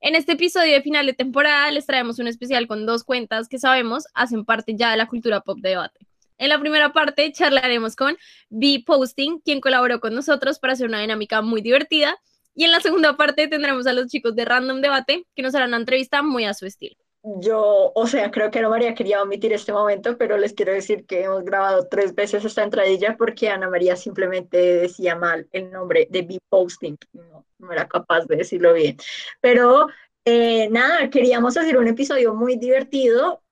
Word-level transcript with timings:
En 0.00 0.14
este 0.14 0.32
episodio 0.32 0.74
de 0.74 0.82
final 0.82 1.06
de 1.06 1.14
temporada 1.14 1.70
les 1.70 1.86
traemos 1.86 2.18
un 2.18 2.26
especial 2.26 2.66
con 2.66 2.84
dos 2.84 3.02
cuentas 3.02 3.48
que 3.48 3.58
sabemos 3.58 4.04
hacen 4.14 4.44
parte 4.44 4.74
ya 4.76 4.90
de 4.90 4.98
la 4.98 5.06
cultura 5.06 5.40
pop 5.40 5.58
de 5.60 5.70
debate. 5.70 6.06
En 6.38 6.50
la 6.50 6.60
primera 6.60 6.92
parte 6.92 7.32
charlaremos 7.32 7.96
con 7.96 8.16
B 8.50 8.82
Posting, 8.86 9.40
quien 9.40 9.60
colaboró 9.60 10.00
con 10.00 10.14
nosotros 10.14 10.58
para 10.58 10.74
hacer 10.74 10.86
una 10.86 11.00
dinámica 11.00 11.40
muy 11.40 11.62
divertida. 11.62 12.16
Y 12.54 12.64
en 12.64 12.72
la 12.72 12.80
segunda 12.80 13.16
parte 13.16 13.48
tendremos 13.48 13.86
a 13.86 13.94
los 13.94 14.08
chicos 14.08 14.34
de 14.36 14.44
Random 14.44 14.80
Debate, 14.80 15.26
que 15.34 15.42
nos 15.42 15.54
harán 15.54 15.70
una 15.70 15.78
entrevista 15.78 16.22
muy 16.22 16.44
a 16.44 16.52
su 16.52 16.66
estilo. 16.66 16.96
Yo, 17.40 17.90
o 17.92 18.06
sea, 18.06 18.30
creo 18.30 18.52
que 18.52 18.60
Ana 18.60 18.68
María 18.68 18.94
quería 18.94 19.20
omitir 19.20 19.52
este 19.52 19.72
momento, 19.72 20.16
pero 20.16 20.38
les 20.38 20.52
quiero 20.52 20.72
decir 20.72 21.04
que 21.06 21.24
hemos 21.24 21.44
grabado 21.44 21.88
tres 21.88 22.14
veces 22.14 22.44
esta 22.44 22.62
entradilla 22.62 23.16
porque 23.16 23.48
Ana 23.48 23.68
María 23.68 23.96
simplemente 23.96 24.56
decía 24.56 25.16
mal 25.16 25.48
el 25.50 25.72
nombre 25.72 26.06
de 26.08 26.22
B 26.22 26.38
Posting. 26.48 26.96
No, 27.14 27.44
no 27.58 27.72
era 27.72 27.88
capaz 27.88 28.26
de 28.26 28.36
decirlo 28.36 28.72
bien. 28.74 28.96
Pero 29.40 29.88
eh, 30.24 30.68
nada, 30.70 31.10
queríamos 31.10 31.56
hacer 31.56 31.76
un 31.78 31.88
episodio 31.88 32.32
muy 32.32 32.58
divertido 32.58 33.42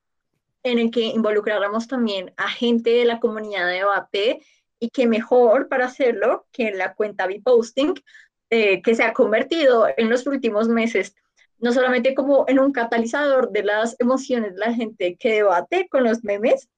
en 0.62 0.78
el 0.78 0.92
que 0.92 1.06
involucráramos 1.06 1.88
también 1.88 2.33
a 2.36 2.48
gente 2.48 2.91
de 2.91 3.05
la 3.05 3.19
comunidad 3.19 3.66
de 3.66 3.72
debate 3.72 4.41
y 4.78 4.91
que 4.91 5.09
mejor 5.09 5.66
para 5.69 5.86
hacerlo 5.86 6.47
que 6.53 6.69
en 6.69 6.78
la 6.78 6.94
cuenta 6.94 7.27
B-Posting, 7.27 7.94
eh, 8.50 8.83
que 8.83 8.94
se 8.94 9.03
ha 9.03 9.12
convertido 9.12 9.88
en 9.97 10.11
los 10.11 10.28
últimos 10.28 10.69
meses 10.69 11.16
no 11.64 11.72
solamente 11.72 12.14
como 12.14 12.44
en 12.46 12.60
un 12.60 12.72
catalizador 12.72 13.50
de 13.50 13.62
las 13.62 13.96
emociones 13.98 14.52
de 14.52 14.60
la 14.60 14.74
gente 14.74 15.16
que 15.18 15.36
debate 15.36 15.88
con 15.88 16.04
los 16.04 16.22
memes, 16.22 16.68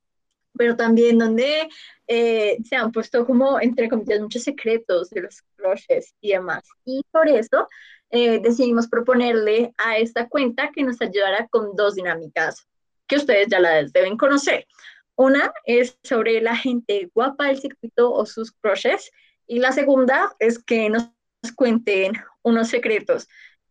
pero 0.56 0.76
también 0.76 1.18
donde 1.18 1.68
eh, 2.06 2.56
se 2.62 2.76
han 2.76 2.92
puesto 2.92 3.26
como, 3.26 3.60
entre 3.60 3.88
comillas, 3.88 4.20
muchos 4.20 4.44
secretos 4.44 5.10
de 5.10 5.22
los 5.22 5.42
crushes 5.56 6.14
y 6.20 6.30
demás. 6.30 6.62
Y 6.84 7.02
por 7.10 7.26
eso 7.28 7.66
eh, 8.10 8.38
decidimos 8.38 8.86
proponerle 8.86 9.74
a 9.76 9.98
esta 9.98 10.28
cuenta 10.28 10.70
que 10.72 10.84
nos 10.84 11.02
ayudara 11.02 11.48
con 11.48 11.74
dos 11.74 11.96
dinámicas 11.96 12.68
que 13.08 13.16
ustedes 13.16 13.48
ya 13.50 13.58
las 13.58 13.92
deben 13.92 14.16
conocer. 14.16 14.68
Una 15.16 15.52
es 15.64 15.98
sobre 16.04 16.40
la 16.40 16.54
gente 16.54 17.10
guapa 17.12 17.48
del 17.48 17.58
circuito 17.58 18.12
o 18.12 18.24
sus 18.24 18.52
crushes 18.52 19.10
y 19.48 19.58
la 19.58 19.72
segunda 19.72 20.36
es 20.38 20.62
que 20.62 20.88
nos 20.90 21.10
cuenten 21.56 22.12
unos 22.42 22.68
secretos 22.68 23.26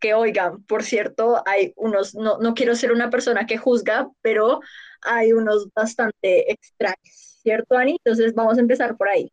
que 0.05 0.13
oigan, 0.13 0.61
por 0.65 0.83
cierto, 0.83 1.41
hay 1.47 1.73
unos, 1.77 2.13
no, 2.13 2.37
no 2.37 2.53
quiero 2.53 2.75
ser 2.75 2.91
una 2.91 3.09
persona 3.09 3.47
que 3.47 3.57
juzga, 3.57 4.07
pero 4.21 4.59
hay 5.01 5.33
unos 5.33 5.67
bastante 5.73 6.51
extraños, 6.51 7.39
¿cierto, 7.41 7.75
Ani? 7.75 7.93
Entonces 7.93 8.35
vamos 8.35 8.59
a 8.59 8.61
empezar 8.61 8.97
por 8.97 9.09
ahí. 9.09 9.31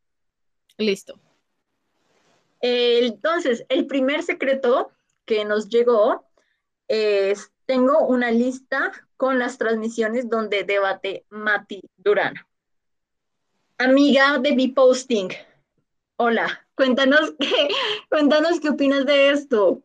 Listo. 0.79 1.21
Entonces, 2.63 3.67
el 3.69 3.87
primer 3.87 4.23
secreto 4.23 4.93
que 5.27 5.45
nos 5.45 5.69
llegó 5.69 6.25
es, 6.89 7.53
tengo 7.67 8.07
una 8.07 8.31
lista 8.31 8.93
con 9.19 9.39
las 9.39 9.59
transmisiones 9.59 10.31
donde 10.31 10.65
debate 10.65 11.27
Mati 11.29 11.83
Durán. 11.99 12.37
Amiga 13.77 14.39
de 14.39 14.57
B-Posting, 14.57 15.29
hola, 16.17 16.67
cuéntanos 16.75 17.35
qué, 17.39 17.69
cuéntanos 18.09 18.59
qué 18.59 18.71
opinas 18.71 19.05
de 19.05 19.33
esto. 19.33 19.83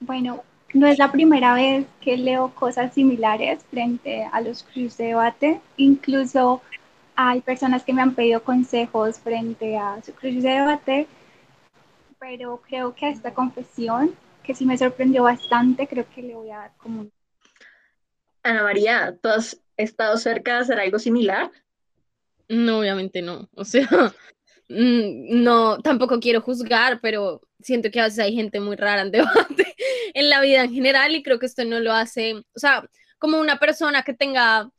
Bueno, 0.00 0.44
no 0.74 0.86
es 0.86 0.98
la 0.98 1.10
primera 1.10 1.54
vez 1.54 1.86
que 2.00 2.16
leo 2.16 2.54
cosas 2.54 2.94
similares 2.94 3.64
frente 3.70 4.28
a 4.30 4.40
los 4.40 4.62
cruces 4.62 4.98
de 4.98 5.06
debate. 5.06 5.60
Incluso 5.76 6.62
hay 7.16 7.40
personas 7.40 7.82
que 7.82 7.92
me 7.92 8.02
han 8.02 8.14
pedido 8.14 8.42
consejos 8.42 9.18
frente 9.18 9.76
a 9.76 10.00
su 10.04 10.12
cruce 10.12 10.40
de 10.40 10.54
debate, 10.54 11.08
pero 12.20 12.60
creo 12.66 12.94
que 12.94 13.06
a 13.06 13.10
esta 13.10 13.32
confesión, 13.32 14.14
que 14.42 14.54
sí 14.54 14.66
me 14.66 14.78
sorprendió 14.78 15.24
bastante, 15.24 15.88
creo 15.88 16.06
que 16.14 16.22
le 16.22 16.34
voy 16.34 16.50
a 16.50 16.58
dar 16.58 16.72
como 16.76 17.00
un... 17.00 17.12
Ana 18.42 18.62
María, 18.62 19.16
¿tú 19.20 19.28
has 19.28 19.60
estado 19.76 20.16
cerca 20.16 20.54
de 20.54 20.60
hacer 20.60 20.78
algo 20.78 20.98
similar? 20.98 21.50
No, 22.48 22.78
obviamente 22.78 23.20
no. 23.20 23.48
O 23.54 23.64
sea, 23.64 23.88
mm, 24.68 25.42
no, 25.42 25.78
tampoco 25.78 26.20
quiero 26.20 26.40
juzgar, 26.40 27.00
pero 27.00 27.40
siento 27.60 27.90
que 27.90 28.00
a 28.00 28.04
veces 28.04 28.20
hay 28.20 28.34
gente 28.34 28.60
muy 28.60 28.76
rara 28.76 29.02
en 29.02 29.10
debate 29.10 29.67
en 30.18 30.30
la 30.30 30.40
vida 30.40 30.64
en 30.64 30.72
general 30.72 31.14
y 31.14 31.22
creo 31.22 31.38
que 31.38 31.46
esto 31.46 31.64
no 31.64 31.80
lo 31.80 31.92
hace, 31.92 32.34
o 32.34 32.58
sea, 32.58 32.88
como 33.18 33.38
una 33.38 33.58
persona 33.58 34.02
que 34.02 34.14
tenga 34.14 34.70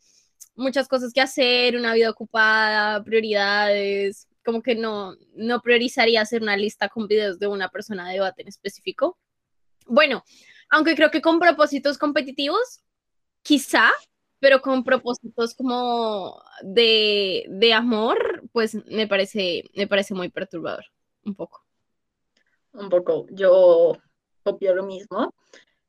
muchas 0.56 0.88
cosas 0.88 1.14
que 1.14 1.22
hacer, 1.22 1.78
una 1.78 1.94
vida 1.94 2.10
ocupada, 2.10 3.04
prioridades, 3.04 4.28
como 4.44 4.62
que 4.62 4.76
no, 4.76 5.16
no 5.36 5.62
priorizaría 5.62 6.22
hacer 6.22 6.42
una 6.42 6.58
lista 6.58 6.90
con 6.90 7.08
videos 7.08 7.40
de 7.40 7.48
una 7.48 7.70
persona 7.70 8.08
de 8.08 8.16
debate 8.16 8.42
en 8.42 8.50
específico. 8.50 9.18
Bueno, 9.86 10.24
aunque 10.70 10.96
creo 10.96 11.12
que 11.12 11.22
con 11.22 11.40
propósitos 11.40 11.98
competitivos, 11.98 12.82
quizá, 13.42 13.90
pero 14.40 14.62
con 14.62 14.84
propósitos 14.84 15.54
como 15.56 16.42
de, 16.64 17.46
de 17.50 17.74
amor, 17.74 18.44
pues 18.52 18.76
me 18.88 19.08
parece, 19.08 19.64
me 19.76 19.88
parece 19.88 20.14
muy 20.14 20.30
perturbador, 20.30 20.86
un 21.24 21.36
poco 21.36 21.66
un 22.74 22.90
poco, 22.90 23.26
yo 23.32 23.98
copio 24.44 24.76
lo 24.76 24.84
mismo. 24.84 25.34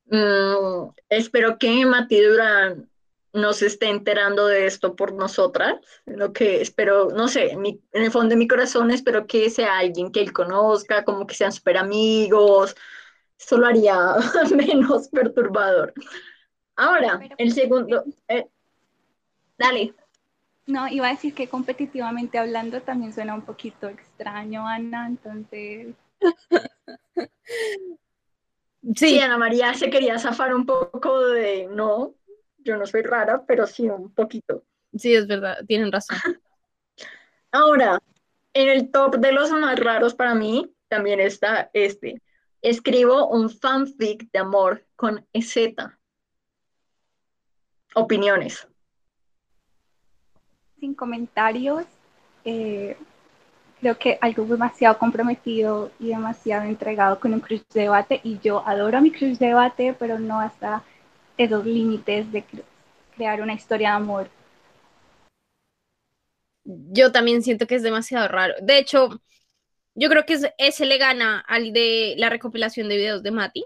Mm, 0.05 0.89
espero 1.09 1.57
que 1.57 1.85
Mati 1.85 2.21
Durán 2.21 2.89
no 3.33 3.53
se 3.53 3.67
esté 3.67 3.89
enterando 3.89 4.47
de 4.47 4.65
esto 4.65 4.95
por 4.95 5.13
nosotras, 5.13 5.75
lo 6.05 6.33
que 6.33 6.61
espero, 6.61 7.09
no 7.11 7.27
sé, 7.27 7.51
en, 7.51 7.79
el 7.93 8.11
fondo 8.11 8.29
de 8.29 8.35
mi 8.35 8.47
corazón 8.47 8.91
espero 8.91 9.25
que 9.25 9.49
sea 9.49 9.77
alguien 9.77 10.11
que 10.11 10.21
él 10.21 10.33
conozca, 10.33 11.05
como 11.05 11.25
que 11.25 11.35
sean 11.35 11.53
súper 11.53 11.77
amigos, 11.77 12.75
eso 13.39 13.57
lo 13.57 13.67
haría 13.67 14.15
menos 14.55 15.07
perturbador. 15.09 15.93
Ahora, 16.75 17.21
el 17.37 17.53
segundo, 17.53 18.03
eh, 18.27 18.47
dale. 19.57 19.93
No, 20.67 20.87
iba 20.87 21.07
a 21.07 21.11
decir 21.11 21.33
que 21.33 21.47
competitivamente 21.47 22.37
hablando 22.37 22.81
también 22.81 23.13
suena 23.13 23.33
un 23.33 23.41
poquito 23.43 23.87
extraño, 23.87 24.67
Ana, 24.67 25.07
entonces 25.07 25.95
Sí, 28.95 29.19
Ana 29.19 29.37
María 29.37 29.73
se 29.73 29.89
quería 29.89 30.17
zafar 30.17 30.55
un 30.55 30.65
poco 30.65 31.19
de, 31.27 31.67
no, 31.67 32.15
yo 32.57 32.77
no 32.77 32.85
soy 32.85 33.03
rara, 33.03 33.43
pero 33.45 33.67
sí 33.67 33.87
un 33.87 34.13
poquito. 34.13 34.63
Sí, 34.93 35.13
es 35.13 35.27
verdad, 35.27 35.57
tienen 35.67 35.91
razón. 35.91 36.17
Ahora, 37.51 37.99
en 38.53 38.69
el 38.69 38.91
top 38.91 39.17
de 39.17 39.31
los 39.31 39.51
más 39.51 39.79
raros 39.79 40.15
para 40.15 40.33
mí 40.35 40.73
también 40.87 41.19
está 41.19 41.69
este. 41.73 42.21
Escribo 42.61 43.27
un 43.27 43.49
fanfic 43.49 44.29
de 44.31 44.39
amor 44.39 44.85
con 44.95 45.25
EZ. 45.33 45.55
Opiniones. 47.95 48.67
Sin 50.79 50.93
comentarios. 50.93 51.85
Eh, 52.45 52.97
creo 53.81 53.97
que 53.97 54.17
algo 54.21 54.45
demasiado 54.45 54.97
comprometido 54.99 55.91
y 55.99 56.09
demasiado 56.09 56.65
entregado 56.65 57.19
con 57.19 57.33
un 57.33 57.39
crush 57.39 57.63
de 57.73 57.81
debate 57.81 58.21
y 58.23 58.39
yo 58.39 58.65
adoro 58.65 59.01
mi 59.01 59.11
crush 59.11 59.37
de 59.37 59.47
debate, 59.47 59.95
pero 59.97 60.19
no 60.19 60.39
hasta 60.39 60.83
esos 61.35 61.65
límites 61.65 62.31
de 62.31 62.45
crear 63.15 63.41
una 63.41 63.53
historia 63.53 63.89
de 63.89 63.95
amor. 63.95 64.29
Yo 66.63 67.11
también 67.11 67.41
siento 67.41 67.65
que 67.65 67.75
es 67.75 67.81
demasiado 67.81 68.27
raro. 68.27 68.53
De 68.61 68.77
hecho, 68.77 69.19
yo 69.95 70.09
creo 70.09 70.25
que 70.27 70.39
ese 70.59 70.85
le 70.85 70.97
gana 70.99 71.43
al 71.47 71.73
de 71.73 72.13
la 72.17 72.29
recopilación 72.29 72.87
de 72.87 72.97
videos 72.97 73.23
de 73.23 73.31
Mati, 73.31 73.65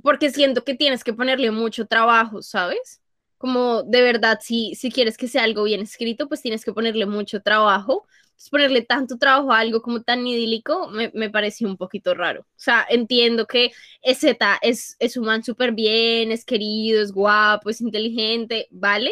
porque 0.00 0.30
siento 0.30 0.62
que 0.62 0.76
tienes 0.76 1.02
que 1.02 1.12
ponerle 1.12 1.50
mucho 1.50 1.88
trabajo, 1.88 2.40
¿sabes? 2.40 3.02
Como 3.36 3.82
de 3.82 4.00
verdad, 4.00 4.38
si, 4.40 4.76
si 4.76 4.92
quieres 4.92 5.16
que 5.16 5.26
sea 5.26 5.42
algo 5.42 5.64
bien 5.64 5.80
escrito, 5.80 6.28
pues 6.28 6.40
tienes 6.40 6.64
que 6.64 6.72
ponerle 6.72 7.04
mucho 7.04 7.42
trabajo 7.42 8.06
ponerle 8.50 8.82
tanto 8.82 9.18
trabajo 9.18 9.52
a 9.52 9.58
algo 9.58 9.82
como 9.82 10.02
tan 10.02 10.26
idílico 10.26 10.88
me, 10.88 11.10
me 11.14 11.28
pareció 11.30 11.66
un 11.68 11.76
poquito 11.76 12.14
raro. 12.14 12.42
O 12.42 12.46
sea, 12.56 12.86
entiendo 12.88 13.46
que 13.46 13.72
Z 14.14 14.58
es, 14.62 14.96
es 15.00 15.16
un 15.16 15.26
man 15.26 15.42
súper 15.42 15.72
bien, 15.72 16.30
es 16.30 16.44
querido, 16.44 17.02
es 17.02 17.12
guapo, 17.12 17.70
es 17.70 17.80
inteligente, 17.80 18.68
¿vale? 18.70 19.10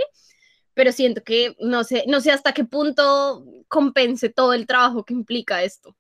Pero 0.75 0.93
siento 0.93 1.23
que 1.25 1.56
no 1.61 1.84
sé, 1.84 2.05
no 2.06 2.20
sé 2.20 2.31
hasta 2.31 2.52
qué 2.52 2.64
punto 2.64 3.44
compense 3.69 4.28
todo 4.28 4.52
el 4.52 4.67
trabajo 4.67 5.05
que 5.05 5.14
implica 5.14 5.64
esto. 5.64 5.96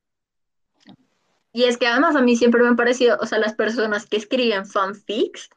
Y 1.52 1.64
es 1.64 1.78
que 1.78 1.86
además 1.86 2.14
a 2.16 2.22
mí 2.22 2.36
siempre 2.36 2.62
me 2.62 2.68
ha 2.68 2.74
parecido, 2.74 3.18
o 3.20 3.26
sea, 3.26 3.38
las 3.38 3.54
personas 3.54 4.06
que 4.06 4.18
escriben 4.18 4.66
fanfics 4.66 5.48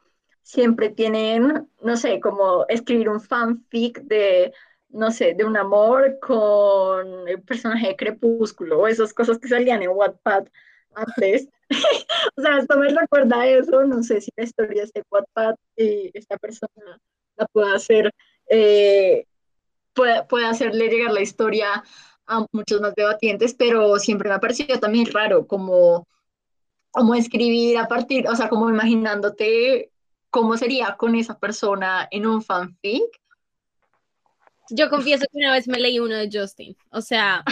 siempre 0.42 0.88
tienen, 0.88 1.68
no 1.82 1.96
sé, 1.96 2.18
como 2.20 2.64
escribir 2.68 3.08
un 3.10 3.20
fanfic 3.20 4.00
de, 4.00 4.52
no 4.92 5.10
sé, 5.10 5.34
de 5.34 5.44
un 5.44 5.56
amor 5.56 6.18
con 6.20 7.28
el 7.28 7.42
personaje 7.42 7.88
de 7.88 7.96
Crepúsculo 7.96 8.80
o 8.80 8.88
esas 8.88 9.12
cosas 9.14 9.38
que 9.38 9.48
salían 9.48 9.82
en 9.82 9.90
Wattpad 9.90 10.46
antes. 10.94 11.48
o 12.36 12.42
sea, 12.42 12.58
esto 12.58 12.76
me 12.78 12.88
recuerda 12.88 13.40
a 13.40 13.46
eso, 13.46 13.84
no 13.84 14.02
sé 14.02 14.20
si 14.20 14.30
la 14.36 14.44
historia 14.44 14.82
es 14.82 14.92
de 14.92 15.04
Wattpad 15.10 15.54
y 15.76 16.10
esta 16.14 16.36
persona 16.38 16.98
la 17.36 17.46
puede 17.46 17.74
hacer, 17.74 18.10
eh, 18.48 19.26
puede, 19.94 20.24
puede 20.24 20.46
hacerle 20.46 20.88
llegar 20.88 21.12
la 21.12 21.22
historia 21.22 21.82
a 22.26 22.46
muchos 22.52 22.80
más 22.80 22.94
debatientes, 22.94 23.54
pero 23.54 23.98
siempre 23.98 24.28
me 24.28 24.36
ha 24.36 24.40
parecido 24.40 24.78
también 24.78 25.06
raro 25.06 25.46
como, 25.46 26.06
como 26.90 27.14
escribir 27.14 27.78
a 27.78 27.88
partir, 27.88 28.28
o 28.28 28.36
sea, 28.36 28.48
como 28.48 28.70
imaginándote 28.70 29.90
cómo 30.30 30.56
sería 30.56 30.96
con 30.96 31.14
esa 31.16 31.38
persona 31.38 32.08
en 32.10 32.26
un 32.26 32.42
fanfic. 32.42 33.20
Yo 34.70 34.88
confieso 34.88 35.26
que 35.30 35.38
una 35.38 35.52
vez 35.52 35.68
me 35.68 35.78
leí 35.78 35.98
uno 35.98 36.14
de 36.14 36.30
Justin, 36.32 36.76
o 36.90 37.00
sea, 37.00 37.44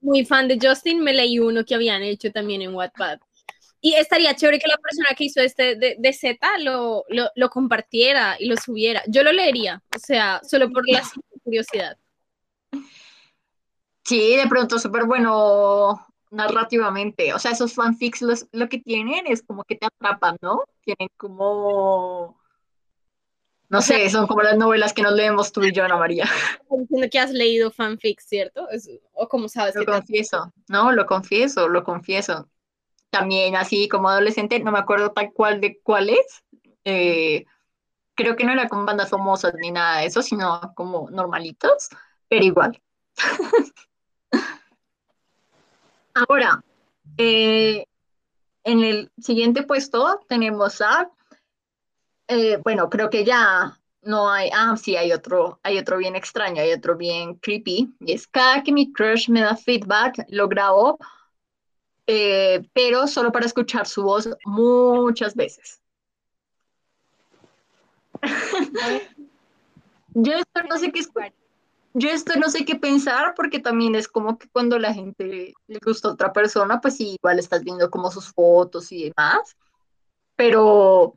muy 0.00 0.24
fan 0.24 0.48
de 0.48 0.58
Justin, 0.60 1.00
me 1.00 1.12
leí 1.12 1.38
uno 1.38 1.64
que 1.64 1.74
habían 1.74 2.02
hecho 2.02 2.32
también 2.32 2.62
en 2.62 2.74
Wattpad. 2.74 3.18
Y 3.80 3.94
estaría 3.94 4.34
chévere 4.34 4.58
que 4.58 4.68
la 4.68 4.78
persona 4.78 5.08
que 5.14 5.24
hizo 5.24 5.40
este 5.40 5.76
de, 5.76 5.96
de 5.98 6.12
Z 6.14 6.38
lo, 6.60 7.04
lo, 7.08 7.50
compartiera 7.50 8.36
y 8.38 8.46
lo 8.46 8.56
subiera. 8.56 9.02
Yo 9.08 9.22
lo 9.22 9.30
leería, 9.30 9.82
o 9.94 9.98
sea, 9.98 10.40
solo 10.42 10.70
por 10.70 10.88
la 10.88 11.02
curiosidad. 11.42 11.98
Sí, 14.02 14.36
de 14.36 14.46
pronto 14.48 14.78
súper 14.78 15.04
bueno 15.04 16.02
narrativamente. 16.30 17.34
O 17.34 17.38
sea, 17.38 17.52
esos 17.52 17.74
fanfics 17.74 18.22
los, 18.22 18.46
lo 18.52 18.68
que 18.70 18.78
tienen 18.78 19.26
es 19.26 19.42
como 19.42 19.64
que 19.64 19.76
te 19.76 19.86
atrapan, 19.86 20.36
¿no? 20.40 20.64
Tienen 20.82 21.08
como... 21.18 22.38
No 23.74 23.82
sé, 23.82 24.08
son 24.10 24.28
como 24.28 24.42
las 24.42 24.56
novelas 24.56 24.92
que 24.92 25.02
nos 25.02 25.14
leemos 25.14 25.50
tú 25.50 25.64
y 25.64 25.72
yo, 25.72 25.84
Ana 25.84 25.96
María. 25.96 26.26
Diciendo 26.70 27.08
que 27.10 27.18
has 27.18 27.32
leído 27.32 27.72
fanfics, 27.72 28.24
¿cierto? 28.24 28.68
O 29.12 29.28
como 29.28 29.48
sabes. 29.48 29.74
Lo 29.74 29.84
confieso, 29.84 30.52
no, 30.68 30.92
lo 30.92 31.06
confieso, 31.06 31.68
lo 31.68 31.82
confieso. 31.82 32.48
También 33.10 33.56
así 33.56 33.88
como 33.88 34.08
adolescente, 34.08 34.60
no 34.60 34.70
me 34.70 34.78
acuerdo 34.78 35.10
tal 35.10 35.32
cual 35.32 35.60
de 35.60 35.80
cuál 35.82 36.10
es. 36.10 36.44
Eh, 36.84 37.46
creo 38.14 38.36
que 38.36 38.44
no 38.44 38.52
era 38.52 38.68
con 38.68 38.86
bandas 38.86 39.10
famosas 39.10 39.54
ni 39.60 39.72
nada 39.72 39.98
de 39.98 40.06
eso, 40.06 40.22
sino 40.22 40.72
como 40.76 41.10
normalitos, 41.10 41.88
pero 42.28 42.44
igual. 42.44 42.80
Ahora, 46.14 46.62
eh, 47.18 47.86
en 48.62 48.84
el 48.84 49.10
siguiente 49.18 49.64
puesto 49.64 50.20
tenemos 50.28 50.80
a, 50.80 51.10
eh, 52.28 52.58
bueno, 52.62 52.88
creo 52.88 53.10
que 53.10 53.24
ya 53.24 53.78
no 54.02 54.30
hay, 54.30 54.50
ah, 54.52 54.76
sí, 54.76 54.96
hay 54.96 55.12
otro, 55.12 55.60
hay 55.62 55.78
otro 55.78 55.96
bien 55.98 56.16
extraño, 56.16 56.60
hay 56.60 56.72
otro 56.72 56.96
bien 56.96 57.34
creepy, 57.36 57.94
y 58.00 58.12
es 58.12 58.26
cada 58.26 58.62
que 58.62 58.72
mi 58.72 58.92
crush 58.92 59.28
me 59.28 59.40
da 59.40 59.56
feedback, 59.56 60.24
lo 60.28 60.48
grabo, 60.48 60.98
eh, 62.06 62.68
pero 62.72 63.06
solo 63.06 63.32
para 63.32 63.46
escuchar 63.46 63.86
su 63.86 64.02
voz 64.02 64.28
muchas 64.44 65.34
veces. 65.34 65.80
Yo 70.14 70.32
esto 70.34 70.62
no 70.68 70.78
sé 70.78 70.92
qué 70.92 71.00
yo 71.96 72.10
esto 72.10 72.34
no 72.38 72.50
sé 72.50 72.64
qué 72.64 72.74
pensar 72.74 73.34
porque 73.36 73.60
también 73.60 73.94
es 73.94 74.08
como 74.08 74.36
que 74.36 74.48
cuando 74.48 74.80
la 74.80 74.92
gente 74.92 75.54
le 75.68 75.78
gusta 75.78 76.08
a 76.08 76.12
otra 76.12 76.32
persona, 76.32 76.80
pues 76.80 77.00
igual 77.00 77.38
estás 77.38 77.62
viendo 77.62 77.88
como 77.88 78.10
sus 78.10 78.32
fotos 78.32 78.90
y 78.90 79.10
demás, 79.10 79.56
pero, 80.34 81.14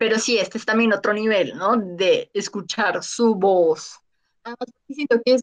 pero 0.00 0.18
sí, 0.18 0.38
este 0.38 0.56
es 0.56 0.64
también 0.64 0.94
otro 0.94 1.12
nivel, 1.12 1.58
¿no? 1.58 1.76
De 1.76 2.30
escuchar 2.32 3.04
su 3.04 3.34
voz. 3.34 4.00
Además, 4.42 4.70
siento 4.88 5.20
que, 5.22 5.34
es, 5.34 5.42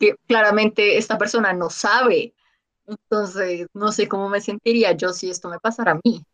que 0.00 0.16
claramente 0.26 0.98
esta 0.98 1.16
persona 1.16 1.52
no 1.52 1.70
sabe, 1.70 2.34
entonces 2.88 3.68
no 3.72 3.92
sé 3.92 4.08
cómo 4.08 4.28
me 4.28 4.40
sentiría 4.40 4.90
yo 4.96 5.12
si 5.12 5.30
esto 5.30 5.48
me 5.48 5.60
pasara 5.60 5.92
a 5.92 6.00
mí. 6.02 6.24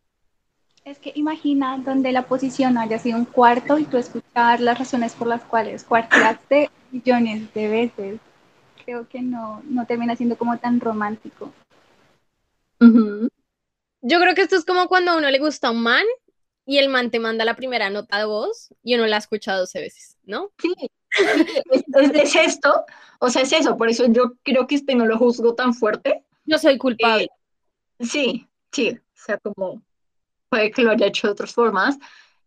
Es 0.85 0.97
que 0.97 1.11
imagina 1.13 1.77
donde 1.77 2.11
la 2.11 2.23
posición 2.23 2.79
haya 2.79 2.97
sido 2.97 3.19
un 3.19 3.25
cuarto 3.25 3.77
y 3.77 3.85
tú 3.85 3.97
escuchar 3.97 4.59
las 4.59 4.79
razones 4.79 5.13
por 5.13 5.27
las 5.27 5.43
cuales 5.43 5.83
cuarteaste 5.83 6.71
millones 6.89 7.53
de 7.53 7.67
veces. 7.67 8.19
Creo 8.83 9.07
que 9.07 9.21
no, 9.21 9.61
no 9.65 9.85
termina 9.85 10.15
siendo 10.15 10.35
como 10.35 10.57
tan 10.57 10.79
romántico. 10.79 11.53
Yo 12.79 14.19
creo 14.19 14.33
que 14.33 14.41
esto 14.41 14.55
es 14.55 14.65
como 14.65 14.87
cuando 14.87 15.11
a 15.11 15.17
uno 15.17 15.29
le 15.29 15.37
gusta 15.37 15.69
un 15.69 15.83
man 15.83 16.05
y 16.65 16.77
el 16.77 16.89
man 16.89 17.11
te 17.11 17.19
manda 17.19 17.45
la 17.45 17.55
primera 17.55 17.89
nota 17.89 18.17
de 18.17 18.25
voz 18.25 18.73
y 18.83 18.95
uno 18.95 19.07
la 19.07 19.17
ha 19.17 19.19
escuchado 19.19 19.61
12 19.61 19.79
veces, 19.79 20.17
¿no? 20.23 20.51
Sí, 20.59 20.73
es, 21.71 21.83
es, 22.13 22.35
esto, 22.35 22.85
o 23.19 23.29
sea, 23.29 23.41
es 23.41 23.51
eso, 23.51 23.77
por 23.77 23.89
eso 23.89 24.05
yo 24.07 24.33
creo 24.43 24.67
que 24.67 24.75
este 24.75 24.95
no 24.95 25.05
lo 25.05 25.17
juzgo 25.17 25.55
tan 25.55 25.73
fuerte. 25.73 26.23
Yo 26.45 26.57
soy 26.57 26.77
culpable. 26.77 27.29
Eh, 27.99 28.05
sí, 28.05 28.47
sí, 28.71 28.91
o 28.91 29.25
sea, 29.25 29.37
como 29.37 29.81
puede 30.49 30.71
que 30.71 30.83
lo 30.83 30.91
haya 30.91 31.07
hecho 31.07 31.27
de 31.27 31.33
otras 31.33 31.53
formas, 31.53 31.97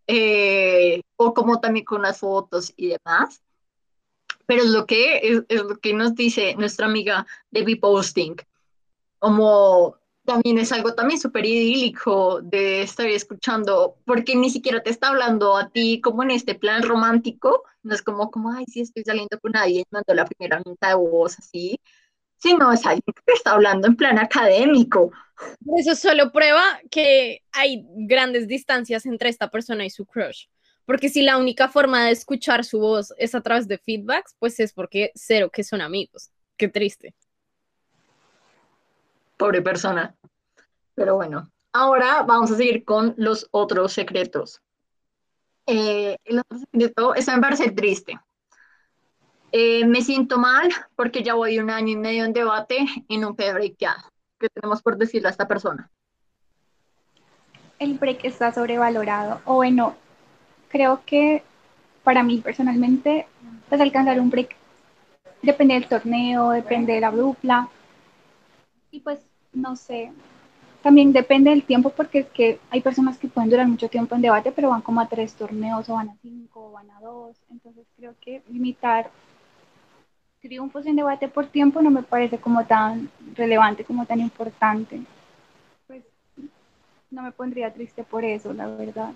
eh, 0.06 1.00
o 1.16 1.34
como 1.34 1.60
también 1.60 1.84
con 1.84 2.02
las 2.02 2.18
fotos 2.18 2.72
y 2.76 2.88
demás. 2.88 3.42
Pero 4.46 4.62
es 4.62 4.68
lo 4.68 4.86
que, 4.86 5.18
es, 5.22 5.42
es 5.48 5.62
lo 5.62 5.78
que 5.78 5.94
nos 5.94 6.14
dice 6.14 6.54
nuestra 6.56 6.86
amiga 6.86 7.26
Debbie 7.50 7.76
Posting, 7.76 8.36
como 9.18 9.96
también 10.24 10.58
es 10.58 10.72
algo 10.72 10.94
también 10.94 11.20
súper 11.20 11.44
idílico 11.44 12.40
de 12.42 12.82
estar 12.82 13.06
escuchando, 13.06 13.96
porque 14.04 14.34
ni 14.36 14.50
siquiera 14.50 14.82
te 14.82 14.90
está 14.90 15.08
hablando 15.08 15.56
a 15.56 15.70
ti 15.70 16.00
como 16.00 16.22
en 16.22 16.30
este 16.30 16.54
plan 16.54 16.82
romántico, 16.82 17.62
no 17.82 17.94
es 17.94 18.02
como, 18.02 18.30
como 18.30 18.52
ay, 18.52 18.64
sí, 18.66 18.80
estoy 18.80 19.04
saliendo 19.04 19.38
con 19.38 19.52
nadie, 19.52 19.84
mando 19.90 20.14
la 20.14 20.24
primera 20.24 20.60
nota 20.64 20.88
de 20.88 20.94
voz 20.94 21.38
así, 21.38 21.78
sino 22.36 22.72
es 22.72 22.84
alguien 22.84 23.02
que 23.06 23.22
te 23.24 23.32
está 23.32 23.52
hablando 23.52 23.86
en 23.86 23.96
plan 23.96 24.18
académico. 24.18 25.12
Eso 25.76 25.94
solo 25.94 26.32
prueba 26.32 26.62
que 26.90 27.42
hay 27.52 27.86
grandes 27.96 28.48
distancias 28.48 29.06
entre 29.06 29.28
esta 29.28 29.50
persona 29.50 29.84
y 29.84 29.90
su 29.90 30.06
crush. 30.06 30.46
Porque 30.86 31.08
si 31.08 31.22
la 31.22 31.38
única 31.38 31.68
forma 31.68 32.06
de 32.06 32.12
escuchar 32.12 32.64
su 32.64 32.78
voz 32.78 33.14
es 33.16 33.34
a 33.34 33.40
través 33.40 33.66
de 33.66 33.78
feedbacks, 33.78 34.34
pues 34.38 34.60
es 34.60 34.72
porque 34.72 35.12
cero 35.14 35.50
que 35.50 35.64
son 35.64 35.80
amigos. 35.80 36.30
Qué 36.56 36.68
triste. 36.68 37.14
Pobre 39.36 39.62
persona. 39.62 40.14
Pero 40.94 41.16
bueno, 41.16 41.50
ahora 41.72 42.22
vamos 42.22 42.50
a 42.50 42.56
seguir 42.56 42.84
con 42.84 43.14
los 43.16 43.48
otros 43.50 43.92
secretos. 43.92 44.60
Eh, 45.66 46.16
el 46.24 46.38
otro 46.40 46.58
secreto, 46.58 47.14
eso 47.14 47.32
me 47.36 47.70
triste. 47.70 48.18
Eh, 49.52 49.86
me 49.86 50.02
siento 50.02 50.38
mal 50.38 50.68
porque 50.96 51.22
ya 51.22 51.34
voy 51.34 51.58
un 51.58 51.70
año 51.70 51.92
y 51.92 51.96
medio 51.96 52.24
en 52.24 52.32
debate 52.32 52.86
y 53.08 53.18
nunca 53.18 53.44
he 53.44 53.52
breakado. 53.52 54.10
¿Qué 54.38 54.48
tenemos 54.48 54.82
por 54.82 54.96
decirle 54.96 55.28
a 55.28 55.30
esta 55.30 55.46
persona? 55.46 55.90
El 57.78 57.94
break 57.94 58.24
está 58.24 58.52
sobrevalorado. 58.52 59.40
O 59.44 59.54
bueno, 59.54 59.94
creo 60.68 61.02
que 61.06 61.42
para 62.02 62.22
mí 62.22 62.38
personalmente, 62.38 63.26
pues 63.68 63.80
alcanzar 63.80 64.20
un 64.20 64.30
break 64.30 64.56
depende 65.42 65.74
del 65.74 65.86
torneo, 65.86 66.50
depende 66.50 66.94
de 66.94 67.00
la 67.00 67.10
dupla. 67.10 67.68
Y 68.94 69.00
pues, 69.00 69.18
no 69.52 69.74
sé, 69.74 70.12
también 70.80 71.12
depende 71.12 71.50
del 71.50 71.64
tiempo 71.64 71.90
porque 71.90 72.20
es 72.20 72.26
que 72.28 72.60
hay 72.70 72.80
personas 72.80 73.18
que 73.18 73.26
pueden 73.26 73.50
durar 73.50 73.66
mucho 73.66 73.88
tiempo 73.88 74.14
en 74.14 74.22
debate, 74.22 74.52
pero 74.52 74.70
van 74.70 74.82
como 74.82 75.00
a 75.00 75.08
tres 75.08 75.34
torneos 75.34 75.88
o 75.88 75.94
van 75.94 76.10
a 76.10 76.16
cinco 76.22 76.68
o 76.68 76.70
van 76.70 76.88
a 76.92 77.00
dos. 77.00 77.36
Entonces 77.50 77.86
creo 77.96 78.14
que 78.20 78.40
limitar 78.48 79.10
triunfos 80.40 80.86
en 80.86 80.94
debate 80.94 81.26
por 81.26 81.46
tiempo 81.46 81.82
no 81.82 81.90
me 81.90 82.04
parece 82.04 82.38
como 82.38 82.64
tan 82.66 83.10
relevante, 83.34 83.84
como 83.84 84.06
tan 84.06 84.20
importante. 84.20 85.00
Pues 85.88 86.04
no 87.10 87.22
me 87.22 87.32
pondría 87.32 87.74
triste 87.74 88.04
por 88.04 88.24
eso, 88.24 88.52
la 88.52 88.68
verdad. 88.68 89.12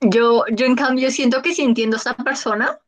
Yo, 0.00 0.44
yo 0.50 0.64
en 0.64 0.76
cambio 0.76 1.10
siento 1.10 1.42
que 1.42 1.52
sí 1.52 1.60
entiendo 1.60 1.96
a 1.96 1.98
esta 1.98 2.14
persona, 2.14 2.78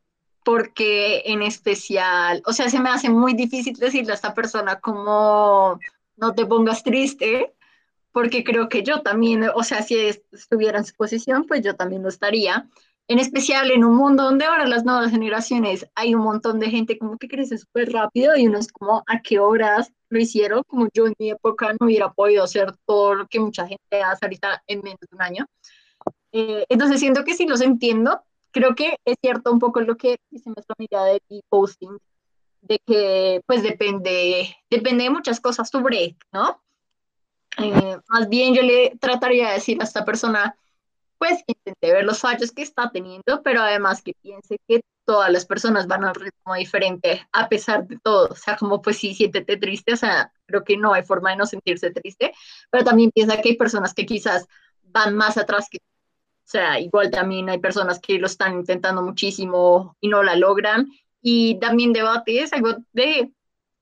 porque 0.45 1.23
en 1.25 1.41
especial, 1.41 2.41
o 2.45 2.53
sea, 2.53 2.69
se 2.69 2.79
me 2.79 2.89
hace 2.89 3.09
muy 3.09 3.33
difícil 3.33 3.75
decirle 3.75 4.13
a 4.13 4.15
esta 4.15 4.33
persona 4.33 4.79
como 4.79 5.79
no 6.15 6.33
te 6.33 6.45
pongas 6.45 6.83
triste, 6.83 7.53
porque 8.13 8.45
creo 8.45 8.69
que 8.69 8.83
yo 8.83 9.01
también, 9.01 9.43
o 9.53 9.63
sea, 9.63 9.81
si 9.81 9.97
estuviera 10.31 10.77
en 10.79 10.85
su 10.85 10.95
posición, 10.95 11.45
pues 11.45 11.61
yo 11.63 11.75
también 11.75 12.03
lo 12.03 12.09
estaría 12.09 12.69
en 13.07 13.19
especial 13.19 13.71
en 13.71 13.83
un 13.83 13.95
mundo 13.95 14.23
donde 14.23 14.45
ahora 14.45 14.65
las 14.65 14.83
nuevas 14.83 15.11
generaciones 15.11 15.87
hay 15.95 16.15
un 16.15 16.21
montón 16.21 16.59
de 16.59 16.71
gente 16.71 16.97
como 16.97 17.17
que 17.17 17.27
crece 17.27 17.57
súper 17.57 17.91
rápido 17.91 18.35
y 18.35 18.47
uno 18.47 18.57
es 18.57 18.71
como 18.71 19.03
a 19.05 19.21
qué 19.21 19.39
horas 19.39 19.91
lo 20.09 20.19
hicieron, 20.19 20.63
como 20.67 20.87
yo 20.93 21.07
en 21.07 21.13
mi 21.19 21.29
época 21.31 21.73
no 21.79 21.85
hubiera 21.85 22.11
podido 22.11 22.43
hacer 22.43 22.73
todo 22.85 23.15
lo 23.15 23.27
que 23.27 23.39
mucha 23.39 23.67
gente 23.67 24.01
hace 24.03 24.25
ahorita 24.25 24.63
en 24.67 24.81
menos 24.81 24.99
de 25.01 25.15
un 25.15 25.21
año. 25.21 25.45
Eh, 26.31 26.65
entonces 26.69 26.99
siento 26.99 27.23
que 27.23 27.35
sí 27.35 27.45
los 27.45 27.61
entiendo, 27.61 28.21
creo 28.55 28.73
que 28.73 28.97
es 29.03 29.17
cierto 29.21 29.51
un 29.51 29.59
poco 29.59 29.81
lo 29.81 29.97
que 29.97 30.17
dice 30.31 30.49
nuestra 30.49 30.75
amiga 30.79 31.03
de 31.03 31.19
posting, 31.49 31.97
de 32.61 32.79
que 32.87 33.41
pues 33.45 33.61
depende, 33.61 34.55
depende 34.69 35.03
de 35.03 35.09
muchas 35.09 35.41
cosas 35.41 35.69
tu 35.69 35.81
break, 35.81 36.15
¿no? 36.31 36.63
Eh, 37.57 37.97
más 38.07 38.29
bien 38.29 38.55
yo 38.55 38.61
le 38.61 38.97
trataría 38.97 39.49
de 39.49 39.55
decir 39.55 39.77
a 39.81 39.83
esta 39.83 40.05
persona, 40.05 40.55
pues 41.17 41.43
intente 41.47 41.91
ver 41.91 42.05
los 42.05 42.21
fallos 42.21 42.53
que 42.53 42.61
está 42.61 42.89
teniendo, 42.91 43.43
pero 43.43 43.61
además 43.61 44.01
que 44.01 44.13
piense 44.21 44.57
que 44.69 44.81
todas 45.03 45.29
las 45.29 45.45
personas 45.45 45.85
van 45.85 46.05
a 46.05 46.09
un 46.09 46.15
ritmo 46.15 46.55
diferente 46.55 47.27
a 47.33 47.49
pesar 47.49 47.85
de 47.85 47.99
todo. 48.01 48.29
O 48.29 48.35
sea, 48.35 48.55
como 48.55 48.81
pues 48.81 48.97
sí, 48.97 49.13
siéntete 49.13 49.57
triste, 49.57 49.93
o 49.93 49.97
sea, 49.97 50.31
creo 50.45 50.63
que 50.63 50.77
no 50.77 50.93
hay 50.93 51.03
forma 51.03 51.31
de 51.31 51.35
no 51.35 51.45
sentirse 51.45 51.91
triste, 51.91 52.33
pero 52.71 52.85
también 52.85 53.11
piensa 53.11 53.41
que 53.41 53.49
hay 53.49 53.57
personas 53.57 53.93
que 53.93 54.05
quizás 54.05 54.47
van 54.81 55.13
más 55.13 55.37
atrás 55.37 55.67
que 55.69 55.79
o 56.45 56.47
sea, 56.47 56.79
igual 56.79 57.09
también 57.09 57.49
hay 57.49 57.57
personas 57.57 57.99
que 57.99 58.19
lo 58.19 58.27
están 58.27 58.53
intentando 58.53 59.01
muchísimo 59.01 59.97
y 59.99 60.09
no 60.09 60.21
la 60.21 60.35
logran. 60.35 60.87
Y 61.21 61.59
también 61.59 61.91
debate 61.91 62.39
es 62.39 62.53
algo 62.53 62.75
de 62.93 63.31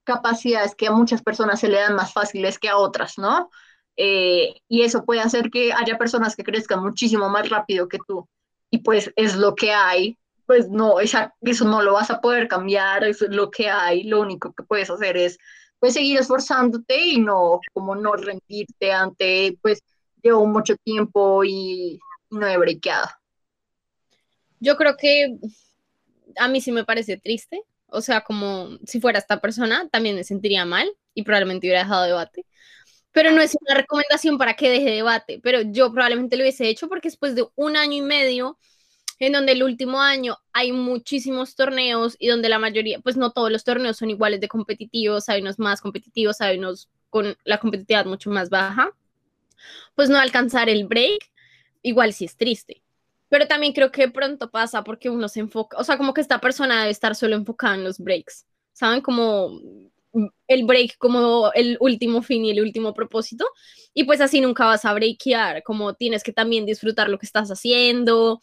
capacidades 0.05 0.73
que 0.73 0.87
a 0.87 0.91
muchas 0.91 1.21
personas 1.21 1.59
se 1.59 1.67
le 1.67 1.77
dan 1.77 1.95
más 1.95 2.13
fáciles 2.13 2.57
que 2.59 2.69
a 2.69 2.77
otras, 2.77 3.17
¿no? 3.17 3.49
Eh, 3.97 4.55
y 4.69 4.83
eso 4.83 5.03
puede 5.03 5.19
hacer 5.19 5.49
que 5.51 5.73
haya 5.73 5.97
personas 5.97 6.37
que 6.37 6.43
crezcan 6.43 6.81
muchísimo 6.81 7.29
más 7.29 7.49
rápido 7.49 7.89
que 7.89 7.99
tú. 8.07 8.29
Y 8.71 8.79
pues 8.79 9.11
es 9.17 9.35
lo 9.35 9.55
que 9.55 9.73
hay, 9.73 10.17
pues 10.45 10.69
no, 10.69 11.01
esa, 11.01 11.35
eso 11.41 11.65
no 11.65 11.81
lo 11.81 11.93
vas 11.93 12.11
a 12.11 12.21
poder 12.21 12.47
cambiar, 12.47 13.03
eso 13.03 13.25
es 13.25 13.31
lo 13.31 13.51
que 13.51 13.69
hay, 13.69 14.03
lo 14.03 14.21
único 14.21 14.53
que 14.53 14.63
puedes 14.63 14.89
hacer 14.89 15.17
es 15.17 15.37
pues 15.79 15.95
seguir 15.95 16.17
esforzándote 16.19 16.97
y 16.97 17.19
no, 17.19 17.59
como 17.73 17.93
no 17.93 18.13
rendirte 18.13 18.93
ante, 18.93 19.57
pues 19.61 19.81
llevo 20.21 20.45
mucho 20.45 20.75
tiempo 20.77 21.43
y 21.43 21.99
no 22.33 22.47
he 22.47 22.57
brequeado. 22.57 23.07
Yo 24.59 24.77
creo 24.77 24.95
que 24.97 25.37
a 26.37 26.47
mí 26.47 26.61
sí 26.61 26.71
me 26.71 26.85
parece 26.85 27.17
triste, 27.17 27.61
o 27.87 28.01
sea, 28.01 28.21
como 28.21 28.77
si 28.85 28.99
fuera 28.99 29.19
esta 29.19 29.39
persona, 29.39 29.87
también 29.89 30.15
me 30.15 30.23
sentiría 30.23 30.65
mal 30.65 30.89
y 31.13 31.23
probablemente 31.23 31.67
hubiera 31.67 31.83
dejado 31.83 32.05
debate. 32.05 32.45
Pero 33.11 33.31
no 33.31 33.41
es 33.41 33.55
una 33.61 33.75
recomendación 33.75 34.37
para 34.37 34.55
que 34.55 34.69
deje 34.69 34.89
debate, 34.89 35.39
pero 35.43 35.61
yo 35.61 35.91
probablemente 35.91 36.35
lo 36.35 36.43
hubiese 36.43 36.67
hecho 36.67 36.89
porque 36.89 37.09
después 37.09 37.35
de 37.35 37.45
un 37.55 37.77
año 37.77 37.97
y 37.97 38.01
medio, 38.01 38.57
en 39.19 39.33
donde 39.33 39.51
el 39.51 39.63
último 39.63 40.01
año 40.01 40.37
hay 40.51 40.71
muchísimos 40.71 41.55
torneos 41.55 42.15
y 42.17 42.27
donde 42.27 42.49
la 42.49 42.57
mayoría, 42.57 42.99
pues 42.99 43.15
no 43.15 43.31
todos 43.31 43.51
los 43.51 43.63
torneos 43.63 43.97
son 43.97 44.09
iguales 44.09 44.41
de 44.41 44.47
competitivos, 44.47 45.29
hay 45.29 45.41
unos 45.41 45.59
más 45.59 45.81
competitivos, 45.81 46.41
hay 46.41 46.57
unos 46.57 46.89
con 47.11 47.37
la 47.43 47.59
competitividad 47.59 48.05
mucho 48.05 48.31
más 48.31 48.49
baja, 48.49 48.91
pues 49.93 50.09
no 50.09 50.17
alcanzar 50.17 50.67
el 50.67 50.87
break, 50.87 51.19
igual 51.83 52.13
sí 52.13 52.25
es 52.25 52.35
triste. 52.35 52.81
Pero 53.29 53.47
también 53.47 53.73
creo 53.73 53.91
que 53.91 54.09
pronto 54.09 54.49
pasa 54.49 54.83
porque 54.83 55.09
uno 55.09 55.27
se 55.27 55.39
enfoca, 55.41 55.77
o 55.77 55.83
sea, 55.83 55.97
como 55.97 56.13
que 56.13 56.21
esta 56.21 56.39
persona 56.39 56.79
debe 56.81 56.91
estar 56.91 57.15
solo 57.15 57.35
enfocada 57.35 57.75
en 57.75 57.83
los 57.83 57.99
breaks, 57.99 58.45
¿saben? 58.73 59.01
Como 59.01 59.59
el 60.47 60.65
break 60.65 60.97
como 60.97 61.51
el 61.53 61.77
último 61.79 62.21
fin 62.21 62.45
y 62.45 62.51
el 62.51 62.61
último 62.61 62.93
propósito. 62.93 63.45
Y 63.93 64.03
pues 64.03 64.21
así 64.21 64.41
nunca 64.41 64.65
vas 64.65 64.85
a 64.85 64.93
breakear, 64.93 65.63
como 65.63 65.93
tienes 65.95 66.23
que 66.23 66.33
también 66.33 66.65
disfrutar 66.65 67.09
lo 67.09 67.17
que 67.17 67.25
estás 67.25 67.49
haciendo, 67.49 68.41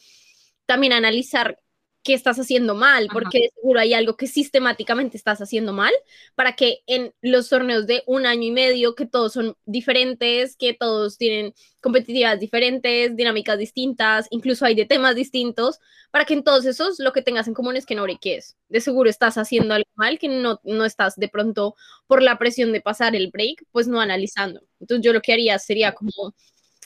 también 0.66 0.92
analizar 0.92 1.58
qué 2.02 2.14
estás 2.14 2.38
haciendo 2.38 2.74
mal, 2.74 3.08
porque 3.12 3.50
seguro 3.54 3.80
hay 3.80 3.92
algo 3.92 4.16
que 4.16 4.26
sistemáticamente 4.26 5.16
estás 5.16 5.40
haciendo 5.40 5.72
mal, 5.72 5.92
para 6.34 6.54
que 6.56 6.82
en 6.86 7.12
los 7.20 7.48
torneos 7.48 7.86
de 7.86 8.02
un 8.06 8.24
año 8.26 8.44
y 8.44 8.50
medio, 8.50 8.94
que 8.94 9.06
todos 9.06 9.34
son 9.34 9.56
diferentes, 9.66 10.56
que 10.56 10.72
todos 10.72 11.18
tienen 11.18 11.54
competitividades 11.82 12.40
diferentes, 12.40 13.16
dinámicas 13.16 13.58
distintas, 13.58 14.26
incluso 14.30 14.64
hay 14.64 14.74
de 14.74 14.86
temas 14.86 15.14
distintos, 15.14 15.78
para 16.10 16.24
que 16.24 16.34
en 16.34 16.42
todos 16.42 16.64
esos 16.64 16.98
lo 16.98 17.12
que 17.12 17.22
tengas 17.22 17.48
en 17.48 17.54
común 17.54 17.76
es 17.76 17.84
que 17.84 17.94
no 17.94 18.02
breques. 18.04 18.56
De 18.68 18.80
seguro 18.80 19.10
estás 19.10 19.36
haciendo 19.36 19.74
algo 19.74 19.90
mal, 19.94 20.18
que 20.18 20.28
no, 20.28 20.60
no 20.64 20.84
estás 20.84 21.16
de 21.16 21.28
pronto 21.28 21.76
por 22.06 22.22
la 22.22 22.38
presión 22.38 22.72
de 22.72 22.80
pasar 22.80 23.14
el 23.14 23.30
break, 23.30 23.64
pues 23.72 23.88
no 23.88 24.00
analizando. 24.00 24.62
Entonces 24.80 25.04
yo 25.04 25.12
lo 25.12 25.20
que 25.20 25.34
haría 25.34 25.58
sería 25.58 25.92
como 25.92 26.34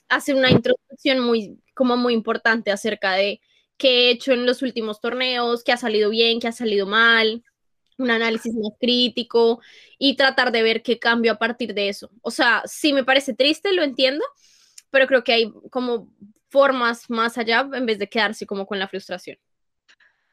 hacer 0.09 0.35
una 0.35 0.51
introducción 0.51 1.21
muy, 1.21 1.59
como 1.75 1.97
muy 1.97 2.15
importante 2.15 2.73
acerca 2.73 3.13
de 3.13 3.41
qué 3.77 4.09
he 4.09 4.11
hecho 4.11 4.33
en 4.33 4.47
los 4.47 4.63
últimos 4.63 5.01
torneos, 5.01 5.65
qué 5.65 5.73
ha 5.73 5.77
salido 5.77 6.11
bien, 6.11 6.41
qué 6.41 6.49
ha 6.49 6.53
salido 6.53 6.87
mal, 6.87 7.43
un 7.99 8.11
análisis 8.11 8.55
más 8.55 8.73
crítico 8.81 9.61
y 9.99 10.17
tratar 10.17 10.53
de 10.53 10.63
ver 10.63 10.83
qué 10.83 10.99
cambio 10.99 11.33
a 11.33 11.39
partir 11.39 11.75
de 11.75 11.89
eso. 11.89 12.11
O 12.23 12.31
sea, 12.31 12.63
sí 12.67 12.93
me 12.93 13.05
parece 13.05 13.35
triste, 13.35 13.73
lo 13.73 13.83
entiendo, 13.83 14.25
pero 14.91 15.07
creo 15.07 15.25
que 15.25 15.33
hay 15.33 15.53
como 15.71 16.09
formas 16.49 17.11
más 17.11 17.39
allá 17.39 17.69
en 17.73 17.87
vez 17.87 17.99
de 17.99 18.09
quedarse 18.09 18.47
como 18.47 18.67
con 18.67 18.79
la 18.79 18.89
frustración. 18.89 19.39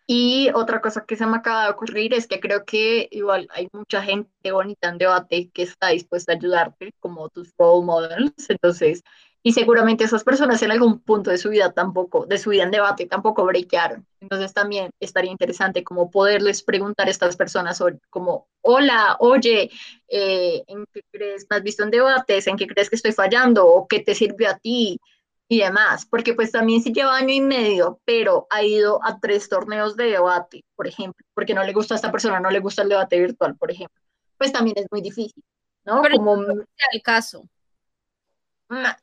Y 0.08 0.50
otra 0.54 0.82
cosa 0.82 1.06
que 1.06 1.16
se 1.16 1.26
me 1.26 1.38
acaba 1.38 1.64
de 1.66 1.72
ocurrir 1.72 2.14
es 2.14 2.28
que 2.28 2.40
creo 2.40 2.66
que 2.66 3.08
igual 3.12 3.48
hay 3.52 3.70
mucha 3.72 4.04
gente 4.04 4.52
bonita 4.52 4.90
en 4.90 4.98
debate 4.98 5.50
que 5.54 5.64
está 5.64 5.90
dispuesta 5.90 6.34
a 6.34 6.36
ayudarte, 6.36 6.94
como 7.00 7.30
tus 7.30 7.54
role 7.58 7.86
models. 7.86 8.34
Entonces, 8.50 9.04
y 9.44 9.54
seguramente 9.54 10.04
esas 10.04 10.24
personas 10.24 10.62
en 10.62 10.72
algún 10.72 11.00
punto 11.00 11.32
de 11.32 11.38
su 11.38 11.50
vida 11.50 11.72
tampoco, 11.72 12.26
de 12.28 12.38
su 12.38 12.52
vida 12.52 12.64
en 12.64 12.72
debate, 12.72 13.08
tampoco 13.08 13.44
breakearon. 13.44 14.06
Entonces 14.20 14.54
también 14.54 14.92
estaría 15.00 15.32
interesante 15.32 15.84
como 15.84 16.12
poderles 16.12 16.62
preguntar 16.62 17.08
a 17.08 17.12
estas 17.12 17.36
personas 17.36 17.82
como, 18.12 18.48
hola, 18.62 19.18
oye, 19.20 19.72
eh, 20.08 20.64
¿en 20.68 20.86
qué 20.94 21.02
crees 21.12 21.48
me 21.50 21.58
has 21.58 21.64
visto 21.64 21.84
en 21.84 21.90
debates? 21.90 22.46
¿En 22.46 22.56
qué 22.56 22.68
crees 22.68 22.90
que 22.90 22.96
estoy 22.96 23.14
fallando? 23.14 23.66
¿O 23.66 23.88
qué 23.88 24.02
te 24.02 24.14
sirvió 24.14 24.50
a 24.50 24.58
ti? 24.58 25.00
Y 25.48 25.60
demás, 25.60 26.06
porque 26.06 26.34
pues 26.34 26.52
también 26.52 26.82
si 26.82 26.94
lleva 26.94 27.18
año 27.18 27.34
y 27.34 27.42
medio, 27.42 28.00
pero 28.06 28.48
ha 28.52 28.64
ido 28.64 29.02
a 29.04 29.20
tres 29.20 29.50
torneos 29.50 29.98
de 29.98 30.06
debate, 30.06 30.64
por 30.78 30.88
ejemplo, 30.88 31.26
porque 31.34 31.54
no 31.54 31.64
le 31.64 31.74
gusta 31.74 31.94
a 31.94 31.98
esta 31.98 32.10
persona, 32.10 32.40
no 32.40 32.50
le 32.52 32.60
gusta 32.60 32.84
el 32.84 32.90
debate 32.90 33.20
virtual, 33.20 33.58
por 33.58 33.70
ejemplo, 33.70 34.02
pues 34.38 34.54
también 34.54 34.78
es 34.78 34.86
muy 34.90 35.02
difícil, 35.02 35.44
¿no? 35.84 36.02
Pero 36.04 36.16
como 36.18 36.42
el 36.42 37.02
caso 37.04 37.44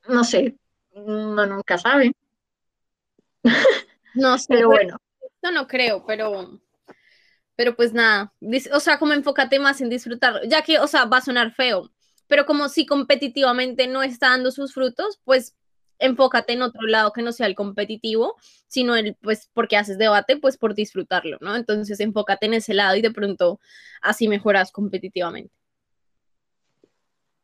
no, 0.08 0.24
sé, 0.24 0.56
no 0.94 1.46
nunca 1.46 1.78
sabe. 1.78 2.12
No 4.14 4.38
sé, 4.38 4.46
pero 4.48 4.68
bueno. 4.68 4.96
No, 5.42 5.52
no 5.52 5.66
creo, 5.68 6.04
pero, 6.06 6.60
pero 7.54 7.76
pues 7.76 7.92
nada, 7.92 8.32
o 8.72 8.80
sea, 8.80 8.98
como 8.98 9.12
enfócate 9.12 9.58
más 9.58 9.80
en 9.80 9.90
disfrutarlo, 9.90 10.40
ya 10.44 10.62
que, 10.62 10.78
o 10.80 10.86
sea, 10.86 11.04
va 11.04 11.18
a 11.18 11.22
sonar 11.22 11.52
feo, 11.52 11.92
pero 12.26 12.46
como 12.46 12.68
si 12.68 12.86
competitivamente 12.86 13.86
no 13.86 14.02
está 14.02 14.30
dando 14.30 14.50
sus 14.50 14.74
frutos, 14.74 15.20
pues 15.24 15.56
enfócate 15.98 16.54
en 16.54 16.62
otro 16.62 16.86
lado 16.86 17.12
que 17.12 17.22
no 17.22 17.32
sea 17.32 17.46
el 17.46 17.54
competitivo, 17.54 18.36
sino 18.66 18.96
el, 18.96 19.16
pues, 19.20 19.50
porque 19.52 19.76
haces 19.76 19.98
debate, 19.98 20.36
pues 20.36 20.56
por 20.56 20.74
disfrutarlo, 20.74 21.38
¿no? 21.40 21.56
Entonces 21.56 22.00
enfócate 22.00 22.46
en 22.46 22.54
ese 22.54 22.74
lado 22.74 22.96
y 22.96 23.02
de 23.02 23.10
pronto 23.10 23.60
así 24.02 24.28
mejoras 24.28 24.72
competitivamente. 24.72 25.57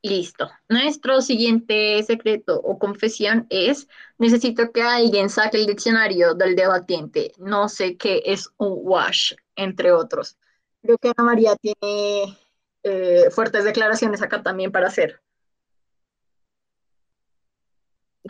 Listo. 0.05 0.51
Nuestro 0.69 1.23
siguiente 1.23 2.03
secreto 2.03 2.61
o 2.61 2.79
confesión 2.79 3.47
es, 3.49 3.89
necesito 4.19 4.71
que 4.71 4.83
alguien 4.83 5.31
saque 5.31 5.57
el 5.57 5.67
diccionario 5.67 6.35
del 6.35 6.55
debatiente. 6.55 7.33
No 7.39 7.71
sé 7.71 7.97
qué 7.97 8.23
es 8.27 8.51
un 8.59 8.81
wash, 8.83 9.33
entre 9.57 9.93
otros. 9.93 10.37
Creo 10.83 10.99
que 10.99 11.09
Ana 11.09 11.25
María 11.25 11.57
tiene 11.57 12.37
eh, 12.83 13.31
fuertes 13.31 13.65
declaraciones 13.65 14.21
acá 14.21 14.43
también 14.43 14.71
para 14.71 14.89
hacer. 14.89 15.23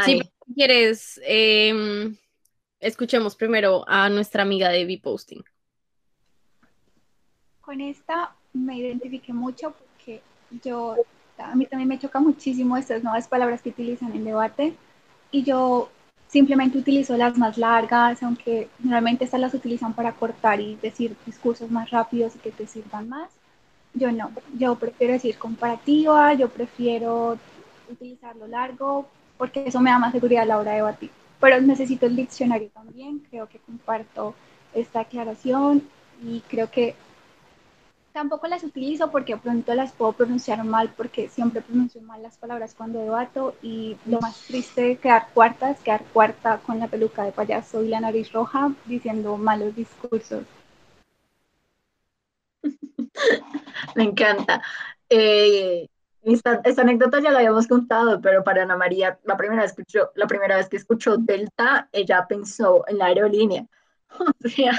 Si 0.05 0.23
quieres, 0.55 1.21
em, 1.25 2.17
escuchemos 2.79 3.35
primero 3.35 3.85
a 3.89 4.09
nuestra 4.11 4.45
amiga 4.45 4.69
de 4.69 5.01
Posting. 5.03 5.43
Con 7.61 7.81
esta 7.81 8.37
me 8.53 8.79
identifiqué 8.79 9.33
mucho 9.33 9.73
porque 9.73 10.23
yo 10.63 10.97
a 11.39 11.55
mí 11.55 11.67
también 11.67 11.89
me 11.89 11.99
choca 11.99 12.21
muchísimo 12.21 12.77
estas 12.77 13.03
nuevas 13.03 13.29
palabras 13.29 13.63
que 13.63 13.71
utilizan 13.71 14.13
en 14.13 14.25
debate 14.25 14.75
y 15.31 15.43
yo 15.43 15.91
simplemente 16.29 16.79
utilizo 16.79 17.17
las 17.17 17.39
más 17.39 17.59
largas, 17.59 18.23
aunque 18.23 18.69
normalmente 18.81 19.25
estas 19.25 19.41
las 19.41 19.55
utilizan 19.55 19.93
para 19.93 20.13
cortar 20.13 20.61
y 20.61 20.77
decir 20.77 21.17
discursos 21.27 21.71
más 21.71 21.91
rápidos 21.91 22.35
y 22.37 22.39
que 22.39 22.51
te 22.51 22.67
sirvan 22.67 23.09
más. 23.09 23.31
Yo 23.95 24.11
no, 24.11 24.31
yo 24.59 24.75
prefiero 24.75 25.13
decir 25.13 25.39
comparativa, 25.39 26.35
yo 26.35 26.49
prefiero 26.49 27.39
utilizarlo 27.89 28.47
largo 28.49 29.07
porque 29.39 29.65
eso 29.67 29.81
me 29.81 29.91
da 29.91 29.99
más 29.99 30.13
seguridad 30.13 30.43
a 30.43 30.47
la 30.47 30.59
hora 30.59 30.73
de 30.73 30.79
debatir. 30.79 31.11
Pero 31.41 31.61
necesito 31.61 32.07
el 32.07 32.17
diccionario 32.17 32.69
también, 32.71 33.21
creo 33.31 33.49
que 33.49 33.59
comparto 33.59 34.35
esta 34.73 35.01
aclaración 35.01 35.83
y 36.23 36.41
creo 36.49 36.71
que 36.71 36.95
Tampoco 38.15 38.47
las 38.47 38.63
utilizo 38.63 39.11
porque 39.11 39.37
pronto 39.37 39.75
las 39.75 39.93
puedo 39.93 40.13
pronunciar 40.13 40.63
mal 40.63 40.89
porque 40.97 41.29
siempre 41.29 41.63
pronuncio 41.63 42.01
mal 42.01 42.23
las 42.23 42.39
palabras 42.39 42.73
cuando 42.73 43.01
debato 43.01 43.57
y 43.61 43.97
lo 44.07 44.21
más 44.21 44.41
triste 44.43 44.83
de 44.83 44.97
quedar 44.99 45.27
cuarta 45.35 45.73
es 45.73 45.81
quedar 45.81 46.05
cuarta 46.13 46.61
con 46.65 46.79
la 46.79 46.87
peluca 46.87 47.25
de 47.25 47.33
payaso 47.33 47.83
y 47.83 47.89
la 47.89 47.99
nariz 47.99 48.31
roja 48.31 48.73
diciendo 48.85 49.37
malos 49.37 49.75
discursos. 49.75 50.45
Me 53.97 54.05
encanta. 54.05 54.63
Eh, 55.09 55.89
esta, 56.23 56.63
anécdota 56.83 57.19
ya 57.21 57.33
la 57.33 57.39
habíamos 57.39 57.67
contado, 57.67 58.21
pero 58.21 58.45
para 58.45 58.63
Ana 58.63 58.77
María, 58.77 59.19
la 59.25 59.37
primera, 59.37 59.63
vez 59.63 59.73
que 59.73 59.83
escuchó, 59.83 60.13
la 60.15 60.29
primera 60.29 60.57
vez 60.57 60.69
que 60.69 60.77
escuchó 60.77 61.17
Delta, 61.17 61.89
ella 61.91 62.25
pensó 62.29 62.85
en 62.87 62.99
la 62.99 63.07
aerolínea. 63.07 63.67
O 64.17 64.49
sea, 64.49 64.71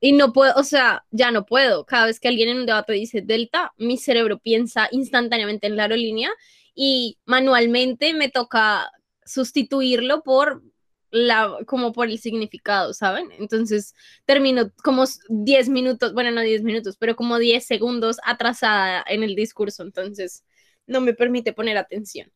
Y 0.00 0.12
no 0.12 0.32
puedo, 0.32 0.54
o 0.56 0.64
sea, 0.64 1.04
ya 1.10 1.30
no 1.30 1.44
puedo. 1.44 1.84
Cada 1.84 2.06
vez 2.06 2.20
que 2.20 2.28
alguien 2.28 2.48
en 2.48 2.58
un 2.58 2.66
debate 2.66 2.94
dice 2.94 3.20
Delta, 3.20 3.72
mi 3.76 3.98
cerebro 3.98 4.38
piensa 4.38 4.88
instantáneamente 4.90 5.66
en 5.66 5.76
la 5.76 5.82
aerolínea 5.84 6.30
y 6.74 7.18
manualmente 7.26 8.14
me 8.14 8.30
toca 8.30 8.90
sustituirlo 9.24 10.22
por 10.22 10.62
la, 11.10 11.56
como 11.66 11.92
por 11.92 12.08
el 12.08 12.18
significado, 12.18 12.94
¿saben? 12.94 13.30
Entonces 13.38 13.94
termino 14.24 14.72
como 14.82 15.04
10 15.28 15.68
minutos, 15.68 16.14
bueno, 16.14 16.30
no 16.30 16.40
10 16.40 16.62
minutos, 16.62 16.96
pero 16.98 17.16
como 17.16 17.38
10 17.38 17.66
segundos 17.66 18.18
atrasada 18.24 19.04
en 19.06 19.22
el 19.22 19.34
discurso, 19.34 19.82
entonces 19.82 20.44
no 20.86 21.00
me 21.00 21.14
permite 21.14 21.52
poner 21.52 21.76
atención. 21.76 22.30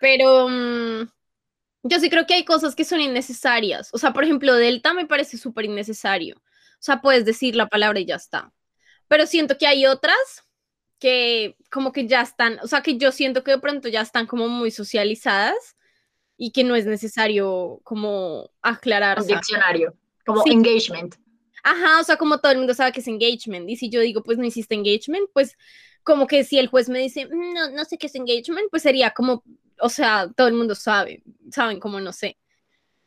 Pero 0.00 0.48
mm, 0.48 1.08
yo 1.84 2.00
sí 2.00 2.10
creo 2.10 2.26
que 2.26 2.34
hay 2.34 2.44
cosas 2.44 2.74
que 2.74 2.84
son 2.84 3.00
innecesarias. 3.00 3.90
O 3.92 3.98
sea, 3.98 4.12
por 4.12 4.24
ejemplo, 4.24 4.54
Delta 4.54 4.94
me 4.94 5.06
parece 5.06 5.38
súper 5.38 5.66
innecesario. 5.66 6.42
O 6.84 6.86
sea, 6.86 7.00
puedes 7.00 7.24
decir 7.24 7.56
la 7.56 7.66
palabra 7.66 7.98
y 7.98 8.04
ya 8.04 8.16
está. 8.16 8.52
Pero 9.08 9.26
siento 9.26 9.56
que 9.56 9.66
hay 9.66 9.86
otras 9.86 10.44
que 10.98 11.56
como 11.70 11.92
que 11.92 12.06
ya 12.06 12.20
están, 12.20 12.58
o 12.62 12.66
sea, 12.66 12.82
que 12.82 12.98
yo 12.98 13.10
siento 13.10 13.42
que 13.42 13.52
de 13.52 13.58
pronto 13.58 13.88
ya 13.88 14.02
están 14.02 14.26
como 14.26 14.48
muy 14.48 14.70
socializadas 14.70 15.76
y 16.36 16.52
que 16.52 16.62
no 16.62 16.76
es 16.76 16.84
necesario 16.84 17.80
como 17.84 18.50
aclarar. 18.60 19.18
Un 19.18 19.26
diccionario, 19.26 19.96
como 20.26 20.42
engagement. 20.44 21.14
Ajá, 21.62 22.00
o 22.00 22.04
sea, 22.04 22.18
como 22.18 22.36
todo 22.36 22.52
el 22.52 22.58
mundo 22.58 22.74
sabe 22.74 22.92
que 22.92 23.00
es 23.00 23.08
engagement. 23.08 23.66
Y 23.70 23.76
si 23.76 23.88
yo 23.88 24.02
digo, 24.02 24.22
pues 24.22 24.36
no 24.36 24.44
hiciste 24.44 24.74
engagement, 24.74 25.30
pues 25.32 25.56
como 26.02 26.26
que 26.26 26.44
si 26.44 26.58
el 26.58 26.66
juez 26.66 26.90
me 26.90 26.98
dice, 26.98 27.24
mm, 27.24 27.54
no, 27.54 27.70
no 27.70 27.86
sé 27.86 27.96
qué 27.96 28.08
es 28.08 28.14
engagement, 28.14 28.68
pues 28.70 28.82
sería 28.82 29.12
como, 29.12 29.42
o 29.80 29.88
sea, 29.88 30.28
todo 30.36 30.48
el 30.48 30.54
mundo 30.54 30.74
sabe, 30.74 31.22
saben 31.50 31.80
como 31.80 31.98
no 31.98 32.12
sé. 32.12 32.36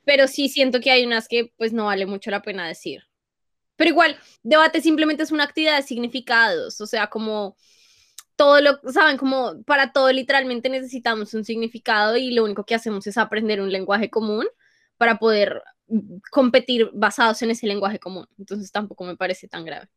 Pero 0.03 0.27
sí 0.27 0.49
siento 0.49 0.79
que 0.79 0.89
hay 0.89 1.05
unas 1.05 1.27
que 1.27 1.53
pues 1.57 1.73
no 1.73 1.85
vale 1.85 2.07
mucho 2.07 2.31
la 2.31 2.41
pena 2.41 2.67
decir. 2.67 3.03
Pero 3.77 3.89
igual, 3.89 4.19
debate 4.43 4.81
simplemente 4.81 5.23
es 5.23 5.31
una 5.31 5.45
actividad 5.45 5.77
de 5.77 5.83
significados, 5.83 6.81
o 6.81 6.87
sea, 6.87 7.07
como 7.07 7.55
todo 8.35 8.61
lo, 8.61 8.79
saben, 8.91 9.17
como 9.17 9.63
para 9.63 9.91
todo 9.91 10.11
literalmente 10.11 10.69
necesitamos 10.69 11.33
un 11.33 11.43
significado 11.45 12.17
y 12.17 12.31
lo 12.31 12.43
único 12.43 12.65
que 12.65 12.75
hacemos 12.75 13.07
es 13.07 13.17
aprender 13.17 13.61
un 13.61 13.71
lenguaje 13.71 14.09
común 14.09 14.45
para 14.97 15.17
poder 15.17 15.63
competir 16.31 16.89
basados 16.93 17.41
en 17.41 17.51
ese 17.51 17.67
lenguaje 17.67 17.99
común. 17.99 18.27
Entonces 18.37 18.71
tampoco 18.71 19.05
me 19.05 19.15
parece 19.17 19.47
tan 19.47 19.65
grave. 19.65 19.87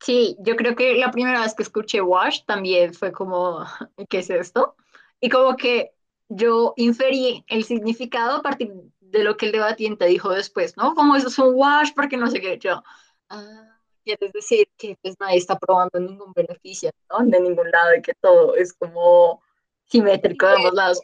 Sí, 0.00 0.36
yo 0.40 0.56
creo 0.56 0.74
que 0.74 0.94
la 0.96 1.10
primera 1.10 1.42
vez 1.42 1.54
que 1.54 1.62
escuché 1.62 2.00
Wash 2.00 2.44
también 2.44 2.92
fue 2.92 3.12
como, 3.12 3.64
¿qué 4.08 4.18
es 4.18 4.30
esto? 4.30 4.76
Y 5.20 5.28
como 5.28 5.56
que 5.56 5.92
yo 6.36 6.74
inferí 6.76 7.44
el 7.48 7.64
significado 7.64 8.36
a 8.36 8.42
partir 8.42 8.72
de 9.00 9.24
lo 9.24 9.36
que 9.36 9.46
el 9.46 9.52
debatiente 9.52 10.06
dijo 10.06 10.30
después, 10.30 10.76
¿no? 10.76 10.94
Como 10.94 11.16
eso 11.16 11.28
es 11.28 11.38
un 11.38 11.54
wash, 11.54 11.90
porque 11.94 12.16
no 12.16 12.30
sé 12.30 12.40
qué, 12.40 12.58
yo, 12.58 12.82
ah, 13.28 13.78
quieres 14.04 14.32
decir 14.32 14.68
que 14.76 14.96
pues 15.02 15.16
nadie 15.20 15.38
está 15.38 15.58
probando 15.58 16.00
ningún 16.00 16.32
beneficio, 16.32 16.90
¿no? 17.10 17.24
De 17.24 17.40
ningún 17.40 17.70
lado 17.70 17.94
y 17.96 18.02
que 18.02 18.14
todo 18.14 18.56
es 18.56 18.72
como 18.72 19.42
simétrico 19.84 20.46
de 20.46 20.54
ambos 20.54 20.74
lados. 20.74 21.00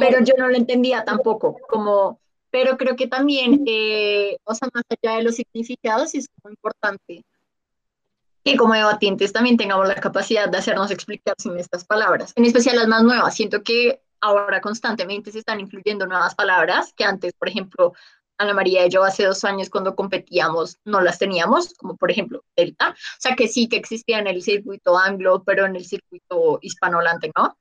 Pero 0.00 0.22
yo 0.22 0.34
no 0.36 0.48
lo 0.48 0.56
entendía 0.56 1.04
tampoco, 1.04 1.56
como, 1.68 2.20
pero 2.50 2.76
creo 2.76 2.96
que 2.96 3.06
también, 3.06 3.64
eh, 3.66 4.36
o 4.44 4.54
sea, 4.54 4.68
más 4.72 4.84
allá 4.90 5.16
de 5.16 5.22
los 5.22 5.36
significados, 5.36 6.14
es 6.14 6.28
muy 6.42 6.52
importante 6.52 7.24
que 8.44 8.56
como 8.56 8.74
debatientes 8.74 9.32
también 9.32 9.56
tengamos 9.56 9.88
la 9.88 9.96
capacidad 9.96 10.48
de 10.48 10.58
hacernos 10.58 10.90
explicar 10.90 11.34
sin 11.36 11.58
estas 11.58 11.84
palabras, 11.84 12.32
en 12.36 12.44
especial 12.44 12.76
las 12.76 12.86
más 12.86 13.02
nuevas. 13.02 13.34
Siento 13.34 13.62
que 13.62 14.00
ahora 14.20 14.60
constantemente 14.60 15.32
se 15.32 15.40
están 15.40 15.60
incluyendo 15.60 16.06
nuevas 16.06 16.34
palabras 16.34 16.92
que 16.94 17.04
antes, 17.04 17.32
por 17.34 17.48
ejemplo, 17.48 17.92
Ana 18.38 18.54
María 18.54 18.86
y 18.86 18.90
yo 18.90 19.02
hace 19.02 19.24
dos 19.24 19.44
años 19.44 19.70
cuando 19.70 19.94
competíamos 19.94 20.78
no 20.84 21.00
las 21.00 21.18
teníamos, 21.18 21.74
como 21.74 21.96
por 21.96 22.10
ejemplo 22.10 22.44
Delta. 22.54 22.90
O 22.90 23.20
sea 23.20 23.34
que 23.34 23.48
sí 23.48 23.68
que 23.68 23.76
existía 23.76 24.18
en 24.18 24.26
el 24.26 24.42
circuito 24.42 24.98
anglo, 24.98 25.42
pero 25.44 25.64
en 25.64 25.76
el 25.76 25.84
circuito 25.84 26.58
hispanohablante 26.60 27.30
no. 27.36 27.56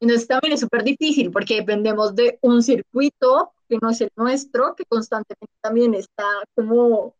Entonces 0.00 0.28
también 0.28 0.54
es 0.54 0.60
súper 0.60 0.84
difícil 0.84 1.30
porque 1.30 1.56
dependemos 1.56 2.14
de 2.14 2.38
un 2.42 2.62
circuito 2.62 3.52
que 3.68 3.78
no 3.80 3.90
es 3.90 4.00
el 4.00 4.10
nuestro, 4.16 4.74
que 4.74 4.84
constantemente 4.84 5.54
también 5.60 5.94
está 5.94 6.26
como 6.54 7.14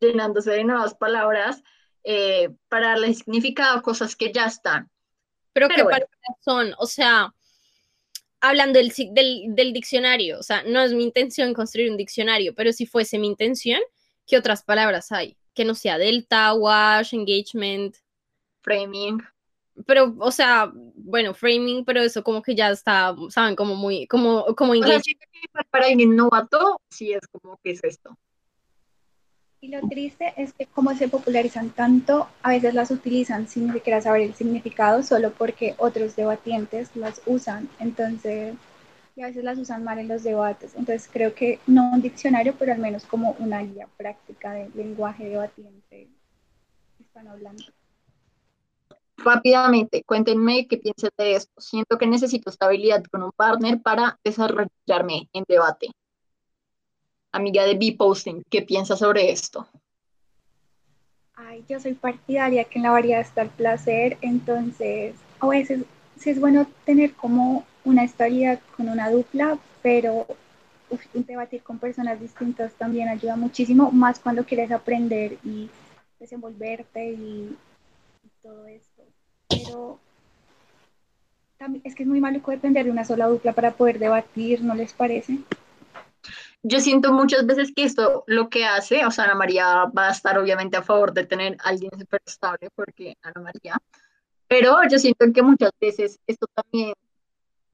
llenándose 0.00 0.50
de 0.50 0.64
nuevas 0.64 0.94
palabras 0.94 1.62
eh, 2.02 2.50
para 2.68 2.90
darle 2.90 3.14
significado 3.14 3.78
a 3.78 3.82
cosas 3.82 4.14
que 4.14 4.32
ya 4.32 4.46
están. 4.46 4.90
Pero, 5.52 5.68
¿qué 5.68 5.84
palabras 5.84 6.08
son? 6.40 6.74
O 6.78 6.86
sea, 6.86 7.32
hablando 8.48 8.78
del, 8.78 8.92
del, 9.54 9.72
diccionario, 9.72 10.38
o 10.38 10.42
sea, 10.42 10.62
no 10.64 10.82
es 10.82 10.92
mi 10.92 11.02
intención 11.02 11.54
construir 11.54 11.90
un 11.90 11.96
diccionario, 11.96 12.54
pero 12.54 12.72
si 12.72 12.84
fuese 12.84 13.18
mi 13.18 13.26
intención, 13.26 13.80
¿qué 14.26 14.36
otras 14.36 14.62
palabras 14.62 15.10
hay? 15.12 15.36
Que 15.54 15.64
no 15.64 15.74
sea 15.74 15.96
delta, 15.96 16.52
wash, 16.52 17.14
engagement. 17.14 17.96
Framing. 18.60 19.22
Pero, 19.86 20.14
o 20.18 20.30
sea, 20.30 20.70
bueno, 20.74 21.34
framing, 21.34 21.84
pero 21.84 22.02
eso 22.02 22.22
como 22.22 22.42
que 22.42 22.54
ya 22.54 22.70
está, 22.70 23.14
¿saben? 23.30 23.56
Como 23.56 23.74
muy, 23.74 24.06
como, 24.06 24.44
como 24.54 24.74
inglés. 24.74 25.02
para 25.70 25.86
alguien 25.86 26.14
novato, 26.14 26.80
sí 26.90 27.12
es 27.12 27.26
como 27.26 27.58
que 27.62 27.70
es 27.70 27.82
esto. 27.82 28.16
Y 29.64 29.68
lo 29.68 29.80
triste 29.88 30.34
es 30.36 30.52
que 30.52 30.66
como 30.66 30.94
se 30.94 31.08
popularizan 31.08 31.70
tanto, 31.70 32.28
a 32.42 32.50
veces 32.50 32.74
las 32.74 32.90
utilizan 32.90 33.48
sin 33.48 33.72
siquiera 33.72 33.98
saber 34.02 34.20
el 34.20 34.34
significado, 34.34 35.02
solo 35.02 35.30
porque 35.32 35.74
otros 35.78 36.16
debatientes 36.16 36.94
las 36.94 37.22
usan. 37.24 37.70
Entonces, 37.78 38.54
y 39.16 39.22
a 39.22 39.28
veces 39.28 39.42
las 39.42 39.56
usan 39.56 39.82
mal 39.82 39.98
en 39.98 40.08
los 40.08 40.22
debates. 40.22 40.74
Entonces, 40.74 41.08
creo 41.10 41.34
que 41.34 41.60
no 41.66 41.92
un 41.94 42.02
diccionario, 42.02 42.54
pero 42.58 42.74
al 42.74 42.78
menos 42.78 43.06
como 43.06 43.36
una 43.38 43.62
guía 43.62 43.88
práctica 43.96 44.52
de 44.52 44.68
lenguaje 44.74 45.30
debatiente 45.30 46.10
hispanohablante. 47.00 47.64
Rápidamente, 49.16 50.04
cuéntenme 50.04 50.68
qué 50.68 50.76
piensan 50.76 51.08
de 51.16 51.36
esto. 51.36 51.58
Siento 51.58 51.96
que 51.96 52.06
necesito 52.06 52.50
estabilidad 52.50 53.02
con 53.04 53.22
un 53.22 53.32
partner 53.32 53.80
para 53.80 54.20
desarrollarme 54.22 55.30
en 55.32 55.44
debate 55.48 55.88
amiga 57.34 57.64
de 57.64 57.74
B-Posting, 57.74 58.44
¿qué 58.48 58.62
piensas 58.62 59.00
sobre 59.00 59.30
esto? 59.30 59.66
Ay, 61.34 61.64
yo 61.68 61.80
soy 61.80 61.94
partidaria 61.94 62.64
que 62.64 62.78
en 62.78 62.84
la 62.84 62.92
variedad 62.92 63.20
está 63.20 63.42
el 63.42 63.48
placer, 63.50 64.16
entonces 64.20 65.16
a 65.40 65.48
veces 65.48 65.82
sí 66.16 66.30
es 66.30 66.40
bueno 66.40 66.66
tener 66.84 67.12
como 67.14 67.66
una 67.84 68.04
historia 68.04 68.60
con 68.76 68.88
una 68.88 69.10
dupla, 69.10 69.58
pero 69.82 70.26
debatir 71.12 71.62
con 71.62 71.78
personas 71.78 72.20
distintas 72.20 72.72
también 72.74 73.08
ayuda 73.08 73.34
muchísimo, 73.34 73.90
más 73.90 74.20
cuando 74.20 74.44
quieres 74.44 74.70
aprender 74.70 75.36
y 75.42 75.68
desenvolverte 76.20 77.10
y, 77.10 77.56
y 78.22 78.28
todo 78.42 78.66
esto. 78.66 79.02
Pero 79.48 79.98
también, 81.58 81.82
es 81.84 81.96
que 81.96 82.04
es 82.04 82.08
muy 82.08 82.20
maluco 82.20 82.52
depender 82.52 82.84
de 82.84 82.92
una 82.92 83.04
sola 83.04 83.26
dupla 83.26 83.52
para 83.52 83.72
poder 83.72 83.98
debatir, 83.98 84.62
¿no 84.62 84.74
les 84.76 84.92
parece? 84.92 85.40
Yo 86.64 86.80
siento 86.80 87.12
muchas 87.12 87.44
veces 87.46 87.72
que 87.76 87.84
esto 87.84 88.24
lo 88.26 88.48
que 88.48 88.64
hace, 88.64 89.04
o 89.04 89.10
sea, 89.10 89.24
Ana 89.24 89.34
María 89.34 89.84
va 89.96 90.08
a 90.08 90.12
estar 90.12 90.38
obviamente 90.38 90.78
a 90.78 90.82
favor 90.82 91.12
de 91.12 91.26
tener 91.26 91.56
a 91.62 91.68
alguien 91.68 91.90
súper 91.98 92.22
estable, 92.24 92.70
porque 92.74 93.16
Ana 93.22 93.42
María, 93.42 93.76
pero 94.48 94.78
yo 94.90 94.98
siento 94.98 95.26
que 95.32 95.42
muchas 95.42 95.72
veces 95.78 96.18
esto 96.26 96.46
también 96.54 96.94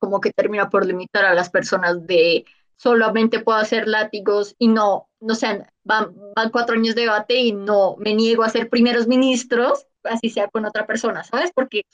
como 0.00 0.20
que 0.20 0.32
termina 0.32 0.68
por 0.68 0.84
limitar 0.84 1.24
a 1.24 1.34
las 1.34 1.50
personas 1.50 2.04
de 2.04 2.44
solamente 2.74 3.38
puedo 3.38 3.58
hacer 3.58 3.86
látigos 3.86 4.56
y 4.58 4.66
no, 4.66 5.08
no 5.20 5.34
sé, 5.36 5.64
van, 5.84 6.12
van 6.34 6.50
cuatro 6.50 6.74
años 6.74 6.96
de 6.96 7.02
debate 7.02 7.36
y 7.36 7.52
no 7.52 7.94
me 7.98 8.14
niego 8.14 8.42
a 8.42 8.48
ser 8.48 8.68
primeros 8.68 9.06
ministros, 9.06 9.86
así 10.02 10.30
sea 10.30 10.48
con 10.48 10.64
otra 10.64 10.84
persona, 10.84 11.22
¿sabes? 11.22 11.52
Porque 11.54 11.84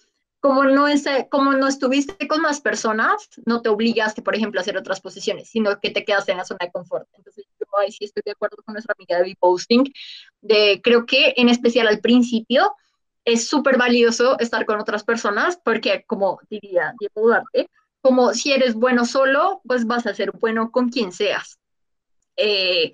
como 0.47 0.63
no, 0.63 0.87
es, 0.87 1.05
como 1.29 1.55
no 1.55 1.67
estuviste 1.67 2.29
con 2.29 2.41
más 2.41 2.61
personas, 2.61 3.29
no 3.47 3.63
te 3.63 3.69
obligaste, 3.69 4.23
por 4.23 4.37
ejemplo, 4.37 4.61
a 4.61 4.63
hacer 4.63 4.77
otras 4.77 5.01
posiciones, 5.01 5.49
sino 5.49 5.81
que 5.81 5.91
te 5.91 6.05
quedaste 6.05 6.31
en 6.31 6.39
la 6.39 6.45
zona 6.45 6.61
de 6.63 6.71
confort. 6.71 7.09
Entonces, 7.15 7.47
yo 7.59 7.67
ahí 7.79 7.91
sí 7.91 8.05
estoy 8.05 8.23
de 8.25 8.31
acuerdo 8.31 8.59
con 8.65 8.75
nuestra 8.75 8.95
amiga 8.97 9.21
de 9.21 9.37
posting 9.41 9.93
de 10.41 10.81
creo 10.85 11.05
que 11.05 11.35
en 11.37 11.49
especial 11.49 11.89
al 11.89 11.99
principio 11.99 12.77
es 13.25 13.49
súper 13.49 13.77
valioso 13.77 14.39
estar 14.39 14.65
con 14.67 14.79
otras 14.79 15.03
personas, 15.03 15.59
porque 15.65 16.05
como 16.07 16.39
diría 16.49 16.95
Diego 17.01 17.23
Duarte, 17.23 17.69
como 18.01 18.33
si 18.33 18.53
eres 18.53 18.75
bueno 18.75 19.05
solo, 19.05 19.63
pues 19.67 19.85
vas 19.85 20.07
a 20.07 20.15
ser 20.15 20.31
bueno 20.31 20.71
con 20.71 20.91
quien 20.91 21.11
seas. 21.11 21.59
Eh, 22.37 22.93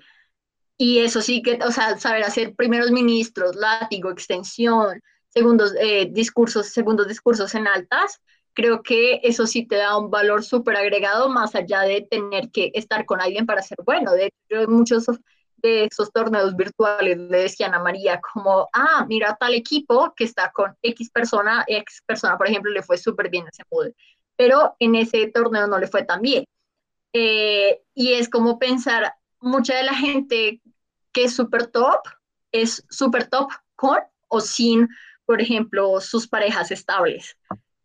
y 0.75 0.99
eso 0.99 1.21
sí 1.21 1.43
que, 1.43 1.59
o 1.63 1.71
sea, 1.71 1.99
saber 1.99 2.23
hacer 2.23 2.55
primeros 2.55 2.89
ministros, 2.89 3.55
látigo, 3.55 4.09
extensión, 4.09 4.99
segundos 5.33 5.73
eh, 5.79 6.09
discursos, 6.11 6.67
segundos 6.67 7.07
discursos 7.07 7.55
en 7.55 7.67
altas, 7.67 8.21
creo 8.53 8.83
que 8.83 9.19
eso 9.23 9.47
sí 9.47 9.65
te 9.65 9.77
da 9.77 9.97
un 9.97 10.11
valor 10.11 10.43
súper 10.43 10.77
agregado 10.77 11.29
más 11.29 11.55
allá 11.55 11.81
de 11.81 12.07
tener 12.09 12.51
que 12.51 12.71
estar 12.75 13.05
con 13.05 13.19
alguien 13.19 13.45
para 13.45 13.61
ser 13.63 13.79
bueno. 13.83 14.11
De 14.13 14.27
hecho, 14.27 14.69
muchos 14.69 15.05
de 15.57 15.85
esos 15.85 16.11
torneos 16.11 16.55
virtuales 16.55 17.17
le 17.17 17.37
decían 17.39 17.73
a 17.73 17.79
María 17.79 18.21
como, 18.21 18.69
ah, 18.73 19.05
mira 19.07 19.35
tal 19.39 19.55
equipo 19.55 20.13
que 20.15 20.25
está 20.25 20.51
con 20.51 20.75
X 20.81 21.09
persona, 21.09 21.63
X 21.67 22.01
persona, 22.05 22.37
por 22.37 22.47
ejemplo, 22.47 22.71
le 22.71 22.83
fue 22.83 22.97
súper 22.97 23.29
bien 23.29 23.45
ese 23.47 23.63
mood, 23.71 23.91
pero 24.35 24.75
en 24.79 24.95
ese 24.95 25.27
torneo 25.27 25.65
no 25.67 25.79
le 25.79 25.87
fue 25.87 26.03
tan 26.03 26.21
bien. 26.21 26.45
Eh, 27.13 27.81
y 27.93 28.13
es 28.13 28.29
como 28.29 28.59
pensar, 28.59 29.13
mucha 29.39 29.75
de 29.75 29.83
la 29.83 29.93
gente 29.93 30.61
que 31.11 31.25
es 31.25 31.35
súper 31.35 31.67
top, 31.67 32.01
es 32.51 32.85
súper 32.89 33.27
top 33.27 33.49
con 33.75 33.99
o 34.27 34.41
sin, 34.41 34.89
por 35.25 35.41
ejemplo, 35.41 35.99
sus 36.01 36.27
parejas 36.27 36.71
estables. 36.71 37.37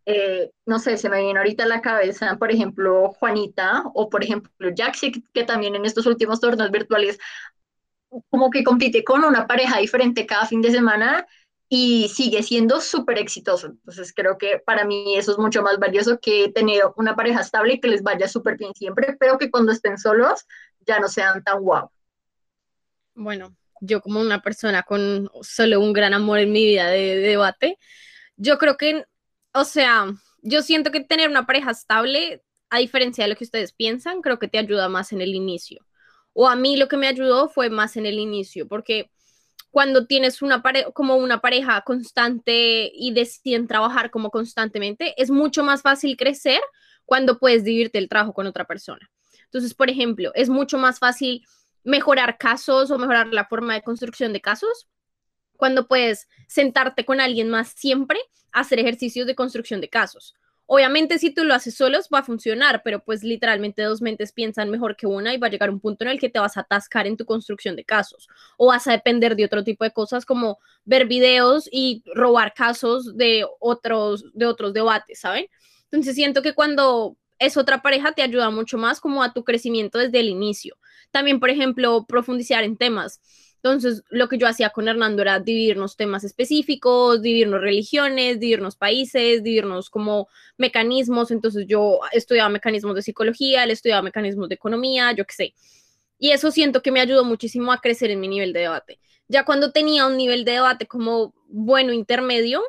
Eh, 0.07 0.51
no 0.64 0.79
sé, 0.79 0.96
se 0.96 1.11
me 1.11 1.20
viene 1.20 1.38
ahorita 1.38 1.64
a 1.64 1.68
la 1.68 1.83
cabeza, 1.83 2.37
por 2.38 2.51
ejemplo, 2.51 3.11
Juanita 3.18 3.83
o 3.94 4.09
por 4.09 4.24
ejemplo 4.24 4.70
Jaxi, 4.74 5.22
que 5.35 5.44
también 5.44 5.74
en 5.74 5.85
estos 5.85 6.07
últimos 6.07 6.40
torneos 6.40 6.70
virtuales 6.70 7.18
como 8.31 8.51
que 8.51 8.64
compite 8.64 9.05
con 9.05 9.24
una 9.24 9.46
pareja 9.46 9.79
diferente 9.79 10.27
cada 10.27 10.46
fin 10.46 10.62
de 10.62 10.70
semana 10.70 11.27
y 11.68 12.09
sigue 12.09 12.42
siendo 12.42 12.81
súper 12.81 13.18
exitoso. 13.18 13.66
Entonces 13.66 14.12
creo 14.14 14.38
que 14.38 14.59
para 14.64 14.85
mí 14.85 15.14
eso 15.16 15.33
es 15.33 15.38
mucho 15.38 15.62
más 15.62 15.79
valioso 15.79 16.18
que 16.18 16.51
tener 16.55 16.83
una 16.96 17.14
pareja 17.14 17.40
estable 17.42 17.74
y 17.74 17.81
que 17.81 17.88
les 17.88 18.03
vaya 18.03 18.27
súper 18.29 18.57
bien 18.57 18.72
siempre, 18.74 19.16
pero 19.20 19.37
que 19.37 19.51
cuando 19.51 19.72
estén 19.72 19.98
solos 19.98 20.46
ya 20.87 20.98
no 20.98 21.09
sean 21.09 21.44
tan 21.44 21.61
guau. 21.61 21.90
Bueno, 23.14 23.55
yo 23.80 24.00
como 24.00 24.20
una 24.20 24.42
persona 24.42 24.82
con 24.82 25.30
solo 25.42 25.80
un 25.80 25.92
gran 25.92 26.14
amor 26.14 26.38
en 26.38 26.52
mi 26.52 26.64
vida 26.64 26.88
de, 26.88 27.16
de 27.16 27.28
debate, 27.28 27.78
yo 28.36 28.58
creo 28.58 28.76
que, 28.76 29.04
o 29.52 29.64
sea, 29.64 30.06
yo 30.42 30.62
siento 30.62 30.90
que 30.90 31.00
tener 31.00 31.28
una 31.28 31.46
pareja 31.46 31.70
estable, 31.70 32.42
a 32.70 32.78
diferencia 32.78 33.24
de 33.24 33.30
lo 33.30 33.36
que 33.36 33.44
ustedes 33.44 33.72
piensan, 33.72 34.20
creo 34.20 34.38
que 34.38 34.48
te 34.48 34.58
ayuda 34.58 34.88
más 34.88 35.12
en 35.12 35.20
el 35.20 35.34
inicio. 35.34 35.84
O 36.32 36.48
a 36.48 36.56
mí 36.56 36.76
lo 36.76 36.88
que 36.88 36.96
me 36.96 37.08
ayudó 37.08 37.48
fue 37.48 37.70
más 37.70 37.96
en 37.96 38.06
el 38.06 38.18
inicio, 38.18 38.68
porque 38.68 39.10
cuando 39.70 40.06
tienes 40.06 40.42
una 40.42 40.62
pareja, 40.62 40.90
como 40.92 41.16
una 41.16 41.40
pareja 41.40 41.82
constante 41.82 42.90
y 42.94 43.12
deciden 43.12 43.66
trabajar 43.66 44.10
como 44.10 44.30
constantemente, 44.30 45.14
es 45.20 45.30
mucho 45.30 45.62
más 45.62 45.82
fácil 45.82 46.16
crecer 46.16 46.60
cuando 47.04 47.38
puedes 47.38 47.64
dividirte 47.64 47.98
el 47.98 48.08
trabajo 48.08 48.32
con 48.32 48.46
otra 48.46 48.64
persona. 48.64 49.10
Entonces, 49.44 49.74
por 49.74 49.90
ejemplo, 49.90 50.30
es 50.34 50.48
mucho 50.48 50.78
más 50.78 50.98
fácil 50.98 51.44
mejorar 51.84 52.38
casos 52.38 52.90
o 52.90 52.98
mejorar 52.98 53.28
la 53.28 53.46
forma 53.46 53.74
de 53.74 53.82
construcción 53.82 54.32
de 54.32 54.40
casos 54.40 54.88
cuando 55.56 55.88
puedes 55.88 56.28
sentarte 56.46 57.04
con 57.04 57.20
alguien 57.20 57.50
más 57.50 57.68
siempre 57.70 58.18
hacer 58.52 58.78
ejercicios 58.78 59.26
de 59.26 59.34
construcción 59.34 59.80
de 59.80 59.88
casos. 59.88 60.34
Obviamente, 60.70 61.18
si 61.18 61.30
tú 61.30 61.44
lo 61.44 61.54
haces 61.54 61.76
solos, 61.76 62.10
va 62.12 62.18
a 62.18 62.22
funcionar, 62.22 62.82
pero 62.84 63.02
pues 63.02 63.24
literalmente 63.24 63.82
dos 63.82 64.02
mentes 64.02 64.32
piensan 64.32 64.68
mejor 64.68 64.96
que 64.96 65.06
una 65.06 65.32
y 65.32 65.38
va 65.38 65.46
a 65.46 65.50
llegar 65.50 65.70
un 65.70 65.80
punto 65.80 66.04
en 66.04 66.10
el 66.10 66.20
que 66.20 66.28
te 66.28 66.38
vas 66.38 66.58
a 66.58 66.60
atascar 66.60 67.06
en 67.06 67.16
tu 67.16 67.24
construcción 67.24 67.74
de 67.74 67.84
casos 67.84 68.28
o 68.58 68.66
vas 68.66 68.86
a 68.86 68.92
depender 68.92 69.34
de 69.34 69.46
otro 69.46 69.64
tipo 69.64 69.84
de 69.84 69.92
cosas 69.92 70.26
como 70.26 70.58
ver 70.84 71.06
videos 71.06 71.70
y 71.72 72.02
robar 72.14 72.52
casos 72.52 73.16
de 73.16 73.46
otros, 73.60 74.26
de 74.34 74.44
otros 74.44 74.74
debates, 74.74 75.20
¿saben? 75.20 75.46
Entonces 75.84 76.14
siento 76.14 76.42
que 76.42 76.52
cuando 76.52 77.16
es 77.38 77.57
otra 77.57 77.83
pareja 77.83 78.12
te 78.12 78.22
ayuda 78.22 78.51
mucho 78.51 78.79
más 78.79 79.01
como 79.01 79.22
a 79.22 79.33
tu 79.33 79.44
crecimiento 79.44 79.98
desde 79.98 80.20
el 80.20 80.29
inicio. 80.29 80.77
También, 81.11 81.40
por 81.40 81.51
ejemplo, 81.51 82.05
profundizar 82.07 82.64
en 82.64 82.77
temas 82.77 83.20
entonces, 83.62 84.05
lo 84.11 84.29
que 84.29 84.38
yo 84.38 84.46
hacía 84.46 84.70
con 84.70 84.87
Hernando 84.87 85.22
era 85.22 85.40
dividirnos 85.40 85.96
temas 85.96 86.22
específicos, 86.22 87.20
dividirnos 87.22 87.61
religiones, 87.61 88.38
dividirnos 88.38 88.77
países, 88.77 89.42
dividirnos 89.42 89.90
como 89.90 90.29
mecanismos. 90.57 91.33
Entonces, 91.33 91.66
yo 91.66 91.98
estudiaba 92.12 92.48
mecanismos 92.51 92.94
de 92.94 93.03
psicología, 93.03 93.64
él 93.64 93.72
estudiaba 93.72 94.03
mecanismos 94.03 94.48
de 94.48 94.55
economía, 94.55 95.11
yo 95.12 95.24
qué 95.27 95.35
sé. 95.35 95.55
Y 96.18 96.31
eso 96.31 96.53
siento 96.53 96.83
que 96.83 96.92
me 96.92 97.01
ayudó 97.01 97.24
muchísimo 97.24 97.72
a 97.72 97.81
crecer 97.81 98.11
en 98.12 98.20
mi 98.20 98.29
nivel 98.29 98.53
de 98.53 98.61
debate. 98.61 99.01
Ya 99.27 99.44
cuando 99.44 99.72
tenía 99.72 100.07
un 100.07 100.16
nivel 100.16 100.44
de 100.44 100.53
debate 100.53 100.87
como 100.87 101.35
bueno 101.48 101.92
intermedio, 101.92 102.62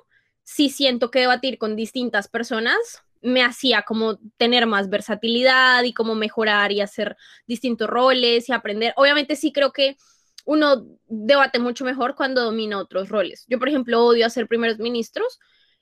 sí 0.43 0.69
siento 0.69 1.11
que 1.11 1.19
debatir 1.19 1.59
con 1.59 1.75
distintas 1.75 2.27
personas 2.27 3.03
me 3.21 3.43
hacía 3.43 3.83
como 3.83 4.17
tener 4.37 4.65
más 4.65 4.89
versatilidad 4.89 5.83
y 5.83 5.93
como 5.93 6.15
mejorar 6.15 6.71
y 6.71 6.81
hacer 6.81 7.17
distintos 7.47 7.89
roles 7.89 8.49
y 8.49 8.53
aprender. 8.53 8.93
Obviamente 8.95 9.35
sí 9.35 9.51
creo 9.51 9.71
que 9.71 9.97
uno 10.45 10.87
debate 11.07 11.59
mucho 11.59 11.85
mejor 11.85 12.15
cuando 12.15 12.43
domina 12.43 12.79
otros 12.79 13.09
roles. 13.09 13.45
Yo, 13.47 13.59
por 13.59 13.69
ejemplo, 13.69 14.03
odio 14.03 14.25
hacer 14.25 14.47
primeros 14.47 14.79
ministros 14.79 15.39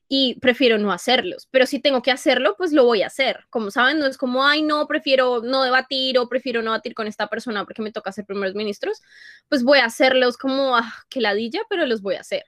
y 0.09 0.39
prefiero 0.39 0.77
no 0.77 0.91
hacerlos, 0.91 1.47
pero 1.51 1.65
si 1.65 1.79
tengo 1.79 2.01
que 2.01 2.11
hacerlo, 2.11 2.55
pues 2.57 2.71
lo 2.71 2.85
voy 2.85 3.01
a 3.01 3.07
hacer. 3.07 3.45
Como 3.49 3.71
saben, 3.71 3.99
no 3.99 4.05
es 4.05 4.17
como, 4.17 4.45
ay, 4.45 4.61
no, 4.61 4.87
prefiero 4.87 5.41
no 5.41 5.63
debatir 5.63 6.17
o 6.17 6.29
prefiero 6.29 6.61
no 6.61 6.71
debatir 6.71 6.93
con 6.93 7.07
esta 7.07 7.27
persona 7.27 7.65
porque 7.65 7.81
me 7.81 7.91
toca 7.91 8.09
hacer 8.09 8.25
primeros 8.25 8.55
ministros, 8.55 9.01
pues 9.49 9.63
voy 9.63 9.79
a 9.79 9.85
hacerlos 9.85 10.37
como, 10.37 10.77
ah, 10.77 10.93
que 11.09 11.21
ladilla, 11.21 11.61
pero 11.69 11.85
los 11.85 12.01
voy 12.01 12.15
a 12.15 12.21
hacer. 12.21 12.43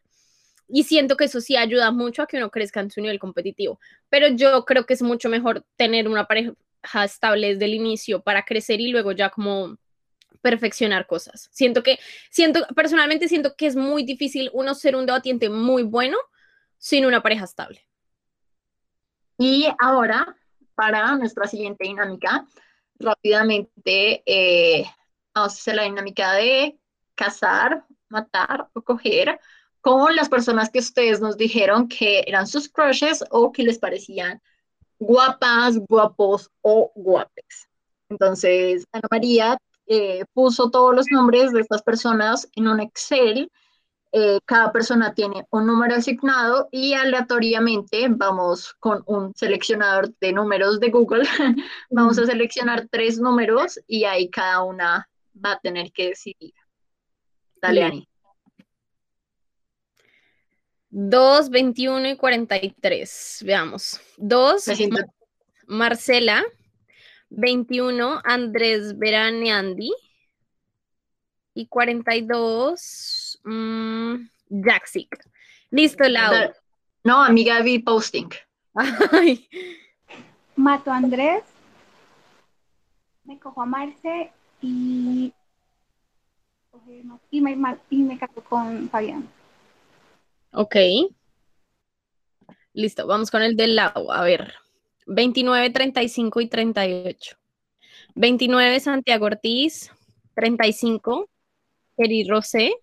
Y 0.69 0.83
siento 0.83 1.17
que 1.17 1.25
eso 1.25 1.41
sí 1.41 1.57
ayuda 1.57 1.91
mucho 1.91 2.21
a 2.21 2.27
que 2.27 2.37
uno 2.37 2.51
crezca 2.51 2.79
en 2.79 2.91
su 2.91 3.01
nivel 3.01 3.19
competitivo, 3.19 3.79
pero 4.07 4.27
yo 4.27 4.63
creo 4.65 4.85
que 4.85 4.93
es 4.93 5.01
mucho 5.01 5.27
mejor 5.27 5.65
tener 5.75 6.07
una 6.07 6.25
pareja 6.25 6.53
estable 7.03 7.53
desde 7.53 7.65
el 7.65 7.73
inicio 7.73 8.21
para 8.21 8.45
crecer 8.45 8.79
y 8.79 8.89
luego 8.89 9.11
ya 9.11 9.29
como 9.29 9.77
perfeccionar 10.41 11.07
cosas. 11.07 11.49
Siento 11.51 11.83
que, 11.83 11.99
siento, 12.29 12.65
personalmente 12.75 13.27
siento 13.27 13.55
que 13.55 13.65
es 13.65 13.75
muy 13.75 14.03
difícil 14.03 14.49
uno 14.53 14.75
ser 14.75 14.95
un 14.95 15.05
debatiente 15.05 15.49
muy 15.49 15.83
bueno 15.83 16.17
sin 16.77 17.05
una 17.05 17.21
pareja 17.21 17.45
estable. 17.45 17.85
Y 19.37 19.67
ahora, 19.79 20.37
para 20.75 21.15
nuestra 21.15 21.47
siguiente 21.47 21.85
dinámica, 21.85 22.45
rápidamente 22.99 24.23
eh, 24.25 24.85
vamos 25.33 25.53
a 25.53 25.55
hacer 25.55 25.75
la 25.75 25.83
dinámica 25.83 26.33
de 26.33 26.77
cazar, 27.15 27.85
matar 28.09 28.69
o 28.73 28.81
coger 28.81 29.39
con 29.81 30.15
las 30.15 30.29
personas 30.29 30.69
que 30.69 30.79
ustedes 30.79 31.21
nos 31.21 31.37
dijeron 31.37 31.87
que 31.87 32.23
eran 32.27 32.47
sus 32.47 32.69
crushes 32.69 33.23
o 33.31 33.51
que 33.51 33.63
les 33.63 33.79
parecían 33.79 34.41
guapas, 34.99 35.77
guapos 35.87 36.51
o 36.61 36.91
guapes. 36.95 37.69
Entonces, 38.09 38.85
Ana 38.91 39.07
María, 39.09 39.57
eh, 39.91 40.23
puso 40.33 40.69
todos 40.69 40.95
los 40.95 41.07
nombres 41.09 41.51
de 41.51 41.61
estas 41.61 41.81
personas 41.81 42.47
en 42.55 42.67
un 42.67 42.79
Excel. 42.79 43.51
Eh, 44.11 44.39
cada 44.45 44.71
persona 44.71 45.13
tiene 45.13 45.45
un 45.51 45.67
número 45.67 45.95
asignado 45.95 46.67
y 46.71 46.93
aleatoriamente 46.93 48.07
vamos 48.09 48.73
con 48.79 49.03
un 49.05 49.33
seleccionador 49.35 50.13
de 50.19 50.33
números 50.33 50.79
de 50.79 50.89
Google. 50.89 51.23
vamos 51.89 52.19
a 52.19 52.25
seleccionar 52.25 52.87
tres 52.91 53.19
números 53.19 53.79
y 53.87 54.03
ahí 54.03 54.29
cada 54.29 54.63
una 54.63 55.09
va 55.43 55.53
a 55.53 55.59
tener 55.59 55.91
que 55.91 56.09
decidir. 56.09 56.53
Dale, 57.61 57.83
Ani. 57.83 58.09
2, 60.89 61.49
21 61.49 62.09
y 62.09 62.17
43. 62.17 63.43
Veamos. 63.45 63.99
2, 64.17 64.65
Marcela. 65.67 66.43
21 67.29 68.21
Andrés 68.23 68.97
Veraneandi 68.97 69.93
y 71.53 71.67
42 71.67 73.39
mmm, 73.43 74.15
Jaxic. 74.49 75.25
Listo, 75.71 76.07
Lau. 76.09 76.51
No, 77.03 77.23
amiga 77.23 77.61
vi 77.61 77.79
posting. 77.79 78.29
Mato 80.55 80.91
a 80.91 80.97
Andrés, 80.97 81.43
me 83.23 83.39
cojo 83.39 83.61
a 83.61 83.65
Marce 83.65 84.31
y, 84.61 85.33
y, 87.31 87.41
me, 87.41 87.77
y 87.89 88.03
me 88.03 88.17
caso 88.17 88.43
con 88.43 88.89
Fabián. 88.89 89.29
Ok. 90.51 90.75
Listo, 92.73 93.07
vamos 93.07 93.31
con 93.31 93.41
el 93.41 93.55
del 93.55 93.75
Lau. 93.75 94.11
A 94.11 94.23
ver. 94.23 94.53
29, 95.05 95.69
35 95.71 96.41
y 96.41 96.47
38. 96.47 97.35
29, 98.15 98.79
Santiago 98.79 99.25
Ortiz. 99.25 99.91
35, 100.35 101.29
Eri 101.97 102.27
Rosé. 102.27 102.73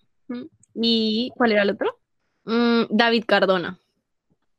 ¿Y 0.75 1.31
cuál 1.37 1.53
era 1.53 1.63
el 1.63 1.71
otro? 1.71 1.99
Mm, 2.45 2.85
David 2.91 3.25
Cardona. 3.27 3.79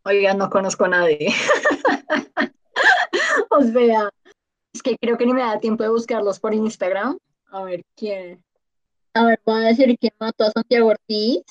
Oiga, 0.04 0.34
no 0.34 0.50
conozco 0.50 0.86
a 0.86 0.90
nadie. 0.90 1.28
Os 3.50 3.72
vea. 3.72 4.10
Es 4.74 4.82
que 4.82 4.98
creo 4.98 5.18
que 5.18 5.26
ni 5.26 5.34
me 5.34 5.42
da 5.42 5.60
tiempo 5.60 5.84
de 5.84 5.90
buscarlos 5.90 6.40
por 6.40 6.54
Instagram. 6.54 7.18
A 7.52 7.64
ver 7.64 7.84
quién. 7.96 8.44
A 9.14 9.26
ver, 9.26 9.42
voy 9.46 9.64
a 9.64 9.68
decir 9.68 9.98
quién 10.00 10.14
mató 10.20 10.46
a 10.46 10.52
Santiago 10.52 10.90
Ortiz. 10.90 11.44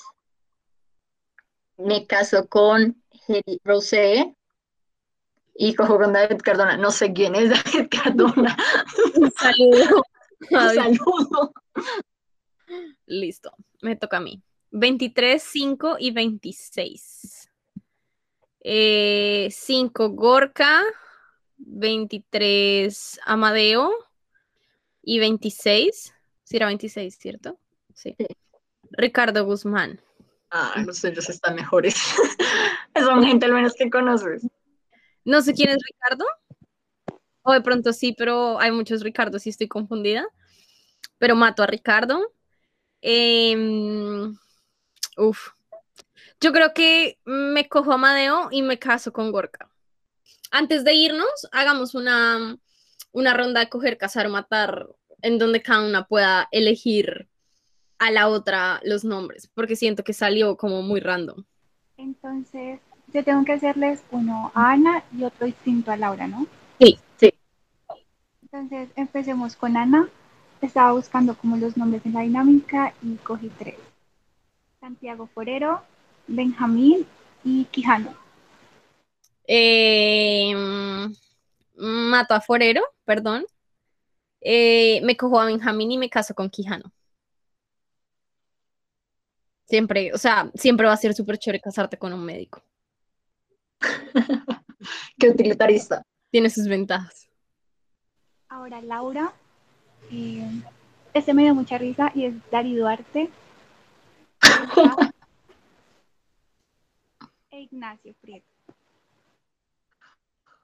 Me 1.77 2.05
caso 2.07 2.47
con 2.47 3.01
Eri 3.27 3.61
Rosé 3.63 4.35
y 5.55 5.75
cojo 5.75 5.97
con 5.97 6.13
David 6.13 6.37
Cardona. 6.43 6.77
No 6.77 6.91
sé 6.91 7.13
quién 7.13 7.35
es 7.35 7.49
David 7.49 7.87
Cardona. 7.89 8.57
Un 9.15 9.31
saludo. 9.31 10.03
Un 10.51 10.73
saludo. 10.75 11.53
Listo, 13.05 13.51
me 13.81 13.95
toca 13.95 14.17
a 14.17 14.21
mí. 14.21 14.41
23, 14.71 15.41
5 15.41 15.97
y 15.99 16.11
26. 16.11 17.49
5 18.59 18.63
eh, 18.63 19.49
Gorka, 20.11 20.83
23 21.57 23.19
Amadeo 23.25 23.91
y 25.01 25.19
26. 25.19 26.13
Sí, 26.43 26.55
era 26.55 26.67
26, 26.67 27.17
¿cierto? 27.17 27.57
Sí. 27.93 28.15
Ricardo 28.91 29.45
Guzmán. 29.45 30.01
Los 30.85 30.99
suyos 30.99 31.29
están 31.29 31.55
mejores. 31.55 31.95
Son 32.95 33.23
gente 33.23 33.45
al 33.45 33.53
menos 33.53 33.73
que 33.73 33.89
conoces. 33.89 34.47
No 35.23 35.41
sé 35.41 35.53
quién 35.53 35.69
es 35.69 35.77
Ricardo. 35.85 36.25
O 37.43 37.53
de 37.53 37.61
pronto 37.61 37.93
sí, 37.93 38.13
pero 38.17 38.59
hay 38.59 38.71
muchos 38.71 39.01
Ricardos 39.01 39.45
y 39.45 39.49
estoy 39.49 39.67
confundida. 39.67 40.27
Pero 41.17 41.35
mato 41.35 41.63
a 41.63 41.67
Ricardo. 41.67 42.33
Em, 43.01 44.35
Uf. 45.17 45.49
Yo 46.39 46.53
creo 46.53 46.73
que 46.73 47.17
me 47.25 47.67
cojo 47.67 47.91
a 47.91 47.95
Amadeo 47.95 48.49
y 48.51 48.61
me 48.61 48.77
caso 48.77 49.11
con 49.11 49.31
Gorka. 49.31 49.69
Antes 50.51 50.83
de 50.83 50.93
irnos, 50.93 51.47
hagamos 51.51 51.95
una, 51.95 52.57
una 53.11 53.33
ronda 53.33 53.59
de 53.59 53.69
coger, 53.69 53.97
cazar, 53.97 54.29
matar, 54.29 54.87
en 55.21 55.39
donde 55.39 55.63
cada 55.63 55.83
una 55.83 56.05
pueda 56.05 56.47
elegir 56.51 57.27
a 57.99 58.11
la 58.11 58.27
otra 58.27 58.79
los 58.83 59.03
nombres, 59.03 59.49
porque 59.53 59.75
siento 59.75 60.03
que 60.03 60.13
salió 60.13 60.57
como 60.57 60.81
muy 60.81 60.99
random. 60.99 61.43
Entonces, 61.97 62.79
yo 63.13 63.23
tengo 63.23 63.43
que 63.45 63.53
hacerles 63.53 64.03
uno 64.11 64.51
a 64.53 64.71
Ana 64.71 65.03
y 65.17 65.23
otro 65.23 65.45
distinto 65.45 65.91
a 65.91 65.97
Laura, 65.97 66.27
¿no? 66.27 66.45
Sí. 66.79 66.99
Sí. 67.17 67.33
Entonces, 68.43 68.89
empecemos 68.95 69.55
con 69.55 69.77
Ana. 69.77 70.07
Estaba 70.61 70.91
buscando 70.91 71.35
como 71.35 71.57
los 71.57 71.77
nombres 71.77 72.05
en 72.05 72.13
la 72.13 72.21
dinámica 72.21 72.93
y 73.01 73.15
cogí 73.15 73.49
tres. 73.57 73.75
Santiago 74.79 75.27
Forero, 75.33 75.81
Benjamín 76.27 77.05
y 77.43 77.65
Quijano. 77.65 78.13
Eh, 79.47 80.53
mato 81.75 82.33
a 82.33 82.41
Forero, 82.41 82.81
perdón. 83.05 83.45
Eh, 84.41 85.01
me 85.03 85.15
cojo 85.15 85.39
a 85.39 85.45
Benjamín 85.45 85.91
y 85.91 85.97
me 85.97 86.09
caso 86.09 86.33
con 86.35 86.49
Quijano. 86.49 86.91
Siempre, 89.67 90.13
o 90.13 90.17
sea, 90.17 90.49
siempre 90.55 90.87
va 90.87 90.93
a 90.93 90.97
ser 90.97 91.13
súper 91.13 91.37
chévere 91.37 91.59
casarte 91.59 91.97
con 91.97 92.13
un 92.13 92.23
médico. 92.23 92.63
Qué 95.19 95.29
utilitarista. 95.29 96.03
Tiene 96.31 96.49
sus 96.49 96.67
ventajas. 96.67 97.29
Ahora 98.47 98.81
Laura. 98.81 99.33
eh, 100.11 100.61
este 101.13 101.33
me 101.33 101.43
dio 101.43 101.53
mucha 101.53 101.77
risa 101.77 102.11
y 102.15 102.25
es 102.25 102.35
Dari 102.49 102.75
Duarte. 102.75 103.29
e 107.51 107.59
Ignacio 107.61 108.13
Prieto. 108.21 108.47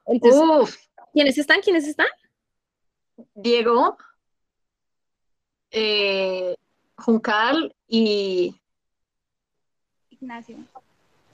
Entonces, 0.06 0.40
Uf, 0.42 0.76
¿quiénes 1.12 1.36
están? 1.36 1.60
¿Quiénes 1.60 1.86
están? 1.86 2.06
Diego, 3.34 3.96
eh, 5.70 6.56
Juncal 6.96 7.74
y 7.88 8.60
Ignacio. 10.24 10.56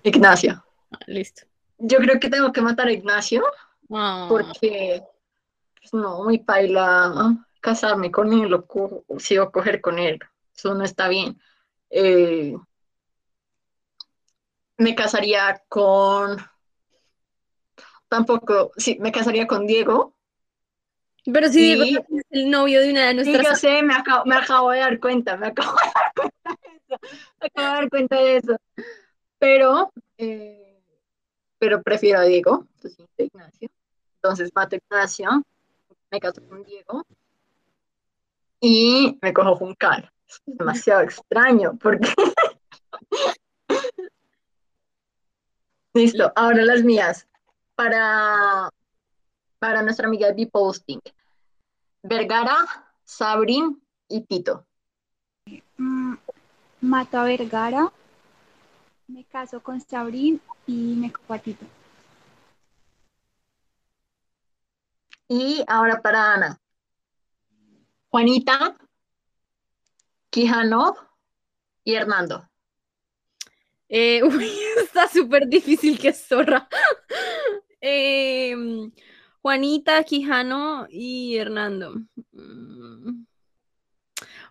Ignacio. 0.03 0.65
Ah, 0.93 0.99
listo. 1.07 1.43
Yo 1.79 1.99
creo 1.99 2.19
que 2.19 2.29
tengo 2.29 2.53
que 2.53 2.61
matar 2.61 2.89
a 2.89 2.93
Ignacio 2.93 3.45
Ah, 3.93 4.27
porque 4.29 5.03
pues, 5.79 5.95
no, 5.95 6.25
muy 6.25 6.39
paila 6.39 7.37
casarme 7.61 8.11
con 8.11 8.33
él 8.33 8.53
o 8.53 8.67
co- 8.67 9.05
o 9.07 9.19
sí, 9.21 9.39
o 9.39 9.51
coger 9.53 9.81
con 9.81 9.99
él. 9.99 10.19
Eso 10.57 10.75
no 10.75 10.85
está 10.85 11.09
bien. 11.09 11.41
Eh, 11.91 12.55
me 14.79 14.95
casaría 14.95 15.63
con... 15.69 16.39
Tampoco, 18.09 18.73
sí, 18.77 18.97
me 19.01 19.13
casaría 19.13 19.47
con 19.47 19.67
Diego. 19.67 20.15
Pero 21.33 21.49
si 21.49 21.63
Diego 21.63 21.85
y- 21.85 21.97
es 21.97 22.25
el 22.31 22.51
novio 22.51 22.81
de 22.81 22.91
una 22.91 23.03
de 23.07 23.25
Sí, 23.25 23.31
nuestras 23.31 23.63
yo 23.63 23.69
sé, 23.69 23.83
me 23.83 23.95
acabo, 23.95 24.25
me 24.25 24.35
acabo 24.37 24.71
de 24.71 24.81
dar 24.81 24.99
cuenta, 24.99 25.37
me 25.37 25.49
acabo 25.49 25.73
de 25.73 25.87
dar 25.95 26.13
cuenta 26.17 26.51
de 26.63 26.77
eso, 26.77 26.83
me 26.89 26.90
acabo 27.41 27.69
de 27.69 27.75
dar 27.75 27.91
cuenta 27.91 28.17
de 28.17 28.37
eso. 28.37 28.57
Pero, 29.39 29.93
eh, 30.19 30.83
pero 31.59 31.83
prefiero 31.83 32.21
a 32.21 32.25
Diego, 32.25 32.67
siento, 32.81 33.23
Ignacio. 33.23 33.69
Entonces 34.17 34.51
mato 34.55 34.77
a 34.77 34.79
Ignacio, 34.79 35.43
me 36.11 36.21
caso 36.21 36.43
con 36.47 36.63
Diego 36.65 37.05
y 38.61 39.19
me 39.23 39.33
cojo 39.33 39.57
Juncal. 39.57 40.11
Es 40.29 40.43
demasiado 40.45 41.01
extraño 41.03 41.77
porque... 41.81 42.13
Listo, 45.95 46.33
ahora 46.37 46.63
las 46.63 46.85
mías. 46.85 47.27
Para, 47.75 48.71
para 49.59 49.83
nuestra 49.83 50.07
amiga 50.07 50.31
de 50.31 50.47
Posting. 50.47 51.01
Vergara, 52.03 52.93
Sabrin 53.05 53.83
y 54.09 54.21
Tito. 54.23 54.67
Mato 56.81 57.19
a 57.19 57.25
Vergara. 57.25 57.93
Me 59.09 59.25
caso 59.25 59.61
con 59.63 59.81
Sabrín 59.81 60.41
y 60.67 60.95
me 60.97 61.13
cojo 61.13 61.35
a 61.35 61.39
Tito. 61.39 61.67
Y 65.29 65.63
ahora 65.67 66.01
para 66.01 66.35
Ana. 66.35 66.61
Juanita, 68.09 68.77
Quijano 70.31 70.97
y 71.85 71.95
Hernando. 71.95 72.49
Eh, 73.89 74.23
uy, 74.25 74.51
está 74.83 75.09
súper 75.09 75.49
difícil 75.49 75.99
que 75.99 76.09
es 76.09 76.27
zorra. 76.27 76.69
Em, 77.83 78.93
Juanita, 79.43 80.05
Quijano 80.05 80.87
y 80.91 81.37
Hernando. 81.37 81.95
Mm. 82.33 83.25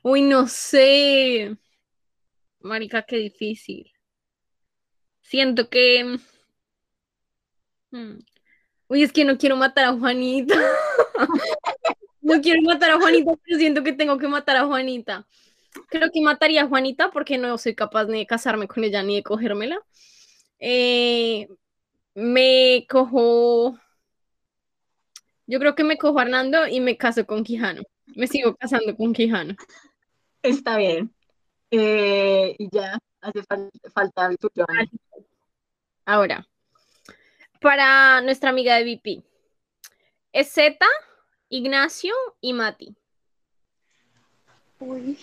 Uy, 0.04 0.22
no 0.22 0.48
sé. 0.48 1.58
Marica, 2.62 3.04
qué 3.04 3.17
difícil. 3.17 3.91
Siento 5.22 5.69
que. 5.69 6.17
mm, 7.91 8.19
Uy, 8.89 9.04
es 9.04 9.13
que 9.13 9.26
no 9.26 9.38
quiero 9.38 9.56
matar 9.56 9.86
a 9.86 9.93
Juanita. 9.93 10.56
No 12.22 12.41
quiero 12.41 12.62
matar 12.62 12.91
a 12.91 13.00
Juanita, 13.00 13.32
pero 13.43 13.58
siento 13.58 13.82
que 13.82 13.93
tengo 13.93 14.17
que 14.19 14.28
matar 14.28 14.58
a 14.58 14.65
Juanita. 14.67 15.26
Creo 15.88 16.12
que 16.12 16.22
mataría 16.22 16.63
a 16.63 16.67
Juanita 16.67 17.10
porque 17.12 17.38
no 17.38 17.58
soy 17.58 17.74
capaz 17.74 18.06
ni 18.06 18.19
de 18.19 18.28
casarme 18.28 18.67
con 18.67 18.84
ella 18.84 19.02
ni 19.02 19.15
de 19.15 19.24
cogérmela. 19.24 19.80
Eh, 20.60 21.48
me 22.13 22.86
cojo. 22.89 23.80
Yo 25.48 25.60
creo 25.60 25.76
que 25.76 25.84
me 25.84 25.98
cojo 25.98 26.19
a 26.19 26.24
Hernando 26.24 26.67
y 26.67 26.82
me 26.82 26.98
caso 26.98 27.26
con 27.26 27.43
Quijano. 27.43 27.82
Me 28.15 28.28
sigo 28.28 28.56
casando 28.56 28.95
con 28.95 29.13
Quijano. 29.13 29.56
Está 30.43 30.78
bien. 30.78 31.13
Eh, 31.71 32.55
y 32.58 32.69
ya, 32.71 32.97
hace 33.21 33.43
fal- 33.43 33.69
falta 33.93 34.25
el 34.27 34.38
tuyo. 34.38 34.65
Ahora, 36.05 36.45
para 37.62 38.21
nuestra 38.21 38.49
amiga 38.49 38.75
de 38.77 38.84
VP, 38.84 39.23
es 40.34 40.51
Z, 40.51 40.86
Ignacio 41.49 42.13
y 42.41 42.53
Mati. 42.53 42.95
Uy. 44.79 45.17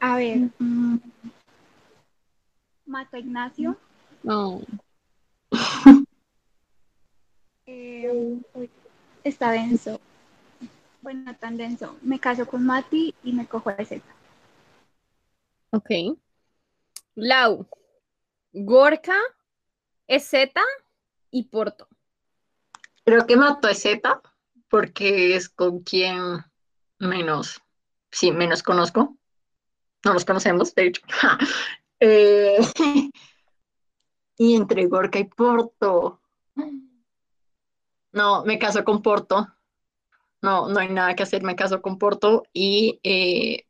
A 0.00 0.16
ver. 0.16 0.38
mm, 0.58 0.96
mato 2.86 3.16
a 3.16 3.18
Ignacio. 3.20 3.76
No. 4.22 4.62
Eh, 7.68 8.08
uy, 8.54 8.70
está 9.24 9.50
denso. 9.50 10.00
Bueno, 11.02 11.22
no 11.24 11.34
tan 11.34 11.56
denso. 11.56 11.96
Me 12.00 12.20
caso 12.20 12.46
con 12.46 12.64
Mati 12.64 13.12
y 13.24 13.32
me 13.32 13.44
cojo 13.48 13.70
a 13.70 13.84
Z. 13.84 14.00
Ok. 15.76 15.90
Lau, 17.16 17.68
Gorka, 18.52 19.18
EZ 20.06 20.32
y 21.30 21.44
Porto. 21.48 21.86
Creo 23.04 23.26
que 23.26 23.36
mato 23.36 23.68
a 23.68 23.74
Z 23.74 24.22
porque 24.70 25.36
es 25.36 25.50
con 25.50 25.80
quien 25.80 26.42
menos, 26.98 27.60
sí, 28.10 28.32
menos 28.32 28.62
conozco. 28.62 29.18
No 30.02 30.14
los 30.14 30.24
conocemos, 30.24 30.74
de 30.74 30.86
hecho. 30.86 31.02
Eh, 31.98 32.58
y 34.36 34.54
entre 34.54 34.84
Gorka 34.84 35.18
y 35.18 35.24
Porto. 35.24 36.20
No, 38.12 38.44
me 38.44 38.58
caso 38.58 38.84
con 38.84 39.00
Porto. 39.00 39.48
No, 40.42 40.68
no 40.68 40.78
hay 40.78 40.90
nada 40.90 41.16
que 41.16 41.22
hacer, 41.22 41.42
me 41.42 41.56
caso 41.56 41.80
con 41.80 41.96
Porto 41.98 42.42
y 42.52 43.00
eh, 43.02 43.66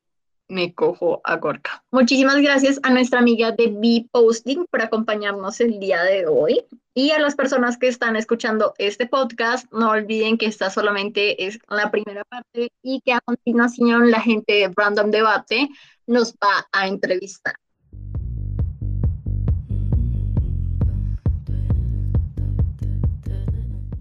me 0.49 0.75
cojo 0.75 1.21
a 1.25 1.37
Gorka. 1.37 1.85
Muchísimas 1.91 2.37
gracias 2.37 2.79
a 2.83 2.91
nuestra 2.91 3.19
amiga 3.19 3.53
de 3.53 3.69
B 3.69 4.07
Posting 4.11 4.67
por 4.71 4.83
acompañarnos 4.83 5.61
el 5.61 5.79
día 5.79 6.03
de 6.03 6.27
hoy. 6.27 6.65
Y 6.95 7.11
a 7.11 7.19
las 7.19 7.35
personas 7.35 7.77
que 7.77 7.89
están 7.89 8.17
escuchando 8.17 8.75
este 8.79 9.07
podcast, 9.07 9.71
no 9.73 9.91
olviden 9.91 10.39
que 10.39 10.47
esta 10.47 10.71
solamente 10.71 11.47
es 11.47 11.59
la 11.69 11.91
primera 11.91 12.25
parte 12.25 12.71
y 12.83 13.01
que 13.05 13.13
a 13.13 13.21
continuación 13.21 14.11
la 14.11 14.21
gente 14.21 14.53
de 14.53 14.73
Random 14.75 15.11
Debate 15.11 15.69
nos 16.07 16.35
va 16.35 16.67
a 16.73 16.87
entrevistar. 16.87 17.55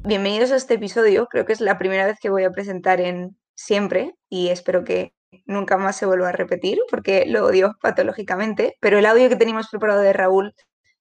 Bienvenidos 0.03 0.51
a 0.51 0.57
este 0.57 0.75
episodio. 0.75 1.27
Creo 1.27 1.45
que 1.45 1.53
es 1.53 1.61
la 1.61 1.79
primera 1.79 2.05
vez 2.05 2.19
que 2.19 2.29
voy 2.29 2.43
a 2.43 2.51
presentar 2.51 3.01
en 3.01 3.35
siempre 3.55 4.15
y 4.29 4.49
espero 4.49 4.83
que 4.83 5.14
nunca 5.45 5.77
más 5.77 5.95
se 5.97 6.05
vuelva 6.05 6.29
a 6.29 6.31
repetir 6.31 6.79
porque 6.89 7.25
lo 7.27 7.45
odio 7.45 7.75
patológicamente. 7.81 8.75
Pero 8.79 8.99
el 8.99 9.05
audio 9.05 9.29
que 9.29 9.35
teníamos 9.35 9.69
preparado 9.69 10.01
de 10.01 10.13
Raúl 10.13 10.53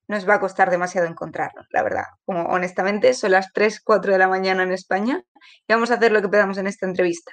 nos 0.07 0.29
va 0.29 0.35
a 0.35 0.41
costar 0.41 0.71
demasiado 0.71 1.07
encontrarlo, 1.07 1.63
la 1.71 1.83
verdad. 1.83 2.05
Como 2.25 2.45
honestamente 2.45 3.15
son 3.15 3.33
las 3.33 3.53
3, 3.53 3.81
4 3.81 4.13
de 4.13 4.19
la 4.19 4.29
mañana 4.29 4.63
en 4.63 4.73
España 4.73 5.23
y 5.67 5.73
vamos 5.73 5.91
a 5.91 5.95
hacer 5.95 6.13
lo 6.13 6.21
que 6.23 6.29
podamos 6.29 6.59
en 6.59 6.67
esta 6.67 6.87
entrevista. 6.87 7.33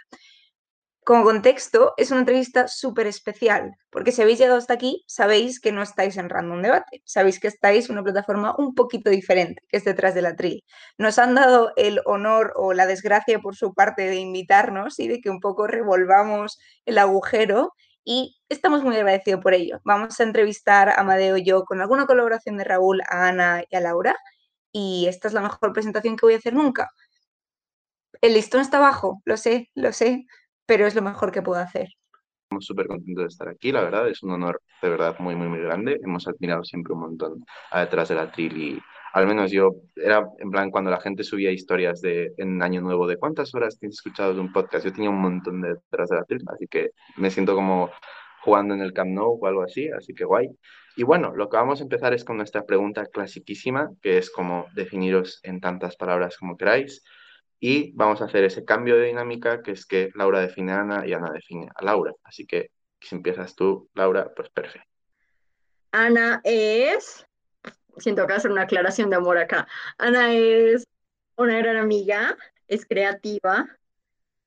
Como 1.03 1.23
contexto, 1.23 1.93
es 1.97 2.11
una 2.11 2.19
entrevista 2.19 2.67
súper 2.67 3.07
especial, 3.07 3.75
porque 3.89 4.11
si 4.11 4.21
habéis 4.21 4.37
llegado 4.39 4.57
hasta 4.57 4.73
aquí, 4.75 5.03
sabéis 5.07 5.59
que 5.59 5.71
no 5.71 5.81
estáis 5.81 6.15
en 6.17 6.29
Random 6.29 6.61
Debate, 6.61 7.01
sabéis 7.05 7.39
que 7.39 7.47
estáis 7.47 7.89
en 7.89 7.93
una 7.93 8.03
plataforma 8.03 8.55
un 8.57 8.75
poquito 8.75 9.09
diferente, 9.09 9.63
que 9.67 9.77
es 9.77 9.83
detrás 9.83 10.13
de 10.13 10.21
la 10.21 10.35
tril. 10.35 10.63
Nos 10.97 11.17
han 11.17 11.33
dado 11.33 11.71
el 11.75 12.01
honor 12.05 12.53
o 12.55 12.73
la 12.73 12.85
desgracia 12.85 13.39
por 13.39 13.55
su 13.55 13.73
parte 13.73 14.03
de 14.03 14.17
invitarnos 14.17 14.99
y 14.99 15.07
de 15.07 15.21
que 15.21 15.31
un 15.31 15.39
poco 15.39 15.65
revolvamos 15.67 16.59
el 16.85 16.99
agujero 16.99 17.73
y 18.03 18.37
estamos 18.49 18.83
muy 18.83 18.95
agradecidos 18.95 19.41
por 19.41 19.53
ello. 19.55 19.81
Vamos 19.83 20.19
a 20.19 20.23
entrevistar 20.23 20.89
a 20.89 21.01
Amadeo 21.01 21.37
y 21.37 21.43
yo 21.43 21.63
con 21.65 21.81
alguna 21.81 22.05
colaboración 22.05 22.57
de 22.57 22.63
Raúl, 22.63 23.01
a 23.09 23.27
Ana 23.27 23.63
y 23.69 23.75
a 23.75 23.79
Laura 23.79 24.15
y 24.71 25.07
esta 25.07 25.27
es 25.27 25.33
la 25.33 25.41
mejor 25.41 25.73
presentación 25.73 26.15
que 26.15 26.25
voy 26.25 26.35
a 26.35 26.37
hacer 26.37 26.53
nunca. 26.53 26.91
El 28.21 28.33
listón 28.33 28.61
está 28.61 28.77
abajo, 28.77 29.21
lo 29.25 29.37
sé, 29.37 29.69
lo 29.73 29.93
sé, 29.93 30.25
pero 30.65 30.85
es 30.85 30.95
lo 30.95 31.01
mejor 31.01 31.31
que 31.31 31.41
puedo 31.41 31.59
hacer. 31.59 31.89
Estamos 32.43 32.65
súper 32.65 32.87
contentos 32.87 33.23
de 33.23 33.27
estar 33.27 33.47
aquí, 33.47 33.71
la 33.71 33.81
verdad, 33.81 34.09
es 34.09 34.23
un 34.23 34.31
honor 34.31 34.61
de 34.81 34.89
verdad 34.89 35.15
muy, 35.19 35.35
muy, 35.35 35.47
muy 35.47 35.59
grande. 35.59 35.99
Hemos 36.03 36.27
admirado 36.27 36.63
siempre 36.63 36.93
un 36.93 36.99
montón 36.99 37.45
a 37.71 37.81
detrás 37.81 38.09
de 38.09 38.15
la 38.15 38.31
tril 38.31 38.57
y 38.57 38.81
al 39.13 39.27
menos 39.27 39.51
yo 39.51 39.71
era 39.95 40.25
en 40.39 40.51
plan 40.51 40.71
cuando 40.71 40.89
la 40.89 40.99
gente 40.99 41.23
subía 41.23 41.51
historias 41.51 42.01
de 42.01 42.33
en 42.37 42.61
Año 42.61 42.81
Nuevo 42.81 43.07
de 43.07 43.17
cuántas 43.17 43.53
horas 43.53 43.77
tienes 43.77 43.95
escuchado 43.95 44.33
de 44.33 44.39
un 44.39 44.51
podcast, 44.51 44.85
yo 44.85 44.93
tenía 44.93 45.09
un 45.09 45.21
montón 45.21 45.61
de 45.61 45.75
detrás 45.75 46.09
de 46.09 46.15
la 46.15 46.23
tril, 46.23 46.43
así 46.47 46.67
que 46.67 46.91
me 47.17 47.29
siento 47.29 47.55
como 47.55 47.89
jugando 48.41 48.73
en 48.73 48.81
el 48.81 48.93
Camp 48.93 49.11
Nou 49.11 49.37
o 49.39 49.47
algo 49.47 49.63
así, 49.63 49.89
así 49.89 50.13
que 50.13 50.25
guay. 50.25 50.49
Y 50.95 51.03
bueno, 51.03 51.33
lo 51.35 51.47
que 51.47 51.57
vamos 51.57 51.79
a 51.79 51.83
empezar 51.83 52.13
es 52.13 52.25
con 52.25 52.37
nuestra 52.37 52.65
pregunta 52.65 53.05
clasiquísima, 53.05 53.91
que 54.01 54.17
es 54.17 54.29
como 54.29 54.65
definiros 54.75 55.39
en 55.43 55.61
tantas 55.61 55.95
palabras 55.95 56.37
como 56.37 56.57
queráis. 56.57 57.03
Y 57.63 57.91
vamos 57.91 58.21
a 58.21 58.25
hacer 58.25 58.43
ese 58.43 58.65
cambio 58.65 58.97
de 58.97 59.05
dinámica, 59.05 59.61
que 59.61 59.71
es 59.71 59.85
que 59.85 60.09
Laura 60.15 60.39
define 60.39 60.71
a 60.71 60.81
Ana 60.81 61.05
y 61.05 61.13
Ana 61.13 61.31
define 61.31 61.69
a 61.75 61.85
Laura. 61.85 62.11
Así 62.23 62.47
que 62.47 62.71
si 62.99 63.15
empiezas 63.15 63.55
tú, 63.55 63.87
Laura, 63.93 64.33
pues 64.35 64.49
perfecto. 64.49 64.89
Ana 65.91 66.41
es, 66.43 67.23
siento 67.97 68.25
que 68.25 68.33
hacer 68.33 68.49
una 68.49 68.63
aclaración 68.63 69.11
de 69.11 69.17
amor 69.17 69.37
acá. 69.37 69.67
Ana 69.99 70.33
es 70.33 70.87
una 71.35 71.59
gran 71.59 71.77
amiga, 71.77 72.35
es 72.67 72.83
creativa, 72.83 73.67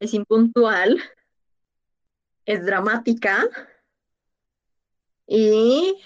es 0.00 0.12
impuntual, 0.12 1.00
es 2.46 2.66
dramática 2.66 3.48
y 5.28 6.02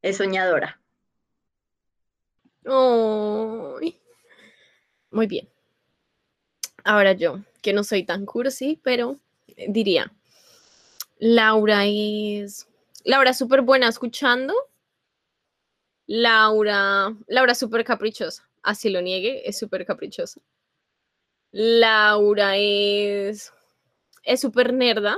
es 0.00 0.16
soñadora. 0.16 0.80
Muy 5.10 5.26
bien. 5.26 5.55
Ahora 6.86 7.14
yo, 7.14 7.40
que 7.62 7.72
no 7.72 7.82
soy 7.82 8.04
tan 8.04 8.24
cursi, 8.24 8.78
pero 8.80 9.18
diría, 9.66 10.12
Laura 11.18 11.84
es, 11.84 12.68
Laura 13.02 13.34
súper 13.34 13.62
buena 13.62 13.88
escuchando. 13.88 14.54
Laura, 16.06 17.12
Laura 17.26 17.50
es 17.50 17.58
súper 17.58 17.84
caprichosa, 17.84 18.48
así 18.62 18.88
lo 18.88 19.02
niegue, 19.02 19.48
es 19.48 19.58
súper 19.58 19.84
caprichosa. 19.84 20.40
Laura 21.50 22.56
es, 22.56 23.52
es 24.22 24.40
súper 24.40 24.72
nerda. 24.72 25.16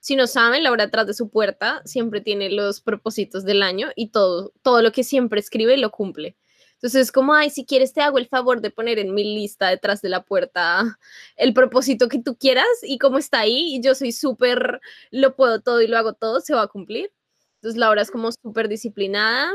Si 0.00 0.16
no 0.16 0.26
saben, 0.26 0.62
Laura 0.62 0.84
atrás 0.84 1.06
de 1.06 1.12
su 1.12 1.28
puerta 1.28 1.82
siempre 1.84 2.22
tiene 2.22 2.48
los 2.48 2.80
propósitos 2.80 3.44
del 3.44 3.62
año 3.62 3.90
y 3.96 4.08
todo, 4.08 4.54
todo 4.62 4.80
lo 4.80 4.92
que 4.92 5.04
siempre 5.04 5.40
escribe 5.40 5.76
lo 5.76 5.90
cumple. 5.90 6.36
Entonces, 6.82 7.02
es 7.02 7.12
como, 7.12 7.32
ay, 7.32 7.48
si 7.48 7.64
quieres 7.64 7.92
te 7.92 8.00
hago 8.00 8.18
el 8.18 8.26
favor 8.26 8.60
de 8.60 8.72
poner 8.72 8.98
en 8.98 9.14
mi 9.14 9.22
lista 9.22 9.68
detrás 9.68 10.02
de 10.02 10.08
la 10.08 10.24
puerta 10.24 10.98
el 11.36 11.54
propósito 11.54 12.08
que 12.08 12.20
tú 12.20 12.36
quieras 12.36 12.66
y 12.82 12.98
como 12.98 13.18
está 13.18 13.38
ahí, 13.38 13.80
yo 13.84 13.94
soy 13.94 14.10
súper, 14.10 14.80
lo 15.12 15.36
puedo 15.36 15.60
todo 15.60 15.80
y 15.80 15.86
lo 15.86 15.96
hago 15.96 16.14
todo, 16.14 16.40
se 16.40 16.54
va 16.54 16.62
a 16.62 16.66
cumplir. 16.66 17.12
Entonces, 17.56 17.78
Laura 17.78 18.02
es 18.02 18.10
como 18.10 18.32
súper 18.32 18.66
disciplinada 18.68 19.52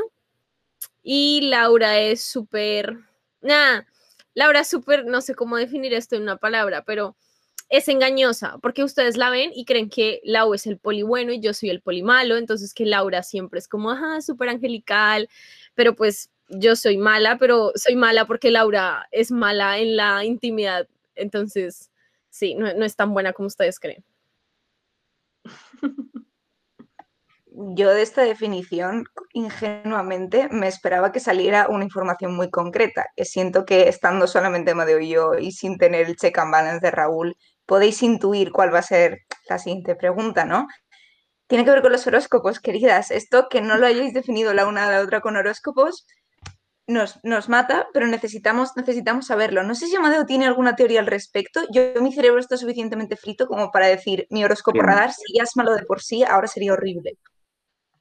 y 1.02 1.42
Laura 1.42 1.98
es 1.98 2.22
súper, 2.22 2.96
nada, 3.42 3.86
Laura 4.32 4.60
es 4.60 4.68
súper, 4.68 5.04
no 5.04 5.20
sé 5.20 5.34
cómo 5.34 5.58
definir 5.58 5.92
esto 5.92 6.16
en 6.16 6.22
una 6.22 6.38
palabra, 6.38 6.82
pero 6.86 7.14
es 7.68 7.88
engañosa, 7.88 8.56
porque 8.62 8.84
ustedes 8.84 9.18
la 9.18 9.28
ven 9.28 9.50
y 9.54 9.66
creen 9.66 9.90
que 9.90 10.22
Lau 10.24 10.54
es 10.54 10.66
el 10.66 10.78
poli 10.78 11.02
bueno 11.02 11.32
y 11.34 11.40
yo 11.40 11.52
soy 11.52 11.68
el 11.68 11.82
poli 11.82 12.02
malo, 12.02 12.38
entonces 12.38 12.72
que 12.72 12.86
Laura 12.86 13.22
siempre 13.22 13.58
es 13.58 13.68
como, 13.68 13.90
ajá, 13.90 14.22
súper 14.22 14.48
angelical, 14.48 15.28
pero 15.74 15.94
pues 15.94 16.30
yo 16.48 16.76
soy 16.76 16.96
mala, 16.96 17.38
pero 17.38 17.72
soy 17.74 17.96
mala 17.96 18.26
porque 18.26 18.50
Laura 18.50 19.06
es 19.10 19.30
mala 19.30 19.78
en 19.78 19.96
la 19.96 20.24
intimidad. 20.24 20.88
Entonces, 21.14 21.90
sí, 22.30 22.54
no, 22.54 22.66
es 22.66 22.96
tan 22.96 23.12
buena 23.12 23.32
como 23.32 23.46
ustedes 23.48 23.78
creen. 23.80 24.04
Yo 27.74 27.92
de 27.92 28.02
esta 28.02 28.22
definición, 28.22 29.04
ingenuamente, 29.32 30.48
me 30.50 30.68
esperaba 30.68 31.10
que 31.10 31.18
saliera 31.18 31.66
una 31.68 31.82
información 31.84 32.36
muy 32.36 32.50
concreta, 32.50 33.06
que 33.16 33.24
siento 33.24 33.64
que 33.64 33.88
estando 33.88 34.28
solamente 34.28 34.74
Madeo 34.74 35.00
y 35.00 35.08
yo 35.08 35.34
y 35.34 35.50
sin 35.50 35.76
tener 35.76 36.06
el 36.06 36.16
check 36.16 36.38
and 36.38 36.52
balance 36.52 36.86
de 36.86 36.92
Raúl, 36.92 37.36
podéis 37.66 38.02
intuir 38.02 38.52
cuál 38.52 38.72
va 38.72 38.78
a 38.78 38.82
ser 38.82 39.22
la 39.48 39.58
siguiente 39.58 39.96
pregunta, 39.96 40.44
¿no? 40.44 40.68
Tiene 41.48 41.64
que 41.64 41.70
ver 41.70 41.82
con 41.82 41.90
los 41.90 42.06
horóscopos, 42.06 42.60
queridas. 42.60 43.10
Esto 43.10 43.48
que 43.50 43.60
no 43.60 43.76
lo 43.76 43.86
hayáis 43.86 44.12
definido 44.14 44.54
la 44.54 44.66
una 44.66 44.86
a 44.86 44.92
la 44.92 45.00
otra 45.00 45.20
con 45.20 45.36
horóscopos, 45.36 46.06
nos, 46.88 47.48
mata, 47.48 47.86
pero 47.92 48.06
necesitamos, 48.06 48.76
necesitamos 48.76 49.26
saberlo. 49.26 49.62
No 49.62 49.74
sé 49.74 49.86
si 49.86 49.96
Amadeo 49.96 50.26
tiene 50.26 50.46
alguna 50.46 50.74
teoría 50.74 51.00
al 51.00 51.06
respecto. 51.06 51.60
Yo, 51.70 51.82
mi 52.00 52.12
cerebro 52.12 52.40
está 52.40 52.56
suficientemente 52.56 53.16
frito 53.16 53.46
como 53.46 53.70
para 53.70 53.86
decir, 53.86 54.26
mi 54.30 54.44
horóscopo 54.44 54.80
radar, 54.80 55.12
si 55.12 55.36
ya 55.36 55.42
es 55.42 55.56
malo 55.56 55.74
de 55.74 55.84
por 55.84 56.00
sí, 56.00 56.24
ahora 56.24 56.48
sería 56.48 56.72
horrible. 56.72 57.18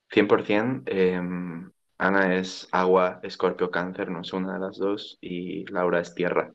100%. 0.10 0.84
Em, 0.86 1.70
Ana 1.98 2.36
es 2.36 2.68
agua, 2.72 3.20
escorpio, 3.24 3.70
cáncer, 3.70 4.10
no 4.10 4.22
es 4.22 4.32
una 4.32 4.54
de 4.54 4.60
las 4.60 4.78
dos, 4.78 5.18
y 5.20 5.66
Laura 5.72 6.00
es 6.00 6.16
tierra. 6.16 6.54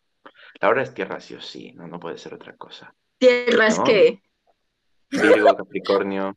Laura 0.60 0.82
es 0.82 0.94
tierra 0.94 1.20
sí 1.20 1.34
o 1.34 1.40
sí, 1.40 1.72
no, 1.74 1.86
no 1.86 2.00
puede 2.00 2.16
ser 2.16 2.34
otra 2.34 2.56
cosa. 2.56 2.94
¿Tierra 3.18 3.66
es 3.66 3.78
qué? 3.80 4.22
Virgo, 5.10 5.54
Capricornio. 5.54 6.36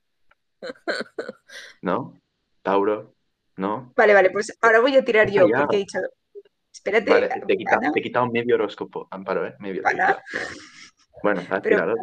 ¿No? 1.81 2.19
Tauro. 2.61 3.14
¿No? 3.57 3.93
Vale, 3.95 4.13
vale, 4.13 4.29
pues 4.31 4.57
ahora 4.61 4.79
voy 4.79 4.95
a 4.95 5.03
tirar 5.03 5.29
yo, 5.29 5.47
porque 5.47 5.75
he 5.75 5.79
dicho. 5.79 5.99
Espérate. 6.71 7.09
Vale, 7.09 7.29
te, 7.29 7.53
he 7.53 8.01
quitado, 8.01 8.29
medio 8.29 8.55
horóscopo, 8.55 9.07
Amparo, 9.11 9.45
¿eh? 9.47 9.55
Medio. 9.59 9.81
Bueno, 11.23 11.41
has 11.49 11.61
tirado, 11.61 11.95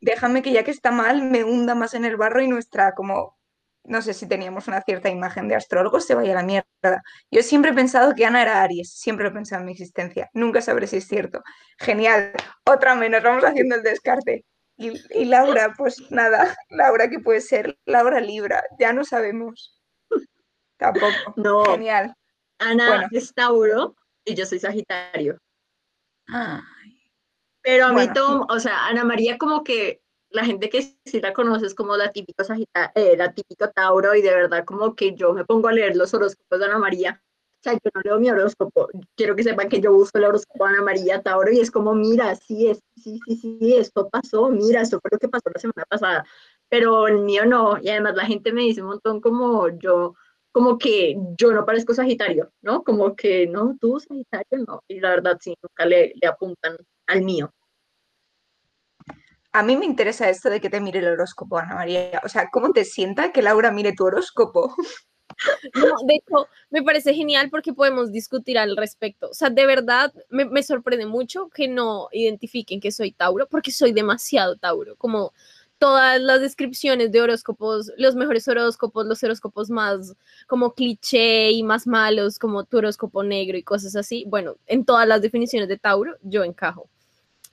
Déjame 0.00 0.42
que 0.42 0.52
ya 0.52 0.62
que 0.62 0.70
está 0.70 0.92
mal, 0.92 1.22
me 1.22 1.42
hunda 1.42 1.74
más 1.74 1.94
en 1.94 2.04
el 2.04 2.16
barro 2.16 2.40
y 2.40 2.46
nuestra, 2.46 2.94
como, 2.94 3.36
no 3.82 4.00
sé 4.00 4.14
si 4.14 4.28
teníamos 4.28 4.68
una 4.68 4.80
cierta 4.82 5.08
imagen 5.08 5.48
de 5.48 5.56
astrólogo, 5.56 5.98
se 6.00 6.14
vaya 6.14 6.32
a 6.32 6.36
la 6.36 6.42
mierda. 6.44 7.02
Yo 7.32 7.42
siempre 7.42 7.72
he 7.72 7.74
pensado 7.74 8.14
que 8.14 8.24
Ana 8.24 8.42
era 8.42 8.62
Aries, 8.62 8.92
siempre 8.92 9.28
he 9.28 9.30
pensado 9.32 9.60
en 9.60 9.66
mi 9.66 9.72
existencia. 9.72 10.30
Nunca 10.34 10.60
sabré 10.60 10.86
si 10.86 10.98
es 10.98 11.08
cierto. 11.08 11.42
Genial, 11.78 12.32
otra 12.64 12.94
menos, 12.94 13.22
vamos 13.24 13.42
haciendo 13.42 13.74
el 13.74 13.82
descarte. 13.82 14.44
Y, 14.76 14.92
y 15.10 15.24
Laura, 15.24 15.74
pues 15.76 16.08
nada, 16.10 16.54
Laura, 16.68 17.10
¿qué 17.10 17.18
puede 17.18 17.40
ser? 17.40 17.76
Laura 17.84 18.20
Libra, 18.20 18.62
ya 18.78 18.92
no 18.92 19.04
sabemos. 19.04 19.77
Tampoco. 20.78 21.06
No. 21.36 21.64
Genial. 21.64 22.14
Ana 22.58 23.08
es 23.12 23.34
Tauro 23.34 23.94
y 24.24 24.34
yo 24.34 24.46
soy 24.46 24.58
Sagitario. 24.58 25.38
Pero 27.62 27.86
a 27.86 27.92
mí 27.92 28.12
todo, 28.12 28.46
o 28.48 28.58
sea, 28.58 28.86
Ana 28.86 29.04
María 29.04 29.38
como 29.38 29.62
que 29.62 30.00
la 30.30 30.44
gente 30.44 30.68
que 30.68 30.82
sí 30.82 31.20
la 31.20 31.32
conoce 31.32 31.66
es 31.66 31.74
como 31.74 31.96
la 31.96 32.12
típica 32.12 32.44
Sagitario, 32.44 32.90
eh, 32.94 33.16
la 33.16 33.32
típica 33.32 33.70
Tauro 33.70 34.14
y 34.14 34.22
de 34.22 34.34
verdad 34.34 34.64
como 34.64 34.94
que 34.94 35.14
yo 35.14 35.32
me 35.32 35.44
pongo 35.44 35.68
a 35.68 35.72
leer 35.72 35.96
los 35.96 36.12
horóscopos 36.14 36.58
de 36.58 36.64
Ana 36.64 36.78
María. 36.78 37.22
O 37.60 37.62
sea, 37.62 37.72
yo 37.72 37.90
no 37.92 38.00
leo 38.02 38.20
mi 38.20 38.30
horóscopo. 38.30 38.88
Quiero 39.16 39.34
que 39.34 39.42
sepan 39.42 39.68
que 39.68 39.80
yo 39.80 39.92
uso 39.92 40.12
el 40.14 40.24
horóscopo 40.24 40.64
de 40.64 40.74
Ana 40.74 40.82
María 40.82 41.22
Tauro 41.22 41.50
y 41.50 41.60
es 41.60 41.70
como, 41.70 41.94
mira, 41.94 42.34
sí, 42.36 42.68
es, 42.68 42.80
sí, 42.96 43.18
sí, 43.26 43.36
sí, 43.36 43.74
esto 43.76 44.08
pasó, 44.08 44.48
mira, 44.48 44.80
esto 44.80 45.00
fue 45.00 45.10
lo 45.12 45.18
que 45.18 45.28
pasó 45.28 45.50
la 45.52 45.60
semana 45.60 45.84
pasada. 45.88 46.24
Pero 46.68 47.08
el 47.08 47.20
mío 47.20 47.46
no. 47.46 47.78
Y 47.82 47.88
además 47.88 48.14
la 48.14 48.26
gente 48.26 48.52
me 48.52 48.62
dice 48.62 48.82
un 48.82 48.88
montón 48.88 49.20
como 49.20 49.68
yo, 49.68 50.14
como 50.52 50.78
que 50.78 51.16
yo 51.36 51.52
no 51.52 51.64
parezco 51.64 51.94
Sagitario, 51.94 52.52
¿no? 52.62 52.82
Como 52.82 53.14
que 53.14 53.46
no, 53.46 53.76
tú 53.80 54.00
Sagitario 54.00 54.64
no. 54.66 54.82
Y 54.88 55.00
la 55.00 55.10
verdad 55.10 55.38
sí, 55.40 55.54
nunca 55.62 55.86
le, 55.86 56.12
le 56.20 56.28
apuntan 56.28 56.76
al 57.06 57.22
mío. 57.22 57.52
A 59.52 59.62
mí 59.62 59.76
me 59.76 59.86
interesa 59.86 60.28
esto 60.28 60.50
de 60.50 60.60
que 60.60 60.70
te 60.70 60.80
mire 60.80 60.98
el 60.98 61.08
horóscopo, 61.08 61.58
Ana 61.58 61.74
María. 61.74 62.20
O 62.24 62.28
sea, 62.28 62.48
¿cómo 62.50 62.72
te 62.72 62.84
sienta 62.84 63.32
que 63.32 63.42
Laura 63.42 63.70
mire 63.70 63.92
tu 63.92 64.04
horóscopo? 64.04 64.74
No, 65.74 65.94
de 66.06 66.14
hecho, 66.16 66.48
me 66.70 66.82
parece 66.82 67.14
genial 67.14 67.48
porque 67.50 67.72
podemos 67.72 68.10
discutir 68.10 68.58
al 68.58 68.76
respecto. 68.76 69.30
O 69.30 69.34
sea, 69.34 69.50
de 69.50 69.66
verdad, 69.66 70.12
me, 70.30 70.44
me, 70.44 70.62
sorprende 70.62 71.06
mucho 71.06 71.48
que 71.48 71.68
no 71.68 72.08
identifiquen 72.12 72.80
que 72.80 72.90
soy 72.90 73.12
Tauro, 73.12 73.46
porque 73.48 73.70
soy 73.70 73.92
demasiado 73.92 74.56
Tauro. 74.56 74.96
Como 74.96 75.32
todas 75.78 76.20
las 76.20 76.40
descripciones 76.40 77.12
de 77.12 77.20
horóscopos, 77.20 77.92
los 77.96 78.14
mejores 78.14 78.46
horóscopos, 78.48 79.06
los 79.06 79.22
horóscopos 79.22 79.70
más 79.70 80.14
como 80.46 80.74
cliché 80.74 81.52
y 81.52 81.62
más 81.62 81.86
malos, 81.86 82.38
como 82.38 82.64
tu 82.64 82.78
horóscopo 82.78 83.22
negro 83.22 83.56
y 83.56 83.62
cosas 83.62 83.96
así. 83.96 84.24
Bueno, 84.26 84.56
en 84.66 84.84
todas 84.84 85.06
las 85.06 85.22
definiciones 85.22 85.68
de 85.68 85.78
Tauro, 85.78 86.16
yo 86.22 86.44
encajo. 86.44 86.88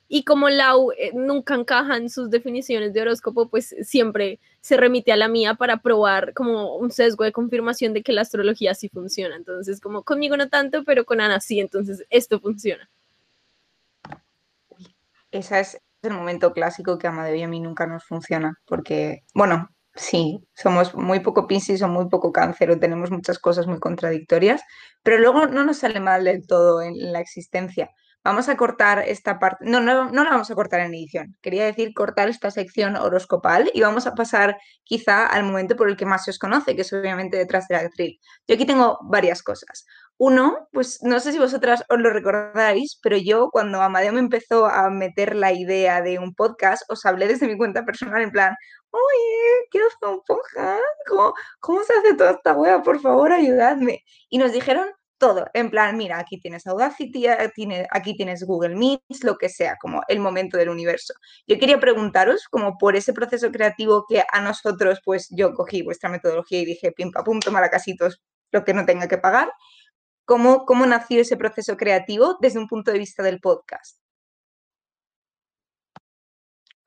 Y 0.08 0.22
como 0.22 0.48
Lau 0.48 0.92
eh, 0.92 1.10
nunca 1.14 1.54
encaja 1.54 1.96
en 1.96 2.10
sus 2.10 2.30
definiciones 2.30 2.92
de 2.92 3.02
horóscopo, 3.02 3.48
pues 3.48 3.74
siempre 3.82 4.38
se 4.60 4.76
remite 4.76 5.10
a 5.12 5.16
la 5.16 5.28
mía 5.28 5.54
para 5.54 5.78
probar 5.78 6.32
como 6.32 6.76
un 6.76 6.92
sesgo 6.92 7.24
de 7.24 7.32
confirmación 7.32 7.92
de 7.92 8.02
que 8.02 8.12
la 8.12 8.20
astrología 8.22 8.74
sí 8.74 8.88
funciona. 8.88 9.34
Entonces, 9.36 9.80
como 9.80 10.02
conmigo 10.02 10.36
no 10.36 10.48
tanto, 10.48 10.84
pero 10.84 11.04
con 11.04 11.20
Ana 11.20 11.40
sí, 11.40 11.58
entonces 11.58 12.04
esto 12.10 12.38
funciona. 12.38 12.88
Ese 15.32 15.60
es 15.60 15.80
el 16.06 16.14
momento 16.14 16.52
clásico 16.52 16.98
que 16.98 17.06
a 17.06 17.36
y 17.36 17.42
a 17.42 17.48
mí 17.48 17.60
nunca 17.60 17.86
nos 17.86 18.04
funciona, 18.04 18.54
porque, 18.66 19.22
bueno, 19.34 19.68
sí, 19.94 20.40
somos 20.54 20.94
muy 20.94 21.20
poco 21.20 21.46
Piscis 21.46 21.82
o 21.82 21.88
muy 21.88 22.08
poco 22.08 22.32
cáncer 22.32 22.70
o 22.70 22.78
tenemos 22.78 23.10
muchas 23.10 23.38
cosas 23.38 23.66
muy 23.66 23.80
contradictorias, 23.80 24.62
pero 25.02 25.18
luego 25.18 25.46
no 25.46 25.64
nos 25.64 25.78
sale 25.78 26.00
mal 26.00 26.24
del 26.24 26.46
todo 26.46 26.82
en 26.82 27.12
la 27.12 27.20
existencia. 27.20 27.90
Vamos 28.24 28.48
a 28.48 28.56
cortar 28.56 29.04
esta 29.06 29.38
parte, 29.38 29.64
no, 29.64 29.80
no, 29.80 30.10
no 30.10 30.24
la 30.24 30.30
vamos 30.30 30.50
a 30.50 30.54
cortar 30.56 30.80
en 30.80 30.92
edición, 30.94 31.36
quería 31.42 31.64
decir 31.64 31.92
cortar 31.94 32.28
esta 32.28 32.50
sección 32.50 32.96
horoscopal 32.96 33.70
y 33.72 33.82
vamos 33.82 34.08
a 34.08 34.14
pasar 34.14 34.56
quizá 34.82 35.26
al 35.26 35.44
momento 35.44 35.76
por 35.76 35.88
el 35.88 35.96
que 35.96 36.06
más 36.06 36.24
se 36.24 36.32
os 36.32 36.38
conoce, 36.40 36.74
que 36.74 36.82
es 36.82 36.92
obviamente 36.92 37.36
detrás 37.36 37.68
de 37.68 37.76
la 37.76 37.82
actriz. 37.82 38.18
Yo 38.48 38.56
aquí 38.56 38.66
tengo 38.66 38.98
varias 39.04 39.44
cosas. 39.44 39.86
Uno, 40.18 40.68
pues 40.72 41.02
no 41.02 41.20
sé 41.20 41.32
si 41.32 41.38
vosotras 41.38 41.84
os 41.90 41.98
lo 41.98 42.10
recordáis, 42.10 42.98
pero 43.02 43.18
yo 43.18 43.50
cuando 43.50 43.82
Amadeo 43.82 44.12
me 44.12 44.20
empezó 44.20 44.66
a 44.66 44.88
meter 44.88 45.36
la 45.36 45.52
idea 45.52 46.00
de 46.00 46.18
un 46.18 46.34
podcast, 46.34 46.90
os 46.90 47.04
hablé 47.04 47.28
desde 47.28 47.46
mi 47.46 47.56
cuenta 47.58 47.84
personal 47.84 48.22
en 48.22 48.30
plan, 48.30 48.54
oye, 48.90 49.68
quiero 49.70 49.88
hacer 49.88 50.08
un 50.08 50.22
podcast, 50.26 50.82
¿Cómo, 51.06 51.34
¿cómo, 51.60 51.82
se 51.84 51.92
hace 51.94 52.14
toda 52.14 52.32
esta 52.32 52.54
wea? 52.54 52.82
Por 52.82 53.00
favor, 53.00 53.32
ayudadme. 53.32 54.04
Y 54.30 54.38
nos 54.38 54.52
dijeron 54.52 54.88
todo, 55.18 55.46
en 55.54 55.70
plan, 55.70 55.96
mira, 55.96 56.18
aquí 56.18 56.38
tienes 56.40 56.66
Audacity, 56.66 57.26
aquí 57.90 58.16
tienes 58.16 58.44
Google 58.44 58.74
Meets, 58.76 59.24
lo 59.24 59.36
que 59.36 59.48
sea, 59.48 59.76
como 59.80 60.02
el 60.08 60.20
momento 60.20 60.56
del 60.58 60.68
universo. 60.68 61.14
Yo 61.46 61.58
quería 61.58 61.78
preguntaros, 61.80 62.46
como 62.50 62.78
por 62.78 62.96
ese 62.96 63.12
proceso 63.12 63.50
creativo 63.50 64.04
que 64.08 64.24
a 64.30 64.40
nosotros, 64.40 65.00
pues 65.04 65.28
yo 65.30 65.54
cogí 65.54 65.82
vuestra 65.82 66.10
metodología 66.10 66.60
y 66.60 66.66
dije, 66.66 66.92
pim, 66.92 67.12
pum, 67.24 67.40
toma 67.40 67.66
casitos, 67.68 68.22
lo 68.52 68.64
que 68.64 68.74
no 68.74 68.86
tenga 68.86 69.08
que 69.08 69.18
pagar, 69.18 69.50
¿cómo, 70.26 70.66
¿cómo 70.66 70.84
nació 70.84 71.22
ese 71.22 71.38
proceso 71.38 71.78
creativo 71.78 72.36
desde 72.40 72.58
un 72.58 72.68
punto 72.68 72.92
de 72.92 72.98
vista 72.98 73.22
del 73.22 73.40
podcast? 73.40 73.98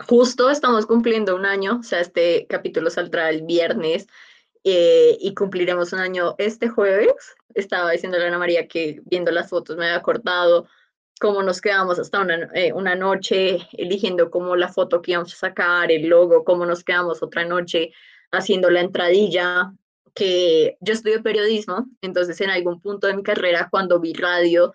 Justo 0.08 0.50
estamos 0.50 0.86
cumpliendo 0.86 1.36
un 1.36 1.46
año, 1.46 1.80
o 1.80 1.84
sea, 1.84 2.00
este 2.00 2.46
capítulo 2.48 2.90
saldrá 2.90 3.30
el 3.30 3.42
viernes 3.42 4.08
eh, 4.64 5.18
y 5.20 5.34
cumpliremos 5.34 5.92
un 5.94 6.00
año 6.00 6.36
este 6.38 6.70
jueves. 6.70 7.14
Estaba 7.54 7.92
diciendo 7.92 8.18
a 8.18 8.26
Ana 8.26 8.38
María 8.38 8.68
que 8.68 9.02
viendo 9.06 9.32
las 9.32 9.50
fotos 9.50 9.76
me 9.76 9.86
había 9.86 9.98
acordado 9.98 10.68
cómo 11.20 11.44
nos 11.44 11.60
quedamos 11.60 12.00
hasta 12.00 12.22
una, 12.22 12.50
eh, 12.54 12.72
una 12.72 12.96
noche 12.96 13.68
eligiendo 13.74 14.30
cómo 14.32 14.56
la 14.56 14.70
foto 14.70 15.02
que 15.02 15.12
íbamos 15.12 15.34
a 15.34 15.38
sacar, 15.38 15.92
el 15.92 16.08
logo, 16.08 16.46
cómo 16.46 16.66
nos 16.66 16.84
quedamos 16.84 17.22
otra 17.22 17.44
noche 17.46 17.92
haciendo 18.32 18.70
la 18.70 18.82
entradilla, 18.82 19.74
que 20.20 20.78
yo 20.82 20.94
estudio 20.94 21.24
periodismo, 21.24 21.86
entonces 22.02 22.42
en 22.42 22.50
algún 22.50 22.82
punto 22.82 23.08
de 23.08 23.16
mi 23.16 23.24
carrera 23.24 23.70
cuando 23.72 24.02
vi 24.02 24.12
radio, 24.12 24.74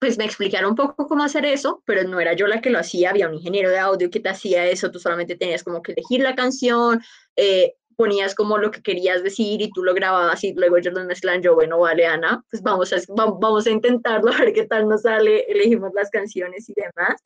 pues 0.00 0.16
me 0.16 0.24
explicaron 0.24 0.70
un 0.70 0.76
poco 0.76 1.06
cómo 1.06 1.22
hacer 1.22 1.44
eso, 1.44 1.82
pero 1.84 2.02
no 2.04 2.18
era 2.18 2.32
yo 2.32 2.46
la 2.46 2.62
que 2.62 2.70
lo 2.70 2.78
hacía, 2.78 3.10
había 3.10 3.28
un 3.28 3.34
ingeniero 3.34 3.68
de 3.68 3.78
audio 3.78 4.08
que 4.08 4.20
te 4.20 4.30
hacía 4.30 4.64
eso, 4.64 4.90
tú 4.90 4.98
solamente 4.98 5.36
tenías 5.36 5.62
como 5.62 5.82
que 5.82 5.92
elegir 5.92 6.22
la 6.22 6.34
canción, 6.34 7.02
eh, 7.36 7.74
ponías 7.94 8.34
como 8.34 8.56
lo 8.56 8.70
que 8.70 8.80
querías 8.80 9.22
decir 9.22 9.60
y 9.60 9.70
tú 9.70 9.84
lo 9.84 9.92
grababas 9.92 10.42
y 10.44 10.54
luego 10.54 10.78
ellos 10.78 10.94
lo 10.94 11.04
mezclan, 11.04 11.42
yo, 11.42 11.54
bueno, 11.54 11.78
vale, 11.78 12.06
Ana, 12.06 12.42
pues 12.50 12.62
vamos 12.62 12.90
a, 12.94 12.96
vamos 13.08 13.66
a 13.66 13.70
intentarlo, 13.70 14.32
a 14.32 14.38
ver 14.38 14.54
qué 14.54 14.64
tal 14.64 14.88
nos 14.88 15.02
sale, 15.02 15.40
elegimos 15.50 15.92
las 15.94 16.08
canciones 16.08 16.70
y 16.70 16.74
demás. 16.74 17.20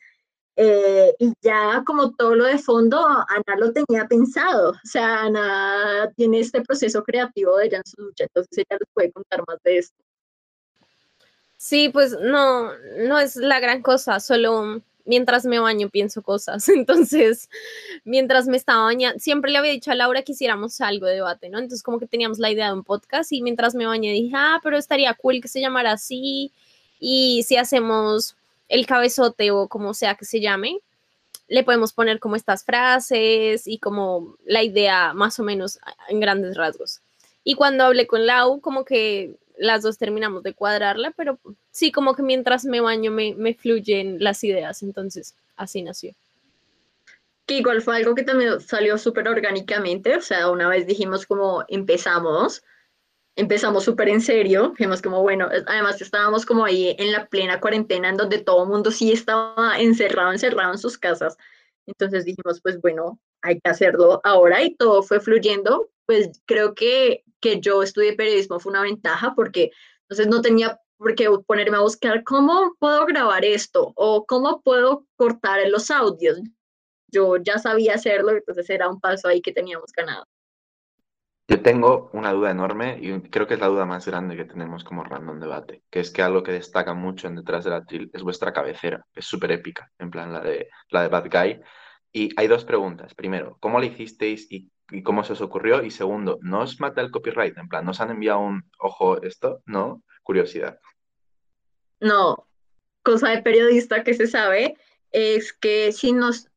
Eh, 0.56 1.14
y 1.18 1.32
ya 1.40 1.82
como 1.86 2.12
todo 2.12 2.34
lo 2.34 2.44
de 2.44 2.58
fondo, 2.58 2.98
Ana 3.06 3.56
lo 3.58 3.72
tenía 3.72 4.06
pensado, 4.06 4.70
o 4.72 4.80
sea, 4.86 5.22
Ana 5.22 6.12
tiene 6.14 6.40
este 6.40 6.60
proceso 6.60 7.02
creativo 7.02 7.56
de 7.56 7.66
ella 7.66 7.78
en 7.78 7.86
su 7.86 8.02
lucha, 8.02 8.24
entonces 8.24 8.58
ella 8.58 8.78
nos 8.78 8.88
puede 8.92 9.12
contar 9.12 9.42
más 9.46 9.58
de 9.64 9.78
esto. 9.78 9.96
Sí, 11.56 11.88
pues 11.88 12.18
no, 12.20 12.72
no 12.98 13.18
es 13.18 13.36
la 13.36 13.60
gran 13.60 13.82
cosa, 13.82 14.20
solo 14.20 14.82
mientras 15.04 15.44
me 15.46 15.58
baño 15.58 15.88
pienso 15.90 16.22
cosas. 16.22 16.68
Entonces, 16.68 17.48
mientras 18.04 18.46
me 18.46 18.56
estaba 18.56 18.84
bañando, 18.84 19.18
siempre 19.18 19.50
le 19.50 19.58
había 19.58 19.72
dicho 19.72 19.90
a 19.90 19.94
Laura 19.94 20.22
que 20.22 20.32
hiciéramos 20.32 20.80
algo 20.80 21.06
de 21.06 21.14
debate, 21.14 21.48
¿no? 21.48 21.58
Entonces, 21.58 21.82
como 21.82 21.98
que 21.98 22.06
teníamos 22.06 22.38
la 22.38 22.50
idea 22.50 22.66
de 22.68 22.74
un 22.74 22.84
podcast 22.84 23.32
y 23.32 23.42
mientras 23.42 23.74
me 23.74 23.86
bañé 23.86 24.12
dije, 24.12 24.32
ah, 24.34 24.60
pero 24.62 24.76
estaría 24.76 25.14
cool 25.14 25.40
que 25.40 25.48
se 25.48 25.60
llamara 25.60 25.92
así. 25.92 26.52
Y 26.98 27.42
si 27.44 27.56
hacemos 27.56 28.36
el 28.68 28.86
cabezote 28.86 29.50
o 29.50 29.68
como 29.68 29.94
sea 29.94 30.14
que 30.14 30.24
se 30.24 30.40
llame, 30.40 30.78
le 31.48 31.64
podemos 31.64 31.92
poner 31.92 32.18
como 32.18 32.36
estas 32.36 32.64
frases 32.64 33.66
y 33.66 33.78
como 33.78 34.36
la 34.44 34.62
idea 34.62 35.12
más 35.12 35.38
o 35.38 35.42
menos 35.42 35.78
en 36.08 36.20
grandes 36.20 36.56
rasgos. 36.56 37.00
Y 37.44 37.54
cuando 37.54 37.84
hablé 37.84 38.06
con 38.06 38.26
Lau, 38.26 38.60
como 38.60 38.84
que 38.84 39.36
las 39.58 39.82
dos 39.82 39.98
terminamos 39.98 40.42
de 40.42 40.54
cuadrarla, 40.54 41.12
pero 41.16 41.38
sí, 41.70 41.92
como 41.92 42.14
que 42.14 42.22
mientras 42.22 42.64
me 42.64 42.80
baño 42.80 43.10
me, 43.10 43.34
me 43.34 43.54
fluyen 43.54 44.16
las 44.20 44.42
ideas, 44.44 44.82
entonces 44.82 45.34
así 45.56 45.82
nació. 45.82 46.14
Que 47.46 47.58
igual 47.58 47.82
fue 47.82 47.96
algo 47.96 48.14
que 48.14 48.22
también 48.22 48.60
salió 48.60 48.96
súper 48.96 49.28
orgánicamente, 49.28 50.16
o 50.16 50.22
sea, 50.22 50.50
una 50.50 50.68
vez 50.68 50.86
dijimos 50.86 51.26
como 51.26 51.64
empezamos, 51.68 52.62
empezamos 53.36 53.84
súper 53.84 54.08
en 54.08 54.20
serio, 54.20 54.70
dijimos 54.70 55.02
como, 55.02 55.22
bueno, 55.22 55.48
además 55.66 56.00
estábamos 56.00 56.44
como 56.46 56.64
ahí 56.64 56.94
en 56.98 57.12
la 57.12 57.26
plena 57.26 57.60
cuarentena 57.60 58.10
en 58.10 58.16
donde 58.16 58.38
todo 58.38 58.64
el 58.64 58.70
mundo 58.70 58.90
sí 58.90 59.12
estaba 59.12 59.78
encerrado, 59.78 60.32
encerrado 60.32 60.72
en 60.72 60.78
sus 60.78 60.98
casas, 60.98 61.36
entonces 61.86 62.24
dijimos, 62.24 62.60
pues 62.62 62.80
bueno, 62.80 63.18
hay 63.42 63.60
que 63.60 63.70
hacerlo 63.70 64.20
ahora 64.24 64.62
y 64.62 64.74
todo 64.76 65.02
fue 65.02 65.20
fluyendo, 65.20 65.90
pues 66.06 66.42
creo 66.46 66.74
que 66.74 67.24
que 67.42 67.60
yo 67.60 67.82
estudié 67.82 68.14
periodismo 68.14 68.60
fue 68.60 68.70
una 68.70 68.82
ventaja 68.82 69.34
porque 69.34 69.72
entonces 70.02 70.28
no 70.28 70.40
tenía 70.40 70.80
por 70.96 71.14
qué 71.14 71.28
ponerme 71.46 71.76
a 71.76 71.80
buscar 71.80 72.22
cómo 72.24 72.74
puedo 72.78 73.04
grabar 73.04 73.44
esto 73.44 73.92
o 73.96 74.24
cómo 74.24 74.62
puedo 74.62 75.06
cortar 75.16 75.58
los 75.68 75.90
audios. 75.90 76.40
Yo 77.08 77.36
ya 77.36 77.58
sabía 77.58 77.94
hacerlo, 77.94 78.30
entonces 78.30 78.70
era 78.70 78.88
un 78.88 79.00
paso 79.00 79.28
ahí 79.28 79.42
que 79.42 79.52
teníamos 79.52 79.92
ganado. 79.92 80.26
Yo 81.52 81.62
tengo 81.62 82.10
una 82.14 82.32
duda 82.32 82.50
enorme 82.50 82.98
y 83.00 83.20
creo 83.28 83.46
que 83.46 83.54
es 83.54 83.60
la 83.60 83.68
duda 83.68 83.84
más 83.84 84.06
grande 84.06 84.36
que 84.36 84.46
tenemos 84.46 84.84
como 84.84 85.04
Random 85.04 85.38
Debate, 85.38 85.82
que 85.90 86.00
es 86.00 86.10
que 86.10 86.22
algo 86.22 86.42
que 86.42 86.52
destaca 86.52 86.94
mucho 86.94 87.28
en 87.28 87.36
Detrás 87.36 87.64
de 87.64 87.70
la 87.70 87.84
Tril 87.84 88.10
es 88.12 88.22
vuestra 88.22 88.52
cabecera, 88.52 89.04
es 89.14 89.26
súper 89.26 89.52
épica, 89.52 89.90
en 89.98 90.10
plan 90.10 90.32
la 90.32 90.40
de, 90.40 90.68
la 90.88 91.02
de 91.02 91.08
Bad 91.08 91.28
Guy. 91.30 91.60
Y 92.10 92.30
hay 92.36 92.46
dos 92.46 92.64
preguntas. 92.64 93.14
Primero, 93.14 93.58
¿cómo 93.60 93.78
lo 93.78 93.84
hicisteis 93.84 94.50
y 94.50 94.70
y 94.92 95.02
cómo 95.02 95.24
se 95.24 95.32
os 95.32 95.40
ocurrió. 95.40 95.82
Y 95.82 95.90
segundo, 95.90 96.38
¿no 96.42 96.60
os 96.60 96.78
mata 96.78 97.00
el 97.00 97.10
copyright? 97.10 97.56
En 97.56 97.68
plan, 97.68 97.84
¿nos 97.84 98.00
han 98.00 98.10
enviado 98.10 98.40
un 98.40 98.70
ojo 98.78 99.20
esto? 99.22 99.62
No, 99.66 100.02
curiosidad. 100.22 100.78
No, 102.00 102.46
cosa 103.02 103.30
de 103.30 103.42
periodista 103.42 104.04
que 104.04 104.14
se 104.14 104.26
sabe 104.26 104.76
es 105.10 105.52
que 105.52 105.92
si 105.92 106.12
nos 106.12 106.48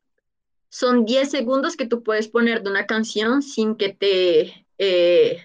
son 0.70 1.06
10 1.06 1.32
segundos 1.32 1.78
que 1.78 1.86
tú 1.86 2.04
puedes 2.04 2.28
poner 2.28 2.62
de 2.62 2.70
una 2.70 2.86
canción 2.86 3.42
sin 3.42 3.76
que 3.76 3.94
te 3.94 4.65
eh, 4.78 5.42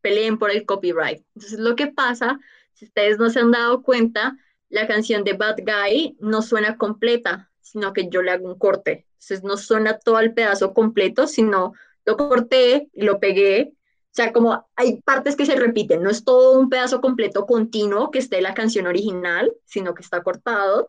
peleen 0.00 0.38
por 0.38 0.50
el 0.50 0.66
copyright. 0.66 1.24
Entonces, 1.34 1.58
lo 1.58 1.76
que 1.76 1.88
pasa, 1.88 2.38
si 2.72 2.86
ustedes 2.86 3.18
no 3.18 3.30
se 3.30 3.40
han 3.40 3.50
dado 3.50 3.82
cuenta, 3.82 4.36
la 4.68 4.86
canción 4.86 5.24
de 5.24 5.34
Bad 5.34 5.56
Guy 5.58 6.16
no 6.20 6.42
suena 6.42 6.76
completa, 6.76 7.50
sino 7.60 7.92
que 7.92 8.08
yo 8.08 8.22
le 8.22 8.30
hago 8.30 8.46
un 8.46 8.58
corte. 8.58 9.06
Entonces, 9.12 9.42
no 9.42 9.56
suena 9.56 9.98
todo 9.98 10.20
el 10.20 10.34
pedazo 10.34 10.74
completo, 10.74 11.26
sino 11.26 11.72
lo 12.04 12.16
corté 12.16 12.88
y 12.92 13.02
lo 13.02 13.20
pegué. 13.20 13.72
O 13.74 14.16
sea, 14.16 14.32
como 14.32 14.68
hay 14.76 15.00
partes 15.02 15.34
que 15.36 15.46
se 15.46 15.56
repiten, 15.56 16.02
no 16.02 16.10
es 16.10 16.24
todo 16.24 16.58
un 16.58 16.68
pedazo 16.68 17.00
completo 17.00 17.46
continuo 17.46 18.10
que 18.10 18.18
esté 18.18 18.40
la 18.40 18.54
canción 18.54 18.86
original, 18.86 19.52
sino 19.64 19.94
que 19.94 20.02
está 20.02 20.22
cortado. 20.22 20.86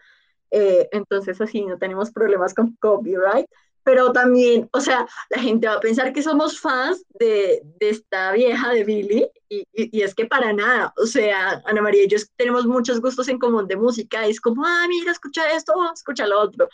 Eh, 0.52 0.88
entonces 0.91 1.41
así 1.41 1.66
no 1.66 1.78
tenemos 1.78 2.12
problemas 2.12 2.54
con 2.54 2.76
copyright. 2.76 3.48
Pero 3.86 4.12
también, 4.12 4.68
o 4.74 4.82
sea, 4.82 5.08
la 5.30 5.42
gente 5.42 5.68
va 5.68 5.76
a 5.76 5.80
pensar 5.80 6.12
que 6.12 6.22
somos 6.22 6.60
fans 6.60 7.06
de, 7.20 7.62
de 7.80 7.90
esta 7.90 8.34
vieja 8.34 8.72
de 8.72 8.84
Billy 8.84 9.28
y, 9.48 9.66
y, 9.74 10.02
es 10.02 10.14
que 10.14 10.26
para 10.26 10.52
nada, 10.52 10.94
o 10.98 11.06
sea, 11.06 11.62
Ana 11.66 11.82
María 11.82 12.04
y 12.04 12.08
yo 12.08 12.18
tenemos 12.36 12.66
muchos 12.66 13.00
gustos 13.00 13.30
en 13.30 13.40
común 13.40 13.68
de 13.68 13.78
música, 13.78 14.28
y 14.28 14.32
es 14.32 14.42
como, 14.42 14.66
ah, 14.66 14.86
mira, 14.90 15.12
escucha 15.12 15.50
esto, 15.56 15.74
escucha 15.94 16.28
lo 16.28 16.42
otro. 16.42 16.68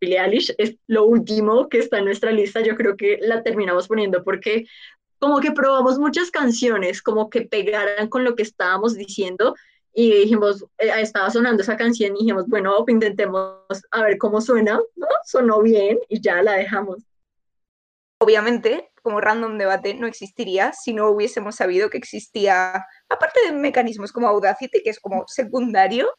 Billie 0.00 0.18
Eilish 0.18 0.54
es 0.58 0.76
lo 0.86 1.04
último 1.04 1.68
que 1.68 1.78
está 1.78 1.98
en 1.98 2.06
nuestra 2.06 2.32
lista, 2.32 2.60
yo 2.60 2.74
creo 2.74 2.96
que 2.96 3.18
la 3.20 3.42
terminamos 3.42 3.86
poniendo 3.88 4.24
porque 4.24 4.66
como 5.18 5.40
que 5.40 5.52
probamos 5.52 5.98
muchas 5.98 6.30
canciones, 6.30 7.02
como 7.02 7.30
que 7.30 7.42
pegaran 7.42 8.08
con 8.08 8.24
lo 8.24 8.34
que 8.34 8.42
estábamos 8.42 8.94
diciendo 8.94 9.54
y 9.98 10.10
dijimos, 10.12 10.62
eh, 10.76 10.90
estaba 10.98 11.30
sonando 11.30 11.62
esa 11.62 11.74
canción 11.74 12.14
y 12.14 12.20
dijimos, 12.20 12.46
bueno, 12.48 12.84
intentemos 12.86 13.56
a 13.90 14.02
ver 14.02 14.18
cómo 14.18 14.42
suena, 14.42 14.78
¿no? 14.94 15.06
Sonó 15.24 15.62
bien 15.62 15.98
y 16.10 16.20
ya 16.20 16.42
la 16.42 16.52
dejamos. 16.52 17.02
Obviamente, 18.18 18.90
como 19.02 19.22
random 19.22 19.56
debate 19.56 19.94
no 19.94 20.06
existiría 20.06 20.74
si 20.74 20.92
no 20.92 21.08
hubiésemos 21.08 21.56
sabido 21.56 21.88
que 21.88 21.96
existía, 21.96 22.84
aparte 23.08 23.40
de 23.46 23.52
mecanismos 23.52 24.12
como 24.12 24.28
Audacity, 24.28 24.82
que 24.82 24.90
es 24.90 25.00
como 25.00 25.24
secundario, 25.28 26.12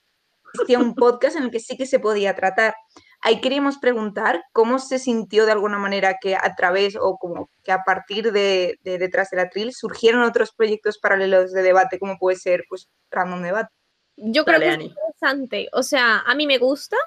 existía 0.55 0.79
un 0.79 0.95
podcast 0.95 1.37
en 1.37 1.43
el 1.43 1.51
que 1.51 1.59
sí 1.59 1.77
que 1.77 1.85
se 1.85 1.99
podía 1.99 2.35
tratar. 2.35 2.73
Ahí 3.21 3.41
queríamos 3.41 3.77
preguntar 3.77 4.43
cómo 4.53 4.79
se 4.79 4.99
sintió 4.99 5.45
de 5.45 5.51
alguna 5.51 5.77
manera 5.77 6.17
que 6.21 6.35
a 6.35 6.55
través 6.55 6.95
o 6.95 7.17
como 7.17 7.49
que 7.63 7.71
a 7.71 7.83
partir 7.83 8.31
de, 8.31 8.79
detrás 8.83 9.29
de 9.29 9.37
la 9.37 9.49
tril 9.49 9.73
surgieron 9.73 10.23
otros 10.23 10.51
proyectos 10.51 10.97
paralelos 10.97 11.51
de 11.51 11.63
debate, 11.63 11.99
como 11.99 12.17
puede 12.17 12.37
ser 12.37 12.63
pues 12.69 12.87
Random 13.11 13.41
Debate. 13.41 13.73
Yo 14.17 14.45
creo 14.45 14.59
que 14.59 14.69
es 14.69 14.79
interesante, 14.79 15.69
o 15.73 15.83
sea, 15.83 16.19
a 16.25 16.33
mí 16.33 16.47
me 16.47 16.57
gusta, 16.57 16.97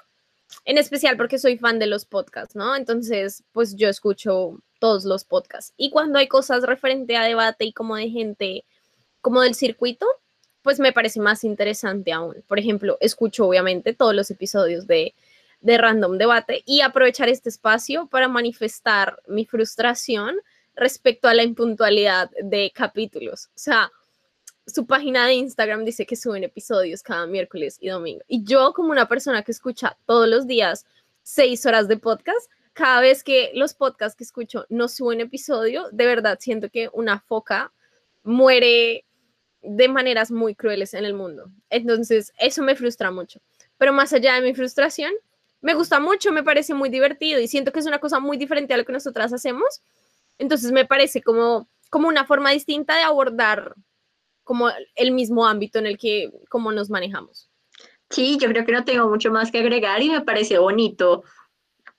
en 0.64 0.78
especial 0.78 1.16
porque 1.16 1.38
soy 1.38 1.58
fan 1.58 1.78
de 1.78 1.86
los 1.86 2.04
podcasts, 2.04 2.54
¿no? 2.54 2.76
Entonces, 2.76 3.42
pues 3.52 3.74
yo 3.74 3.88
escucho 3.88 4.60
todos 4.78 5.04
los 5.04 5.24
podcasts. 5.24 5.72
Y 5.76 5.90
cuando 5.90 6.18
hay 6.18 6.28
cosas 6.28 6.62
referente 6.62 7.16
a 7.16 7.24
debate 7.24 7.64
y 7.64 7.72
como 7.72 7.96
de 7.96 8.10
gente, 8.10 8.64
como 9.20 9.40
del 9.40 9.54
circuito, 9.54 10.06
pues 10.62 10.78
me 10.78 10.92
parece 10.92 11.20
más 11.20 11.42
interesante 11.42 12.12
aún. 12.12 12.44
Por 12.46 12.58
ejemplo, 12.58 12.96
escucho 13.00 13.46
obviamente 13.46 13.92
todos 13.92 14.14
los 14.14 14.30
episodios 14.30 14.86
de, 14.86 15.14
de 15.60 15.78
Random 15.78 16.18
Debate 16.18 16.62
y 16.66 16.80
aprovechar 16.80 17.28
este 17.28 17.48
espacio 17.48 18.06
para 18.06 18.28
manifestar 18.28 19.20
mi 19.28 19.44
frustración 19.44 20.36
respecto 20.74 21.28
a 21.28 21.34
la 21.34 21.42
impuntualidad 21.42 22.30
de 22.42 22.72
capítulos. 22.74 23.46
O 23.48 23.58
sea, 23.58 23.90
su 24.66 24.86
página 24.86 25.26
de 25.26 25.34
Instagram 25.34 25.84
dice 25.84 26.06
que 26.06 26.16
suben 26.16 26.44
episodios 26.44 27.02
cada 27.02 27.26
miércoles 27.26 27.76
y 27.80 27.88
domingo. 27.88 28.22
Y 28.28 28.44
yo, 28.44 28.72
como 28.72 28.90
una 28.90 29.08
persona 29.08 29.42
que 29.42 29.52
escucha 29.52 29.96
todos 30.06 30.28
los 30.28 30.46
días 30.46 30.86
seis 31.22 31.66
horas 31.66 31.88
de 31.88 31.96
podcast, 31.96 32.50
cada 32.72 33.00
vez 33.00 33.24
que 33.24 33.50
los 33.54 33.74
podcasts 33.74 34.16
que 34.16 34.24
escucho 34.24 34.64
no 34.68 34.88
suben 34.88 35.20
episodio, 35.20 35.88
de 35.92 36.06
verdad 36.06 36.38
siento 36.40 36.70
que 36.70 36.88
una 36.92 37.20
foca 37.20 37.72
muere 38.22 39.04
de 39.62 39.88
maneras 39.88 40.30
muy 40.30 40.54
crueles 40.54 40.94
en 40.94 41.04
el 41.04 41.14
mundo. 41.14 41.50
Entonces, 41.68 42.32
eso 42.38 42.62
me 42.62 42.76
frustra 42.76 43.10
mucho. 43.10 43.40
Pero 43.76 43.92
más 43.92 44.12
allá 44.12 44.34
de 44.34 44.42
mi 44.42 44.54
frustración, 44.54 45.12
me 45.60 45.74
gusta 45.74 46.00
mucho, 46.00 46.32
me 46.32 46.42
parece 46.42 46.74
muy 46.74 46.88
divertido 46.88 47.40
y 47.40 47.48
siento 47.48 47.72
que 47.72 47.80
es 47.80 47.86
una 47.86 47.98
cosa 47.98 48.20
muy 48.20 48.36
diferente 48.36 48.74
a 48.74 48.76
lo 48.76 48.84
que 48.84 48.92
nosotras 48.92 49.32
hacemos. 49.32 49.82
Entonces, 50.38 50.72
me 50.72 50.86
parece 50.86 51.22
como, 51.22 51.68
como 51.90 52.08
una 52.08 52.24
forma 52.24 52.50
distinta 52.50 52.96
de 52.96 53.02
abordar 53.02 53.74
como 54.42 54.68
el 54.96 55.12
mismo 55.12 55.46
ámbito 55.46 55.78
en 55.78 55.86
el 55.86 55.98
que 55.98 56.30
como 56.48 56.72
nos 56.72 56.90
manejamos. 56.90 57.50
Sí, 58.08 58.38
yo 58.40 58.48
creo 58.48 58.64
que 58.64 58.72
no 58.72 58.84
tengo 58.84 59.08
mucho 59.08 59.30
más 59.30 59.52
que 59.52 59.60
agregar 59.60 60.02
y 60.02 60.10
me 60.10 60.22
parece 60.22 60.58
bonito 60.58 61.22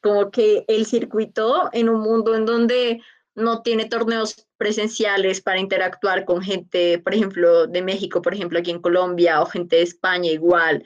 como 0.01 0.31
que 0.31 0.65
el 0.67 0.85
circuito 0.85 1.69
en 1.71 1.87
un 1.87 2.01
mundo 2.01 2.35
en 2.35 2.45
donde 2.45 3.01
no 3.35 3.61
tiene 3.61 3.85
torneos 3.85 4.47
presenciales 4.57 5.41
para 5.41 5.59
interactuar 5.59 6.25
con 6.25 6.41
gente, 6.41 6.99
por 6.99 7.13
ejemplo, 7.13 7.67
de 7.67 7.81
México, 7.81 8.21
por 8.21 8.33
ejemplo, 8.33 8.59
aquí 8.59 8.71
en 8.71 8.81
Colombia, 8.81 9.41
o 9.41 9.45
gente 9.45 9.77
de 9.77 9.83
España 9.83 10.31
igual, 10.31 10.83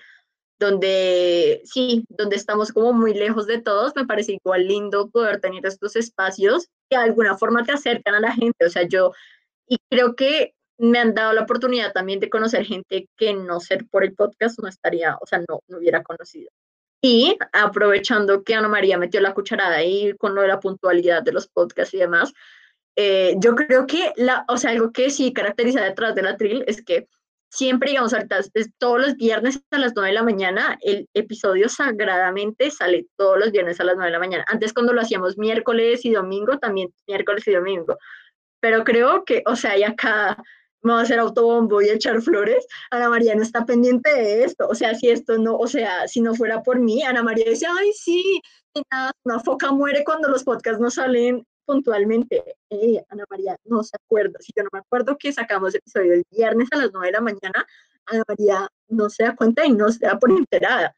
donde 0.59 1.61
sí, 1.65 2.05
donde 2.09 2.35
estamos 2.35 2.71
como 2.71 2.93
muy 2.93 3.13
lejos 3.13 3.47
de 3.47 3.61
todos, 3.61 3.93
me 3.95 4.05
parece 4.05 4.33
igual 4.33 4.67
lindo 4.67 5.09
poder 5.09 5.41
tener 5.41 5.65
estos 5.65 5.95
espacios 5.95 6.67
que 6.89 6.97
de 6.97 7.03
alguna 7.03 7.37
forma 7.37 7.63
te 7.63 7.73
acercan 7.73 8.15
a 8.15 8.19
la 8.19 8.31
gente. 8.31 8.65
O 8.65 8.69
sea, 8.69 8.83
yo, 8.83 9.11
y 9.67 9.77
creo 9.89 10.15
que 10.15 10.53
me 10.77 10.99
han 10.99 11.13
dado 11.13 11.33
la 11.33 11.43
oportunidad 11.43 11.93
también 11.93 12.19
de 12.19 12.29
conocer 12.29 12.65
gente 12.65 13.07
que 13.17 13.33
no 13.33 13.59
ser 13.59 13.85
por 13.89 14.03
el 14.03 14.13
podcast 14.13 14.59
no 14.59 14.67
estaría, 14.67 15.17
o 15.21 15.25
sea, 15.25 15.39
no, 15.47 15.61
no 15.67 15.77
hubiera 15.77 16.03
conocido. 16.03 16.49
Y 17.01 17.37
aprovechando 17.53 18.43
que 18.43 18.55
Ana 18.55 18.67
María 18.67 18.97
metió 18.97 19.21
la 19.21 19.33
cucharada 19.33 19.75
ahí 19.75 20.13
con 20.17 20.33
lo 20.35 20.41
de 20.41 20.47
la 20.47 20.59
puntualidad 20.59 21.21
de 21.23 21.33
los 21.33 21.47
podcasts 21.47 21.93
y 21.93 21.97
demás, 21.97 22.33
eh, 22.95 23.35
yo 23.37 23.55
creo 23.55 23.85
que, 23.85 24.13
la, 24.15 24.45
o 24.47 24.57
sea, 24.57 24.71
algo 24.71 24.91
que 24.91 25.09
sí 25.09 25.33
caracteriza 25.33 25.83
detrás 25.83 26.15
de 26.15 26.23
la 26.23 26.37
Trill 26.37 26.63
es 26.67 26.83
que 26.83 27.07
siempre, 27.49 27.91
digamos, 27.91 28.13
ahorita 28.13 28.41
todos 28.77 28.99
los 28.99 29.15
viernes 29.15 29.61
a 29.71 29.77
las 29.77 29.93
9 29.95 30.09
de 30.09 30.15
la 30.15 30.23
mañana, 30.23 30.77
el 30.81 31.07
episodio 31.13 31.69
sagradamente 31.69 32.71
sale 32.71 33.07
todos 33.17 33.37
los 33.37 33.51
viernes 33.51 33.79
a 33.79 33.85
las 33.85 33.95
9 33.95 34.07
de 34.07 34.13
la 34.13 34.19
mañana. 34.19 34.45
Antes 34.47 34.73
cuando 34.73 34.93
lo 34.93 35.01
hacíamos 35.01 35.37
miércoles 35.37 36.03
y 36.05 36.11
domingo, 36.11 36.57
también 36.59 36.93
miércoles 37.07 37.47
y 37.47 37.53
domingo. 37.53 37.97
Pero 38.59 38.83
creo 38.83 39.23
que, 39.25 39.43
o 39.45 39.55
sea, 39.55 39.77
ya 39.77 39.95
cada 39.95 40.37
me 40.85 40.93
va 40.93 40.99
a 40.99 41.01
hacer 41.01 41.17
autobombo 41.19 41.81
y 41.81 41.89
echar 41.89 42.21
flores, 42.21 42.65
Ana 42.91 43.09
María 43.09 43.33
no 43.35 43.41
está 43.41 43.65
pendiente 43.65 44.13
de 44.13 44.43
esto. 44.43 44.67
O 44.67 44.75
sea, 44.75 44.93
si 44.93 45.09
esto 45.09 45.37
no, 45.39 45.57
o 45.57 45.67
sea, 45.67 46.07
si 46.07 46.21
no 46.21 46.35
fuera 46.35 46.61
por 46.61 46.79
mí, 46.79 47.01
Ana 47.01 47.23
María 47.23 47.45
dice, 47.49 47.65
ay, 47.67 47.91
sí, 47.93 48.41
una 49.23 49.39
foca 49.39 49.71
muere 49.71 50.03
cuando 50.03 50.29
los 50.29 50.43
podcasts 50.43 50.79
no 50.79 50.91
salen 50.91 51.43
puntualmente. 51.65 52.57
Eh, 52.69 53.03
Ana 53.09 53.25
María 53.29 53.57
no 53.65 53.83
se 53.83 53.97
acuerda. 53.97 54.39
Si 54.39 54.53
yo 54.55 54.63
no 54.63 54.69
me 54.71 54.79
acuerdo 54.79 55.17
que 55.17 55.33
sacamos 55.33 55.73
el 55.73 55.79
episodio 55.79 56.13
el 56.13 56.23
viernes 56.31 56.69
a 56.71 56.77
las 56.77 56.91
9 56.93 57.07
de 57.07 57.13
la 57.13 57.21
mañana, 57.21 57.67
Ana 58.05 58.23
María 58.27 58.67
no 58.89 59.09
se 59.09 59.23
da 59.23 59.35
cuenta 59.35 59.65
y 59.65 59.71
no 59.73 59.91
se 59.91 60.05
da 60.05 60.19
por 60.19 60.31
enterada. 60.31 60.95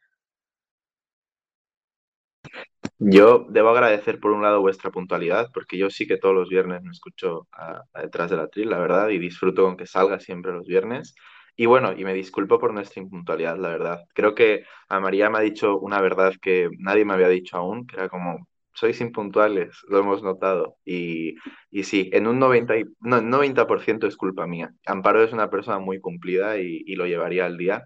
Yo 2.99 3.45
debo 3.49 3.69
agradecer 3.69 4.19
por 4.19 4.31
un 4.31 4.41
lado 4.41 4.61
vuestra 4.61 4.91
puntualidad, 4.91 5.49
porque 5.53 5.77
yo 5.77 5.89
sí 5.89 6.07
que 6.07 6.17
todos 6.17 6.33
los 6.33 6.49
viernes 6.49 6.81
me 6.83 6.91
escucho 6.91 7.47
detrás 7.93 8.31
de 8.31 8.37
la 8.37 8.47
tril, 8.47 8.69
la 8.69 8.79
verdad, 8.79 9.09
y 9.09 9.19
disfruto 9.19 9.63
con 9.63 9.77
que 9.77 9.85
salga 9.85 10.19
siempre 10.19 10.51
los 10.51 10.65
viernes. 10.65 11.13
Y 11.55 11.65
bueno, 11.65 11.93
y 11.97 12.03
me 12.05 12.13
disculpo 12.13 12.59
por 12.59 12.73
nuestra 12.73 13.01
impuntualidad, 13.01 13.57
la 13.57 13.69
verdad. 13.69 13.99
Creo 14.13 14.35
que 14.35 14.63
a 14.89 14.99
María 14.99 15.29
me 15.29 15.39
ha 15.39 15.41
dicho 15.41 15.79
una 15.79 16.01
verdad 16.01 16.33
que 16.41 16.69
nadie 16.79 17.05
me 17.05 17.13
había 17.13 17.29
dicho 17.29 17.57
aún, 17.57 17.85
que 17.87 17.95
era 17.97 18.09
como, 18.09 18.47
sois 18.77 19.01
impuntuales, 19.01 19.77
lo 19.89 19.99
hemos 19.99 20.21
notado. 20.23 20.77
Y, 20.85 21.35
y 21.71 21.83
sí, 21.83 22.09
en 22.13 22.27
un 22.27 22.39
90%, 22.39 22.95
no, 22.99 23.21
90 23.21 23.67
es 24.07 24.17
culpa 24.17 24.45
mía. 24.47 24.71
Amparo 24.85 25.23
es 25.23 25.33
una 25.33 25.49
persona 25.49 25.79
muy 25.79 25.99
cumplida 25.99 26.59
y, 26.59 26.83
y 26.85 26.95
lo 26.95 27.07
llevaría 27.07 27.45
al 27.45 27.57
día 27.57 27.85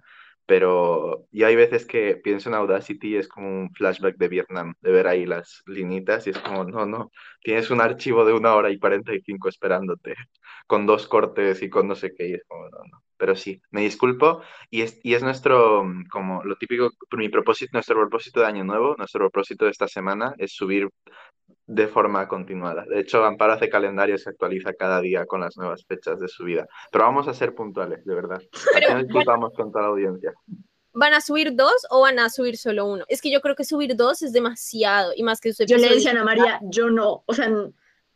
pero 0.52 1.28
ya 1.32 1.48
hay 1.48 1.56
veces 1.56 1.86
que 1.86 2.18
pienso 2.18 2.50
en 2.50 2.56
Audacity 2.56 3.10
y 3.12 3.16
es 3.16 3.30
como 3.30 3.48
un 3.48 3.72
flashback 3.74 4.18
de 4.18 4.28
Vietnam, 4.28 4.74
de 4.82 4.92
ver 4.92 5.08
ahí 5.08 5.26
las 5.26 5.64
linitas 5.66 6.28
y 6.28 6.32
es 6.32 6.40
como, 6.40 6.66
no, 6.66 6.86
no, 6.86 7.10
tienes 7.42 7.70
un 7.72 7.80
archivo 7.80 8.26
de 8.26 8.34
una 8.34 8.54
hora 8.56 8.70
y 8.70 8.78
45 8.78 9.48
esperándote, 9.48 10.16
con 10.68 10.86
dos 10.86 11.08
cortes 11.08 11.62
y 11.62 11.70
con 11.70 11.88
no 11.88 11.96
sé 11.96 12.14
qué, 12.14 12.28
y 12.28 12.34
es 12.34 12.44
como, 12.48 12.66
no, 12.70 12.80
no. 12.92 13.04
Pero 13.22 13.36
sí, 13.36 13.62
me 13.70 13.82
disculpo 13.82 14.42
y 14.72 14.82
es, 14.82 15.00
y 15.04 15.14
es 15.14 15.22
nuestro, 15.22 15.86
como 16.10 16.44
lo 16.44 16.56
típico, 16.56 16.90
mi 17.12 17.30
propósito, 17.30 17.70
nuestro 17.74 17.96
propósito 17.96 18.40
de 18.40 18.48
año 18.48 18.64
nuevo, 18.64 18.96
nuestro 18.98 19.20
propósito 19.20 19.66
de 19.66 19.72
esta 19.72 19.88
semana 19.88 20.34
es 20.40 20.54
subir 20.54 20.90
de 21.68 21.88
forma 21.88 22.28
continuada. 22.28 22.84
De 22.90 23.00
hecho, 23.00 23.24
Amparo 23.24 23.54
hace 23.54 23.70
calendario 23.70 24.16
y 24.16 24.18
se 24.18 24.32
actualiza 24.32 24.74
cada 24.74 25.00
día 25.02 25.28
con 25.28 25.42
las 25.42 25.56
nuevas 25.56 25.86
fechas 25.86 26.20
de 26.20 26.28
su 26.28 26.46
vida. 26.46 26.66
Pero 26.92 27.04
vamos 27.04 27.28
a 27.28 27.36
ser 27.36 27.54
puntuales, 27.54 28.04
de 28.06 28.16
verdad. 28.16 28.42
Pero, 28.74 28.96
nos 28.96 29.04
disculpamos 29.04 29.54
con 29.54 29.72
toda 29.72 29.84
la 29.84 29.90
audiencia. 29.92 30.34
¿Van 30.94 31.14
a 31.14 31.22
subir 31.22 31.56
dos 31.56 31.86
o 31.92 32.02
van 32.02 32.18
a 32.18 32.28
subir 32.32 32.58
solo 32.58 32.88
uno? 32.88 33.06
Es 33.08 33.22
que 33.22 33.32
yo 33.32 33.40
creo 33.42 33.56
que 33.56 33.66
subir 33.66 33.96
dos 33.96 34.24
es 34.24 34.34
demasiado 34.34 35.12
y 35.16 35.22
más 35.22 35.40
que 35.40 35.52
Yo 35.68 35.78
le 35.78 35.90
decía 35.90 36.10
a 36.10 36.14
Ana 36.16 36.24
María, 36.24 36.60
yo 36.64 36.90
no, 36.90 37.24
o 37.28 37.34
sea, 37.36 37.54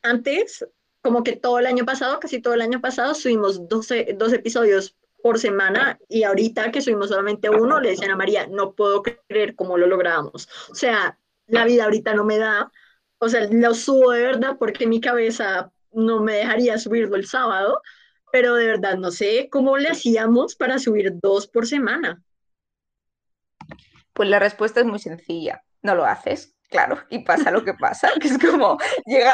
antes, 0.02 0.66
como 1.06 1.24
que 1.24 1.36
todo 1.36 1.60
el 1.60 1.68
año 1.68 1.86
pasado, 1.86 2.20
casi 2.20 2.42
todo 2.42 2.56
el 2.56 2.62
año 2.62 2.82
pasado, 2.82 3.14
subimos 3.14 3.70
12, 3.70 4.16
dos 4.18 4.34
episodios 4.34 4.96
por 5.22 5.38
semana 5.38 6.00
y 6.10 6.24
ahorita 6.24 6.72
que 6.72 6.82
subimos 6.82 7.10
solamente 7.10 7.48
uno, 7.48 7.80
le 7.80 7.92
decía 7.92 8.12
a 8.12 8.16
María, 8.16 8.48
no 8.48 8.74
puedo 8.74 9.04
creer 9.04 9.54
cómo 9.56 9.78
lo 9.78 9.86
logramos. 9.86 10.50
O 10.72 10.74
sea, 10.74 11.20
la 11.46 11.64
vida 11.66 11.84
ahorita 11.84 12.16
no 12.16 12.26
me 12.26 12.40
da 12.40 12.72
o 13.20 13.30
sea, 13.30 13.48
lo 13.52 13.76
subo 13.76 14.12
de 14.14 14.24
verdad 14.24 14.58
porque 14.58 14.88
mi 14.88 15.00
cabeza 15.00 15.72
no 15.92 16.22
me 16.22 16.34
dejaría 16.38 16.80
subirlo 16.80 17.16
el 17.18 17.28
sábado, 17.28 17.82
pero 18.32 18.56
de 18.56 18.66
verdad 18.66 18.98
no 18.98 19.12
sé 19.12 19.48
cómo 19.52 19.78
le 19.78 19.90
hacíamos 19.90 20.56
para 20.56 20.80
subir 20.80 21.12
dos 21.22 21.46
por 21.46 21.68
semana. 21.68 22.24
Pues 24.14 24.28
la 24.28 24.40
respuesta 24.40 24.80
es 24.80 24.88
muy 24.88 24.98
sencilla, 24.98 25.64
no 25.84 25.94
lo 25.94 26.04
haces, 26.04 26.55
claro, 26.70 26.98
y 27.10 27.20
pasa 27.20 27.52
lo 27.52 27.64
que 27.64 27.74
pasa, 27.74 28.10
que 28.22 28.28
es 28.28 28.38
como 28.38 28.78
llega, 29.06 29.34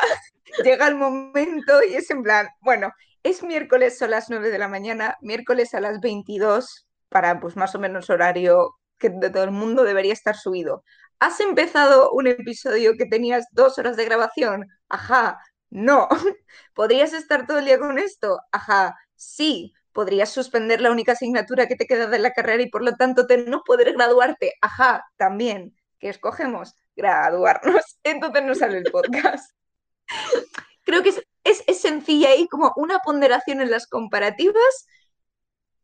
llega 0.64 0.88
el 0.88 0.96
momento 0.96 1.84
y 1.84 1.96
es 1.96 2.10
en 2.12 2.24
plan, 2.24 2.48
bueno, 2.62 2.92
es 3.24 3.44
miércoles, 3.44 3.98
son 3.98 4.12
las 4.12 4.30
9 4.30 4.50
de 4.50 4.60
la 4.60 4.68
mañana, 4.68 5.18
miércoles 5.22 5.74
a 5.74 5.82
las 5.82 6.00
22 6.02 6.88
para 7.10 7.40
pues 7.40 7.56
más 7.58 7.76
o 7.76 7.80
menos 7.80 8.10
horario 8.10 8.76
que 8.98 9.10
de 9.10 9.30
todo 9.30 9.44
el 9.44 9.52
mundo 9.52 9.84
debería 9.84 10.14
estar 10.14 10.36
subido. 10.36 10.84
¿Has 11.20 11.40
empezado 11.40 12.12
un 12.12 12.28
episodio 12.28 12.94
que 12.98 13.06
tenías 13.06 13.46
dos 13.52 13.78
horas 13.78 13.98
de 13.98 14.06
grabación? 14.06 14.68
Ajá, 14.90 15.40
no. 15.70 16.08
¿Podrías 16.74 17.14
estar 17.14 17.46
todo 17.48 17.60
el 17.60 17.66
día 17.66 17.80
con 17.80 17.98
esto? 18.00 18.40
Ajá, 18.52 18.96
sí. 19.16 19.74
¿Podrías 19.92 20.30
suspender 20.30 20.80
la 20.82 20.90
única 20.92 21.12
asignatura 21.14 21.68
que 21.68 21.76
te 21.76 21.86
queda 21.86 22.08
de 22.08 22.20
la 22.20 22.32
carrera 22.32 22.64
y 22.64 22.70
por 22.70 22.82
lo 22.82 22.96
tanto 22.96 23.28
no 23.48 23.62
poder 23.66 23.94
graduarte? 23.94 24.54
Ajá, 24.62 25.04
también. 25.18 25.76
¿Qué 26.02 26.10
escogemos? 26.10 26.76
Graduarnos. 26.96 28.00
Entonces 28.04 28.44
no 28.44 28.56
sale 28.56 28.80
el 28.80 28.92
podcast. 28.92 29.56
Creo 30.84 31.04
que 31.04 31.10
es, 31.10 31.64
es, 31.68 31.80
sencilla 31.80 32.36
y 32.36 32.48
como 32.48 32.74
una 32.76 33.00
ponderación 33.00 33.62
en 33.62 33.72
las 33.72 33.88
comparativas 33.88 34.88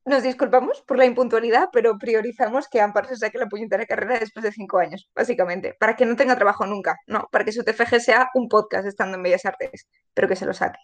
nos 0.07 0.23
disculpamos 0.23 0.81
por 0.87 0.97
la 0.97 1.05
impuntualidad, 1.05 1.67
pero 1.73 1.97
priorizamos 1.97 2.69
que 2.69 2.79
Amparo 2.79 3.09
se 3.09 3.17
saque 3.17 3.37
la 3.37 3.47
puñetera 3.47 3.85
carrera 3.85 4.17
después 4.17 4.41
de 4.41 4.53
cinco 4.53 4.79
años, 4.79 5.09
básicamente, 5.13 5.75
para 5.77 5.97
que 5.97 6.05
no 6.05 6.15
tenga 6.15 6.35
trabajo 6.37 6.65
nunca, 6.65 6.95
no, 7.07 7.27
para 7.29 7.43
que 7.43 7.51
su 7.51 7.63
TFG 7.63 7.99
sea 7.99 8.29
un 8.33 8.47
podcast 8.47 8.87
estando 8.87 9.17
en 9.17 9.23
Bellas 9.23 9.45
Artes, 9.45 9.85
pero 10.13 10.29
que 10.29 10.37
se 10.37 10.45
lo 10.45 10.53
saque. 10.53 10.79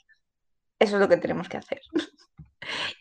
Eso 0.78 0.98
es 0.98 1.02
lo 1.02 1.08
que 1.08 1.16
tenemos 1.16 1.48
que 1.48 1.56
hacer. 1.56 1.80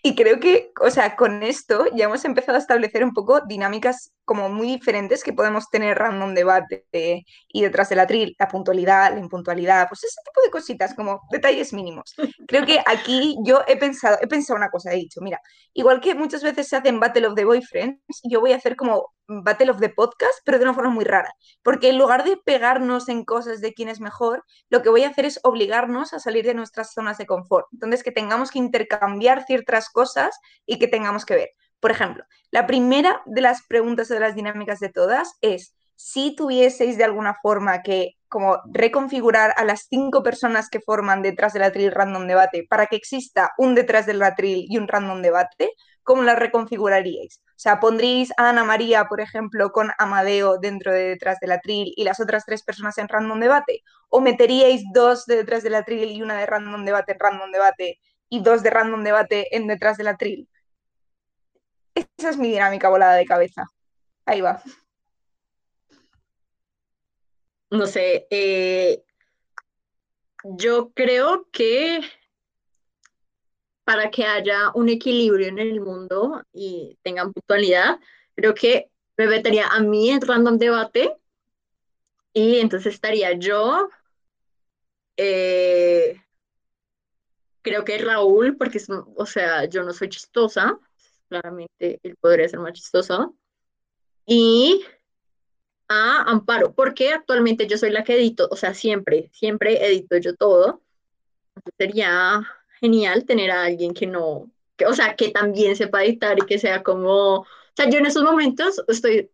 y 0.04 0.14
creo 0.14 0.38
que, 0.38 0.70
o 0.80 0.90
sea, 0.90 1.16
con 1.16 1.42
esto 1.42 1.86
ya 1.92 2.04
hemos 2.04 2.24
empezado 2.24 2.56
a 2.56 2.60
establecer 2.60 3.02
un 3.02 3.12
poco 3.12 3.40
dinámicas 3.40 4.12
como 4.24 4.48
muy 4.48 4.68
diferentes 4.68 5.22
que 5.24 5.32
podemos 5.32 5.68
tener 5.70 5.98
random 5.98 6.34
debate 6.34 6.86
eh, 6.92 7.22
y 7.48 7.62
detrás 7.62 7.88
del 7.88 8.00
atril, 8.00 8.36
la 8.38 8.48
puntualidad, 8.48 9.12
la 9.12 9.20
impuntualidad, 9.20 9.88
pues 9.88 10.04
ese 10.04 10.20
tipo 10.24 10.42
de 10.42 10.50
cositas, 10.50 10.94
como 10.94 11.22
detalles 11.30 11.72
mínimos. 11.72 12.14
Creo 12.46 12.64
que 12.64 12.80
aquí 12.86 13.36
yo 13.44 13.62
he 13.66 13.76
pensado, 13.76 14.18
he 14.20 14.26
pensado 14.26 14.56
una 14.56 14.70
cosa, 14.70 14.92
he 14.92 14.96
dicho, 14.96 15.20
mira, 15.20 15.40
igual 15.72 16.00
que 16.00 16.14
muchas 16.14 16.42
veces 16.42 16.68
se 16.68 16.76
hacen 16.76 17.00
Battle 17.00 17.26
of 17.28 17.34
the 17.34 17.44
Boyfriends, 17.44 18.00
yo 18.24 18.40
voy 18.40 18.52
a 18.52 18.56
hacer 18.56 18.76
como 18.76 19.12
Battle 19.26 19.70
of 19.70 19.80
the 19.80 19.88
Podcast, 19.88 20.38
pero 20.44 20.58
de 20.58 20.64
una 20.64 20.74
forma 20.74 20.90
muy 20.90 21.04
rara, 21.04 21.32
porque 21.62 21.88
en 21.88 21.98
lugar 21.98 22.24
de 22.24 22.36
pegarnos 22.36 23.08
en 23.08 23.24
cosas 23.24 23.60
de 23.60 23.72
quién 23.72 23.88
es 23.88 24.00
mejor, 24.00 24.44
lo 24.68 24.82
que 24.82 24.90
voy 24.90 25.04
a 25.04 25.08
hacer 25.08 25.24
es 25.24 25.40
obligarnos 25.42 26.12
a 26.12 26.18
salir 26.18 26.44
de 26.44 26.54
nuestras 26.54 26.92
zonas 26.92 27.18
de 27.18 27.26
confort. 27.26 27.66
Entonces, 27.72 28.02
que 28.02 28.12
tengamos 28.12 28.50
que 28.50 28.58
intercambiar 28.58 29.44
ciertas 29.44 29.90
cosas 29.90 30.38
y 30.66 30.78
que 30.78 30.88
tengamos 30.88 31.24
que 31.24 31.34
ver. 31.34 31.50
Por 31.82 31.90
ejemplo, 31.90 32.24
la 32.52 32.68
primera 32.68 33.22
de 33.26 33.40
las 33.40 33.62
preguntas 33.66 34.08
o 34.08 34.14
de 34.14 34.20
las 34.20 34.36
dinámicas 34.36 34.78
de 34.78 34.88
todas 34.88 35.34
es 35.40 35.74
si 35.96 36.36
tuvieseis 36.36 36.96
de 36.96 37.02
alguna 37.02 37.34
forma 37.42 37.82
que 37.82 38.12
como 38.28 38.58
reconfigurar 38.72 39.52
a 39.56 39.64
las 39.64 39.88
cinco 39.90 40.22
personas 40.22 40.68
que 40.70 40.78
forman 40.78 41.22
detrás 41.22 41.52
del 41.54 41.64
atril 41.64 41.90
random 41.90 42.28
debate 42.28 42.64
para 42.70 42.86
que 42.86 42.94
exista 42.94 43.50
un 43.58 43.74
detrás 43.74 44.06
del 44.06 44.22
atril 44.22 44.64
y 44.68 44.78
un 44.78 44.86
random 44.86 45.22
debate, 45.22 45.72
¿cómo 46.04 46.22
las 46.22 46.38
reconfiguraríais? 46.38 47.40
O 47.48 47.58
sea, 47.62 47.80
¿pondríais 47.80 48.30
a 48.36 48.50
Ana 48.50 48.62
María, 48.62 49.06
por 49.06 49.20
ejemplo, 49.20 49.72
con 49.72 49.90
Amadeo 49.98 50.58
dentro 50.58 50.92
de 50.92 51.08
detrás 51.08 51.40
del 51.40 51.50
atril 51.50 51.92
y 51.96 52.04
las 52.04 52.20
otras 52.20 52.44
tres 52.46 52.62
personas 52.62 52.96
en 52.98 53.08
random 53.08 53.40
debate? 53.40 53.82
¿O 54.08 54.20
meteríais 54.20 54.82
dos 54.94 55.26
de 55.26 55.34
detrás 55.34 55.64
del 55.64 55.74
atril 55.74 56.12
y 56.12 56.22
una 56.22 56.38
de 56.38 56.46
random 56.46 56.84
debate 56.84 57.10
en 57.12 57.18
random 57.18 57.50
debate 57.50 57.98
y 58.28 58.40
dos 58.40 58.62
de 58.62 58.70
random 58.70 59.02
debate 59.02 59.56
en 59.56 59.66
detrás 59.66 59.96
del 59.96 60.06
atril? 60.06 60.48
Esa 61.94 62.30
es 62.30 62.38
mi 62.38 62.50
dinámica 62.50 62.88
volada 62.88 63.16
de 63.16 63.26
cabeza. 63.26 63.66
Ahí 64.24 64.40
va. 64.40 64.62
No 67.70 67.86
sé, 67.86 68.26
eh, 68.30 69.02
yo 70.44 70.92
creo 70.92 71.48
que 71.50 72.00
para 73.84 74.10
que 74.10 74.24
haya 74.24 74.70
un 74.74 74.88
equilibrio 74.88 75.48
en 75.48 75.58
el 75.58 75.80
mundo 75.80 76.42
y 76.52 76.98
tengan 77.02 77.32
puntualidad, 77.32 77.98
creo 78.34 78.54
que 78.54 78.90
me 79.16 79.26
metería 79.26 79.68
a 79.68 79.80
mí 79.80 80.10
en 80.10 80.20
random 80.20 80.58
debate 80.58 81.16
y 82.32 82.58
entonces 82.58 82.94
estaría 82.94 83.32
yo, 83.32 83.88
eh, 85.16 86.20
creo 87.62 87.84
que 87.84 87.98
Raúl, 87.98 88.56
porque 88.56 88.78
es, 88.78 88.88
o 88.90 89.26
sea, 89.26 89.64
yo 89.66 89.82
no 89.82 89.92
soy 89.92 90.08
chistosa, 90.08 90.78
claramente 91.32 91.98
él 92.02 92.16
podría 92.20 92.48
ser 92.48 92.60
más 92.60 92.74
chistoso. 92.74 93.34
Y 94.26 94.84
a 95.88 96.22
Amparo, 96.30 96.74
porque 96.74 97.12
actualmente 97.12 97.66
yo 97.66 97.78
soy 97.78 97.90
la 97.90 98.04
que 98.04 98.14
edito, 98.14 98.48
o 98.50 98.56
sea, 98.56 98.74
siempre, 98.74 99.30
siempre 99.32 99.84
edito 99.86 100.16
yo 100.18 100.36
todo. 100.36 100.82
sería 101.78 102.42
genial 102.80 103.24
tener 103.24 103.50
a 103.50 103.64
alguien 103.64 103.94
que 103.94 104.06
no, 104.06 104.50
o 104.86 104.94
sea, 104.94 105.16
que 105.16 105.30
también 105.30 105.76
sepa 105.76 106.04
editar 106.04 106.38
y 106.38 106.46
que 106.46 106.58
sea 106.58 106.82
como, 106.82 107.40
o 107.40 107.46
sea, 107.76 107.88
yo 107.88 107.98
en 107.98 108.06
esos 108.06 108.24
momentos 108.24 108.82
estoy, 108.88 109.30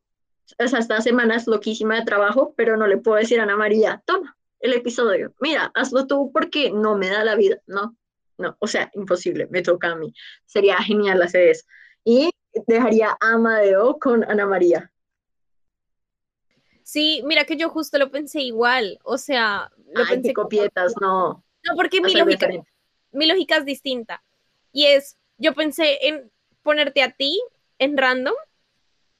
o 0.58 0.68
sea, 0.68 0.80
esta 0.80 1.00
semana 1.00 1.36
es 1.36 1.46
loquísima 1.46 1.96
de 1.96 2.04
trabajo, 2.04 2.54
pero 2.56 2.76
no 2.76 2.86
le 2.86 2.98
puedo 2.98 3.18
decir 3.18 3.40
a 3.40 3.44
Ana 3.44 3.56
María, 3.56 4.02
toma 4.06 4.36
el 4.60 4.72
episodio, 4.72 5.34
mira, 5.40 5.70
hazlo 5.74 6.06
tú 6.06 6.30
porque 6.32 6.70
no 6.70 6.96
me 6.96 7.08
da 7.08 7.24
la 7.24 7.36
vida, 7.36 7.58
no, 7.66 7.96
no, 8.38 8.56
o 8.60 8.66
sea, 8.66 8.90
imposible, 8.94 9.48
me 9.50 9.62
toca 9.62 9.92
a 9.92 9.96
mí. 9.96 10.12
Sería 10.46 10.78
genial 10.78 11.22
hacer 11.22 11.48
eso 11.48 11.64
y 12.08 12.30
dejaría 12.66 13.10
a 13.20 13.34
Amadeo 13.34 13.98
con 13.98 14.24
Ana 14.24 14.46
María. 14.46 14.90
Sí, 16.82 17.20
mira 17.26 17.44
que 17.44 17.58
yo 17.58 17.68
justo 17.68 17.98
lo 17.98 18.10
pensé 18.10 18.40
igual, 18.40 18.98
o 19.04 19.18
sea, 19.18 19.70
lo 19.92 20.04
Ay, 20.04 20.14
pensé 20.14 20.32
copietas, 20.32 20.94
no. 21.02 21.44
No, 21.64 21.76
porque 21.76 22.00
mi 22.00 22.14
lógica, 22.14 22.48
mi 23.12 23.26
lógica 23.26 23.58
es 23.58 23.66
distinta. 23.66 24.22
Y 24.72 24.86
es, 24.86 25.18
yo 25.36 25.54
pensé 25.54 25.98
en 26.08 26.30
ponerte 26.62 27.02
a 27.02 27.10
ti 27.10 27.38
en 27.78 27.98
random 27.98 28.34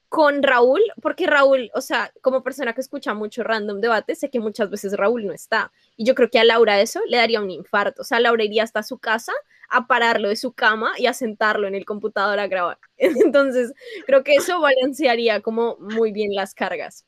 con 0.09 0.43
Raúl, 0.43 0.80
porque 1.03 1.26
Raúl, 1.26 1.70
o 1.74 1.82
sea, 1.82 2.11
como 2.22 2.43
persona 2.43 2.72
que 2.72 2.80
escucha 2.80 3.12
mucho 3.12 3.43
random 3.43 3.82
debate, 3.82 4.14
sé 4.14 4.30
que 4.30 4.41
muchas 4.41 4.70
veces 4.70 4.97
Raúl 4.97 5.26
no 5.26 5.34
está. 5.34 5.72
Y 5.95 6.07
yo 6.07 6.14
creo 6.14 6.30
que 6.30 6.39
a 6.39 6.45
Laura 6.45 6.80
eso 6.80 7.03
le 7.07 7.18
daría 7.18 7.43
un 7.43 7.51
infarto. 7.51 8.01
O 8.01 8.05
sea, 8.07 8.18
Laura 8.18 8.45
iría 8.45 8.62
hasta 8.62 8.82
su 8.82 8.97
casa 8.97 9.34
a 9.68 9.86
pararlo 9.86 10.28
de 10.28 10.36
su 10.36 10.52
cama 10.52 10.92
y 10.98 11.06
a 11.06 11.14
sentarlo 11.14 11.66
en 11.66 11.74
el 11.74 11.84
computador 11.84 12.38
a 12.38 12.46
grabar. 12.46 12.78
Entonces, 12.96 13.72
creo 14.06 14.24
que 14.24 14.34
eso 14.34 14.60
balancearía 14.60 15.40
como 15.40 15.76
muy 15.78 16.12
bien 16.12 16.34
las 16.34 16.54
cargas. 16.54 17.04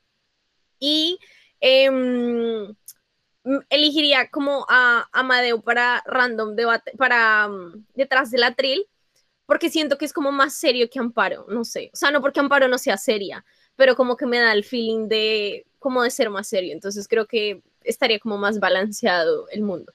Y 0.79 1.19
em, 1.61 2.75
elegiría 3.69 4.29
como 4.31 4.67
a 4.69 5.09
Amadeo 5.13 5.63
para 5.63 6.03
random 6.07 6.55
debate, 6.57 6.93
para 6.97 7.49
um, 7.49 7.85
detrás 7.95 8.31
del 8.31 8.45
atril, 8.45 8.87
porque 9.47 9.71
siento 9.71 9.99
que 9.99 10.05
es 10.05 10.13
como 10.13 10.31
más 10.33 10.55
serio 10.55 10.89
que 10.91 10.99
Amparo, 10.99 11.47
no 11.49 11.65
sé. 11.65 11.91
O 11.93 11.97
sea, 11.97 12.11
no 12.11 12.21
porque 12.21 12.41
Amparo 12.41 12.69
no 12.69 12.79
sea 12.79 12.97
seria, 12.97 13.45
pero 13.77 13.97
como 13.97 14.17
que 14.17 14.27
me 14.27 14.39
da 14.39 14.53
el 14.53 14.65
feeling 14.65 15.09
de 15.09 15.67
como 15.79 16.03
de 16.03 16.11
ser 16.11 16.31
más 16.31 16.49
serio. 16.49 16.73
Entonces 16.73 17.09
creo 17.09 17.27
que 17.27 17.63
estaría 17.83 18.21
como 18.21 18.39
más 18.39 18.61
balanceado 18.61 19.49
el 19.49 19.63
mundo. 19.63 19.93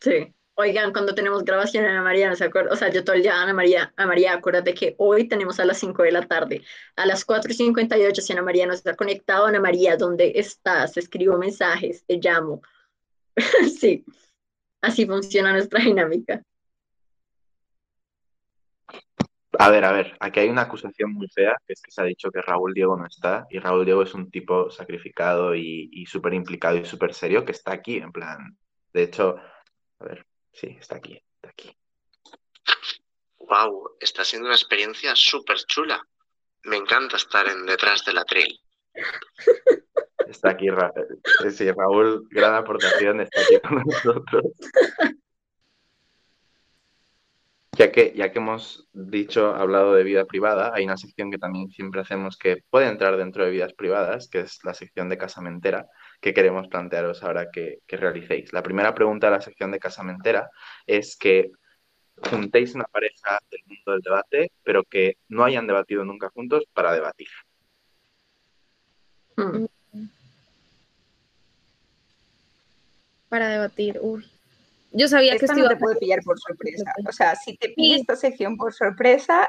Sí. 0.00 0.35
Oigan, 0.58 0.90
cuando 0.90 1.14
tenemos 1.14 1.44
grabación, 1.44 1.84
Ana 1.84 2.02
María, 2.02 2.30
¿no 2.30 2.34
se 2.34 2.44
acuerda? 2.44 2.72
O 2.72 2.76
sea, 2.76 2.90
yo 2.90 3.04
todo 3.04 3.14
el 3.14 3.28
Ana 3.28 3.52
María, 3.52 3.92
Ana 3.94 4.08
María, 4.08 4.32
acuérdate 4.32 4.72
que 4.72 4.94
hoy 4.96 5.28
tenemos 5.28 5.60
a 5.60 5.66
las 5.66 5.78
5 5.78 6.02
de 6.02 6.12
la 6.12 6.22
tarde. 6.22 6.62
A 6.96 7.04
las 7.04 7.26
4 7.26 7.52
y 7.52 7.54
58, 7.54 8.22
si 8.22 8.32
Ana 8.32 8.40
María 8.40 8.66
no 8.66 8.72
está 8.72 8.96
conectado, 8.96 9.44
Ana 9.44 9.60
María, 9.60 9.98
¿dónde 9.98 10.32
estás? 10.34 10.96
Escribo 10.96 11.36
mensajes, 11.36 12.06
te 12.06 12.16
llamo. 12.16 12.62
sí, 13.78 14.02
así 14.80 15.04
funciona 15.04 15.52
nuestra 15.52 15.78
dinámica. 15.84 16.42
A 19.58 19.68
ver, 19.68 19.84
a 19.84 19.92
ver, 19.92 20.16
aquí 20.20 20.40
hay 20.40 20.48
una 20.48 20.62
acusación 20.62 21.12
muy 21.12 21.28
fea, 21.28 21.54
que 21.66 21.74
es 21.74 21.82
que 21.82 21.90
se 21.90 22.00
ha 22.00 22.04
dicho 22.04 22.30
que 22.30 22.40
Raúl 22.40 22.72
Diego 22.72 22.96
no 22.96 23.04
está, 23.06 23.46
y 23.50 23.58
Raúl 23.58 23.84
Diego 23.84 24.02
es 24.02 24.14
un 24.14 24.30
tipo 24.30 24.70
sacrificado 24.70 25.54
y, 25.54 25.90
y 25.92 26.06
súper 26.06 26.32
implicado 26.32 26.78
y 26.78 26.86
súper 26.86 27.12
serio 27.12 27.44
que 27.44 27.52
está 27.52 27.72
aquí, 27.72 27.98
en 27.98 28.12
plan, 28.12 28.56
de 28.94 29.02
hecho, 29.02 29.36
a 29.98 30.04
ver, 30.04 30.26
sí, 30.56 30.76
está 30.80 30.96
aquí, 30.96 31.22
está 31.36 31.50
aquí. 31.50 31.76
Wow, 33.38 33.96
está 34.00 34.24
siendo 34.24 34.48
una 34.48 34.56
experiencia 34.56 35.14
súper 35.14 35.58
chula. 35.66 36.02
Me 36.64 36.76
encanta 36.76 37.16
estar 37.16 37.46
en 37.46 37.64
detrás 37.64 38.04
del 38.04 38.18
atril. 38.18 38.60
Está 40.28 40.50
aquí, 40.50 40.68
Ra 40.68 40.92
eh, 41.44 41.50
sí, 41.52 41.70
Raúl, 41.70 42.26
gran 42.30 42.54
aportación, 42.54 43.20
está 43.20 43.40
aquí 43.42 43.60
con 43.60 43.84
nosotros. 43.86 44.44
Ya 47.78 47.92
que, 47.92 48.12
ya 48.16 48.32
que 48.32 48.38
hemos 48.38 48.88
dicho, 48.92 49.54
hablado 49.54 49.94
de 49.94 50.02
vida 50.02 50.24
privada, 50.24 50.72
hay 50.74 50.84
una 50.84 50.96
sección 50.96 51.30
que 51.30 51.38
también 51.38 51.68
siempre 51.68 52.00
hacemos 52.00 52.36
que 52.38 52.64
puede 52.70 52.88
entrar 52.88 53.16
dentro 53.16 53.44
de 53.44 53.50
vidas 53.50 53.74
privadas, 53.74 54.28
que 54.28 54.40
es 54.40 54.58
la 54.64 54.74
sección 54.74 55.08
de 55.08 55.18
casamentera, 55.18 55.86
que 56.20 56.34
queremos 56.34 56.68
plantearos 56.68 57.22
ahora 57.22 57.50
que, 57.50 57.78
que 57.86 57.96
realicéis. 57.96 58.52
La 58.52 58.62
primera 58.62 58.94
pregunta 58.94 59.26
de 59.28 59.32
la 59.32 59.40
sección 59.40 59.70
de 59.70 59.78
casamentera 59.78 60.50
es 60.86 61.16
que 61.16 61.50
juntéis 62.30 62.74
una 62.74 62.84
pareja 62.84 63.38
del 63.50 63.60
mundo 63.66 63.92
del 63.92 64.00
debate, 64.00 64.52
pero 64.62 64.84
que 64.84 65.18
no 65.28 65.44
hayan 65.44 65.66
debatido 65.66 66.04
nunca 66.04 66.30
juntos 66.30 66.64
para 66.72 66.92
debatir. 66.92 67.28
Hmm. 69.36 69.66
Para 73.28 73.48
debatir, 73.48 73.98
uy. 74.00 74.24
Yo 74.92 75.08
sabía 75.08 75.34
esta 75.34 75.46
que 75.54 75.60
no 75.60 75.66
esto 75.66 75.68
te 75.68 75.74
iba 75.74 75.78
puede 75.78 75.96
pillar 75.96 76.20
por 76.24 76.38
sorpresa. 76.38 76.92
O 77.06 77.12
sea, 77.12 77.34
si 77.34 77.56
te 77.56 77.70
pilla 77.70 77.96
esta 77.96 78.16
sección 78.16 78.56
por 78.56 78.72
sorpresa, 78.72 79.48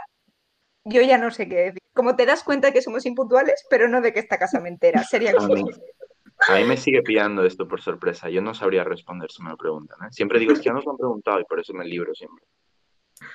yo 0.84 1.02
ya 1.02 1.18
no 1.18 1.32
sé 1.32 1.48
qué 1.48 1.56
decir. 1.56 1.82
Como 1.94 2.16
te 2.16 2.26
das 2.26 2.44
cuenta 2.44 2.74
que 2.74 2.82
somos 2.82 3.06
impuntuales, 3.06 3.64
pero 3.70 3.88
no 3.88 4.02
de 4.02 4.12
que 4.12 4.20
esta 4.20 4.38
casa 4.38 4.60
me 4.60 4.70
entera. 4.70 5.04
Sería 5.04 5.34
como... 5.38 5.70
a 6.48 6.56
mí 6.56 6.64
me 6.64 6.78
sigue 6.78 7.02
pillando 7.02 7.46
esto 7.46 7.68
por 7.68 7.82
sorpresa. 7.82 8.30
Yo 8.30 8.42
no 8.42 8.54
sabría 8.54 8.84
responder 8.84 9.32
si 9.32 9.44
me 9.44 9.50
lo 9.50 9.58
preguntan. 9.58 9.98
¿eh? 10.06 10.12
Siempre 10.12 10.40
digo, 10.40 10.54
es 10.54 10.60
que 10.60 10.66
ya 10.66 10.74
nos 10.74 10.86
lo 10.86 10.92
han 10.92 10.98
preguntado 10.98 11.40
y 11.40 11.46
por 11.46 11.60
eso 11.60 11.74
me 11.74 11.86
libro 11.86 12.14
siempre. 12.16 12.46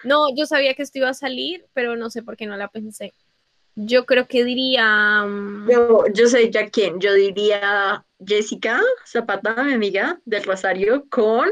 No, 0.04 0.26
yo 0.34 0.46
sabía 0.46 0.74
que 0.74 0.82
esto 0.82 0.98
iba 0.98 1.08
a 1.08 1.14
salir, 1.14 1.66
pero 1.72 1.96
no 1.96 2.08
sé 2.10 2.22
por 2.22 2.36
qué 2.36 2.46
no 2.46 2.56
la 2.56 2.68
pensé. 2.68 3.12
Yo 3.74 4.04
creo 4.06 4.26
que 4.26 4.44
diría. 4.44 5.24
mm, 5.24 5.70
Yo, 5.70 6.04
yo 6.12 6.26
sé 6.26 6.50
ya 6.50 6.68
quién, 6.68 7.00
yo 7.00 7.14
diría 7.14 8.04
Jessica 8.24 8.80
Zapata, 9.06 9.62
mi 9.64 9.72
amiga 9.72 10.20
del 10.24 10.44
Rosario, 10.44 11.06
con 11.08 11.50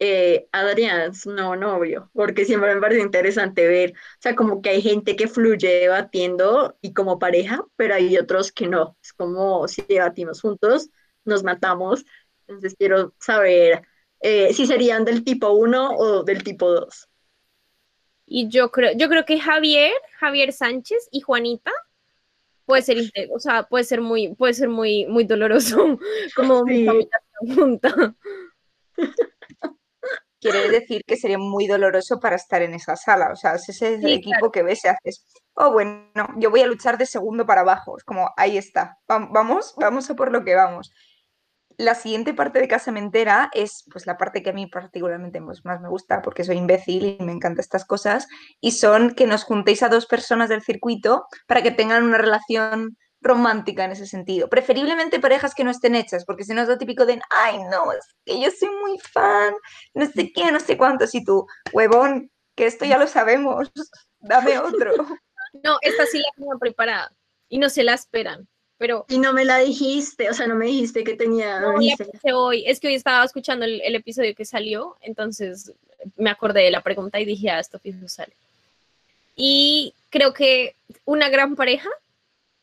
eh, 0.00 0.48
Adrián, 0.52 1.12
nuevo 1.26 1.56
novio, 1.56 2.10
porque 2.14 2.44
siempre 2.46 2.74
me 2.74 2.80
parece 2.80 3.02
interesante 3.02 3.66
ver, 3.68 3.92
o 3.92 3.96
sea, 4.20 4.36
como 4.36 4.62
que 4.62 4.70
hay 4.70 4.82
gente 4.82 5.16
que 5.16 5.28
fluye 5.28 5.68
debatiendo 5.80 6.76
y 6.82 6.94
como 6.94 7.18
pareja, 7.20 7.64
pero 7.76 7.94
hay 7.94 8.18
otros 8.18 8.52
que 8.52 8.68
no, 8.68 8.96
es 9.02 9.12
como 9.14 9.68
si 9.68 9.82
debatimos 9.88 10.40
juntos, 10.42 10.90
nos 11.24 11.44
matamos, 11.44 12.04
entonces 12.48 12.74
quiero 12.78 13.14
saber 13.20 13.82
eh, 14.20 14.54
si 14.54 14.66
serían 14.66 15.04
del 15.04 15.24
tipo 15.24 15.50
1 15.50 15.90
o 15.96 16.24
del 16.24 16.42
tipo 16.44 16.70
2. 16.72 17.08
Y 18.26 18.48
yo 18.48 18.70
creo, 18.70 18.92
yo 18.96 19.08
creo 19.08 19.24
que 19.24 19.40
Javier, 19.40 19.92
Javier 20.18 20.52
Sánchez 20.52 21.08
y 21.10 21.20
Juanita, 21.20 21.72
puede 22.66 22.82
ser, 22.82 22.98
o 23.34 23.38
sea, 23.40 23.64
puede 23.64 23.84
ser 23.84 24.00
muy, 24.00 24.34
puede 24.34 24.54
ser 24.54 24.68
muy, 24.68 25.06
muy 25.06 25.24
doloroso, 25.24 25.98
como 26.34 26.64
mi 26.64 26.78
Sí. 26.78 26.86
familia 26.86 27.18
junta. 27.56 28.16
Quiere 30.40 30.68
decir 30.70 31.02
que 31.06 31.16
sería 31.16 31.38
muy 31.38 31.66
doloroso 31.66 32.18
para 32.20 32.36
estar 32.36 32.62
en 32.62 32.74
esa 32.74 32.96
sala. 32.96 33.30
O 33.32 33.36
sea, 33.36 33.54
ese 33.56 33.72
es 33.72 33.82
el 33.82 34.00
Sí, 34.02 34.14
equipo 34.14 34.50
que 34.50 34.62
ves 34.62 34.84
y 34.84 34.88
haces, 34.88 35.24
oh, 35.54 35.72
bueno, 35.72 36.06
yo 36.36 36.50
voy 36.50 36.62
a 36.62 36.66
luchar 36.66 36.98
de 36.98 37.06
segundo 37.06 37.46
para 37.46 37.60
abajo. 37.62 37.96
Es 37.98 38.04
como, 38.04 38.30
ahí 38.36 38.56
está, 38.58 38.98
va- 39.10 39.28
vamos, 39.30 39.74
vamos 39.78 40.08
a 40.10 40.14
por 40.14 40.32
lo 40.32 40.44
que 40.44 40.54
vamos. 40.54 40.92
La 41.78 41.94
siguiente 41.94 42.34
parte 42.34 42.60
de 42.60 42.68
Casamentera 42.68 43.50
es 43.54 43.84
pues 43.90 44.06
la 44.06 44.18
parte 44.18 44.42
que 44.42 44.50
a 44.50 44.52
mí 44.52 44.66
particularmente 44.66 45.40
pues, 45.40 45.64
más 45.64 45.80
me 45.80 45.88
gusta 45.88 46.20
porque 46.22 46.44
soy 46.44 46.58
imbécil 46.58 47.16
y 47.20 47.24
me 47.24 47.32
encantan 47.32 47.60
estas 47.60 47.86
cosas 47.86 48.28
y 48.60 48.72
son 48.72 49.14
que 49.14 49.26
nos 49.26 49.44
juntéis 49.44 49.82
a 49.82 49.88
dos 49.88 50.06
personas 50.06 50.48
del 50.50 50.62
circuito 50.62 51.24
para 51.46 51.62
que 51.62 51.70
tengan 51.70 52.04
una 52.04 52.18
relación 52.18 52.96
romántica 53.20 53.84
en 53.84 53.92
ese 53.92 54.06
sentido. 54.06 54.48
Preferiblemente 54.48 55.20
parejas 55.20 55.54
que 55.54 55.64
no 55.64 55.70
estén 55.70 55.94
hechas, 55.94 56.24
porque 56.24 56.44
si 56.44 56.54
no 56.54 56.62
es 56.62 56.68
lo 56.68 56.78
típico 56.78 57.06
de, 57.06 57.20
ay, 57.30 57.58
no, 57.70 57.92
es 57.92 58.06
que 58.24 58.40
yo 58.40 58.50
soy 58.50 58.70
muy 58.82 58.98
fan, 58.98 59.54
no 59.94 60.06
sé 60.06 60.32
qué, 60.32 60.50
no 60.50 60.60
sé 60.60 60.76
cuántos, 60.76 61.14
y 61.14 61.24
tú, 61.24 61.46
huevón, 61.72 62.30
que 62.54 62.66
esto 62.66 62.84
ya 62.84 62.98
lo 62.98 63.06
sabemos, 63.06 63.70
dame 64.20 64.58
otro. 64.58 64.92
No, 65.64 65.78
esta 65.82 66.06
sí 66.06 66.18
la 66.18 66.28
tengo 66.36 66.56
preparada 66.60 67.12
y 67.48 67.58
no 67.58 67.68
se 67.70 67.82
la 67.82 67.92
esperan, 67.92 68.46
pero 68.78 69.04
Y 69.08 69.18
no 69.18 69.32
me 69.32 69.44
la 69.44 69.58
dijiste, 69.58 70.30
o 70.30 70.32
sea, 70.32 70.46
no 70.46 70.54
me 70.54 70.66
dijiste 70.66 71.02
que 71.02 71.16
tenía. 71.16 71.58
no 71.58 71.74
pensé 71.74 72.32
hoy. 72.32 72.62
Es 72.68 72.78
que 72.78 72.86
hoy 72.86 72.94
estaba 72.94 73.24
escuchando 73.24 73.64
el, 73.64 73.80
el 73.80 73.96
episodio 73.96 74.32
que 74.36 74.44
salió, 74.44 74.96
entonces 75.00 75.72
me 76.16 76.30
acordé 76.30 76.62
de 76.62 76.70
la 76.70 76.82
pregunta 76.82 77.18
y 77.18 77.24
dije, 77.24 77.50
ah, 77.50 77.58
esto 77.58 77.80
fijo 77.80 78.08
sale. 78.08 78.32
Y 79.34 79.94
creo 80.10 80.32
que 80.32 80.76
una 81.04 81.28
gran 81.28 81.56
pareja, 81.56 81.88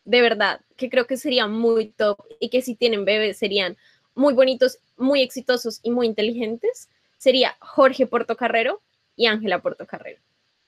de 0.07 0.21
verdad, 0.21 0.61
que 0.77 0.89
creo 0.89 1.05
que 1.05 1.17
sería 1.17 1.47
muy 1.47 1.89
top 1.89 2.17
y 2.39 2.49
que 2.49 2.61
si 2.61 2.75
tienen 2.75 3.03
bebés 3.03 3.37
serían 3.37 3.75
muy 4.15 4.33
bonitos, 4.33 4.79
muy 4.95 5.21
exitosos 5.21 5.81
y 5.83 5.91
muy 5.91 6.07
inteligentes, 6.07 6.89
sería 7.17 7.57
Jorge 7.59 8.07
Portocarrero 8.07 8.81
y 9.17 9.25
Ángela 9.25 9.61
Portocarrero. 9.61 10.21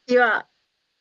Iba, 0.07 0.49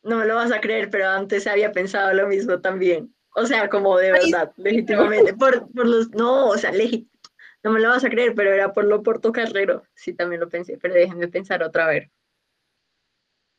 no 0.04 0.18
me 0.18 0.26
lo 0.26 0.36
vas 0.36 0.52
a 0.52 0.60
creer, 0.60 0.88
pero 0.88 1.08
antes 1.08 1.48
había 1.48 1.72
pensado 1.72 2.14
lo 2.14 2.28
mismo 2.28 2.60
también. 2.60 3.12
O 3.34 3.44
sea, 3.44 3.68
como 3.68 3.98
de 3.98 4.12
Ay, 4.12 4.30
verdad, 4.30 4.52
legítimamente. 4.56 5.34
Por, 5.34 5.72
por 5.72 5.86
los, 5.86 6.10
no, 6.10 6.50
o 6.50 6.56
sea, 6.56 6.70
legit, 6.70 7.08
no 7.64 7.72
me 7.72 7.80
lo 7.80 7.88
vas 7.88 8.04
a 8.04 8.10
creer, 8.10 8.36
pero 8.36 8.52
era 8.52 8.72
por 8.72 8.84
lo 8.84 9.02
portocarrero. 9.02 9.82
Sí, 9.94 10.12
también 10.12 10.40
lo 10.40 10.48
pensé, 10.48 10.78
pero 10.80 10.94
déjenme 10.94 11.26
pensar 11.26 11.64
otra 11.64 11.88
vez. 11.88 12.08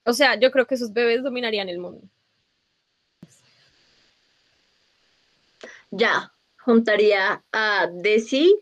O 0.06 0.14
sea, 0.14 0.40
yo 0.40 0.52
creo 0.52 0.66
que 0.68 0.76
esos 0.76 0.94
bebés 0.94 1.22
dominarían 1.22 1.68
el 1.68 1.80
mundo. 1.80 2.08
Ya, 5.92 6.32
juntaría 6.60 7.44
a 7.52 7.88
Desi 7.92 8.56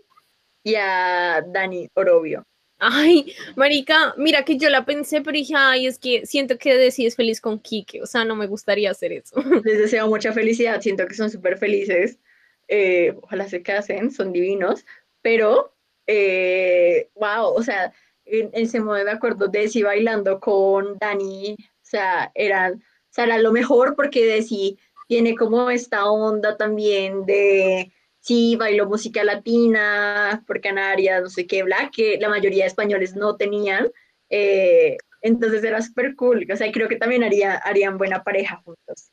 y 0.64 0.76
a 0.76 1.44
Dani 1.46 1.90
Orobio. 1.94 2.44
Ay, 2.80 3.34
marica, 3.56 4.14
mira 4.18 4.46
que 4.46 4.58
yo 4.58 4.70
la 4.70 4.86
pensé, 4.86 5.22
pero 5.22 5.36
dije, 5.36 5.56
ay, 5.58 5.88
es 5.88 5.98
que 5.98 6.26
siento 6.28 6.58
que 6.60 6.76
Desi 6.76 7.08
es 7.08 7.16
feliz 7.16 7.42
con 7.42 7.60
Kike, 7.60 8.04
o 8.04 8.06
sea, 8.06 8.24
no 8.24 8.36
me 8.36 8.46
gustaría 8.46 8.92
hacer 8.92 9.12
eso. 9.14 9.36
Les 9.66 9.80
deseo 9.80 10.08
mucha 10.08 10.32
felicidad, 10.32 10.80
siento 10.82 11.08
que 11.08 11.16
son 11.16 11.30
súper 11.32 11.58
felices. 11.58 12.20
eh, 12.68 13.16
ojalá 13.22 13.48
se 13.50 13.64
casen, 13.64 14.12
son 14.12 14.32
divinos, 14.32 14.86
pero, 15.22 15.76
eh, 16.06 17.10
wow, 17.16 17.54
o 17.56 17.64
sea, 17.64 17.94
en, 18.26 18.50
en 18.54 18.64
ese 18.66 18.80
modo 18.80 19.04
me 19.04 19.12
acuerdo 19.12 19.48
Desi 19.48 19.82
bailando 19.82 20.40
con 20.40 20.98
Dani, 21.00 21.56
o 21.60 21.66
sea, 21.82 22.32
eran, 22.36 22.74
o 22.76 23.10
sea, 23.10 23.24
era 23.26 23.38
lo 23.40 23.52
mejor 23.52 23.96
porque 23.96 24.26
Desi 24.26 24.78
tiene 25.08 25.36
como 25.36 25.70
esta 25.70 26.06
onda 26.12 26.58
también 26.58 27.26
de, 27.26 27.92
sí, 28.20 28.56
bailó 28.58 28.88
música 28.88 29.24
latina, 29.24 30.44
por 30.48 30.62
Canarias, 30.62 31.22
no 31.24 31.30
sé 31.30 31.48
qué, 31.48 31.64
bla, 31.64 31.90
que 31.96 32.18
la 32.20 32.30
mayoría 32.30 32.64
de 32.64 32.68
españoles 32.70 33.16
no 33.16 33.36
tenían, 33.38 33.90
eh, 34.30 34.98
entonces 35.22 35.64
era 35.64 35.82
súper 35.82 36.16
cool, 36.16 36.46
o 36.52 36.56
sea, 36.58 36.72
creo 36.72 36.88
que 36.90 36.98
también 36.98 37.24
haría, 37.24 37.56
harían 37.56 37.98
buena 37.98 38.24
pareja 38.24 38.62
juntos. 38.64 39.12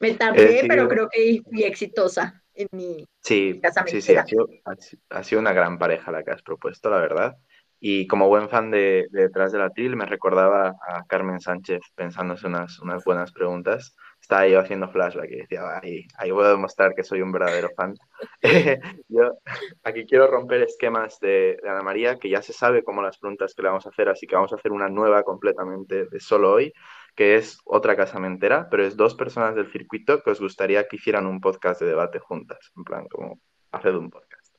Me 0.00 0.14
tardé, 0.14 0.64
Eh, 0.64 0.68
pero 0.68 0.88
creo 0.88 1.08
que 1.10 1.42
fui 1.48 1.64
exitosa 1.64 2.42
en 2.54 2.68
mi 2.72 3.06
Sí, 3.22 3.60
Casamente 3.62 4.00
sí, 4.00 4.00
sí, 4.02 4.16
ha 4.16 4.24
sido, 4.26 4.48
ha 4.64 4.76
si- 4.76 4.98
ha 5.10 5.22
sido 5.24 5.40
una 5.40 5.52
gran 5.52 5.78
pareja 5.78 6.12
la 6.12 6.22
que 6.24 6.30
has 6.30 6.42
propuesto, 6.42 6.88
la 6.90 6.98
verdad. 6.98 7.36
Y 7.78 8.06
como 8.06 8.28
buen 8.28 8.48
fan 8.48 8.70
de, 8.70 9.06
de 9.10 9.22
Detrás 9.22 9.52
de 9.52 9.58
la 9.58 9.70
Tril, 9.70 9.96
me 9.96 10.06
recordaba 10.06 10.74
a 10.88 11.04
Carmen 11.06 11.40
Sánchez 11.40 11.80
pensándose 11.94 12.46
unas, 12.46 12.78
unas 12.80 13.04
buenas 13.04 13.32
preguntas. 13.32 13.94
Estaba 14.20 14.48
yo 14.48 14.58
haciendo 14.58 14.88
flashback 14.88 15.30
y 15.30 15.36
decía, 15.36 15.60
ahí, 15.80 16.06
ahí 16.16 16.30
voy 16.30 16.46
a 16.46 16.48
demostrar 16.48 16.94
que 16.94 17.04
soy 17.04 17.20
un 17.20 17.30
verdadero 17.32 17.68
fan. 17.76 17.94
Yo 19.08 19.38
aquí 19.84 20.04
quiero 20.06 20.26
romper 20.26 20.62
esquemas 20.62 21.20
de, 21.20 21.58
de 21.62 21.68
Ana 21.68 21.82
María, 21.82 22.18
que 22.18 22.30
ya 22.30 22.42
se 22.42 22.52
sabe 22.52 22.82
cómo 22.82 23.02
las 23.02 23.18
preguntas 23.18 23.54
que 23.54 23.62
le 23.62 23.68
vamos 23.68 23.86
a 23.86 23.90
hacer, 23.90 24.08
así 24.08 24.26
que 24.26 24.34
vamos 24.34 24.52
a 24.52 24.56
hacer 24.56 24.72
una 24.72 24.88
nueva 24.88 25.22
completamente 25.22 26.06
de 26.06 26.18
solo 26.18 26.54
hoy, 26.54 26.72
que 27.14 27.36
es 27.36 27.60
otra 27.64 27.94
casamentera, 27.94 28.68
pero 28.68 28.84
es 28.84 28.96
dos 28.96 29.14
personas 29.14 29.54
del 29.54 29.70
circuito 29.70 30.22
que 30.22 30.30
os 30.30 30.40
gustaría 30.40 30.88
que 30.88 30.96
hicieran 30.96 31.26
un 31.26 31.40
podcast 31.40 31.80
de 31.80 31.86
debate 31.86 32.18
juntas, 32.18 32.72
en 32.76 32.84
plan, 32.84 33.06
como 33.08 33.38
hacer 33.70 33.94
un 33.94 34.10
podcast. 34.10 34.56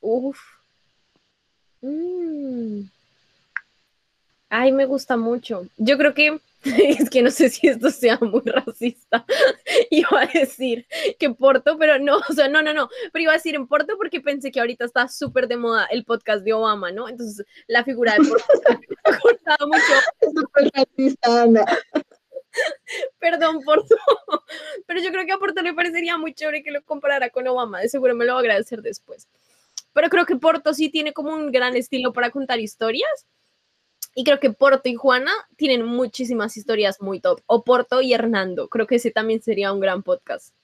Uf. 0.00 0.57
Mm. 1.82 2.82
Ay, 4.50 4.72
me 4.72 4.86
gusta 4.86 5.16
mucho. 5.16 5.66
Yo 5.76 5.98
creo 5.98 6.14
que 6.14 6.40
es 6.64 7.08
que 7.08 7.22
no 7.22 7.30
sé 7.30 7.48
si 7.48 7.68
esto 7.68 7.90
sea 7.90 8.18
muy 8.20 8.42
racista. 8.44 9.24
Iba 9.90 10.22
a 10.22 10.26
decir 10.26 10.86
que 11.18 11.30
Porto, 11.30 11.78
pero 11.78 11.98
no, 11.98 12.18
o 12.28 12.32
sea, 12.32 12.48
no, 12.48 12.62
no, 12.62 12.74
no. 12.74 12.88
Pero 13.12 13.22
iba 13.22 13.32
a 13.32 13.36
decir 13.36 13.54
en 13.54 13.66
Porto 13.66 13.96
porque 13.96 14.20
pensé 14.20 14.50
que 14.50 14.60
ahorita 14.60 14.84
está 14.84 15.08
súper 15.08 15.46
de 15.48 15.56
moda 15.56 15.86
el 15.86 16.04
podcast 16.04 16.44
de 16.44 16.52
Obama, 16.52 16.90
¿no? 16.90 17.08
Entonces 17.08 17.46
la 17.66 17.84
figura 17.84 18.14
de 18.14 18.28
Porto 18.28 18.46
me 18.68 19.14
ha 19.14 19.18
cortado 19.18 19.68
mucho. 19.68 19.82
Súper 20.34 20.70
racista, 20.74 21.42
Ana. 21.42 21.64
Perdón, 23.18 23.62
Porto. 23.62 23.96
Pero 24.86 25.00
yo 25.00 25.10
creo 25.10 25.26
que 25.26 25.32
a 25.32 25.38
Porto 25.38 25.62
le 25.62 25.74
parecería 25.74 26.18
muy 26.18 26.34
chévere 26.34 26.62
que 26.62 26.72
lo 26.72 26.82
comparara 26.82 27.30
con 27.30 27.46
Obama. 27.46 27.80
De 27.80 27.88
seguro 27.88 28.14
me 28.14 28.24
lo 28.24 28.32
va 28.32 28.38
a 28.38 28.42
agradecer 28.42 28.82
después. 28.82 29.28
Pero 29.92 30.08
creo 30.08 30.26
que 30.26 30.36
Porto 30.36 30.74
sí 30.74 30.90
tiene 30.90 31.12
como 31.12 31.34
un 31.34 31.50
gran 31.50 31.76
estilo 31.76 32.12
para 32.12 32.30
contar 32.30 32.60
historias. 32.60 33.26
Y 34.14 34.24
creo 34.24 34.40
que 34.40 34.50
Porto 34.50 34.88
y 34.88 34.94
Juana 34.94 35.32
tienen 35.56 35.84
muchísimas 35.84 36.56
historias 36.56 37.00
muy 37.00 37.20
top. 37.20 37.40
O 37.46 37.64
Porto 37.64 38.00
y 38.02 38.12
Hernando. 38.12 38.68
Creo 38.68 38.86
que 38.86 38.96
ese 38.96 39.10
también 39.10 39.42
sería 39.42 39.72
un 39.72 39.80
gran 39.80 40.02
podcast. 40.02 40.54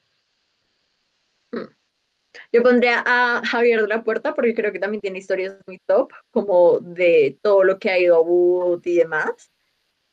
Yo 2.52 2.62
pondría 2.62 3.02
a 3.06 3.42
Javier 3.44 3.82
de 3.82 3.88
la 3.88 4.02
Puerta 4.02 4.34
porque 4.34 4.54
creo 4.54 4.72
que 4.72 4.78
también 4.78 5.00
tiene 5.00 5.18
historias 5.18 5.56
muy 5.66 5.78
top, 5.86 6.12
como 6.30 6.80
de 6.80 7.38
todo 7.42 7.64
lo 7.64 7.78
que 7.78 7.90
ha 7.90 7.98
ido 7.98 8.16
a 8.16 8.20
Wood 8.20 8.82
y 8.84 8.96
demás. 8.96 9.52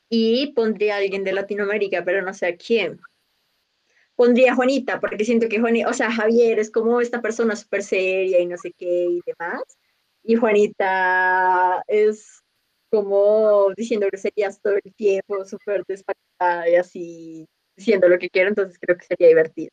Y 0.08 0.52
pondría 0.52 0.94
a 0.94 0.98
alguien 0.98 1.24
de 1.24 1.32
Latinoamérica, 1.32 2.04
pero 2.04 2.22
no 2.22 2.34
sé 2.34 2.46
a 2.46 2.56
quién. 2.56 3.00
Pondría 4.16 4.54
Juanita, 4.54 5.00
porque 5.00 5.24
siento 5.24 5.48
que 5.48 5.60
Juanita, 5.60 5.88
o 5.88 5.92
sea, 5.92 6.12
Javier 6.12 6.58
es 6.58 6.70
como 6.70 7.00
esta 7.00 7.22
persona 7.22 7.56
súper 7.56 7.82
seria 7.82 8.40
y 8.40 8.46
no 8.46 8.56
sé 8.58 8.72
qué 8.76 9.06
y 9.10 9.20
demás. 9.26 9.62
Y 10.22 10.36
Juanita 10.36 11.82
es 11.86 12.42
como 12.90 13.72
diciendo 13.76 14.06
groserías 14.06 14.60
todo 14.60 14.74
el 14.74 14.94
tiempo, 14.94 15.44
súper 15.46 15.82
despactada 15.88 16.68
y 16.68 16.76
así, 16.76 17.48
diciendo 17.76 18.08
lo 18.08 18.18
que 18.18 18.28
quiero, 18.28 18.50
entonces 18.50 18.78
creo 18.78 18.98
que 18.98 19.06
sería 19.06 19.28
divertido. 19.28 19.70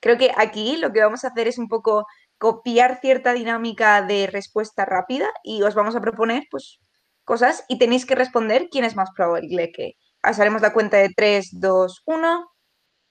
Creo 0.00 0.18
que 0.18 0.30
aquí 0.36 0.76
lo 0.76 0.92
que 0.92 1.00
vamos 1.00 1.24
a 1.24 1.28
hacer 1.28 1.48
es 1.48 1.58
un 1.58 1.68
poco 1.68 2.06
copiar 2.38 3.00
cierta 3.00 3.32
dinámica 3.32 4.02
de 4.02 4.26
respuesta 4.26 4.84
rápida 4.84 5.28
y 5.42 5.62
os 5.62 5.74
vamos 5.74 5.96
a 5.96 6.00
proponer 6.00 6.44
pues 6.50 6.78
cosas 7.24 7.64
y 7.68 7.78
tenéis 7.78 8.06
que 8.06 8.14
responder 8.14 8.68
quién 8.70 8.84
es 8.84 8.96
más 8.96 9.10
probable 9.16 9.72
que. 9.72 9.94
Os 10.28 10.38
haremos 10.38 10.62
la 10.62 10.72
cuenta 10.72 10.98
de 10.98 11.10
3, 11.14 11.60
2, 11.60 12.02
1 12.06 12.53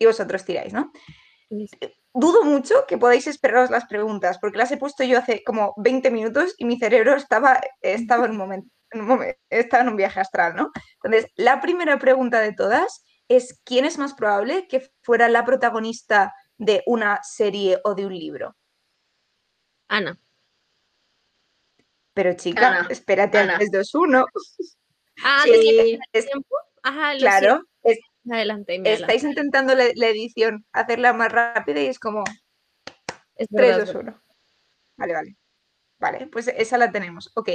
y 0.03 0.05
vosotros 0.05 0.45
tiráis, 0.45 0.73
¿no? 0.73 0.91
Dudo 2.13 2.43
mucho 2.43 2.85
que 2.87 2.97
podáis 2.97 3.27
esperaros 3.27 3.69
las 3.69 3.85
preguntas 3.85 4.37
porque 4.39 4.57
las 4.57 4.71
he 4.71 4.77
puesto 4.77 5.03
yo 5.03 5.17
hace 5.19 5.43
como 5.43 5.73
20 5.77 6.11
minutos 6.11 6.53
y 6.57 6.65
mi 6.65 6.77
cerebro 6.77 7.15
estaba, 7.15 7.59
estaba, 7.81 8.25
en, 8.25 8.31
un 8.31 8.37
momento, 8.37 8.69
en 8.91 9.01
un 9.01 9.07
momento, 9.07 9.39
estaba 9.49 9.83
en 9.83 9.89
un 9.89 9.95
viaje 9.95 10.19
astral, 10.19 10.55
¿no? 10.55 10.71
Entonces, 11.03 11.31
la 11.35 11.59
primera 11.61 11.97
pregunta 11.99 12.39
de 12.39 12.53
todas 12.53 13.03
es 13.27 13.59
¿quién 13.63 13.85
es 13.85 13.97
más 13.97 14.13
probable 14.13 14.67
que 14.67 14.89
fuera 15.01 15.27
la 15.29 15.45
protagonista 15.45 16.33
de 16.57 16.83
una 16.85 17.19
serie 17.23 17.79
o 17.83 17.95
de 17.95 18.05
un 18.05 18.13
libro? 18.17 18.55
Ana. 19.87 20.19
Pero 22.13 22.33
chica, 22.35 22.67
Ana, 22.67 22.87
espérate 22.89 23.39
Ana. 23.39 23.53
al 23.53 23.57
3, 23.59 23.71
2, 23.71 23.95
1. 23.95 24.25
Ah, 25.23 25.41
Sí, 25.43 25.51
¿desde 25.51 25.99
es- 26.13 26.25
tiempo? 26.25 26.55
Ajá, 26.83 27.13
lo 27.13 27.19
Claro, 27.19 27.61
es- 27.83 27.99
Me 28.23 28.37
adelanté. 28.37 28.81
estáis 28.85 29.23
intentando 29.23 29.75
la, 29.75 29.85
la 29.95 30.07
edición 30.07 30.65
hacerla 30.71 31.13
más 31.13 31.31
rápida 31.31 31.81
y 31.81 31.87
es 31.87 31.99
como 31.99 32.23
Es 33.35 33.47
3, 33.49 33.77
verdad, 33.77 33.85
2, 33.85 33.95
1. 33.95 34.23
Vale, 34.97 35.13
vale. 35.13 35.37
Vale, 35.99 36.27
pues 36.27 36.47
esa 36.49 36.77
la 36.77 36.91
tenemos. 36.91 37.31
Ok. 37.35 37.49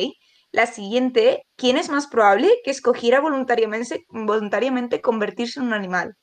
La 0.51 0.67
siguiente, 0.67 1.47
¿quién 1.57 1.77
es 1.77 1.91
más 1.91 2.07
probable 2.07 2.49
que 2.65 2.71
escogiera 2.71 3.21
voluntariamente, 3.21 4.07
voluntariamente 4.09 5.03
convertirse 5.03 5.61
en 5.61 5.67
un 5.67 5.75
animal? 5.75 6.17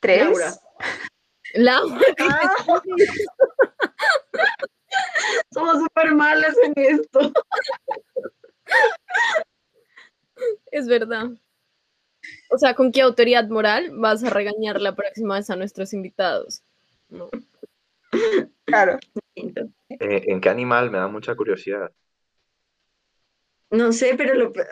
Tres. 0.00 0.26
Laura. 0.26 0.54
Laura, 1.54 2.00
Ah. 2.20 2.82
Somos 5.52 5.78
súper 5.78 6.14
malas 6.14 6.54
en 6.62 6.72
esto. 6.76 7.32
es 10.70 10.86
verdad. 10.86 11.30
O 12.50 12.58
sea, 12.58 12.74
¿con 12.74 12.92
qué 12.92 13.02
autoridad 13.02 13.48
moral 13.48 13.90
vas 13.92 14.22
a 14.24 14.30
regañar 14.30 14.80
la 14.80 14.94
próxima 14.94 15.36
vez 15.36 15.50
a 15.50 15.56
nuestros 15.56 15.92
invitados? 15.92 16.62
No. 17.08 17.30
Claro. 18.64 18.98
Eh, 19.34 20.22
¿En 20.26 20.40
qué 20.40 20.48
animal? 20.48 20.90
Me 20.90 20.98
da 20.98 21.08
mucha 21.08 21.34
curiosidad. 21.34 21.90
No 23.70 23.92
sé, 23.92 24.14
pero 24.16 24.34
lo... 24.34 24.52
pero 24.52 24.68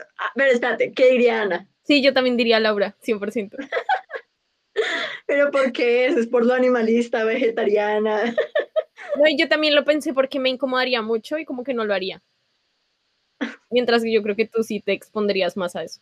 espérate, 0.50 0.92
¿qué 0.92 1.10
diría 1.10 1.42
Ana? 1.42 1.68
Sí, 1.82 2.02
yo 2.02 2.12
también 2.12 2.36
diría 2.36 2.60
Laura, 2.60 2.96
100%. 3.00 3.56
¿Pero 5.26 5.50
por 5.50 5.72
qué 5.72 6.06
es? 6.06 6.16
¿Es 6.16 6.26
por 6.28 6.46
lo 6.46 6.54
animalista, 6.54 7.24
vegetariana? 7.24 8.34
No, 9.16 9.28
y 9.28 9.36
yo 9.36 9.46
también 9.46 9.74
lo 9.74 9.84
pensé 9.84 10.14
porque 10.14 10.38
me 10.38 10.48
incomodaría 10.48 11.02
mucho 11.02 11.36
y 11.36 11.44
como 11.44 11.64
que 11.64 11.74
no 11.74 11.84
lo 11.84 11.92
haría. 11.92 12.22
Mientras 13.68 14.02
que 14.02 14.12
yo 14.12 14.22
creo 14.22 14.36
que 14.36 14.46
tú 14.46 14.62
sí 14.62 14.80
te 14.80 14.92
expondrías 14.92 15.56
más 15.56 15.76
a 15.76 15.82
eso. 15.82 16.00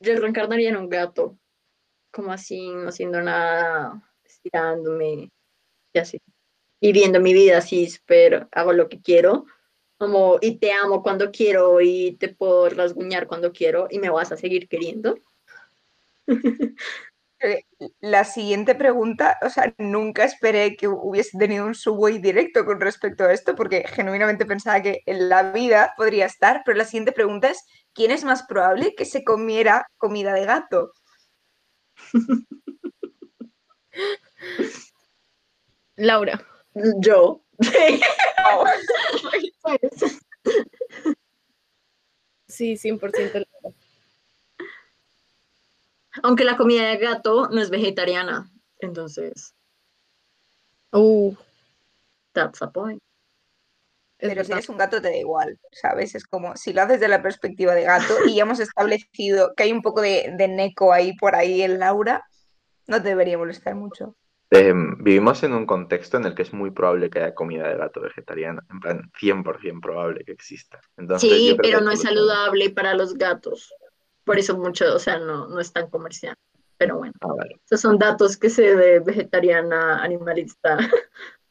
Yo 0.00 0.16
reencarnaría 0.16 0.68
en 0.68 0.76
un 0.76 0.88
gato, 0.88 1.38
como 2.12 2.32
así, 2.32 2.70
no 2.70 2.88
haciendo 2.88 3.20
nada, 3.20 4.02
estirándome 4.24 5.30
y 5.92 5.98
así. 5.98 6.18
Viviendo 6.80 7.20
mi 7.20 7.32
vida 7.34 7.58
así, 7.58 7.88
súper, 7.88 8.48
hago 8.52 8.72
lo 8.72 8.88
que 8.88 9.00
quiero, 9.02 9.46
como, 9.98 10.38
y 10.40 10.58
te 10.58 10.72
amo 10.72 11.02
cuando 11.02 11.32
quiero, 11.32 11.80
y 11.80 12.16
te 12.20 12.28
puedo 12.28 12.68
rasguñar 12.70 13.26
cuando 13.26 13.52
quiero, 13.52 13.88
y 13.90 13.98
me 13.98 14.10
vas 14.10 14.30
a 14.32 14.36
seguir 14.36 14.68
queriendo. 14.68 15.18
La 18.00 18.24
siguiente 18.24 18.74
pregunta, 18.74 19.38
o 19.42 19.50
sea, 19.50 19.72
nunca 19.78 20.24
esperé 20.24 20.76
que 20.76 20.88
hubiese 20.88 21.38
tenido 21.38 21.66
un 21.66 21.74
subway 21.74 22.18
directo 22.18 22.64
con 22.64 22.80
respecto 22.80 23.24
a 23.24 23.32
esto, 23.32 23.54
porque 23.54 23.84
genuinamente 23.86 24.44
pensaba 24.44 24.82
que 24.82 25.02
en 25.06 25.28
la 25.28 25.52
vida 25.52 25.94
podría 25.96 26.26
estar, 26.26 26.62
pero 26.64 26.76
la 26.76 26.84
siguiente 26.84 27.12
pregunta 27.12 27.50
es, 27.50 27.64
¿quién 27.92 28.10
es 28.10 28.24
más 28.24 28.42
probable 28.42 28.94
que 28.96 29.04
se 29.04 29.22
comiera 29.22 29.86
comida 29.98 30.34
de 30.34 30.46
gato? 30.46 30.92
Laura. 35.96 36.44
Yo. 36.98 37.42
Sí, 42.50 42.78
100% 42.78 43.34
Laura. 43.34 43.57
Aunque 46.22 46.44
la 46.44 46.56
comida 46.56 46.88
de 46.88 46.96
gato 46.98 47.48
no 47.48 47.60
es 47.60 47.70
vegetariana, 47.70 48.50
entonces, 48.80 49.54
Uh, 50.92 51.34
that's 52.32 52.62
a 52.62 52.70
point. 52.70 53.00
Pero 54.20 54.42
si 54.42 54.50
eres 54.50 54.68
un 54.68 54.78
gato 54.78 55.00
te 55.00 55.08
da 55.08 55.16
igual, 55.16 55.58
¿sabes? 55.70 56.14
Es 56.14 56.24
como, 56.24 56.56
si 56.56 56.72
lo 56.72 56.82
haces 56.82 56.98
desde 56.98 57.08
la 57.08 57.22
perspectiva 57.22 57.74
de 57.74 57.84
gato 57.84 58.14
y 58.26 58.34
ya 58.34 58.42
hemos 58.44 58.58
establecido 58.58 59.52
que 59.54 59.64
hay 59.64 59.72
un 59.72 59.82
poco 59.82 60.00
de, 60.00 60.34
de 60.36 60.48
neco 60.48 60.92
ahí 60.92 61.14
por 61.16 61.36
ahí 61.36 61.62
en 61.62 61.78
Laura, 61.78 62.24
no 62.88 63.00
te 63.00 63.10
debería 63.10 63.38
molestar 63.38 63.76
mucho. 63.76 64.16
Em, 64.50 64.96
vivimos 65.04 65.42
en 65.42 65.52
un 65.52 65.66
contexto 65.66 66.16
en 66.16 66.24
el 66.24 66.34
que 66.34 66.42
es 66.42 66.54
muy 66.54 66.70
probable 66.70 67.10
que 67.10 67.18
haya 67.20 67.34
comida 67.34 67.68
de 67.68 67.76
gato 67.76 68.00
vegetariana, 68.00 68.64
en 68.70 68.80
plan 68.80 69.12
100% 69.20 69.80
probable 69.80 70.24
que 70.24 70.32
exista. 70.32 70.80
Entonces, 70.96 71.30
Sí, 71.30 71.50
yo 71.50 71.56
creo 71.56 71.70
pero 71.70 71.78
que 71.78 71.84
no 71.84 71.90
es 71.92 72.00
saludable 72.00 72.70
para 72.70 72.94
los 72.94 73.14
gatos. 73.14 73.72
Por 74.28 74.38
eso 74.38 74.58
mucho, 74.58 74.94
o 74.94 74.98
sea, 74.98 75.18
no, 75.18 75.48
no 75.48 75.58
es 75.58 75.72
tan 75.72 75.88
comercial. 75.88 76.34
Pero 76.76 76.98
bueno, 76.98 77.14
Ah, 77.22 77.28
vale. 77.34 77.58
esos 77.64 77.80
son 77.80 77.98
datos 77.98 78.36
que 78.36 78.50
sé 78.50 78.76
de 78.76 79.00
vegetariana, 79.00 80.02
animalista. 80.02 80.76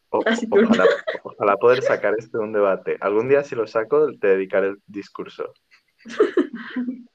O- 0.10 0.24
ojalá, 0.84 0.86
ojalá 1.24 1.58
poder 1.58 1.82
sacar 1.82 2.14
esto 2.20 2.38
de 2.38 2.44
un 2.44 2.54
debate. 2.54 2.96
Algún 3.02 3.28
día 3.30 3.44
si 3.44 3.56
lo 3.56 3.66
saco 3.66 4.12
te 4.22 4.28
dedicaré 4.28 4.68
el 4.68 4.78
discurso. 4.86 5.52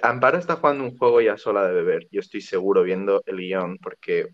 Amparo 0.00 0.38
está 0.38 0.54
jugando 0.54 0.84
un 0.84 0.96
juego 0.96 1.20
ya 1.20 1.36
sola 1.36 1.66
de 1.66 1.74
beber, 1.74 2.06
yo 2.12 2.20
estoy 2.20 2.40
seguro 2.40 2.84
viendo 2.84 3.20
el 3.26 3.36
guion, 3.38 3.78
porque 3.78 4.28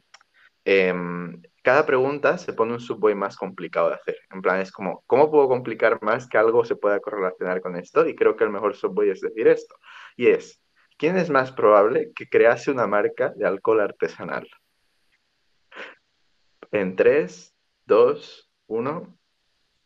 em, 0.67 1.41
cada 1.63 1.87
pregunta 1.87 2.37
se 2.37 2.53
pone 2.53 2.75
un 2.75 2.81
subway 2.81 3.15
más 3.15 3.37
complicado 3.37 3.89
de 3.89 3.95
hacer. 3.95 4.17
En 4.31 4.43
plan, 4.43 4.61
es 4.61 4.71
como, 4.71 5.03
¿cómo 5.07 5.31
puedo 5.31 5.49
complicar 5.49 6.03
más 6.03 6.29
que 6.29 6.37
algo 6.37 6.65
se 6.67 6.77
pueda 6.77 7.01
correlacionar 7.01 7.63
con 7.63 7.77
esto? 7.77 8.07
Y 8.07 8.15
creo 8.15 8.37
que 8.37 8.45
el 8.45 8.51
mejor 8.51 8.77
subway 8.77 9.09
es 9.09 9.23
decir 9.23 9.49
esto. 9.49 9.75
Y 10.17 10.29
es, 10.29 10.61
¿quién 10.97 11.17
es 11.17 11.31
más 11.31 11.53
probable 11.53 12.13
que 12.15 12.29
crease 12.29 12.71
una 12.71 12.87
marca 12.87 13.31
de 13.37 13.47
alcohol 13.47 13.81
artesanal? 13.81 14.49
En 16.71 16.97
3, 16.97 17.55
2, 17.87 18.51
1. 18.67 19.19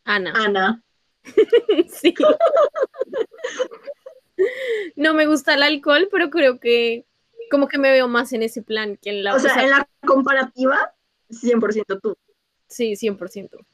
Ana. 0.05 0.33
Ana, 0.35 0.83
Sí. 1.89 2.13
No 4.95 5.13
me 5.13 5.25
gusta 5.25 5.53
el 5.53 5.63
alcohol, 5.63 6.07
pero 6.11 6.29
creo 6.29 6.59
que 6.59 7.05
como 7.51 7.67
que 7.67 7.77
me 7.77 7.91
veo 7.91 8.07
más 8.07 8.31
en 8.33 8.43
ese 8.43 8.61
plan 8.61 8.97
que 8.97 9.09
en 9.09 9.23
la 9.23 9.35
o 9.35 9.39
sea, 9.39 9.61
en 9.63 9.71
la 9.71 9.89
comparativa, 10.05 10.95
100% 11.29 11.99
tú. 12.01 12.15
Sí, 12.67 12.95
100%. 12.95 13.65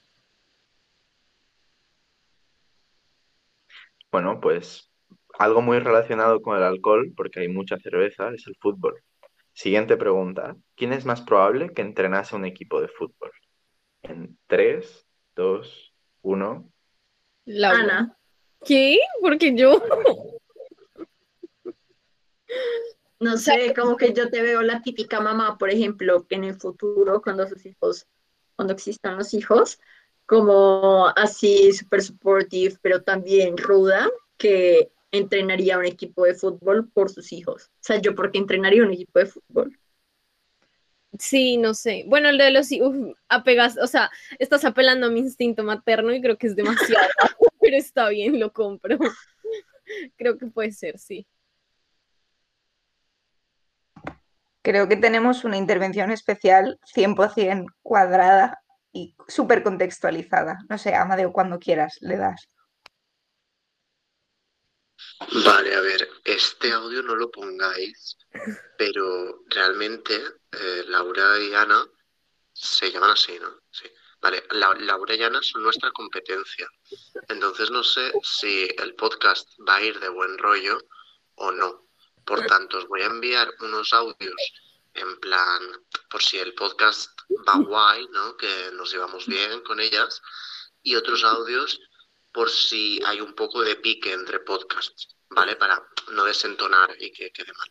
Bueno, 4.12 4.40
pues 4.40 4.90
algo 5.40 5.62
muy 5.62 5.80
relacionado 5.80 6.42
con 6.42 6.58
el 6.58 6.64
alcohol, 6.64 7.14
porque 7.16 7.42
hay 7.42 7.48
mucha 7.48 7.78
cerveza, 7.78 8.30
es 8.34 8.48
el 8.48 8.56
fútbol. 8.60 9.02
Siguiente 9.54 9.98
pregunta. 9.98 10.56
¿Quién 10.76 10.94
es 10.94 11.06
más 11.06 11.22
probable 11.22 11.74
que 11.74 11.82
entrenase 11.82 12.36
un 12.36 12.46
equipo 12.46 12.82
de 12.82 12.90
fútbol? 12.90 13.32
En 14.02 14.38
3, 14.48 15.08
2, 15.36 15.94
1. 16.22 16.72
Laura. 17.46 17.80
Ana, 17.80 18.18
¿Qué? 18.66 19.00
Porque 19.22 19.56
yo. 19.56 19.82
no 23.20 23.38
sé, 23.38 23.74
como 23.76 23.96
que 23.96 24.14
yo 24.14 24.30
te 24.30 24.42
veo 24.42 24.62
la 24.62 24.82
típica 24.82 25.22
mamá, 25.22 25.58
por 25.58 25.70
ejemplo, 25.70 26.26
que 26.28 26.36
en 26.36 26.46
el 26.46 26.56
futuro, 26.56 27.22
cuando 27.22 27.48
sus 27.48 27.66
hijos, 27.66 28.08
cuando 28.56 28.74
existan 28.74 29.18
los 29.18 29.34
hijos, 29.34 29.80
como 30.26 31.08
así 31.16 31.72
súper 31.74 32.02
supportive, 32.02 32.78
pero 32.82 33.04
también 33.04 33.58
ruda, 33.58 34.10
que 34.38 34.92
entrenaría 35.18 35.78
un 35.78 35.86
equipo 35.86 36.26
de 36.26 36.36
fútbol 36.36 36.90
por 36.92 37.10
sus 37.10 37.32
hijos. 37.34 37.72
O 37.74 37.84
sea, 37.84 38.02
yo 38.02 38.16
porque 38.16 38.38
entrenaría 38.38 38.84
un 38.84 38.94
equipo 38.94 39.20
de 39.20 39.26
fútbol. 39.26 39.78
Sí, 41.20 41.58
no 41.58 41.74
sé. 41.74 42.04
Bueno, 42.08 42.30
el 42.30 42.38
de 42.38 42.52
los 42.52 42.72
uf, 42.72 43.16
apegas, 43.30 43.78
o 43.78 43.88
sea, 43.88 44.10
estás 44.40 44.66
apelando 44.66 45.08
a 45.08 45.10
mi 45.10 45.20
instinto 45.20 45.64
materno 45.64 46.14
y 46.14 46.22
creo 46.22 46.38
que 46.38 46.48
es 46.48 46.56
demasiado, 46.56 47.08
pero 47.62 47.78
está 47.78 48.10
bien, 48.10 48.40
lo 48.40 48.52
compro. 48.52 48.98
Creo 50.18 50.38
que 50.38 50.48
puede 50.48 50.72
ser, 50.72 50.98
sí. 50.98 51.28
Creo 54.62 54.88
que 54.88 54.98
tenemos 54.98 55.44
una 55.44 55.58
intervención 55.58 56.12
especial 56.12 56.80
100% 56.96 57.68
cuadrada 57.84 58.60
y 58.92 59.16
súper 59.28 59.62
contextualizada. 59.62 60.58
No 60.70 60.78
sé, 60.80 60.96
Amadeo, 60.96 61.32
cuando 61.32 61.60
quieras, 61.60 61.98
le 62.02 62.18
das. 62.18 62.50
Vale, 65.46 65.76
a 65.76 65.82
ver, 65.82 66.10
este 66.24 66.72
audio 66.72 67.02
no 67.02 67.16
lo 67.16 67.32
pongáis, 67.32 68.18
pero 68.78 69.44
realmente 69.48 70.22
eh, 70.52 70.84
Laura 70.88 71.40
y 71.40 71.54
Ana 71.54 71.86
se 72.54 72.92
llaman 72.92 73.12
así, 73.12 73.38
¿no? 73.40 73.62
Sí. 73.72 73.86
Vale, 74.22 74.44
La- 74.52 74.74
Laura 74.74 75.16
y 75.16 75.24
Ana 75.24 75.42
son 75.42 75.64
nuestra 75.64 75.92
competencia. 75.92 76.68
Entonces 77.30 77.70
no 77.72 77.84
sé 77.84 78.12
si 78.24 78.68
el 78.78 78.96
podcast 78.96 79.48
va 79.68 79.76
a 79.76 79.84
ir 79.84 80.00
de 80.00 80.10
buen 80.10 80.38
rollo 80.38 80.78
o 81.36 81.52
no. 81.52 81.88
Por 82.26 82.46
tanto, 82.48 82.78
os 82.80 82.88
voy 82.88 83.02
a 83.02 83.06
enviar 83.08 83.54
unos 83.60 83.94
audios 83.94 84.36
en 84.96 85.20
plan, 85.20 85.62
por 86.10 86.24
si 86.24 86.40
el 86.40 86.54
podcast 86.56 87.12
va 87.48 87.58
guay, 87.58 88.08
¿no? 88.10 88.36
Que 88.38 88.72
nos 88.74 88.92
llevamos 88.92 89.28
bien 89.28 89.62
con 89.62 89.80
ellas. 89.80 90.22
Y 90.82 90.96
otros 90.96 91.24
audios 91.24 91.80
por 92.36 92.50
si 92.50 93.00
hay 93.06 93.22
un 93.22 93.34
poco 93.34 93.64
de 93.64 93.78
pique 93.78 94.12
entre 94.12 94.42
podcasts, 94.42 95.16
¿vale? 95.30 95.56
Para 95.56 95.82
no 96.14 96.26
desentonar 96.26 96.90
y 97.00 97.10
que 97.14 97.32
quede 97.32 97.54
mal. 97.58 97.70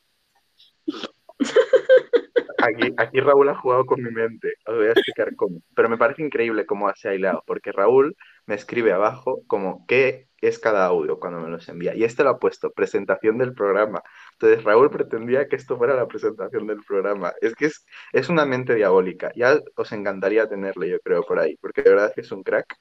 Aquí, 2.96 3.20
Raúl 3.20 3.50
ha 3.50 3.56
jugado 3.56 3.84
con 3.84 4.02
mi 4.02 4.10
mente. 4.10 4.54
Os 4.64 4.76
voy 4.76 4.86
a 4.86 4.92
explicar 4.92 5.36
cómo. 5.36 5.60
Pero 5.76 5.90
me 5.90 5.98
parece 5.98 6.22
increíble 6.22 6.64
cómo 6.64 6.90
se 6.94 7.10
ha 7.10 7.14
hilado, 7.14 7.44
porque 7.46 7.72
Raúl 7.72 8.16
me 8.46 8.54
escribe 8.54 8.92
abajo 8.92 9.42
como 9.46 9.84
qué 9.86 10.28
es 10.40 10.58
cada 10.58 10.86
audio 10.86 11.20
cuando 11.20 11.40
me 11.40 11.50
los 11.50 11.68
envía. 11.68 11.94
Y 11.94 12.04
este 12.04 12.24
lo 12.24 12.30
ha 12.30 12.38
puesto, 12.38 12.72
presentación 12.72 13.36
del 13.36 13.52
programa. 13.52 14.02
Entonces 14.32 14.64
Raúl 14.64 14.90
pretendía 14.90 15.46
que 15.46 15.56
esto 15.56 15.76
fuera 15.76 15.94
la 15.94 16.08
presentación 16.08 16.66
del 16.66 16.82
programa. 16.86 17.34
Es 17.42 17.54
que 17.54 17.66
es, 17.66 17.84
es 18.12 18.30
una 18.30 18.46
mente 18.46 18.74
diabólica. 18.74 19.30
Ya 19.36 19.60
os 19.76 19.92
encantaría 19.92 20.48
tenerle, 20.48 20.88
yo 20.88 21.00
creo, 21.00 21.22
por 21.22 21.38
ahí, 21.38 21.58
porque 21.60 21.82
de 21.82 21.90
verdad 21.90 22.12
que 22.14 22.22
es 22.22 22.32
un 22.32 22.42
crack. 22.42 22.78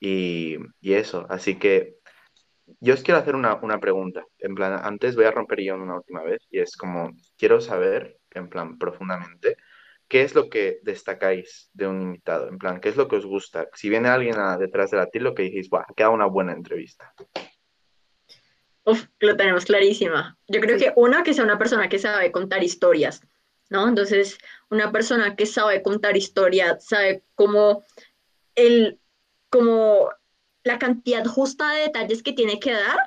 Y, 0.00 0.56
y 0.80 0.94
eso. 0.94 1.26
Así 1.28 1.58
que 1.58 1.96
yo 2.80 2.94
os 2.94 3.02
quiero 3.02 3.20
hacer 3.20 3.34
una, 3.34 3.54
una 3.56 3.78
pregunta. 3.78 4.24
En 4.38 4.54
plan, 4.54 4.80
antes 4.82 5.16
voy 5.16 5.26
a 5.26 5.30
romper 5.30 5.60
yo 5.60 5.74
una 5.74 5.96
última 5.96 6.22
vez 6.22 6.46
y 6.50 6.60
es 6.60 6.76
como, 6.76 7.12
quiero 7.36 7.60
saber, 7.60 8.18
en 8.30 8.48
plan, 8.48 8.78
profundamente, 8.78 9.56
¿qué 10.08 10.22
es 10.22 10.34
lo 10.34 10.48
que 10.48 10.80
destacáis 10.82 11.70
de 11.72 11.86
un 11.86 12.00
invitado? 12.02 12.48
En 12.48 12.58
plan, 12.58 12.80
¿qué 12.80 12.88
es 12.88 12.96
lo 12.96 13.08
que 13.08 13.16
os 13.16 13.26
gusta? 13.26 13.68
Si 13.74 13.88
viene 13.88 14.08
alguien 14.08 14.38
a- 14.38 14.56
detrás 14.56 14.90
de 14.90 14.96
la 14.96 15.08
lo 15.12 15.34
que 15.34 15.44
dices, 15.44 15.68
¡buah! 15.68 15.84
Queda 15.96 16.10
una 16.10 16.26
buena 16.26 16.52
entrevista. 16.52 17.12
Uf, 18.84 19.06
lo 19.20 19.36
tenemos 19.36 19.66
clarísima. 19.66 20.38
Yo 20.48 20.60
creo 20.60 20.78
que 20.78 20.92
una, 20.96 21.22
que 21.22 21.34
sea 21.34 21.44
una 21.44 21.58
persona 21.58 21.88
que 21.88 21.98
sabe 21.98 22.32
contar 22.32 22.64
historias, 22.64 23.22
¿no? 23.68 23.86
Entonces, 23.86 24.38
una 24.70 24.90
persona 24.90 25.36
que 25.36 25.46
sabe 25.46 25.82
contar 25.82 26.16
historias, 26.16 26.86
sabe 26.86 27.22
cómo 27.34 27.84
el, 28.54 28.99
como 29.50 30.10
la 30.64 30.78
cantidad 30.78 31.24
justa 31.24 31.72
de 31.72 31.82
detalles 31.82 32.22
que 32.22 32.32
tiene 32.32 32.60
que 32.60 32.72
dar 32.72 32.98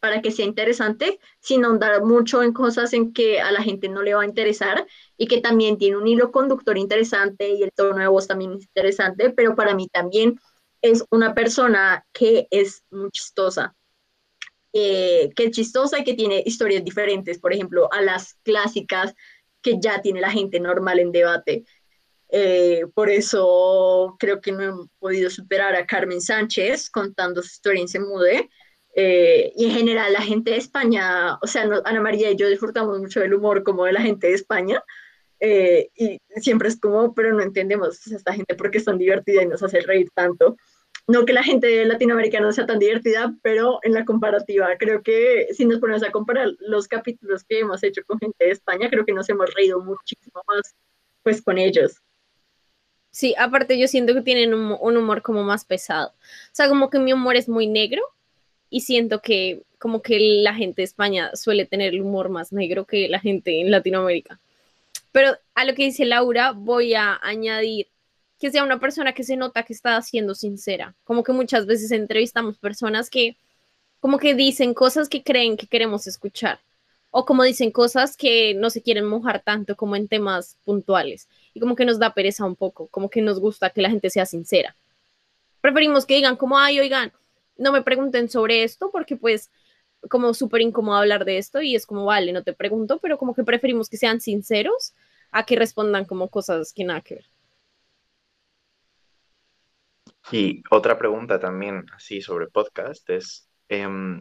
para 0.00 0.22
que 0.22 0.30
sea 0.30 0.46
interesante, 0.46 1.20
sin 1.40 1.64
ahondar 1.64 2.02
mucho 2.02 2.42
en 2.42 2.52
cosas 2.52 2.92
en 2.94 3.12
que 3.12 3.40
a 3.40 3.52
la 3.52 3.62
gente 3.62 3.88
no 3.88 4.02
le 4.02 4.14
va 4.14 4.22
a 4.22 4.26
interesar 4.26 4.86
y 5.18 5.26
que 5.26 5.40
también 5.40 5.76
tiene 5.76 5.98
un 5.98 6.08
hilo 6.08 6.32
conductor 6.32 6.78
interesante 6.78 7.50
y 7.50 7.62
el 7.62 7.72
tono 7.72 7.98
de 7.98 8.06
voz 8.08 8.26
también 8.26 8.54
es 8.54 8.62
interesante, 8.62 9.30
pero 9.30 9.54
para 9.54 9.74
mí 9.74 9.88
también 9.88 10.40
es 10.82 11.04
una 11.10 11.34
persona 11.34 12.06
que 12.12 12.48
es 12.50 12.82
muy 12.90 13.10
chistosa 13.10 13.76
eh, 14.72 15.30
que 15.34 15.46
es 15.46 15.50
chistosa 15.50 15.98
y 15.98 16.04
que 16.04 16.14
tiene 16.14 16.42
historias 16.46 16.84
diferentes, 16.84 17.38
por 17.38 17.52
ejemplo, 17.52 17.92
a 17.92 18.02
las 18.02 18.34
clásicas 18.44 19.14
que 19.62 19.80
ya 19.80 20.00
tiene 20.00 20.20
la 20.20 20.30
gente 20.30 20.60
normal 20.60 21.00
en 21.00 21.12
debate. 21.12 21.64
Eh, 22.32 22.82
por 22.94 23.10
eso 23.10 24.16
creo 24.18 24.40
que 24.40 24.52
no 24.52 24.62
he 24.84 24.88
podido 24.98 25.30
superar 25.30 25.74
a 25.74 25.86
Carmen 25.86 26.20
Sánchez 26.20 26.90
contando 26.90 27.42
su 27.42 27.48
historia 27.48 27.80
en 27.82 27.88
Se 27.88 28.00
Mude. 28.00 28.48
Eh, 28.94 29.52
y 29.56 29.66
en 29.66 29.70
general 29.72 30.12
la 30.12 30.22
gente 30.22 30.50
de 30.52 30.56
España, 30.58 31.36
o 31.42 31.46
sea, 31.46 31.64
no- 31.66 31.80
Ana 31.84 32.00
María 32.00 32.30
y 32.30 32.36
yo 32.36 32.48
disfrutamos 32.48 32.98
mucho 33.00 33.20
del 33.20 33.34
humor 33.34 33.62
como 33.62 33.84
de 33.84 33.92
la 33.92 34.02
gente 34.02 34.28
de 34.28 34.34
España. 34.34 34.82
eh, 35.40 35.90
y 35.96 36.18
siempre 36.40 36.68
es 36.68 36.78
como, 36.78 37.14
pero 37.14 37.32
no 37.32 37.42
entendemos 37.42 37.98
sea, 37.98 38.16
esta 38.16 38.32
gente 38.34 38.54
porque 38.56 38.78
es 38.78 38.84
tan 38.84 38.98
divertida 38.98 39.42
y 39.42 39.46
nos 39.46 39.62
hace 39.62 39.80
reír 39.80 40.08
tanto. 40.14 40.56
No 41.08 41.24
que 41.24 41.32
la 41.32 41.42
gente 41.42 41.84
no 42.40 42.52
sea 42.52 42.66
tan 42.66 42.78
divertida, 42.78 43.34
pero 43.42 43.78
en 43.82 43.94
la 43.94 44.04
comparativa, 44.04 44.68
creo 44.78 45.02
que 45.02 45.48
si 45.52 45.64
nos 45.64 45.80
ponemos 45.80 46.02
a 46.04 46.10
comparar 46.12 46.48
los 46.60 46.88
capítulos 46.88 47.44
que 47.44 47.60
hemos 47.60 47.82
hecho 47.82 48.02
con 48.06 48.18
gente 48.20 48.44
de 48.46 48.52
España, 48.52 48.88
creo 48.90 49.04
que 49.04 49.12
nos 49.14 49.28
hemos 49.30 49.52
reído 49.54 49.80
muchísimo 49.80 50.42
más 50.46 50.74
pues 51.22 51.42
con 51.42 51.58
ellos. 51.58 52.00
Sí, 53.10 53.34
aparte 53.38 53.78
yo 53.78 53.88
siento 53.88 54.14
que 54.14 54.22
tienen 54.22 54.54
un, 54.54 54.96
humor 54.96 55.22
como 55.22 55.42
más 55.42 55.64
pesado. 55.64 56.10
O 56.10 56.52
sea, 56.52 56.68
como 56.68 56.90
que 56.90 56.98
mi 56.98 57.12
humor 57.12 57.36
es 57.36 57.48
muy 57.48 57.66
negro 57.66 58.02
y 58.70 58.82
siento 58.82 59.20
que 59.20 59.62
como 59.78 60.02
que 60.02 60.18
la 60.20 60.54
gente 60.54 60.82
de 60.82 60.84
España 60.84 61.34
suele 61.34 61.66
tener 61.66 61.94
el 61.94 62.02
humor 62.02 62.28
más 62.28 62.52
negro 62.52 62.86
que 62.86 63.08
la 63.08 63.18
gente 63.20 63.60
en 63.60 63.70
Latinoamérica. 63.70 64.40
Pero 65.12 65.36
a 65.54 65.64
lo 65.64 65.74
que 65.74 65.84
dice 65.84 66.04
Laura, 66.04 66.52
voy 66.52 66.94
a 66.94 67.18
añadir 67.22 67.88
que 68.38 68.50
sea 68.50 68.64
una 68.64 68.80
persona 68.80 69.12
que 69.12 69.24
se 69.24 69.36
nota 69.36 69.64
que 69.64 69.72
está 69.72 70.00
siendo 70.02 70.34
sincera. 70.34 70.94
Como 71.04 71.24
que 71.24 71.32
muchas 71.32 71.66
veces 71.66 71.90
entrevistamos 71.92 72.58
personas 72.58 73.10
que 73.10 73.36
como 74.00 74.18
que 74.18 74.34
dicen 74.34 74.74
cosas 74.74 75.08
que 75.08 75.22
creen 75.22 75.56
que 75.56 75.66
queremos 75.66 76.06
escuchar 76.06 76.60
o 77.10 77.24
como 77.26 77.42
dicen 77.44 77.70
cosas 77.70 78.16
que 78.16 78.54
no 78.54 78.70
se 78.70 78.82
quieren 78.82 79.04
mojar 79.04 79.42
tanto 79.42 79.76
como 79.76 79.96
en 79.96 80.08
temas 80.08 80.56
puntuales 80.64 81.28
y 81.54 81.60
como 81.60 81.76
que 81.76 81.84
nos 81.84 81.98
da 81.98 82.14
pereza 82.14 82.44
un 82.44 82.56
poco, 82.56 82.88
como 82.88 83.10
que 83.10 83.22
nos 83.22 83.40
gusta 83.40 83.70
que 83.70 83.82
la 83.82 83.90
gente 83.90 84.10
sea 84.10 84.26
sincera. 84.26 84.76
Preferimos 85.60 86.06
que 86.06 86.14
digan 86.14 86.36
como, 86.36 86.58
ay, 86.58 86.80
oigan, 86.80 87.12
no 87.56 87.72
me 87.72 87.82
pregunten 87.82 88.28
sobre 88.28 88.62
esto 88.64 88.90
porque 88.90 89.16
pues 89.16 89.50
como 90.08 90.32
súper 90.32 90.62
incómodo 90.62 90.96
hablar 90.96 91.24
de 91.24 91.38
esto 91.38 91.60
y 91.60 91.74
es 91.74 91.86
como, 91.86 92.06
vale, 92.06 92.32
no 92.32 92.42
te 92.42 92.54
pregunto, 92.54 92.98
pero 93.00 93.18
como 93.18 93.34
que 93.34 93.44
preferimos 93.44 93.88
que 93.88 93.98
sean 93.98 94.20
sinceros 94.20 94.94
a 95.30 95.44
que 95.44 95.56
respondan 95.56 96.04
como 96.04 96.28
cosas 96.28 96.72
que 96.72 96.84
nada 96.84 97.02
que 97.02 97.16
ver. 97.16 97.26
Y 100.32 100.62
otra 100.70 100.96
pregunta 100.96 101.40
también, 101.40 101.84
así 101.94 102.20
sobre 102.20 102.46
podcast, 102.46 103.08
es, 103.10 103.48
em, 103.68 104.20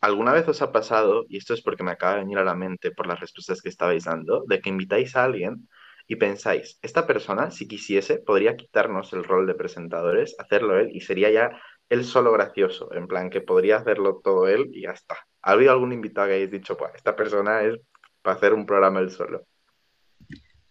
¿alguna 0.00 0.32
vez 0.32 0.46
os 0.48 0.62
ha 0.62 0.72
pasado, 0.72 1.24
y 1.28 1.38
esto 1.38 1.52
es 1.52 1.62
porque 1.62 1.82
me 1.82 1.90
acaba 1.90 2.14
de 2.14 2.20
venir 2.20 2.38
a 2.38 2.44
la 2.44 2.54
mente 2.54 2.90
por 2.92 3.06
las 3.06 3.20
respuestas 3.20 3.60
que 3.60 3.68
estabais 3.68 4.04
dando, 4.04 4.44
de 4.46 4.60
que 4.60 4.68
invitáis 4.68 5.16
a 5.16 5.24
alguien 5.24 5.68
y 6.08 6.16
pensáis, 6.16 6.78
esta 6.80 7.06
persona, 7.06 7.50
si 7.50 7.68
quisiese, 7.68 8.18
podría 8.18 8.56
quitarnos 8.56 9.12
el 9.12 9.24
rol 9.24 9.46
de 9.46 9.54
presentadores, 9.54 10.34
hacerlo 10.38 10.80
él, 10.80 10.88
y 10.90 11.02
sería 11.02 11.30
ya 11.30 11.50
él 11.90 12.04
solo 12.04 12.32
gracioso, 12.32 12.92
en 12.94 13.06
plan 13.06 13.28
que 13.28 13.42
podría 13.42 13.76
hacerlo 13.76 14.20
todo 14.24 14.48
él 14.48 14.70
y 14.72 14.82
ya 14.82 14.92
está. 14.92 15.16
¿Ha 15.42 15.52
habido 15.52 15.70
algún 15.72 15.92
invitado 15.92 16.28
que 16.28 16.34
hayáis 16.34 16.50
dicho, 16.50 16.78
pues 16.78 16.92
esta 16.96 17.14
persona 17.14 17.62
es 17.62 17.78
para 18.22 18.36
hacer 18.36 18.54
un 18.54 18.64
programa 18.64 19.00
él 19.00 19.10
solo? 19.10 19.46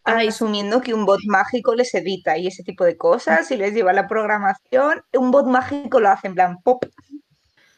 Ay, 0.03 0.29
asumiendo 0.29 0.81
que 0.81 0.95
un 0.95 1.05
bot 1.05 1.19
mágico 1.27 1.75
les 1.75 1.93
edita 1.93 2.35
y 2.37 2.47
ese 2.47 2.63
tipo 2.63 2.83
de 2.83 2.97
cosas 2.97 3.51
y 3.51 3.57
les 3.57 3.73
lleva 3.73 3.93
la 3.93 4.07
programación, 4.07 5.03
un 5.13 5.29
bot 5.29 5.45
mágico 5.45 5.99
lo 5.99 6.09
hace 6.09 6.27
en 6.27 6.33
plan 6.33 6.57
pop. 6.63 6.83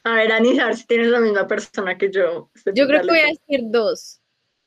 A 0.05 0.13
ver, 0.13 0.31
Anisar, 0.31 0.77
si 0.77 0.87
tienes 0.87 1.07
la 1.07 1.19
misma 1.19 1.45
persona 1.45 1.97
que 1.97 2.09
yo. 2.09 2.49
Yo 2.73 2.87
creo 2.87 3.01
que 3.01 3.07
voy 3.07 3.19
a 3.19 3.25
decir 3.25 3.61
dos. 3.65 4.18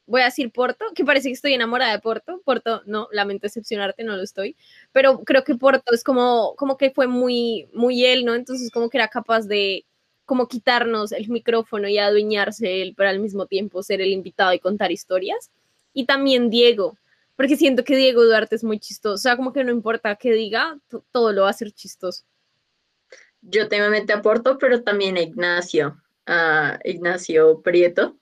Voy 0.07 0.23
a 0.23 0.27
decir 0.27 0.51
Porto, 0.53 0.85
que 0.95 1.05
parece 1.05 1.29
que 1.29 1.35
estoy 1.35 1.55
enamorada 1.55 1.93
de 1.93 2.01
Porto. 2.01 2.41
Porto, 2.45 2.83
no, 2.87 3.09
lamento 3.13 3.47
decepcionarte, 3.47 4.05
no 4.05 4.17
lo 4.17 4.23
estoy. 4.23 4.57
Pero 4.93 5.21
creo 5.25 5.45
que 5.45 5.55
Porto 5.55 5.95
es 5.95 6.05
como, 6.05 6.55
como 6.57 6.77
que 6.77 6.91
fue 6.91 7.07
muy, 7.07 7.69
muy 7.73 8.05
él, 8.05 8.25
¿no? 8.25 8.35
Entonces 8.35 8.71
como 8.71 8.91
que 8.91 8.99
era 8.99 9.09
capaz 9.09 9.43
de 9.47 9.85
como 10.25 10.49
quitarnos 10.49 11.13
el 11.13 11.29
micrófono 11.29 11.89
y 11.89 11.99
adueñarse 11.99 12.83
él, 12.83 12.95
pero 12.97 13.11
al 13.11 13.21
mismo 13.21 13.47
tiempo 13.47 13.83
ser 13.83 14.01
el 14.01 14.13
invitado 14.13 14.53
y 14.55 14.59
contar 14.61 14.91
historias. 14.93 15.51
Y 15.95 16.07
también 16.07 16.51
Diego, 16.51 16.97
porque 17.37 17.57
siento 17.57 17.85
que 17.85 17.97
Diego 17.97 18.25
Duarte 18.25 18.57
es 18.57 18.65
muy 18.65 18.79
chistoso. 18.79 19.15
O 19.15 19.19
sea, 19.19 19.37
como 19.37 19.53
que 19.53 19.65
no 19.65 19.73
importa 19.73 20.17
qué 20.17 20.33
diga, 20.33 20.79
to- 20.89 21.05
todo 21.13 21.33
lo 21.33 21.43
va 21.43 21.51
a 21.51 21.55
ser 21.55 21.73
chistoso. 21.73 22.25
Yo 23.43 23.69
te 23.69 24.13
aporto, 24.13 24.59
pero 24.59 24.83
también 24.83 25.17
a 25.17 25.23
Ignacio, 25.23 26.01
a 26.27 26.79
Ignacio 26.85 27.61
Prieto, 27.61 28.17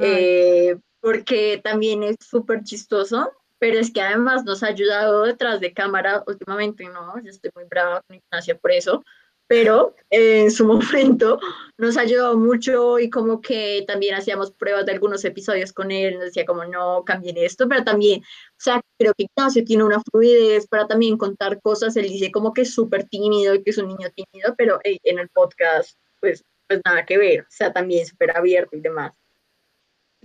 eh, 0.00 0.76
porque 1.06 1.60
también 1.62 2.02
es 2.02 2.16
súper 2.18 2.64
chistoso, 2.64 3.30
pero 3.60 3.78
es 3.78 3.92
que 3.92 4.00
además 4.00 4.44
nos 4.44 4.64
ha 4.64 4.66
ayudado 4.66 5.22
detrás 5.22 5.60
de 5.60 5.72
cámara 5.72 6.24
últimamente, 6.26 6.84
¿no? 6.86 7.22
Yo 7.22 7.30
estoy 7.30 7.52
muy 7.54 7.62
brava 7.66 8.02
con 8.02 8.16
Ignacio 8.16 8.58
por 8.58 8.72
eso, 8.72 9.04
pero 9.46 9.94
eh, 10.10 10.40
en 10.42 10.50
su 10.50 10.66
momento 11.06 11.38
nos 11.78 11.96
ayudado 11.96 12.36
mucho 12.36 12.98
y 12.98 13.08
como 13.08 13.40
que 13.40 13.84
también 13.86 14.16
hacíamos 14.16 14.50
pruebas 14.50 14.84
de 14.84 14.94
algunos 14.94 15.24
episodios 15.24 15.72
con 15.72 15.92
él, 15.92 16.14
nos 16.14 16.24
decía 16.24 16.44
como 16.44 16.64
no 16.64 17.04
cambien 17.04 17.36
esto, 17.36 17.68
pero 17.68 17.84
también, 17.84 18.22
o 18.22 18.58
sea, 18.58 18.80
creo 18.98 19.12
que 19.16 19.28
Ignacio 19.32 19.64
tiene 19.64 19.84
una 19.84 20.02
fluidez 20.10 20.66
para 20.66 20.88
también 20.88 21.16
contar 21.16 21.60
cosas, 21.60 21.96
él 21.96 22.08
dice 22.08 22.32
como 22.32 22.52
que 22.52 22.62
es 22.62 22.74
súper 22.74 23.04
tímido 23.04 23.54
y 23.54 23.62
que 23.62 23.70
es 23.70 23.78
un 23.78 23.86
niño 23.86 24.08
tímido, 24.10 24.56
pero 24.58 24.80
hey, 24.82 24.98
en 25.04 25.20
el 25.20 25.28
podcast, 25.28 26.00
pues, 26.20 26.42
pues 26.66 26.80
nada 26.84 27.06
que 27.06 27.16
ver, 27.16 27.42
o 27.42 27.46
sea, 27.48 27.72
también 27.72 28.04
súper 28.06 28.36
abierto 28.36 28.74
y 28.76 28.80
demás. 28.80 29.16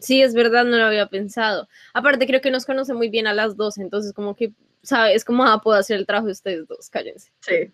Sí, 0.02 0.22
es 0.22 0.34
verdad, 0.34 0.66
no 0.66 0.78
lo 0.78 0.86
había 0.86 1.08
pensado. 1.08 1.70
Aparte, 1.93 2.26
creo 2.28 2.41
que 2.41 2.52
nos 2.52 2.66
conoce 2.66 2.93
muy 2.93 3.10
bien 3.10 3.28
a 3.28 3.34
las 3.34 3.56
dos, 3.56 3.78
entonces 3.78 4.14
como 4.14 4.36
que, 4.36 4.52
¿sabes? 4.82 5.16
Es 5.16 5.26
como, 5.26 5.45
ah, 5.45 5.62
puedo 5.64 5.78
hacer 5.78 5.97
el 5.97 6.08
trabajo 6.08 6.26
de 6.26 6.34
ustedes 6.34 6.68
dos, 6.68 6.89
cállense. 6.89 7.32
Sí. 7.39 7.72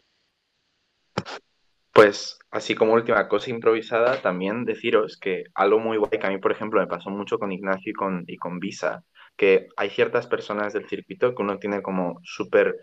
Pues 1.93 2.37
así 2.51 2.75
como 2.75 2.93
última 2.93 3.27
cosa 3.27 3.49
improvisada, 3.49 4.21
también 4.21 4.65
deciros 4.65 5.17
que 5.17 5.45
algo 5.55 5.79
muy 5.79 5.97
guay 5.97 6.19
que 6.19 6.27
a 6.27 6.29
mí, 6.29 6.37
por 6.37 6.51
ejemplo, 6.51 6.79
me 6.79 6.87
pasó 6.87 7.09
mucho 7.09 7.39
con 7.39 7.51
Ignacio 7.51 7.91
y 7.91 7.93
con, 7.93 8.23
y 8.27 8.37
con 8.37 8.59
Visa, 8.59 9.03
que 9.35 9.69
hay 9.77 9.89
ciertas 9.89 10.27
personas 10.27 10.73
del 10.73 10.87
circuito 10.87 11.33
que 11.33 11.41
uno 11.41 11.59
tiene 11.59 11.81
como 11.81 12.19
súper, 12.23 12.75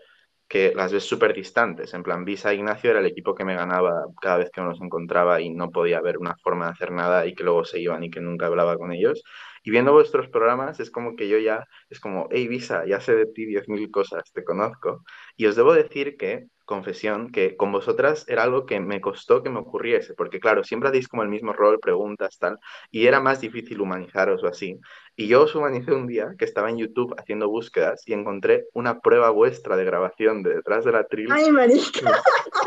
que 0.49 0.73
las 0.75 0.93
ves 0.93 1.05
súper 1.05 1.35
distantes. 1.35 1.95
En 1.95 2.03
plan, 2.03 2.25
Visa 2.25 2.53
e 2.53 2.57
Ignacio 2.57 2.91
era 2.91 3.01
el 3.01 3.07
equipo 3.07 3.35
que 3.35 3.45
me 3.45 3.55
ganaba 3.57 4.05
cada 4.21 4.39
vez 4.39 4.51
que 4.51 4.61
nos 4.61 4.81
encontraba 4.81 5.41
y 5.41 5.51
no 5.51 5.71
podía 5.71 5.99
haber 5.99 6.19
una 6.19 6.37
forma 6.43 6.67
de 6.67 6.73
hacer 6.73 6.93
nada 6.93 7.27
y 7.27 7.35
que 7.35 7.45
luego 7.45 7.65
se 7.65 7.81
iban 7.81 8.05
y 8.05 8.11
que 8.11 8.21
nunca 8.21 8.47
hablaba 8.47 8.77
con 8.77 8.93
ellos. 8.93 9.23
Y 9.63 9.71
viendo 9.71 9.93
vuestros 9.93 10.29
programas 10.29 10.81
es 10.81 10.91
como 10.91 11.17
que 11.17 11.29
yo 11.29 11.39
ya, 11.39 11.67
es 11.89 11.99
como, 12.01 12.29
hey 12.31 12.49
Visa, 12.49 12.85
ya 12.87 13.01
sé 13.01 13.15
de 13.17 13.27
ti 13.27 13.47
10.000 13.47 13.91
cosas, 13.91 14.31
te 14.33 14.45
conozco. 14.45 15.03
Y 15.37 15.47
os 15.47 15.57
debo 15.57 15.73
decir 15.75 16.17
que, 16.17 16.47
confesión, 16.65 17.31
que 17.31 17.57
con 17.57 17.73
vosotras 17.73 18.25
era 18.29 18.43
algo 18.43 18.67
que 18.67 18.81
me 18.81 19.01
costó 19.01 19.43
que 19.43 19.51
me 19.51 19.61
ocurriese, 19.61 20.15
porque 20.15 20.41
claro, 20.41 20.65
siempre 20.65 20.89
hacéis 20.89 21.09
como 21.09 21.23
el 21.23 21.29
mismo 21.29 21.53
rol, 21.53 21.79
preguntas, 21.81 22.39
tal, 22.39 22.59
y 22.91 23.07
era 23.07 23.21
más 23.21 23.41
difícil 23.41 23.81
humanizaros 23.81 24.43
o 24.43 24.47
así. 24.47 24.81
Y 25.17 25.29
yo 25.29 25.43
os 25.43 25.55
humanicé 25.55 25.93
un 25.93 26.09
día 26.09 26.35
que 26.37 26.45
estaba 26.45 26.71
en 26.71 26.79
YouTube 26.79 27.15
haciendo 27.17 27.49
búsquedas 27.49 28.03
y 28.07 28.15
encontré 28.15 28.67
una 28.73 28.99
prueba 29.01 29.31
vuestra 29.31 29.77
de 29.77 29.85
grabación 29.85 30.43
de 30.43 30.57
detrás 30.57 30.85
de 30.85 30.93
la 30.93 31.05
tril 31.05 31.29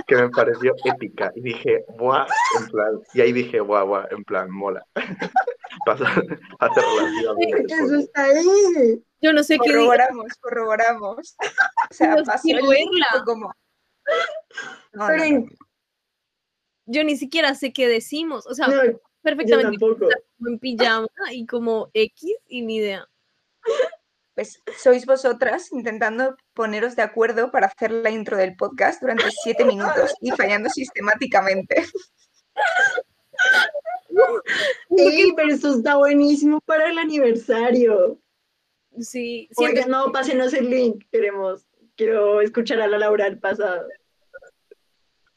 que 0.08 0.16
me 0.16 0.30
pareció 0.30 0.74
épica. 0.86 1.32
Y 1.36 1.42
dije, 1.42 1.84
¡buah! 1.98 2.26
En 2.60 2.68
plan, 2.68 3.00
y 3.14 3.22
ahí 3.22 3.34
dije, 3.34 3.60
¡buah, 3.60 3.84
buah! 3.84 4.06
En 4.12 4.24
plan, 4.24 4.50
mola. 4.50 4.86
Pasa 5.86 6.06
hace 6.60 6.82
relativamente 6.82 7.74
Eso 7.74 7.84
poco. 7.84 7.96
está 7.96 8.24
ahí. 8.24 9.04
Yo 9.22 9.34
no 9.34 9.44
sé 9.44 9.58
qué 9.58 9.70
diga. 9.70 9.80
Corroboramos, 9.80 10.34
corroboramos. 10.40 11.36
O 11.90 11.94
sea, 11.94 12.16
pasó 12.26 12.48
el 12.50 12.60
como... 13.26 13.54
No, 14.94 15.08
Pero 15.08 15.18
no, 15.18 15.24
en- 15.24 15.46
no. 15.46 15.52
yo 16.86 17.04
ni 17.04 17.18
siquiera 17.18 17.54
sé 17.56 17.74
qué 17.74 17.88
decimos. 17.88 18.48
O 18.48 18.54
sea, 18.54 18.68
perfectamente 19.22 19.78
como 19.80 20.50
en 20.50 20.60
pijama 20.60 21.08
y 21.32 21.46
como 21.46 21.90
X 21.94 22.36
y 22.48 22.62
ni 22.62 22.78
idea. 22.78 23.08
Pues 24.36 24.62
sois 24.78 25.06
vosotras 25.06 25.72
intentando 25.72 26.38
poneros 26.54 26.96
de 26.96 27.02
acuerdo 27.02 27.52
para 27.52 27.68
hacer 27.68 27.92
la 27.92 28.12
intro 28.12 28.38
del 28.38 28.56
podcast 28.56 29.02
durante 29.02 29.26
siete 29.44 29.66
minutos 29.66 30.14
y 30.22 30.30
fallando 30.32 30.70
sistemáticamente. 30.70 31.86
Ey, 34.90 35.34
pero 35.36 35.54
esto 35.54 35.76
está 35.76 35.98
buenísimo 35.98 36.60
para 36.62 36.90
el 36.90 36.98
aniversario. 36.98 38.20
Sí, 39.00 39.50
siento 39.52 39.80
Oigan, 39.82 39.92
no, 39.92 40.12
pásenos 40.12 40.54
el 40.54 40.70
link. 40.70 41.06
Queremos, 41.12 41.66
quiero 41.96 42.42
escuchar 42.42 42.82
a 42.82 42.88
la 42.88 42.98
Laura 42.98 43.26
del 43.26 43.40
pasado. 43.40 43.88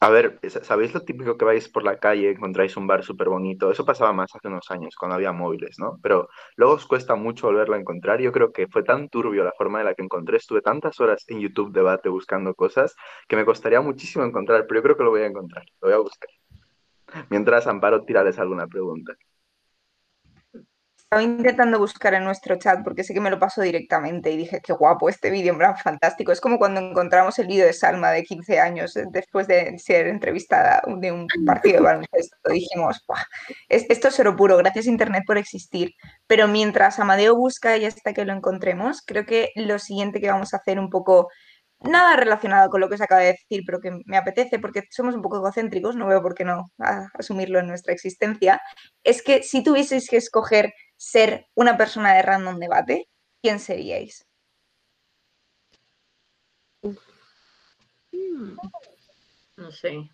A 0.03 0.09
ver, 0.09 0.39
¿sabéis 0.63 0.95
lo 0.95 1.01
típico 1.01 1.37
que 1.37 1.45
vais 1.45 1.69
por 1.69 1.83
la 1.83 1.99
calle, 1.99 2.31
encontráis 2.31 2.75
un 2.75 2.87
bar 2.87 3.03
súper 3.03 3.29
bonito? 3.29 3.69
Eso 3.69 3.85
pasaba 3.85 4.11
más 4.13 4.33
hace 4.35 4.47
unos 4.47 4.71
años, 4.71 4.95
cuando 4.95 5.15
había 5.15 5.31
móviles, 5.31 5.77
¿no? 5.77 5.99
Pero 6.01 6.27
luego 6.55 6.73
os 6.73 6.87
cuesta 6.87 7.13
mucho 7.15 7.45
volverlo 7.45 7.75
a 7.75 7.79
encontrar. 7.79 8.19
Yo 8.19 8.31
creo 8.31 8.51
que 8.51 8.67
fue 8.67 8.83
tan 8.83 9.09
turbio 9.09 9.43
la 9.43 9.53
forma 9.55 9.79
en 9.79 9.85
la 9.85 9.93
que 9.93 10.01
encontré. 10.01 10.37
Estuve 10.37 10.61
tantas 10.61 10.99
horas 10.99 11.23
en 11.27 11.39
YouTube 11.39 11.71
debate 11.71 12.09
buscando 12.09 12.55
cosas 12.55 12.95
que 13.27 13.35
me 13.35 13.45
costaría 13.45 13.79
muchísimo 13.81 14.25
encontrar, 14.25 14.65
pero 14.67 14.79
yo 14.79 14.83
creo 14.83 14.97
que 14.97 15.03
lo 15.03 15.11
voy 15.11 15.21
a 15.21 15.27
encontrar, 15.27 15.65
lo 15.81 15.87
voy 15.89 15.93
a 15.93 15.99
buscar. 15.99 16.29
Mientras 17.29 17.67
Amparo, 17.67 18.03
tirales 18.03 18.39
alguna 18.39 18.65
pregunta. 18.67 19.13
Estaba 21.13 21.23
intentando 21.29 21.77
buscar 21.77 22.13
en 22.13 22.23
nuestro 22.23 22.55
chat 22.57 22.81
porque 22.85 23.03
sé 23.03 23.13
que 23.13 23.19
me 23.19 23.29
lo 23.29 23.37
pasó 23.37 23.61
directamente 23.61 24.31
y 24.31 24.37
dije, 24.37 24.61
qué 24.63 24.71
guapo 24.71 25.09
este 25.09 25.29
vídeo, 25.29 25.51
en 25.51 25.57
plan, 25.57 25.75
fantástico. 25.75 26.31
Es 26.31 26.39
como 26.39 26.57
cuando 26.57 26.79
encontramos 26.79 27.37
el 27.37 27.47
vídeo 27.47 27.65
de 27.65 27.73
Salma 27.73 28.11
de 28.11 28.23
15 28.23 28.61
años 28.61 28.95
eh, 28.95 29.03
después 29.11 29.45
de 29.45 29.77
ser 29.77 30.07
entrevistada 30.07 30.81
de 30.87 31.11
un 31.11 31.27
partido 31.45 31.79
de 31.79 31.81
baloncesto. 31.83 32.37
Dijimos, 32.49 33.03
"Buah, 33.05 33.23
es- 33.67 33.85
esto 33.89 34.07
es 34.07 34.17
oro 34.21 34.37
puro, 34.37 34.55
gracias 34.55 34.85
Internet 34.85 35.23
por 35.27 35.37
existir. 35.37 35.91
Pero 36.27 36.47
mientras 36.47 36.97
Amadeo 36.97 37.35
busca 37.35 37.75
y 37.75 37.83
hasta 37.83 38.13
que 38.13 38.23
lo 38.23 38.31
encontremos, 38.31 39.01
creo 39.05 39.25
que 39.25 39.49
lo 39.57 39.79
siguiente 39.79 40.21
que 40.21 40.31
vamos 40.31 40.53
a 40.53 40.57
hacer 40.57 40.79
un 40.79 40.89
poco, 40.89 41.27
nada 41.81 42.15
relacionado 42.15 42.69
con 42.69 42.79
lo 42.79 42.87
que 42.87 42.95
os 42.95 43.01
acaba 43.01 43.21
de 43.21 43.27
decir, 43.33 43.63
pero 43.65 43.79
que 43.81 43.91
me 44.05 44.15
apetece 44.17 44.59
porque 44.59 44.83
somos 44.91 45.15
un 45.15 45.21
poco 45.23 45.37
egocéntricos, 45.37 45.95
no 45.95 46.07
veo 46.07 46.21
por 46.21 46.35
qué 46.35 46.45
no 46.45 46.71
asumirlo 47.15 47.59
en 47.59 47.67
nuestra 47.67 47.91
existencia, 47.93 48.61
es 49.03 49.21
que 49.23 49.43
si 49.43 49.63
tuvieseis 49.63 50.07
que 50.09 50.17
escoger 50.17 50.73
ser 51.01 51.47
una 51.55 51.77
persona 51.77 52.13
de 52.13 52.21
random 52.21 52.59
debate, 52.59 53.09
¿quién 53.41 53.59
seríais? 53.59 54.27
Hmm, 58.11 58.55
No 59.57 59.71
sé. 59.71 60.11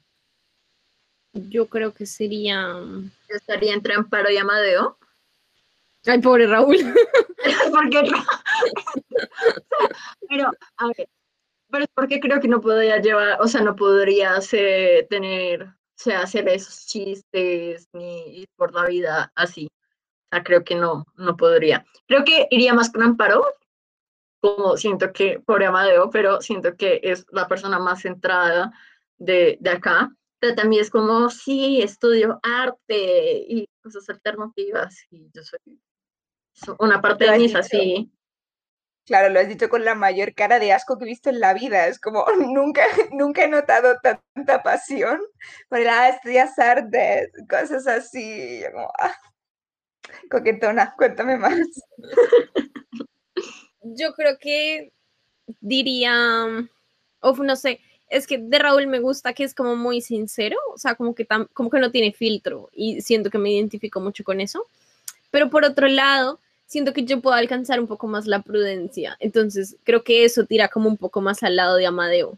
yo 1.34 1.68
creo 1.68 1.94
que 1.94 2.06
sería. 2.06 2.72
Yo 3.30 3.36
estaría 3.36 3.74
entre 3.74 3.96
Amparo 3.96 4.30
y 4.32 4.38
Amadeo. 4.38 4.98
Ay, 6.06 6.22
pobre 6.22 6.48
Raúl. 6.48 6.78
porque 7.74 8.10
pero 10.30 10.52
a 10.78 10.88
ver 10.88 11.10
pero 11.70 11.84
es 11.84 11.90
porque 11.94 12.22
creo 12.22 12.40
que 12.40 12.48
no 12.48 12.62
podría 12.62 12.98
llevar 13.02 13.42
o 13.42 13.48
sea 13.48 13.62
no 13.62 13.76
podría 13.76 14.36
hacer, 14.36 15.06
tener 15.10 15.64
o 15.64 15.74
sea 15.96 16.22
hacer 16.22 16.48
esos 16.48 16.86
chistes 16.86 17.90
ni 17.92 18.40
ir 18.40 18.48
por 18.56 18.74
la 18.74 18.86
vida 18.86 19.32
así 19.36 19.70
sea 20.32 20.44
creo 20.44 20.64
que 20.64 20.76
no 20.76 21.06
no 21.16 21.38
podría 21.38 21.86
creo 22.08 22.24
que 22.24 22.48
iría 22.50 22.74
más 22.74 22.92
con 22.92 23.04
Amparo 23.04 23.46
como 24.42 24.78
siento 24.78 25.12
que 25.14 25.40
pobre 25.40 25.66
Amadeo 25.66 26.10
pero 26.10 26.42
siento 26.42 26.76
que 26.76 27.00
es 27.04 27.26
la 27.32 27.48
persona 27.48 27.80
más 27.80 28.02
centrada 28.02 28.72
de, 29.18 29.58
de 29.60 29.70
acá 29.70 30.12
pero 30.40 30.54
también 30.56 30.84
es 30.84 30.90
como 30.90 31.30
sí 31.30 31.82
estudio 31.82 32.40
arte 32.44 33.44
y 33.48 33.68
cosas 33.82 34.08
alternativas 34.10 34.96
y 35.10 35.30
yo 35.34 35.44
soy 35.44 35.80
so- 36.54 36.76
una 36.80 37.02
parte 37.02 37.26
de 37.30 37.38
mí 37.38 37.46
es 37.46 37.56
así 37.56 38.12
Claro, 39.06 39.30
lo 39.30 39.40
has 39.40 39.48
dicho 39.48 39.70
con 39.70 39.86
la 39.86 39.96
mayor 39.96 40.34
cara 40.34 40.60
de 40.60 40.74
asco 40.74 40.98
que 40.98 41.06
he 41.06 41.08
visto 41.08 41.30
en 41.30 41.40
la 41.40 41.54
vida. 41.54 41.88
Es 41.88 41.98
como, 41.98 42.26
nunca, 42.46 42.84
nunca 43.12 43.46
he 43.46 43.48
notado 43.48 43.96
tanta 44.02 44.62
pasión 44.62 45.22
por 45.70 45.80
el, 45.80 45.88
ah, 45.88 46.10
estudias 46.10 46.60
arte, 46.60 47.32
cosas 47.50 47.88
así. 47.88 48.62
Como, 48.74 48.92
ah, 49.00 49.16
coquetona, 50.30 50.94
cuéntame 50.98 51.38
más. 51.38 51.58
Yo 53.82 54.14
creo 54.14 54.38
que 54.40 54.92
diría. 55.62 56.46
Uf, 57.22 57.40
no 57.40 57.56
sé. 57.56 57.80
Es 58.10 58.26
que 58.28 58.38
de 58.38 58.60
Raúl 58.60 58.88
me 58.88 59.00
gusta 59.00 59.34
que 59.34 59.44
es 59.44 59.54
como 59.54 59.76
muy 59.76 60.00
sincero, 60.02 60.58
o 60.74 60.78
sea, 60.78 60.96
como 60.96 61.14
que, 61.14 61.28
tam- 61.28 61.50
como 61.54 61.70
que 61.70 61.80
no 61.80 61.92
tiene 61.92 62.14
filtro 62.14 62.70
y 62.74 63.02
siento 63.02 63.30
que 63.30 63.38
me 63.38 63.52
identifico 63.52 64.00
mucho 64.00 64.24
con 64.24 64.40
eso. 64.40 64.66
Pero 65.32 65.50
por 65.50 65.66
otro 65.66 65.88
lado, 65.88 66.40
siento 66.68 66.94
que 66.94 67.04
yo 67.06 67.22
puedo 67.22 67.36
alcanzar 67.36 67.80
un 67.82 67.88
poco 67.88 68.08
más 68.08 68.28
la 68.28 68.42
prudencia. 68.44 69.18
Entonces, 69.20 69.78
creo 69.84 70.04
que 70.04 70.24
eso 70.26 70.46
tira 70.46 70.70
como 70.70 70.90
un 70.90 70.98
poco 70.98 71.22
más 71.22 71.44
al 71.44 71.58
lado 71.58 71.76
de 71.78 71.86
Amadeo, 71.88 72.38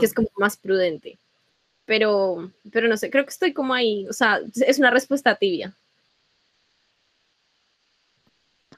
que 0.00 0.06
es 0.06 0.14
como 0.14 0.28
más 0.38 0.56
prudente. 0.56 1.18
Pero, 1.86 2.52
pero 2.72 2.88
no 2.88 2.96
sé, 2.96 3.10
creo 3.10 3.24
que 3.24 3.30
estoy 3.30 3.52
como 3.54 3.74
ahí, 3.74 4.06
o 4.08 4.12
sea, 4.12 4.40
es 4.66 4.78
una 4.78 4.90
respuesta 4.90 5.36
tibia. 5.36 5.76
Va, 8.72 8.77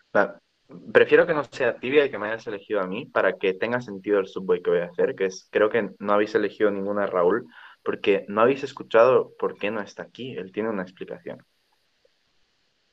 Prefiero 0.93 1.27
que 1.27 1.35
no 1.35 1.45
sea 1.45 1.79
tibia 1.79 2.05
y 2.05 2.11
que 2.11 2.19
me 2.19 2.29
hayas 2.29 2.47
elegido 2.47 2.81
a 2.81 2.87
mí 2.87 3.07
para 3.07 3.37
que 3.37 3.55
tenga 3.55 3.81
sentido 3.81 4.21
el 4.21 4.29
subway 4.29 4.63
que 4.63 4.71
voy 4.71 4.81
a 4.81 4.87
hacer, 4.87 5.17
que 5.17 5.27
es, 5.27 5.49
creo 5.51 5.69
que 5.69 5.91
no 5.99 6.13
habéis 6.13 6.35
elegido 6.35 6.71
ninguna 6.71 7.07
Raúl 7.07 7.47
porque 7.83 8.25
no 8.29 8.43
habéis 8.43 8.63
escuchado 8.63 9.33
por 9.39 9.59
qué 9.59 9.71
no 9.71 9.81
está 9.81 10.03
aquí. 10.03 10.37
Él 10.37 10.53
tiene 10.53 10.69
una 10.69 10.83
explicación. 10.83 11.45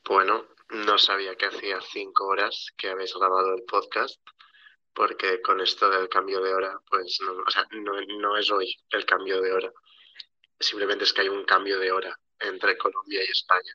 Bueno, 0.04 0.46
no 0.70 0.98
sabía 0.98 1.36
que 1.36 1.46
hacía 1.46 1.78
cinco 1.80 2.26
horas 2.26 2.72
que 2.76 2.88
habéis 2.88 3.14
grabado 3.14 3.54
el 3.54 3.62
podcast, 3.64 4.20
porque 4.94 5.40
con 5.42 5.60
esto 5.60 5.90
del 5.90 6.08
cambio 6.08 6.40
de 6.40 6.54
hora, 6.54 6.80
pues 6.90 7.18
no, 7.24 7.32
o 7.46 7.50
sea, 7.50 7.66
no 7.70 8.36
es 8.36 8.50
hoy 8.50 8.74
el 8.90 9.04
cambio 9.04 9.40
de 9.40 9.52
hora. 9.52 9.72
Simplemente 10.58 11.04
es 11.04 11.12
que 11.12 11.20
hay 11.20 11.28
un 11.28 11.44
cambio 11.44 11.78
de 11.78 11.92
hora 11.92 12.18
entre 12.40 12.76
Colombia 12.76 13.20
y 13.22 13.30
España 13.30 13.72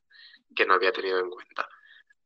que 0.55 0.65
no 0.65 0.73
había 0.73 0.91
tenido 0.91 1.19
en 1.19 1.29
cuenta. 1.29 1.67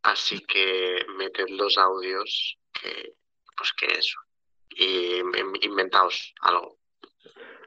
Así 0.08 0.39
que 0.39 1.05
meted 1.18 1.49
los 1.49 1.78
audios 1.78 2.58
que, 2.72 3.14
pues 3.58 3.74
que 3.78 3.88
eso. 3.88 4.18
Y 4.70 5.18
in- 5.20 5.58
inventaos 5.62 6.34
algo. 6.41 6.78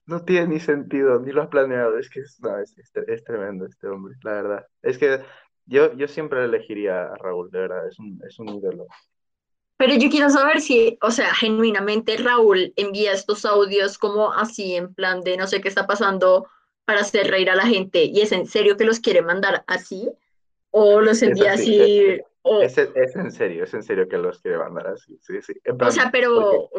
No 0.06 0.24
tiene 0.24 0.46
ni 0.54 0.60
sentido, 0.60 1.20
ni 1.20 1.32
lo 1.32 1.42
has 1.42 1.48
planeado. 1.48 1.98
Es 1.98 2.08
que 2.08 2.20
es, 2.20 2.38
no, 2.40 2.58
es, 2.58 2.76
es- 2.78 2.92
es 3.06 3.24
tremendo 3.24 3.66
este 3.66 3.88
hombre, 3.88 4.14
la 4.22 4.32
verdad. 4.32 4.66
Es 4.82 4.96
que 4.96 5.20
yo, 5.66 5.92
yo 5.94 6.08
siempre 6.08 6.42
elegiría 6.44 7.04
a 7.12 7.16
Raúl, 7.16 7.50
de 7.50 7.58
verdad, 7.60 7.86
es 7.86 7.98
un, 7.98 8.18
es 8.26 8.38
un 8.38 8.48
ídolo. 8.48 8.86
Pero 9.76 9.94
yo 9.94 10.08
quiero 10.10 10.30
saber 10.30 10.60
si, 10.60 10.98
o 11.02 11.10
sea, 11.10 11.34
genuinamente 11.34 12.16
Raúl 12.16 12.72
envía 12.76 13.12
estos 13.12 13.44
audios 13.44 13.98
como 13.98 14.32
así, 14.32 14.76
en 14.76 14.94
plan 14.94 15.20
de 15.22 15.36
no 15.36 15.46
sé 15.46 15.60
qué 15.60 15.68
está 15.68 15.86
pasando 15.86 16.48
para 16.86 17.00
hacer 17.00 17.30
reír 17.30 17.50
a 17.50 17.54
la 17.54 17.66
gente. 17.66 18.04
¿Y 18.04 18.20
es 18.22 18.32
en 18.32 18.46
serio 18.46 18.76
que 18.76 18.84
los 18.84 19.00
quiere 19.00 19.22
mandar 19.22 19.62
así? 19.66 20.10
¿O 20.70 21.00
los 21.00 21.22
envía 21.22 21.52
así, 21.54 21.80
así? 21.80 22.22
Es- 22.44 22.78
o, 22.78 22.80
Es, 22.82 22.90
es 22.94 23.16
en 23.16 23.30
serio, 23.32 23.64
es 23.64 23.74
en 23.74 23.82
serio 23.82 24.08
que 24.08 24.18
los 24.18 24.40
quiere 24.40 24.58
mandar 24.58 24.88
así, 24.88 25.18
sí, 25.22 25.40
sí. 25.42 25.54
En 25.64 25.74
o 25.74 25.78
plan, 25.78 25.92
sea, 25.92 26.10
pero. 26.10 26.70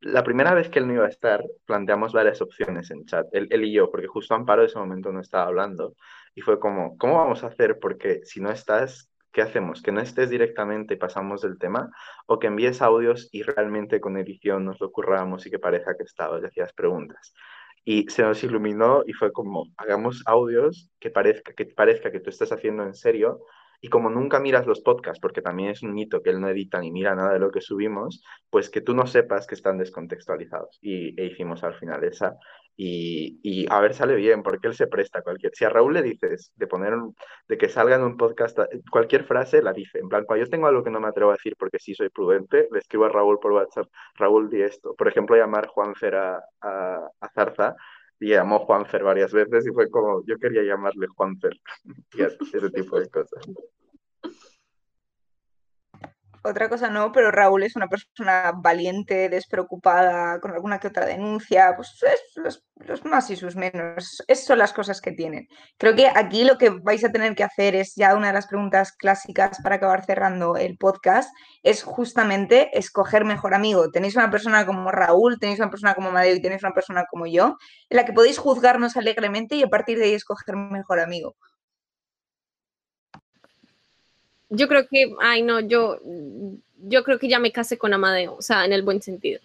La 0.00 0.22
primera 0.22 0.54
vez 0.54 0.68
que 0.68 0.78
él 0.78 0.86
no 0.86 0.94
iba 0.94 1.06
a 1.06 1.08
estar, 1.08 1.44
planteamos 1.66 2.12
varias 2.12 2.40
opciones 2.40 2.90
en 2.92 3.04
chat, 3.04 3.26
él, 3.32 3.48
él 3.50 3.64
y 3.64 3.72
yo, 3.72 3.90
porque 3.90 4.06
justo 4.06 4.32
Amparo 4.34 4.62
en 4.62 4.68
ese 4.68 4.78
momento 4.78 5.10
no 5.10 5.20
estaba 5.20 5.46
hablando, 5.46 5.94
y 6.36 6.40
fue 6.40 6.60
como, 6.60 6.96
¿cómo 6.98 7.16
vamos 7.16 7.42
a 7.42 7.48
hacer? 7.48 7.80
Porque 7.80 8.20
si 8.24 8.40
no 8.40 8.50
estás, 8.52 9.10
¿qué 9.32 9.42
hacemos? 9.42 9.82
¿Que 9.82 9.90
no 9.90 10.00
estés 10.00 10.30
directamente 10.30 10.94
y 10.94 10.98
pasamos 10.98 11.42
del 11.42 11.58
tema? 11.58 11.90
¿O 12.26 12.38
que 12.38 12.46
envíes 12.46 12.80
audios 12.80 13.28
y 13.32 13.42
realmente 13.42 14.00
con 14.00 14.16
edición 14.16 14.64
nos 14.64 14.80
lo 14.80 14.92
curramos 14.92 15.44
y 15.46 15.50
que 15.50 15.58
parezca 15.58 15.96
que 15.96 16.04
estabas 16.04 16.42
y 16.42 16.46
hacías 16.46 16.72
preguntas? 16.72 17.34
Y 17.84 18.08
se 18.08 18.22
nos 18.22 18.42
iluminó 18.44 19.02
y 19.04 19.14
fue 19.14 19.32
como, 19.32 19.66
hagamos 19.76 20.22
audios 20.26 20.90
que 21.00 21.10
parezca, 21.10 21.54
que 21.54 21.66
parezca 21.66 22.12
que 22.12 22.20
tú 22.20 22.30
estás 22.30 22.52
haciendo 22.52 22.84
en 22.84 22.94
serio, 22.94 23.40
y 23.80 23.88
como 23.88 24.10
nunca 24.10 24.40
miras 24.40 24.66
los 24.66 24.80
podcasts, 24.80 25.20
porque 25.20 25.42
también 25.42 25.70
es 25.70 25.82
un 25.82 25.92
mito 25.94 26.22
que 26.22 26.30
él 26.30 26.40
no 26.40 26.48
edita 26.48 26.80
ni 26.80 26.90
mira 26.90 27.14
nada 27.14 27.32
de 27.32 27.38
lo 27.38 27.50
que 27.50 27.60
subimos, 27.60 28.22
pues 28.50 28.70
que 28.70 28.80
tú 28.80 28.94
no 28.94 29.06
sepas 29.06 29.46
que 29.46 29.54
están 29.54 29.78
descontextualizados. 29.78 30.78
Y 30.82 31.20
e 31.20 31.26
hicimos 31.26 31.62
al 31.64 31.74
final 31.74 32.02
esa. 32.04 32.36
Y, 32.80 33.66
a 33.70 33.80
ver, 33.80 33.92
sale 33.92 34.14
bien, 34.14 34.42
porque 34.44 34.68
él 34.68 34.74
se 34.74 34.86
presta 34.86 35.18
a 35.18 35.22
cualquier. 35.22 35.52
Si 35.54 35.64
a 35.64 35.68
Raúl 35.68 35.94
le 35.94 36.02
dices 36.02 36.52
de 36.54 36.66
poner 36.68 36.94
un- 36.94 37.14
de 37.48 37.58
que 37.58 37.68
salga 37.68 37.96
en 37.96 38.02
un 38.02 38.16
podcast, 38.16 38.56
cualquier 38.90 39.24
frase 39.24 39.62
la 39.62 39.72
dice. 39.72 39.98
En 39.98 40.08
plan, 40.08 40.24
cuando 40.24 40.44
yo 40.44 40.50
tengo 40.50 40.68
algo 40.68 40.84
que 40.84 40.90
no 40.90 41.00
me 41.00 41.08
atrevo 41.08 41.30
a 41.30 41.34
decir 41.34 41.56
porque 41.58 41.78
sí 41.80 41.94
soy 41.94 42.08
prudente, 42.10 42.68
le 42.70 42.78
escribo 42.78 43.06
a 43.06 43.08
Raúl 43.08 43.38
por 43.40 43.52
WhatsApp, 43.52 43.88
Raúl, 44.14 44.48
di 44.48 44.62
esto. 44.62 44.94
Por 44.96 45.08
ejemplo, 45.08 45.36
llamar 45.36 45.66
Juanfer 45.66 46.14
a, 46.14 46.40
a, 46.60 47.08
a 47.20 47.28
Zarza. 47.34 47.74
Y 48.20 48.30
llamó 48.30 48.58
Juanfer 48.60 49.04
varias 49.04 49.32
veces 49.32 49.66
y 49.66 49.72
fue 49.72 49.90
como, 49.90 50.24
yo 50.26 50.36
quería 50.38 50.62
llamarle 50.62 51.06
Juanfer. 51.08 51.58
Y 52.14 52.22
ese 52.22 52.70
tipo 52.70 52.98
de 52.98 53.08
cosas. 53.08 53.42
Otra 56.48 56.68
cosa 56.68 56.88
no, 56.88 57.12
pero 57.12 57.30
Raúl 57.30 57.62
es 57.62 57.76
una 57.76 57.88
persona 57.88 58.52
valiente, 58.56 59.28
despreocupada, 59.28 60.40
con 60.40 60.52
alguna 60.52 60.78
que 60.78 60.88
otra 60.88 61.04
denuncia. 61.04 61.74
Pues 61.76 62.02
es, 62.02 62.62
los 62.86 63.04
más 63.04 63.30
y 63.30 63.36
sus 63.36 63.56
menos. 63.56 64.22
Esas 64.26 64.46
son 64.46 64.58
las 64.58 64.72
cosas 64.72 65.00
que 65.00 65.12
tienen. 65.12 65.48
Creo 65.76 65.94
que 65.94 66.08
aquí 66.08 66.44
lo 66.44 66.58
que 66.58 66.70
vais 66.70 67.04
a 67.04 67.12
tener 67.12 67.34
que 67.34 67.44
hacer 67.44 67.74
es 67.74 67.94
ya 67.96 68.14
una 68.14 68.28
de 68.28 68.32
las 68.32 68.46
preguntas 68.46 68.92
clásicas 68.92 69.58
para 69.62 69.76
acabar 69.76 70.04
cerrando 70.04 70.56
el 70.56 70.78
podcast, 70.78 71.30
es 71.62 71.82
justamente 71.82 72.70
escoger 72.78 73.24
mejor 73.24 73.54
amigo. 73.54 73.90
Tenéis 73.90 74.16
una 74.16 74.30
persona 74.30 74.64
como 74.66 74.90
Raúl, 74.90 75.38
tenéis 75.38 75.58
una 75.60 75.70
persona 75.70 75.94
como 75.94 76.10
Madeo 76.10 76.36
y 76.36 76.42
tenéis 76.42 76.62
una 76.62 76.72
persona 76.72 77.04
como 77.10 77.26
yo, 77.26 77.56
en 77.90 77.96
la 77.96 78.04
que 78.04 78.12
podéis 78.12 78.38
juzgarnos 78.38 78.96
alegremente 78.96 79.56
y 79.56 79.62
a 79.62 79.68
partir 79.68 79.98
de 79.98 80.06
ahí 80.06 80.14
escoger 80.14 80.56
mejor 80.56 81.00
amigo. 81.00 81.36
Yo 84.50 84.68
creo 84.68 84.86
que, 84.88 85.14
ay 85.20 85.42
no, 85.42 85.60
yo, 85.60 86.00
yo 86.78 87.04
creo 87.04 87.18
que 87.18 87.28
ya 87.28 87.38
me 87.38 87.52
casé 87.52 87.76
con 87.76 87.92
Amadeo, 87.92 88.34
o 88.36 88.42
sea, 88.42 88.64
en 88.64 88.72
el 88.72 88.82
buen 88.82 89.02
sentido. 89.02 89.40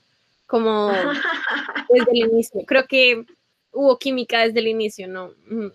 Como 0.47 0.91
desde 1.89 2.11
el 2.11 2.17
inicio. 2.17 2.61
Creo 2.65 2.85
que 2.87 3.25
hubo 3.71 3.97
química 3.97 4.41
desde 4.45 4.59
el 4.59 4.67
inicio, 4.67 5.07
no, 5.07 5.33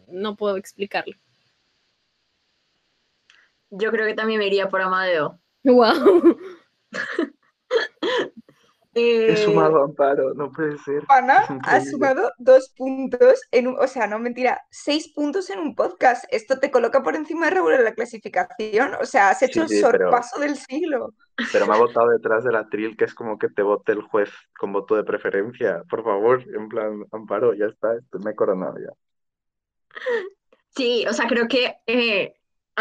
no 0.09 0.37
puedo 0.37 0.57
explicarlo. 0.57 1.15
Yo 3.71 3.91
creo 3.91 4.07
que 4.07 4.15
también 4.15 4.39
me 4.39 4.47
iría 4.47 4.69
por 4.69 4.81
Amadeo. 4.81 5.39
Wow. 5.65 6.39
He 8.99 9.33
Eh, 9.33 9.37
sumado 9.37 9.83
amparo, 9.85 10.35
no 10.35 10.51
puede 10.51 10.77
ser. 10.79 11.03
Ana 11.09 11.45
Es 11.45 11.51
ha 11.65 11.81
sumado 11.83 12.33
dos 12.39 12.71
puntos, 12.77 13.41
en 13.53 13.69
un- 13.69 13.79
o 13.79 13.87
sea, 13.87 14.07
no 14.07 14.19
mentira, 14.19 14.61
seis 14.71 15.13
puntos 15.15 15.51
en 15.51 15.59
un 15.61 15.75
podcast. 15.75 16.25
Esto 16.31 16.59
te 16.59 16.71
coloca 16.71 17.03
por 17.03 17.15
encima 17.17 17.47
de 17.47 17.53
Raúl 17.57 17.75
en 17.75 17.85
la 17.85 17.95
clasificación. 17.95 18.95
O 19.01 19.05
sea, 19.07 19.31
has 19.31 19.43
hecho 19.43 19.67
Sí, 19.69 19.77
el 19.79 19.83
pero- 19.91 19.99
sorpaso 20.11 20.41
del 20.41 20.57
siglo. 20.57 21.15
Pero 21.53 21.67
me 21.67 21.75
ha 21.75 21.79
votado 21.79 22.09
detrás 22.11 22.43
de 22.45 22.51
la 22.53 22.69
tril, 22.69 22.97
que 22.97 23.05
es 23.05 23.15
como 23.15 23.39
que 23.39 23.49
te 23.49 23.63
vote 23.63 23.93
el 23.93 24.03
juez 24.03 24.31
con 24.59 24.73
voto 24.73 24.97
de 24.97 25.05
preferencia. 25.05 25.83
Por 25.89 26.03
favor, 26.03 26.43
en 26.53 26.69
plan, 26.69 27.05
amparo, 27.13 27.55
ya 27.55 27.67
está, 27.67 27.89
me 28.25 28.33
he 28.33 28.35
coronado 28.35 28.75
ya. 28.79 28.93
Sí, 30.77 31.05
o 31.09 31.13
sea, 31.13 31.27
creo 31.27 31.49
que 31.49 31.77
eh, 31.87 32.35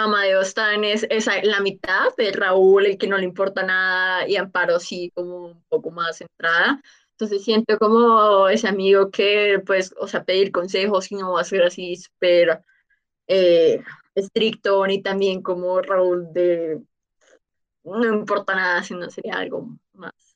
Amadeo 0.04 0.42
está 0.42 0.74
en 0.76 0.84
es- 0.84 1.08
esa, 1.10 1.42
la 1.44 1.60
mitad 1.62 2.16
de 2.18 2.32
Raúl, 2.32 2.86
el 2.86 2.98
que 2.98 3.08
no 3.08 3.18
le 3.18 3.24
importa 3.26 3.64
nada, 3.64 4.28
y 4.28 4.36
Amparo 4.36 4.80
sí, 4.80 5.12
como 5.16 5.48
un 5.48 5.64
poco 5.70 5.92
más 5.92 6.18
centrada. 6.18 6.82
Entonces 7.12 7.44
siento 7.44 7.78
como 7.80 8.48
ese 8.50 8.68
amigo 8.68 9.10
que, 9.12 9.62
pues, 9.66 9.94
o 10.00 10.08
sea, 10.08 10.24
pedir 10.24 10.52
consejos 10.52 11.12
y 11.12 11.16
no 11.16 11.34
va 11.34 11.42
a 11.42 11.44
ser 11.44 11.64
así 11.64 11.96
súper 11.96 12.62
eh, 13.28 13.82
estricto, 14.16 14.86
ni 14.88 15.02
también 15.04 15.42
como 15.44 15.82
Raúl 15.82 16.28
de 16.34 16.82
no 17.84 18.06
importa 18.14 18.56
nada, 18.56 18.84
sino 18.84 19.10
sería 19.10 19.36
algo 19.36 19.68
más. 19.94 20.27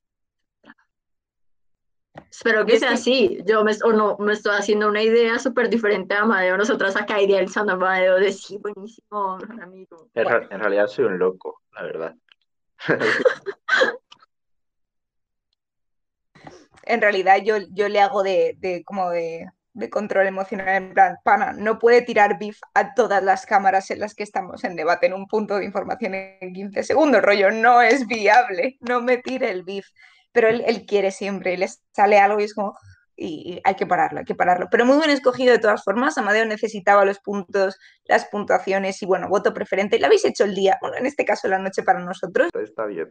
Espero 2.31 2.65
que 2.65 2.79
sea 2.79 2.91
así. 2.91 3.39
Yo 3.45 3.63
me, 3.63 3.73
o 3.83 3.91
no, 3.91 4.17
me 4.17 4.31
estoy 4.33 4.55
haciendo 4.55 4.87
una 4.87 5.03
idea 5.03 5.37
súper 5.37 5.69
diferente 5.69 6.15
a 6.15 6.21
Amadeo. 6.21 6.57
Nosotras 6.57 6.95
acá 6.95 7.21
idealizando 7.21 7.73
a 7.73 7.75
Amadeo 7.75 8.15
de 8.15 8.31
sí, 8.31 8.57
buenísimo, 8.57 9.37
amigo. 9.61 10.09
En, 10.13 10.27
en 10.27 10.59
realidad 10.59 10.87
soy 10.87 11.05
un 11.05 11.19
loco, 11.19 11.61
la 11.73 11.83
verdad. 11.83 12.15
En 16.83 16.99
realidad 16.99 17.37
yo, 17.43 17.57
yo 17.69 17.87
le 17.89 18.01
hago 18.01 18.23
de, 18.23 18.55
de 18.57 18.83
como 18.83 19.11
de, 19.11 19.47
de 19.73 19.89
control 19.89 20.27
emocional 20.27 20.67
en 20.69 20.93
plan, 20.93 21.17
pana, 21.23 21.53
no 21.53 21.79
puede 21.79 22.01
tirar 22.01 22.37
beef 22.39 22.59
a 22.73 22.93
todas 22.93 23.23
las 23.23 23.45
cámaras 23.45 23.91
en 23.91 23.99
las 23.99 24.15
que 24.15 24.23
estamos 24.23 24.63
en 24.63 24.75
debate 24.75 25.05
en 25.05 25.13
un 25.13 25.27
punto 25.27 25.57
de 25.57 25.65
información 25.65 26.13
en 26.15 26.53
15 26.53 26.83
segundos, 26.83 27.21
rollo, 27.21 27.51
no 27.51 27.81
es 27.81 28.07
viable, 28.07 28.77
no 28.81 29.01
me 29.01 29.17
tire 29.17 29.51
el 29.51 29.63
beef. 29.63 29.87
Pero 30.31 30.47
él, 30.49 30.63
él 30.65 30.85
quiere 30.85 31.11
siempre, 31.11 31.57
le 31.57 31.67
sale 31.93 32.19
algo 32.19 32.39
y 32.39 32.43
es 32.43 32.53
como, 32.53 32.77
y, 33.15 33.53
y 33.53 33.61
hay 33.63 33.75
que 33.75 33.85
pararlo, 33.85 34.19
hay 34.19 34.25
que 34.25 34.35
pararlo. 34.35 34.67
Pero 34.71 34.85
muy 34.85 34.97
bien 34.97 35.09
escogido 35.09 35.51
de 35.51 35.59
todas 35.59 35.83
formas, 35.83 36.17
Amadeo 36.17 36.45
necesitaba 36.45 37.05
los 37.05 37.19
puntos, 37.19 37.77
las 38.05 38.25
puntuaciones 38.25 39.01
y 39.01 39.05
bueno, 39.05 39.27
voto 39.29 39.53
preferente. 39.53 39.99
Lo 39.99 40.07
habéis 40.07 40.25
hecho 40.25 40.43
el 40.43 40.55
día, 40.55 40.77
bueno, 40.81 40.97
en 40.97 41.05
este 41.05 41.25
caso 41.25 41.47
la 41.47 41.59
noche 41.59 41.83
para 41.83 41.99
nosotros. 41.99 42.49
Está 42.53 42.85
bien. 42.85 43.09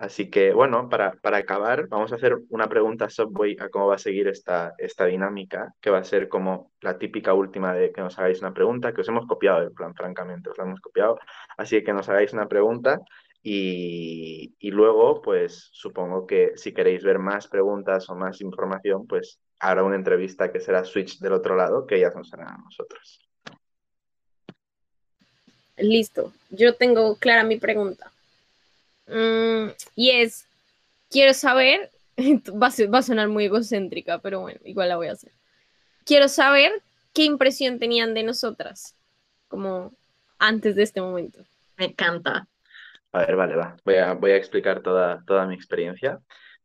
Así 0.00 0.30
que, 0.30 0.54
bueno, 0.54 0.88
para, 0.88 1.12
para 1.12 1.36
acabar, 1.36 1.86
vamos 1.88 2.10
a 2.10 2.14
hacer 2.14 2.34
una 2.48 2.70
pregunta 2.70 3.04
a 3.04 3.10
Subway 3.10 3.54
a 3.60 3.68
cómo 3.68 3.86
va 3.86 3.96
a 3.96 3.98
seguir 3.98 4.28
esta, 4.28 4.72
esta 4.78 5.04
dinámica, 5.04 5.74
que 5.78 5.90
va 5.90 5.98
a 5.98 6.04
ser 6.04 6.26
como 6.30 6.72
la 6.80 6.96
típica 6.96 7.34
última 7.34 7.74
de 7.74 7.92
que 7.92 8.00
nos 8.00 8.18
hagáis 8.18 8.40
una 8.40 8.54
pregunta, 8.54 8.94
que 8.94 9.02
os 9.02 9.08
hemos 9.10 9.26
copiado 9.26 9.60
el 9.60 9.72
plan, 9.72 9.94
francamente, 9.94 10.48
os 10.48 10.56
la 10.56 10.64
hemos 10.64 10.80
copiado. 10.80 11.18
Así 11.58 11.84
que 11.84 11.92
nos 11.92 12.08
hagáis 12.08 12.32
una 12.32 12.48
pregunta 12.48 12.98
y, 13.42 14.54
y 14.58 14.70
luego, 14.70 15.22
pues 15.22 15.70
supongo 15.72 16.26
que 16.26 16.52
si 16.56 16.72
queréis 16.72 17.02
ver 17.02 17.18
más 17.18 17.48
preguntas 17.48 18.08
o 18.10 18.14
más 18.14 18.40
información, 18.40 19.06
pues 19.06 19.38
habrá 19.58 19.82
una 19.84 19.96
entrevista 19.96 20.52
que 20.52 20.60
será 20.60 20.84
Switch 20.84 21.18
del 21.20 21.32
otro 21.34 21.56
lado, 21.56 21.86
que 21.86 21.96
ellas 21.96 22.14
nos 22.16 22.32
harán 22.32 22.48
a 22.48 22.58
nosotros. 22.58 23.20
Listo, 25.78 26.32
yo 26.50 26.74
tengo 26.74 27.16
clara 27.16 27.42
mi 27.44 27.56
pregunta. 27.58 28.12
Mm, 29.06 29.70
y 29.96 30.10
es, 30.10 30.46
quiero 31.10 31.32
saber, 31.32 31.90
va 32.62 32.66
a, 32.66 32.70
ser- 32.70 32.92
va 32.92 32.98
a 32.98 33.02
sonar 33.02 33.28
muy 33.28 33.46
egocéntrica, 33.46 34.18
pero 34.18 34.40
bueno, 34.40 34.60
igual 34.64 34.88
la 34.90 34.96
voy 34.96 35.08
a 35.08 35.12
hacer. 35.12 35.32
Quiero 36.04 36.28
saber 36.28 36.70
qué 37.14 37.24
impresión 37.24 37.78
tenían 37.78 38.14
de 38.14 38.22
nosotras, 38.22 38.94
como 39.48 39.92
antes 40.38 40.76
de 40.76 40.82
este 40.82 41.00
momento. 41.00 41.44
me 41.76 41.86
encanta. 41.86 42.46
A 43.12 43.20
ver, 43.20 43.36
vale, 43.36 43.56
va. 43.56 43.76
Voy 43.84 43.96
a, 43.96 44.14
voy 44.14 44.30
a 44.32 44.36
explicar 44.36 44.80
toda, 44.82 45.24
toda 45.26 45.46
mi 45.46 45.54
experiencia. 45.54 46.20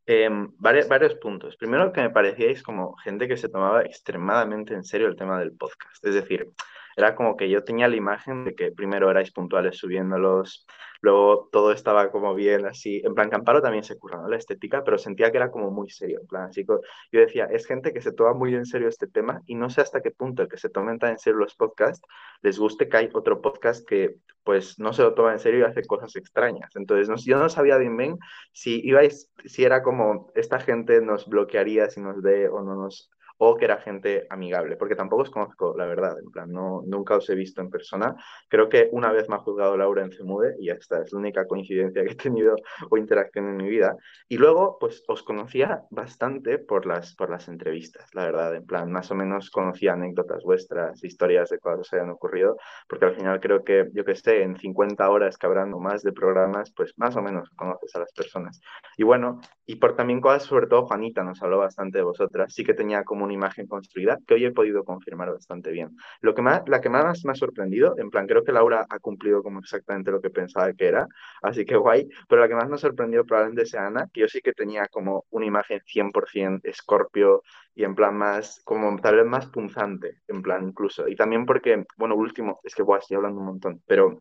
Em, 0.06 0.50
vari- 0.60 0.88
varios 0.88 1.16
puntos. 1.16 1.56
Primero, 1.58 1.92
que 1.92 2.02
me 2.02 2.12
parecíais 2.12 2.62
como 2.62 2.96
gente 2.98 3.28
que 3.28 3.38
se 3.38 3.50
tomaba 3.50 3.82
extremadamente 3.82 4.74
en 4.76 4.84
serio 4.84 5.08
el 5.08 5.16
tema 5.16 5.40
del 5.40 5.54
podcast. 5.58 6.06
Es 6.06 6.14
decir, 6.14 6.52
era 6.96 7.16
como 7.16 7.36
que 7.36 7.50
yo 7.50 7.64
tenía 7.64 7.88
la 7.88 7.96
imagen 7.96 8.46
de 8.46 8.54
que 8.56 8.72
primero 8.72 9.10
erais 9.10 9.32
puntuales 9.32 9.78
subiéndolos, 9.78 10.68
luego 11.06 11.50
todo 11.52 11.72
estaba 11.72 12.12
como 12.12 12.34
bien, 12.34 12.66
así. 12.66 13.02
En 13.06 13.14
plan, 13.14 13.30
Camparo 13.30 13.62
también 13.62 13.84
se 13.84 13.98
curra. 13.98 14.28
La 14.28 14.38
estética, 14.38 14.84
pero 14.84 14.98
sentía 14.98 15.32
que 15.32 15.38
era 15.38 15.52
como 15.52 15.70
muy 15.70 15.90
serio. 15.90 16.20
En 16.22 16.28
plan, 16.28 16.44
así 16.50 16.66
que 16.66 16.74
yo 17.12 17.20
decía, 17.20 17.46
es 17.46 17.68
gente 17.68 17.94
que 17.94 18.02
se 18.02 18.12
toma 18.12 18.34
muy 18.34 18.56
en 18.56 18.66
serio 18.66 18.90
este 18.90 19.08
tema 19.08 19.42
y 19.46 19.56
no 19.56 19.70
sé 19.70 19.82
hasta 19.82 20.02
qué 20.02 20.12
punto 20.12 20.42
el 20.42 20.50
que 20.50 20.58
se 20.58 20.70
tomen 20.70 20.98
tan 21.00 21.12
en 21.12 21.20
serio 21.20 21.40
los 21.40 21.56
podcasts 21.56 22.06
les 22.42 22.58
guste 22.58 22.90
que 22.90 22.98
hay 22.98 23.10
otro 23.14 23.42
podcast 23.42 23.88
que 23.88 24.18
pues 24.44 24.80
no 24.80 24.94
se 24.94 25.04
lo 25.04 25.14
toma 25.14 25.34
en 25.34 25.40
serio 25.40 25.62
y 25.62 25.64
hace 25.64 25.84
cosas 25.84 26.16
extrañas. 26.16 26.76
Entonces, 26.76 27.08
no, 27.10 27.16
yo 27.18 27.38
no 27.38 27.50
sabía 27.50 27.78
bien 27.78 27.98
bien 27.98 28.18
si 28.52 28.82
ibais, 28.84 29.32
si 29.46 29.64
era 29.64 29.84
como 29.84 30.32
esta 30.36 30.60
gente 30.60 31.02
nos 31.02 31.28
bloquearía 31.28 31.90
si 31.90 32.02
nos 32.02 32.22
ve 32.22 32.50
o 32.50 32.62
no 32.62 32.76
nos 32.76 33.12
o 33.38 33.56
que 33.58 33.66
era 33.66 33.78
gente 33.78 34.28
amigable, 34.30 34.78
porque 34.78 34.96
tampoco 34.96 35.24
os 35.24 35.30
conozco, 35.30 35.76
la 35.78 35.86
verdad, 35.86 36.18
en 36.20 36.32
plan, 36.32 36.52
no, 36.52 36.82
nunca 36.86 37.18
os 37.18 37.30
he 37.30 37.36
visto 37.36 37.62
en 37.62 37.70
persona. 37.70 38.16
Creo 38.48 38.70
que 38.70 38.90
una 38.92 39.12
vez 39.12 39.28
me 39.30 39.36
ha 39.36 39.40
juzgado 39.40 39.78
Laura 39.78 40.04
en 40.04 40.12
Cemude 40.12 40.56
y 40.60 40.68
ya 40.68 40.74
está, 40.74 41.02
es 41.02 41.12
la 41.12 41.20
única 41.20 41.46
coincidencia 41.46 42.04
que 42.04 42.12
he 42.12 42.16
tenido 42.16 42.56
o 42.90 42.98
interacción 42.98 43.50
en 43.50 43.58
mi 43.58 43.70
vida. 43.70 43.96
Y 44.28 44.38
luego, 44.38 44.78
pues 44.80 45.04
os 45.08 45.24
conocía 45.24 45.84
bastante 45.90 46.60
por 46.60 46.86
las, 46.86 47.16
por 47.16 47.30
las 47.30 47.48
entrevistas, 47.48 48.10
la 48.14 48.26
verdad, 48.26 48.56
en 48.56 48.66
plan, 48.66 48.92
más 48.92 49.12
o 49.12 49.16
menos 49.16 49.50
conocía 49.50 49.94
anécdotas 49.94 50.44
vuestras, 50.44 51.04
historias 51.04 51.50
de 51.50 51.60
cosas 51.60 51.76
que 51.76 51.82
os 51.82 51.94
hayan 51.94 52.10
ocurrido, 52.10 52.58
porque 52.88 53.06
al 53.06 53.16
final 53.16 53.40
creo 53.40 53.64
que, 53.64 53.90
yo 53.94 54.06
que 54.06 54.16
sé, 54.16 54.44
en 54.44 54.56
50 54.58 55.10
horas 55.10 55.38
que 55.38 55.46
habrán 55.46 55.74
o 55.74 55.80
más 55.80 56.04
de 56.04 56.14
programas, 56.14 56.72
pues 56.72 56.94
más 56.98 57.16
o 57.16 57.22
menos 57.22 57.50
conoces 57.52 57.96
a 57.96 58.00
las 58.00 58.14
personas. 58.14 58.62
Y 58.98 59.04
bueno, 59.04 59.42
y 59.66 59.76
por 59.76 59.96
también 59.96 60.22
cosas, 60.22 60.44
sobre 60.44 60.68
todo 60.68 60.86
Juanita 60.86 61.24
nos 61.24 61.42
habló 61.42 61.60
bastante 61.60 61.98
de 61.98 62.04
vosotras, 62.04 62.54
sí 62.54 62.64
que 62.64 62.74
tenía 62.74 63.04
como 63.04 63.25
una 63.26 63.34
imagen 63.34 63.68
construida 63.68 64.18
que 64.26 64.36
hoy 64.36 64.46
he 64.46 64.52
podido 64.52 64.84
confirmar 64.84 65.32
bastante 65.32 65.72
bien. 65.72 65.96
Lo 66.22 66.34
que 66.34 66.42
más, 66.42 66.64
la 66.68 66.82
que 66.82 66.90
más 66.90 67.26
me 67.26 67.32
ha 67.32 67.36
sorprendido, 67.36 67.96
en 67.98 68.10
plan, 68.10 68.28
creo 68.28 68.44
que 68.44 68.52
Laura 68.52 68.86
ha 68.90 69.00
cumplido 69.00 69.44
como 69.44 69.60
exactamente 69.60 70.12
lo 70.12 70.22
que 70.22 70.30
pensaba 70.30 70.72
que 70.74 70.88
era, 70.88 71.08
así 71.42 71.66
que 71.66 71.76
guay, 71.76 72.08
pero 72.28 72.42
la 72.42 72.48
que 72.48 72.56
más 72.56 72.70
me 72.70 72.76
ha 72.76 72.78
sorprendido 72.78 73.26
probablemente 73.26 73.66
sea 73.66 73.88
Ana, 73.88 74.08
que 74.14 74.22
yo 74.22 74.28
sí 74.28 74.42
que 74.42 74.54
tenía 74.54 74.88
como 74.88 75.26
una 75.32 75.46
imagen 75.46 75.82
100% 75.86 76.62
Scorpio 76.74 77.44
y 77.74 77.84
en 77.84 77.96
plan 77.96 78.16
más, 78.16 78.62
como 78.64 78.96
tal 79.00 79.18
vez 79.18 79.26
más 79.26 79.48
punzante, 79.48 80.22
en 80.28 80.42
plan 80.42 80.68
incluso. 80.68 81.08
Y 81.08 81.16
también 81.16 81.46
porque, 81.46 81.84
bueno, 81.98 82.16
último, 82.16 82.60
es 82.64 82.74
que 82.74 82.84
guay, 82.84 83.00
estoy 83.00 83.18
hablando 83.18 83.40
un 83.40 83.48
montón, 83.48 83.82
pero 83.86 84.20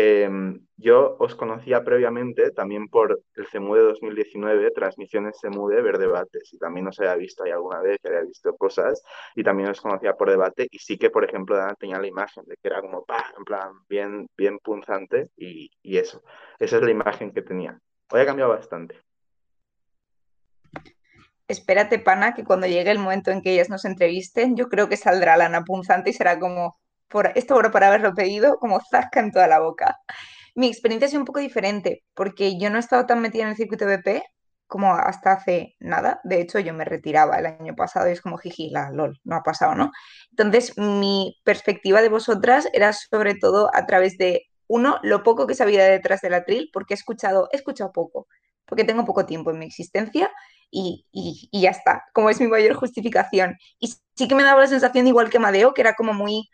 eh, 0.00 0.30
yo 0.76 1.16
os 1.18 1.34
conocía 1.34 1.82
previamente 1.82 2.52
también 2.52 2.86
por 2.86 3.20
el 3.34 3.46
CEMUDE 3.48 3.82
2019, 3.82 4.70
transmisiones 4.70 5.38
CEMUDE, 5.40 5.82
ver 5.82 5.98
debates, 5.98 6.52
y 6.52 6.58
también 6.58 6.86
os 6.86 7.00
había 7.00 7.16
visto 7.16 7.42
ahí 7.42 7.50
alguna 7.50 7.80
vez, 7.80 7.98
había 8.04 8.20
visto 8.20 8.56
cosas, 8.56 9.02
y 9.34 9.42
también 9.42 9.70
os 9.70 9.80
conocía 9.80 10.14
por 10.14 10.30
debate, 10.30 10.68
y 10.70 10.78
sí 10.78 10.96
que, 10.98 11.10
por 11.10 11.24
ejemplo, 11.24 11.56
Dana 11.56 11.74
tenía 11.74 11.98
la 11.98 12.06
imagen 12.06 12.44
de 12.46 12.54
que 12.62 12.68
era 12.68 12.80
como, 12.80 13.04
pa, 13.04 13.32
en 13.36 13.44
plan, 13.44 13.72
bien, 13.88 14.28
bien 14.36 14.60
punzante, 14.60 15.30
y, 15.36 15.68
y 15.82 15.96
eso, 15.96 16.22
esa 16.60 16.76
es 16.76 16.82
la 16.82 16.90
imagen 16.92 17.32
que 17.32 17.42
tenía. 17.42 17.76
Hoy 18.12 18.20
ha 18.20 18.26
cambiado 18.26 18.52
bastante. 18.52 18.94
Espérate, 21.48 21.98
pana, 21.98 22.34
que 22.34 22.44
cuando 22.44 22.68
llegue 22.68 22.92
el 22.92 23.00
momento 23.00 23.32
en 23.32 23.42
que 23.42 23.52
ellas 23.52 23.68
nos 23.68 23.84
entrevisten, 23.84 24.54
yo 24.54 24.68
creo 24.68 24.88
que 24.88 24.96
saldrá 24.96 25.36
la 25.36 25.46
Ana 25.46 25.64
punzante 25.64 26.10
y 26.10 26.12
será 26.12 26.38
como, 26.38 26.78
por 27.08 27.32
esto 27.34 27.54
por, 27.54 27.70
por 27.70 27.84
haberlo 27.84 28.14
pedido, 28.14 28.58
como 28.58 28.80
zasca 28.80 29.20
en 29.20 29.32
toda 29.32 29.46
la 29.46 29.60
boca. 29.60 29.98
Mi 30.54 30.68
experiencia 30.68 31.06
ha 31.06 31.10
sido 31.10 31.20
un 31.20 31.26
poco 31.26 31.40
diferente, 31.40 32.04
porque 32.14 32.58
yo 32.58 32.70
no 32.70 32.76
he 32.76 32.80
estado 32.80 33.06
tan 33.06 33.20
metida 33.20 33.44
en 33.44 33.50
el 33.50 33.56
circuito 33.56 33.86
BP, 33.86 34.22
como 34.66 34.94
hasta 34.94 35.32
hace 35.32 35.74
nada. 35.80 36.20
De 36.24 36.40
hecho, 36.40 36.58
yo 36.60 36.74
me 36.74 36.84
retiraba 36.84 37.38
el 37.38 37.46
año 37.46 37.74
pasado 37.74 38.08
y 38.08 38.12
es 38.12 38.20
como 38.20 38.38
jiji, 38.38 38.70
la 38.70 38.90
lol, 38.90 39.18
no 39.24 39.36
ha 39.36 39.42
pasado, 39.42 39.74
¿no? 39.74 39.90
Entonces, 40.30 40.76
mi 40.76 41.40
perspectiva 41.42 42.02
de 42.02 42.10
vosotras 42.10 42.68
era 42.72 42.92
sobre 42.92 43.34
todo 43.34 43.70
a 43.74 43.86
través 43.86 44.18
de, 44.18 44.42
uno, 44.68 44.98
lo 45.02 45.22
poco 45.22 45.46
que 45.46 45.54
sabía 45.54 45.84
detrás 45.84 46.20
del 46.20 46.34
atril, 46.34 46.70
porque 46.72 46.94
he 46.94 46.96
escuchado, 46.96 47.48
he 47.52 47.56
escuchado 47.56 47.90
poco, 47.92 48.28
porque 48.66 48.84
tengo 48.84 49.04
poco 49.04 49.24
tiempo 49.26 49.50
en 49.50 49.58
mi 49.58 49.66
existencia 49.66 50.30
y, 50.70 51.06
y, 51.10 51.48
y 51.50 51.62
ya 51.62 51.70
está, 51.70 52.04
como 52.12 52.28
es 52.30 52.38
mi 52.40 52.46
mayor 52.48 52.74
justificación. 52.74 53.56
Y 53.78 53.94
sí 54.14 54.28
que 54.28 54.34
me 54.34 54.42
daba 54.42 54.60
la 54.60 54.66
sensación, 54.66 55.06
igual 55.06 55.30
que 55.30 55.38
Madeo, 55.38 55.72
que 55.72 55.80
era 55.80 55.94
como 55.94 56.12
muy 56.12 56.48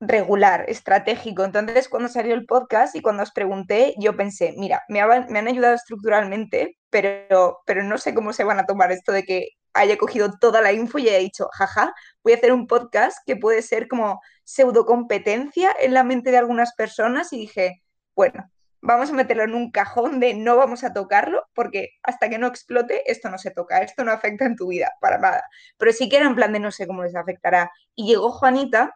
regular, 0.00 0.64
estratégico. 0.68 1.44
Entonces, 1.44 1.88
cuando 1.88 2.08
salió 2.08 2.34
el 2.34 2.46
podcast 2.46 2.94
y 2.96 3.02
cuando 3.02 3.22
os 3.22 3.32
pregunté, 3.32 3.94
yo 3.98 4.16
pensé, 4.16 4.54
mira, 4.56 4.82
me, 4.88 5.00
han 5.00 5.48
ayudado 5.48 5.74
estructuralmente, 5.74 6.78
pero, 6.90 7.58
pero 7.66 7.82
no 7.82 7.98
sé 7.98 8.14
cómo 8.14 8.32
se 8.32 8.44
van 8.44 8.58
a 8.58 8.66
tomar 8.66 8.92
esto 8.92 9.12
de 9.12 9.24
que 9.24 9.48
haya 9.74 9.98
cogido 9.98 10.30
toda 10.40 10.62
la 10.62 10.72
info 10.72 10.98
y 10.98 11.08
haya 11.08 11.18
dicho, 11.18 11.48
jaja, 11.52 11.94
voy 12.22 12.32
a 12.32 12.36
hacer 12.36 12.52
un 12.52 12.66
podcast 12.66 13.18
que 13.26 13.36
puede 13.36 13.62
ser 13.62 13.88
como 13.88 14.20
pseudo 14.44 14.86
competencia 14.86 15.74
en 15.80 15.94
la 15.94 16.04
mente 16.04 16.30
de 16.30 16.38
algunas 16.38 16.74
personas 16.74 17.32
y 17.32 17.38
dije, 17.38 17.82
bueno, 18.14 18.50
vamos 18.80 19.10
a 19.10 19.14
meterlo 19.14 19.44
en 19.44 19.54
un 19.54 19.70
cajón 19.70 20.20
de 20.20 20.34
no 20.34 20.56
vamos 20.56 20.84
a 20.84 20.92
tocarlo 20.92 21.44
porque 21.54 21.90
hasta 22.02 22.28
que 22.30 22.38
no 22.38 22.46
explote 22.46 23.10
esto 23.10 23.28
no 23.30 23.38
se 23.38 23.50
toca, 23.50 23.78
esto 23.78 24.04
no 24.04 24.12
afecta 24.12 24.46
en 24.46 24.56
tu 24.56 24.68
vida 24.68 24.92
para 25.00 25.18
nada. 25.18 25.42
Pero 25.76 25.92
sí 25.92 26.08
que 26.08 26.16
era 26.16 26.26
en 26.26 26.36
plan 26.36 26.52
de 26.52 26.60
no 26.60 26.70
sé 26.70 26.86
cómo 26.86 27.02
les 27.02 27.16
afectará. 27.16 27.70
Y 27.94 28.06
llegó 28.06 28.30
Juanita 28.30 28.94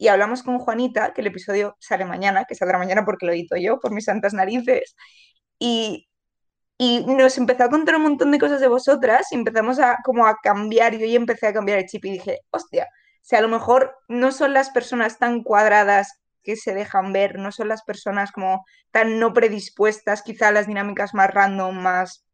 y 0.00 0.08
hablamos 0.08 0.42
con 0.42 0.58
Juanita, 0.58 1.12
que 1.12 1.20
el 1.20 1.26
episodio 1.26 1.76
sale 1.78 2.06
mañana, 2.06 2.46
que 2.46 2.54
saldrá 2.54 2.78
mañana 2.78 3.04
porque 3.04 3.26
lo 3.26 3.32
edito 3.32 3.56
yo 3.56 3.78
por 3.78 3.92
mis 3.92 4.06
santas 4.06 4.32
narices, 4.32 4.96
y, 5.58 6.08
y 6.78 7.04
nos 7.06 7.36
empezó 7.36 7.64
a 7.64 7.68
contar 7.68 7.96
un 7.96 8.02
montón 8.04 8.30
de 8.32 8.38
cosas 8.38 8.60
de 8.62 8.68
vosotras 8.68 9.26
y 9.30 9.34
empezamos 9.34 9.78
a 9.78 9.98
como 10.02 10.26
a 10.26 10.38
cambiar, 10.42 10.96
yo 10.96 11.04
ya 11.06 11.16
empecé 11.16 11.48
a 11.48 11.52
cambiar 11.52 11.80
el 11.80 11.86
chip 11.86 12.02
y 12.06 12.12
dije, 12.12 12.40
hostia, 12.50 12.88
si 13.20 13.36
a 13.36 13.42
lo 13.42 13.48
mejor 13.48 13.94
no 14.08 14.32
son 14.32 14.54
las 14.54 14.70
personas 14.70 15.18
tan 15.18 15.42
cuadradas 15.42 16.22
que 16.42 16.56
se 16.56 16.72
dejan 16.72 17.12
ver, 17.12 17.38
no 17.38 17.52
son 17.52 17.68
las 17.68 17.82
personas 17.82 18.32
como 18.32 18.64
tan 18.92 19.18
no 19.18 19.34
predispuestas, 19.34 20.22
quizá 20.22 20.50
las 20.50 20.66
dinámicas 20.66 21.12
más 21.12 21.30
random, 21.30 21.76
más 21.76 22.24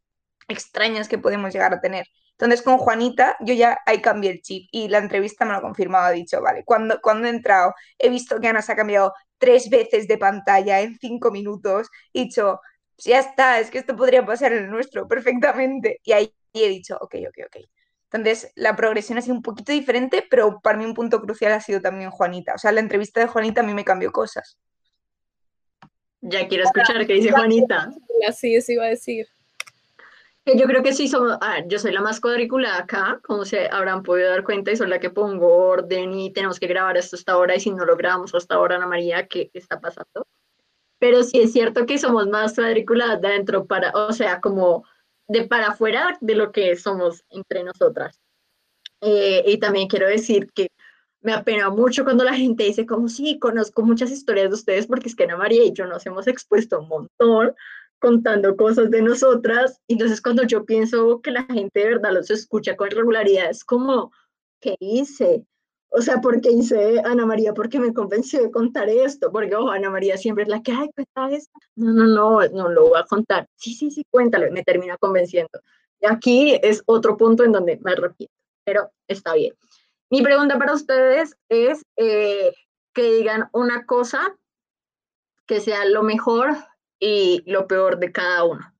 extrañas 0.46 1.08
que 1.08 1.18
podemos 1.18 1.52
llegar 1.52 1.74
a 1.74 1.80
tener. 1.80 2.06
Entonces 2.38 2.62
con 2.62 2.78
Juanita 2.78 3.36
yo 3.40 3.54
ya 3.54 3.78
ahí 3.86 4.00
cambié 4.02 4.30
el 4.30 4.42
chip 4.42 4.68
y 4.70 4.88
la 4.88 4.98
entrevista 4.98 5.44
me 5.44 5.52
lo 5.52 5.58
ha 5.58 5.62
confirmado, 5.62 6.06
ha 6.06 6.10
dicho, 6.10 6.40
vale, 6.42 6.64
cuando, 6.64 7.00
cuando 7.00 7.28
he 7.28 7.30
entrado 7.30 7.74
he 7.98 8.10
visto 8.10 8.38
que 8.40 8.48
Ana 8.48 8.60
se 8.60 8.72
ha 8.72 8.76
cambiado 8.76 9.14
tres 9.38 9.70
veces 9.70 10.06
de 10.06 10.18
pantalla 10.18 10.80
en 10.80 10.98
cinco 10.98 11.30
minutos, 11.30 11.88
he 12.12 12.24
dicho, 12.24 12.60
ya 12.98 13.18
está, 13.18 13.58
es 13.60 13.70
que 13.70 13.78
esto 13.78 13.96
podría 13.96 14.24
pasar 14.24 14.52
en 14.52 14.64
el 14.64 14.70
nuestro 14.70 15.06
perfectamente. 15.06 16.00
Y 16.04 16.12
ahí 16.12 16.32
he 16.52 16.68
dicho, 16.68 16.96
ok, 17.00 17.16
ok, 17.28 17.38
ok. 17.46 17.66
Entonces, 18.12 18.52
la 18.54 18.74
progresión 18.76 19.18
ha 19.18 19.20
sido 19.20 19.34
un 19.34 19.42
poquito 19.42 19.72
diferente, 19.72 20.24
pero 20.30 20.60
para 20.60 20.78
mí 20.78 20.84
un 20.84 20.94
punto 20.94 21.20
crucial 21.20 21.52
ha 21.52 21.60
sido 21.60 21.80
también 21.80 22.10
Juanita. 22.10 22.54
O 22.54 22.58
sea, 22.58 22.72
la 22.72 22.80
entrevista 22.80 23.20
de 23.20 23.26
Juanita 23.26 23.60
a 23.60 23.64
mí 23.64 23.74
me 23.74 23.84
cambió 23.84 24.12
cosas. 24.12 24.58
Ya 26.20 26.48
quiero 26.48 26.64
escuchar 26.64 27.06
qué 27.06 27.14
dice 27.14 27.30
Juanita. 27.30 27.90
Así 28.26 28.54
eso 28.54 28.72
iba 28.72 28.84
a 28.84 28.88
decir. 28.88 29.26
Yo 30.54 30.66
creo 30.66 30.80
que 30.80 30.92
sí 30.92 31.08
somos, 31.08 31.36
yo 31.66 31.78
soy 31.80 31.92
la 31.92 32.00
más 32.00 32.20
cuadriculada 32.20 32.78
acá, 32.78 33.20
como 33.24 33.44
se 33.44 33.68
habrán 33.68 34.04
podido 34.04 34.30
dar 34.30 34.44
cuenta, 34.44 34.70
y 34.70 34.76
soy 34.76 34.86
la 34.86 35.00
que 35.00 35.10
pongo 35.10 35.48
orden 35.48 36.14
y 36.14 36.32
tenemos 36.32 36.60
que 36.60 36.68
grabar 36.68 36.96
esto 36.96 37.16
hasta 37.16 37.32
ahora, 37.32 37.56
y 37.56 37.60
si 37.60 37.72
no 37.72 37.84
lo 37.84 37.96
grabamos 37.96 38.32
hasta 38.32 38.54
ahora, 38.54 38.76
Ana 38.76 38.86
María, 38.86 39.26
¿qué 39.26 39.50
está 39.54 39.80
pasando? 39.80 40.24
Pero 41.00 41.24
sí 41.24 41.40
es 41.40 41.52
cierto 41.52 41.84
que 41.84 41.98
somos 41.98 42.28
más 42.28 42.54
cuadriculadas 42.54 43.20
de 43.20 43.26
adentro 43.26 43.66
para, 43.66 43.90
o 43.90 44.12
sea, 44.12 44.40
como 44.40 44.84
de 45.26 45.48
para 45.48 45.68
afuera 45.68 46.16
de 46.20 46.36
lo 46.36 46.52
que 46.52 46.76
somos 46.76 47.24
entre 47.30 47.64
nosotras. 47.64 48.20
Eh, 49.00 49.42
y 49.46 49.58
también 49.58 49.88
quiero 49.88 50.06
decir 50.06 50.48
que 50.54 50.68
me 51.22 51.32
apena 51.32 51.70
mucho 51.70 52.04
cuando 52.04 52.22
la 52.22 52.34
gente 52.34 52.62
dice 52.62 52.86
como 52.86 53.08
sí, 53.08 53.40
conozco 53.40 53.82
muchas 53.82 54.12
historias 54.12 54.50
de 54.50 54.54
ustedes 54.54 54.86
porque 54.86 55.08
es 55.08 55.16
que 55.16 55.24
Ana 55.24 55.36
María 55.36 55.64
y 55.64 55.72
yo 55.72 55.86
nos 55.86 56.06
hemos 56.06 56.28
expuesto 56.28 56.80
un 56.80 56.88
montón 56.88 57.54
contando 57.98 58.56
cosas 58.56 58.90
de 58.90 59.02
nosotras. 59.02 59.80
Entonces, 59.88 60.20
cuando 60.20 60.42
yo 60.44 60.64
pienso 60.64 61.20
que 61.20 61.30
la 61.30 61.44
gente 61.44 61.80
de 61.80 61.88
verdad 61.88 62.12
los 62.12 62.30
escucha 62.30 62.76
con 62.76 62.90
regularidad, 62.90 63.50
es 63.50 63.64
como, 63.64 64.12
¿qué 64.60 64.76
hice? 64.80 65.44
O 65.88 66.02
sea, 66.02 66.20
¿por 66.20 66.40
qué 66.40 66.50
hice 66.50 67.00
Ana 67.04 67.24
María? 67.24 67.54
¿Por 67.54 67.68
qué 67.68 67.78
me 67.80 67.94
convenció 67.94 68.42
de 68.42 68.50
contar 68.50 68.88
esto? 68.88 69.30
Porque, 69.32 69.54
oh, 69.54 69.70
Ana 69.70 69.88
María 69.88 70.16
siempre 70.16 70.42
es 70.44 70.48
la 70.48 70.62
que, 70.62 70.72
ay, 70.72 70.90
cuenta 70.94 71.34
esto. 71.34 71.58
No, 71.76 71.92
no, 71.92 72.06
no, 72.06 72.48
no 72.48 72.68
lo 72.68 72.88
voy 72.88 72.98
a 72.98 73.04
contar. 73.04 73.48
Sí, 73.56 73.72
sí, 73.72 73.90
sí, 73.90 74.04
cuéntalo. 74.10 74.50
Me 74.52 74.62
termina 74.62 74.96
convenciendo. 74.98 75.60
Y 76.00 76.06
aquí 76.06 76.58
es 76.62 76.82
otro 76.86 77.16
punto 77.16 77.44
en 77.44 77.52
donde 77.52 77.78
me 77.82 77.92
arrepiento, 77.92 78.34
pero 78.64 78.90
está 79.08 79.34
bien. 79.34 79.54
Mi 80.10 80.22
pregunta 80.22 80.58
para 80.58 80.74
ustedes 80.74 81.36
es 81.48 81.82
eh, 81.96 82.52
que 82.92 83.14
digan 83.14 83.48
una 83.52 83.86
cosa 83.86 84.36
que 85.46 85.60
sea 85.60 85.84
lo 85.84 86.02
mejor 86.02 86.56
y 86.98 87.42
lo 87.46 87.66
peor 87.66 87.98
de 87.98 88.12
cada 88.12 88.44
uno. 88.44 88.72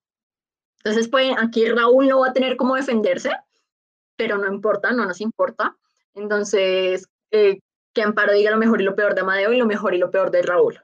Entonces, 0.79 1.09
pues 1.09 1.35
aquí 1.39 1.69
Raúl 1.69 2.09
no 2.09 2.21
va 2.21 2.29
a 2.29 2.33
tener 2.33 2.57
cómo 2.57 2.77
defenderse, 2.77 3.33
pero 4.17 4.39
no 4.39 4.47
importa, 4.47 4.93
no 4.93 5.05
nos 5.05 5.21
importa. 5.21 5.77
Entonces, 6.15 7.09
eh, 7.31 7.59
que 7.93 8.03
Amparo 8.03 8.33
diga 8.33 8.51
lo 8.51 8.57
mejor 8.57 8.81
y 8.81 8.85
lo 8.85 8.95
peor 8.95 9.15
de 9.15 9.23
Amadeo 9.23 9.53
y 9.53 9.59
lo 9.59 9.67
mejor 9.67 9.95
y 9.95 9.99
lo 9.99 10.11
peor 10.11 10.31
de 10.31 10.43
Raúl. 10.43 10.81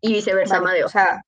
Y 0.00 0.14
viceversa, 0.14 0.56
Amadeo. 0.56 0.86
O 0.86 0.88
sea, 0.88 1.22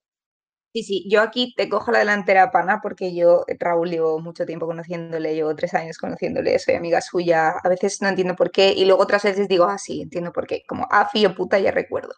sí, 0.73 0.83
sí, 0.83 1.07
yo 1.11 1.21
aquí 1.21 1.53
te 1.57 1.69
cojo 1.69 1.93
la 1.93 2.01
delantera 2.01 2.51
pana 2.51 2.81
porque 2.83 3.15
yo, 3.15 3.45
Raúl, 3.59 3.91
llevo 3.91 4.19
mucho 4.19 4.47
tiempo 4.47 4.67
conociéndole, 4.67 5.35
llevo 5.35 5.55
tres 5.55 5.75
años 5.75 5.99
conociéndole, 5.99 6.59
soy 6.59 6.75
amiga 6.75 7.01
suya, 7.01 7.51
a 7.51 7.69
veces 7.69 8.03
no 8.03 8.09
entiendo 8.09 8.35
por 8.35 8.51
qué 8.51 8.73
y 8.73 8.85
luego 8.85 9.03
otras 9.03 9.23
veces 9.25 9.47
digo, 9.47 9.65
ah, 9.65 9.79
sí, 9.79 10.03
entiendo 10.03 10.33
por 10.33 10.47
qué, 10.47 10.65
como, 10.67 10.89
ah, 10.91 11.09
fío 11.09 11.35
puta, 11.35 11.59
ya 11.59 11.71
recuerdo. 11.71 12.15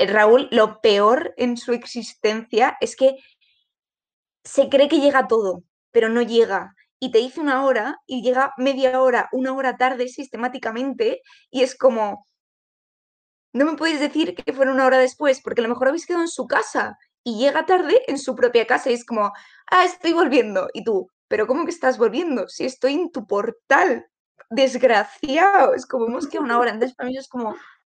El 0.00 0.08
Raúl, 0.08 0.48
lo 0.50 0.80
peor 0.80 1.34
en 1.36 1.58
su 1.58 1.74
existencia 1.74 2.78
es 2.80 2.96
que 2.96 3.16
se 4.44 4.70
cree 4.70 4.88
que 4.88 4.98
llega 4.98 5.28
todo, 5.28 5.62
pero 5.90 6.08
no 6.08 6.22
llega. 6.22 6.74
Y 6.98 7.10
te 7.10 7.18
dice 7.18 7.38
una 7.38 7.66
hora 7.66 8.00
y 8.06 8.22
llega 8.22 8.54
media 8.56 9.02
hora, 9.02 9.28
una 9.30 9.52
hora 9.52 9.76
tarde 9.76 10.08
sistemáticamente 10.08 11.20
y 11.50 11.64
es 11.64 11.76
como, 11.76 12.26
no 13.52 13.66
me 13.66 13.76
puedes 13.76 14.00
decir 14.00 14.34
que 14.34 14.54
fuera 14.54 14.72
una 14.72 14.86
hora 14.86 14.96
después, 14.96 15.42
porque 15.42 15.60
a 15.60 15.64
lo 15.64 15.68
mejor 15.68 15.88
habéis 15.88 16.06
quedado 16.06 16.22
en 16.24 16.28
su 16.28 16.46
casa 16.46 16.96
y 17.22 17.38
llega 17.38 17.66
tarde 17.66 18.00
en 18.06 18.16
su 18.16 18.34
propia 18.34 18.66
casa 18.66 18.90
y 18.90 18.94
es 18.94 19.04
como, 19.04 19.30
ah, 19.70 19.84
estoy 19.84 20.14
volviendo. 20.14 20.70
Y 20.72 20.82
tú, 20.82 21.10
pero 21.28 21.46
¿cómo 21.46 21.66
que 21.66 21.72
estás 21.72 21.98
volviendo? 21.98 22.48
Si 22.48 22.64
estoy 22.64 22.94
en 22.94 23.12
tu 23.12 23.26
portal, 23.26 24.06
desgraciado. 24.48 25.74
Es 25.74 25.84
como, 25.84 26.06
hemos 26.06 26.26
quedado 26.26 26.46
una 26.46 26.58
hora. 26.58 26.70
Entonces, 26.70 26.96
para 26.96 27.10
mí 27.10 27.18
es 27.18 27.28
como 27.28 27.54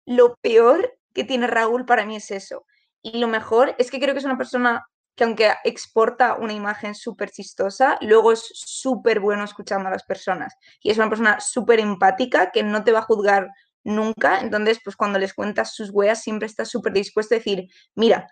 lo 0.06 0.36
peor 0.36 0.97
que 1.15 1.24
tiene 1.24 1.47
Raúl 1.47 1.85
para 1.85 2.07
mí 2.07 2.16
es 2.16 2.31
eso. 2.31 2.66
Y 3.03 3.19
lo 3.19 3.28
mejor 3.28 3.74
es 3.78 3.91
que 3.91 3.99
creo 3.99 4.15
que 4.15 4.19
es 4.19 4.24
una 4.24 4.39
persona 4.39 4.85
que 5.15 5.24
aunque 5.24 5.53
exporta 5.65 6.35
una 6.35 6.53
imagen 6.53 6.95
súper 6.95 7.31
chistosa, 7.31 7.99
luego 8.01 8.32
es 8.32 8.43
súper 8.55 9.20
bueno 9.20 9.45
escuchando 9.45 9.89
a 9.89 9.93
las 9.93 10.05
personas. 10.05 10.55
Y 10.82 10.91
es 10.91 10.99
una 10.99 11.09
persona 11.09 11.41
súper 11.41 11.81
empática 11.81 12.51
que 12.51 12.62
no 12.62 12.85
te 12.85 12.93
va 12.93 13.01
a 13.01 13.03
juzgar 13.03 13.49
nunca. 13.85 14.41
Entonces, 14.41 14.81
pues 14.82 14.97
cuando 14.97 15.19
les 15.19 15.35
cuentas 15.35 15.74
sus 15.74 15.91
weas, 15.91 16.23
siempre 16.23 16.47
está 16.47 16.65
súper 16.65 16.93
dispuesto 16.93 17.35
a 17.35 17.39
decir, 17.39 17.69
mira, 17.95 18.27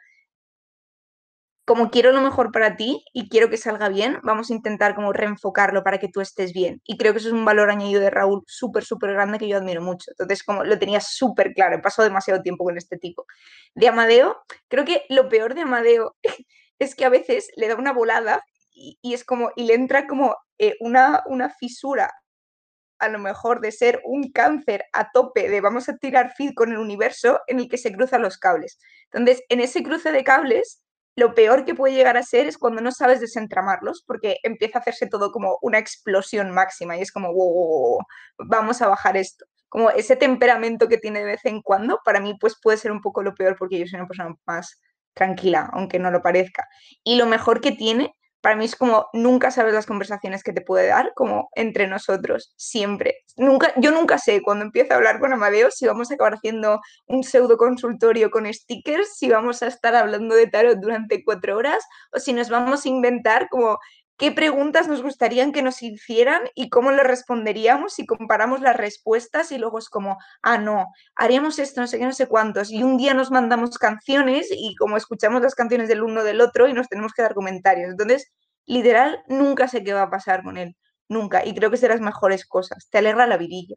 como 1.68 1.90
quiero 1.90 2.12
lo 2.12 2.22
mejor 2.22 2.50
para 2.50 2.76
ti 2.76 3.04
y 3.12 3.28
quiero 3.28 3.50
que 3.50 3.58
salga 3.58 3.90
bien, 3.90 4.20
vamos 4.22 4.50
a 4.50 4.54
intentar 4.54 4.94
como 4.94 5.12
reenfocarlo 5.12 5.84
para 5.84 5.98
que 5.98 6.08
tú 6.08 6.22
estés 6.22 6.54
bien. 6.54 6.80
Y 6.84 6.96
creo 6.96 7.12
que 7.12 7.18
eso 7.18 7.28
es 7.28 7.34
un 7.34 7.44
valor 7.44 7.70
añadido 7.70 8.00
de 8.00 8.08
Raúl 8.08 8.42
súper, 8.46 8.84
súper 8.84 9.12
grande 9.12 9.38
que 9.38 9.48
yo 9.48 9.58
admiro 9.58 9.82
mucho. 9.82 10.10
Entonces, 10.12 10.42
como 10.42 10.64
lo 10.64 10.78
tenía 10.78 11.00
súper 11.02 11.52
claro, 11.52 11.76
he 11.76 11.80
pasado 11.80 12.08
demasiado 12.08 12.40
tiempo 12.40 12.64
con 12.64 12.78
este 12.78 12.96
tipo. 12.96 13.26
De 13.74 13.86
Amadeo, 13.86 14.38
creo 14.68 14.86
que 14.86 15.02
lo 15.10 15.28
peor 15.28 15.54
de 15.54 15.60
Amadeo 15.60 16.16
es 16.78 16.94
que 16.94 17.04
a 17.04 17.10
veces 17.10 17.50
le 17.54 17.68
da 17.68 17.76
una 17.76 17.92
volada 17.92 18.42
y, 18.72 18.98
es 19.12 19.22
como, 19.24 19.50
y 19.54 19.64
le 19.66 19.74
entra 19.74 20.06
como 20.06 20.36
eh, 20.56 20.74
una, 20.80 21.22
una 21.26 21.50
fisura 21.50 22.10
a 22.98 23.08
lo 23.10 23.18
mejor 23.18 23.60
de 23.60 23.72
ser 23.72 24.00
un 24.04 24.32
cáncer 24.32 24.84
a 24.94 25.10
tope 25.12 25.50
de 25.50 25.60
vamos 25.60 25.90
a 25.90 25.98
tirar 25.98 26.32
feed 26.34 26.54
con 26.54 26.72
el 26.72 26.78
universo 26.78 27.40
en 27.46 27.60
el 27.60 27.68
que 27.68 27.76
se 27.76 27.92
cruzan 27.92 28.22
los 28.22 28.38
cables. 28.38 28.78
Entonces, 29.12 29.44
en 29.50 29.60
ese 29.60 29.82
cruce 29.82 30.10
de 30.12 30.24
cables, 30.24 30.82
lo 31.18 31.34
peor 31.34 31.64
que 31.64 31.74
puede 31.74 31.94
llegar 31.94 32.16
a 32.16 32.22
ser 32.22 32.46
es 32.46 32.56
cuando 32.56 32.80
no 32.80 32.92
sabes 32.92 33.20
desentramarlos, 33.20 34.04
porque 34.06 34.36
empieza 34.44 34.78
a 34.78 34.82
hacerse 34.82 35.08
todo 35.08 35.32
como 35.32 35.58
una 35.62 35.78
explosión 35.78 36.52
máxima 36.52 36.96
y 36.96 37.00
es 37.00 37.10
como, 37.10 37.32
wow, 37.32 37.98
vamos 38.38 38.80
a 38.82 38.86
bajar 38.86 39.16
esto. 39.16 39.44
Como 39.68 39.90
ese 39.90 40.14
temperamento 40.14 40.86
que 40.86 40.96
tiene 40.96 41.18
de 41.18 41.24
vez 41.24 41.44
en 41.44 41.60
cuando, 41.60 41.98
para 42.04 42.20
mí 42.20 42.36
pues 42.40 42.54
puede 42.62 42.78
ser 42.78 42.92
un 42.92 43.00
poco 43.00 43.24
lo 43.24 43.34
peor 43.34 43.56
porque 43.58 43.80
yo 43.80 43.86
soy 43.88 43.98
una 43.98 44.06
persona 44.06 44.32
más 44.46 44.80
tranquila, 45.12 45.68
aunque 45.72 45.98
no 45.98 46.12
lo 46.12 46.22
parezca. 46.22 46.68
Y 47.02 47.16
lo 47.16 47.26
mejor 47.26 47.60
que 47.60 47.72
tiene, 47.72 48.14
para 48.40 48.56
mí 48.56 48.64
es 48.64 48.76
como 48.76 49.06
nunca 49.12 49.50
sabes 49.50 49.74
las 49.74 49.86
conversaciones 49.86 50.42
que 50.42 50.52
te 50.52 50.60
puede 50.60 50.88
dar, 50.88 51.12
como 51.14 51.48
entre 51.54 51.86
nosotros, 51.86 52.52
siempre. 52.56 53.24
Nunca, 53.36 53.72
yo 53.76 53.90
nunca 53.90 54.18
sé 54.18 54.42
cuando 54.42 54.64
empiezo 54.64 54.92
a 54.92 54.96
hablar 54.96 55.20
con 55.20 55.32
Amadeo 55.32 55.70
si 55.70 55.86
vamos 55.86 56.10
a 56.10 56.14
acabar 56.14 56.34
haciendo 56.34 56.80
un 57.06 57.24
pseudo 57.24 57.56
consultorio 57.56 58.30
con 58.30 58.52
stickers, 58.52 59.16
si 59.16 59.28
vamos 59.28 59.62
a 59.62 59.66
estar 59.66 59.94
hablando 59.94 60.34
de 60.34 60.46
tarot 60.46 60.78
durante 60.78 61.24
cuatro 61.24 61.56
horas 61.56 61.84
o 62.12 62.18
si 62.20 62.32
nos 62.32 62.48
vamos 62.48 62.84
a 62.84 62.88
inventar 62.88 63.48
como 63.48 63.78
qué 64.18 64.32
preguntas 64.32 64.88
nos 64.88 65.00
gustarían 65.00 65.52
que 65.52 65.62
nos 65.62 65.80
hicieran 65.80 66.42
y 66.54 66.68
cómo 66.68 66.90
le 66.90 67.04
responderíamos 67.04 67.94
si 67.94 68.04
comparamos 68.04 68.60
las 68.60 68.76
respuestas 68.76 69.52
y 69.52 69.58
luego 69.58 69.78
es 69.78 69.88
como, 69.88 70.18
ah, 70.42 70.58
no, 70.58 70.88
haríamos 71.14 71.58
esto, 71.60 71.80
no 71.80 71.86
sé 71.86 71.98
qué, 71.98 72.04
no 72.04 72.12
sé 72.12 72.26
cuántos. 72.26 72.72
Y 72.72 72.82
un 72.82 72.98
día 72.98 73.14
nos 73.14 73.30
mandamos 73.30 73.78
canciones 73.78 74.48
y 74.50 74.74
como 74.74 74.96
escuchamos 74.96 75.40
las 75.40 75.54
canciones 75.54 75.88
del 75.88 76.02
uno 76.02 76.24
del 76.24 76.40
otro 76.40 76.68
y 76.68 76.72
nos 76.72 76.88
tenemos 76.88 77.12
que 77.12 77.22
dar 77.22 77.34
comentarios. 77.34 77.90
Entonces, 77.90 78.32
literal, 78.66 79.22
nunca 79.28 79.68
sé 79.68 79.84
qué 79.84 79.94
va 79.94 80.02
a 80.02 80.10
pasar 80.10 80.42
con 80.42 80.56
él, 80.56 80.76
nunca. 81.08 81.46
Y 81.46 81.54
creo 81.54 81.70
que 81.70 81.76
es 81.76 81.82
las 81.82 82.00
mejores 82.00 82.44
cosas, 82.44 82.88
te 82.90 82.98
alegra 82.98 83.26
la 83.28 83.36
virilla. 83.36 83.76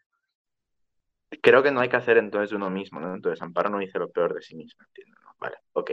Creo 1.42 1.62
que 1.62 1.72
no 1.72 1.80
hay 1.82 1.88
que 1.88 1.98
hacer 1.98 2.18
entonces 2.18 2.52
uno 2.52 2.70
mismo, 2.72 3.00
¿no? 3.00 3.14
Entonces 3.14 3.42
Amparo 3.42 3.70
no 3.70 3.78
dice 3.78 4.00
lo 4.00 4.10
peor 4.12 4.34
de 4.34 4.42
sí 4.42 4.56
mismo, 4.56 4.84
entiendo. 4.88 5.18
Vale, 5.40 5.58
ok. 5.74 5.92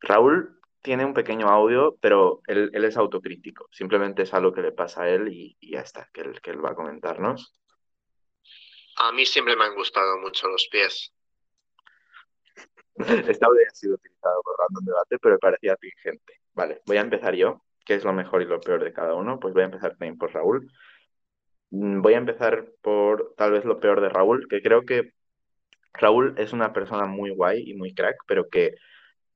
Raúl 0.00 0.59
tiene 0.82 1.04
un 1.04 1.14
pequeño 1.14 1.48
audio, 1.48 1.96
pero 2.00 2.40
él, 2.46 2.70
es 2.72 2.96
autocrítico. 2.96 3.68
Simplemente 3.70 4.22
es 4.22 4.32
algo 4.34 4.52
que 4.52 4.62
le 4.62 4.72
pasa 4.72 5.02
a 5.02 5.08
él 5.08 5.28
y, 5.28 5.56
ya 5.60 5.80
está, 5.80 6.08
que 6.12 6.22
él, 6.22 6.40
que 6.40 6.50
él 6.50 6.64
va 6.64 6.70
a 6.70 6.74
comentarnos. 6.74 7.54
A 8.96 9.12
mí 9.12 9.24
siempre 9.26 9.56
me 9.56 9.64
han 9.64 9.74
gustado 9.74 10.18
mucho 10.18 10.48
los 10.48 10.68
pies. 10.70 11.12
Este 13.34 13.46
audio 13.46 13.62
ha 13.66 13.74
sido 13.74 13.94
utilizado 13.94 14.42
por 14.42 14.56
Random 14.58 14.84
Debate, 14.84 15.18
pero 15.18 15.34
me 15.34 15.38
parecía 15.38 15.76
tingente. 15.76 16.40
Vale, 16.52 16.82
voy 16.86 16.96
a 16.98 17.00
empezar 17.02 17.34
yo, 17.34 17.64
que 17.84 17.94
es 17.94 18.04
lo 18.04 18.12
mejor 18.12 18.42
y 18.42 18.46
lo 18.46 18.60
peor 18.60 18.84
de 18.84 18.92
cada 18.92 19.14
uno. 19.14 19.40
Pues 19.40 19.54
voy 19.54 19.62
a 19.62 19.66
empezar 19.66 19.92
también 19.92 20.18
por 20.18 20.32
Raúl. 20.32 20.70
Mm, 21.70 22.02
voy 22.02 22.14
a 22.14 22.18
empezar 22.18 22.66
por 22.82 23.34
tal 23.36 23.52
vez 23.52 23.64
lo 23.64 23.80
peor 23.80 24.00
de 24.00 24.08
Raúl, 24.08 24.48
que 24.48 24.60
creo 24.60 24.84
que 24.84 25.12
Raúl 25.94 26.34
es 26.38 26.52
una 26.52 26.72
persona 26.72 27.06
muy 27.06 27.30
guay 27.30 27.70
y 27.70 27.74
muy 27.74 27.94
crack, 27.94 28.16
pero 28.26 28.48
que 28.48 28.74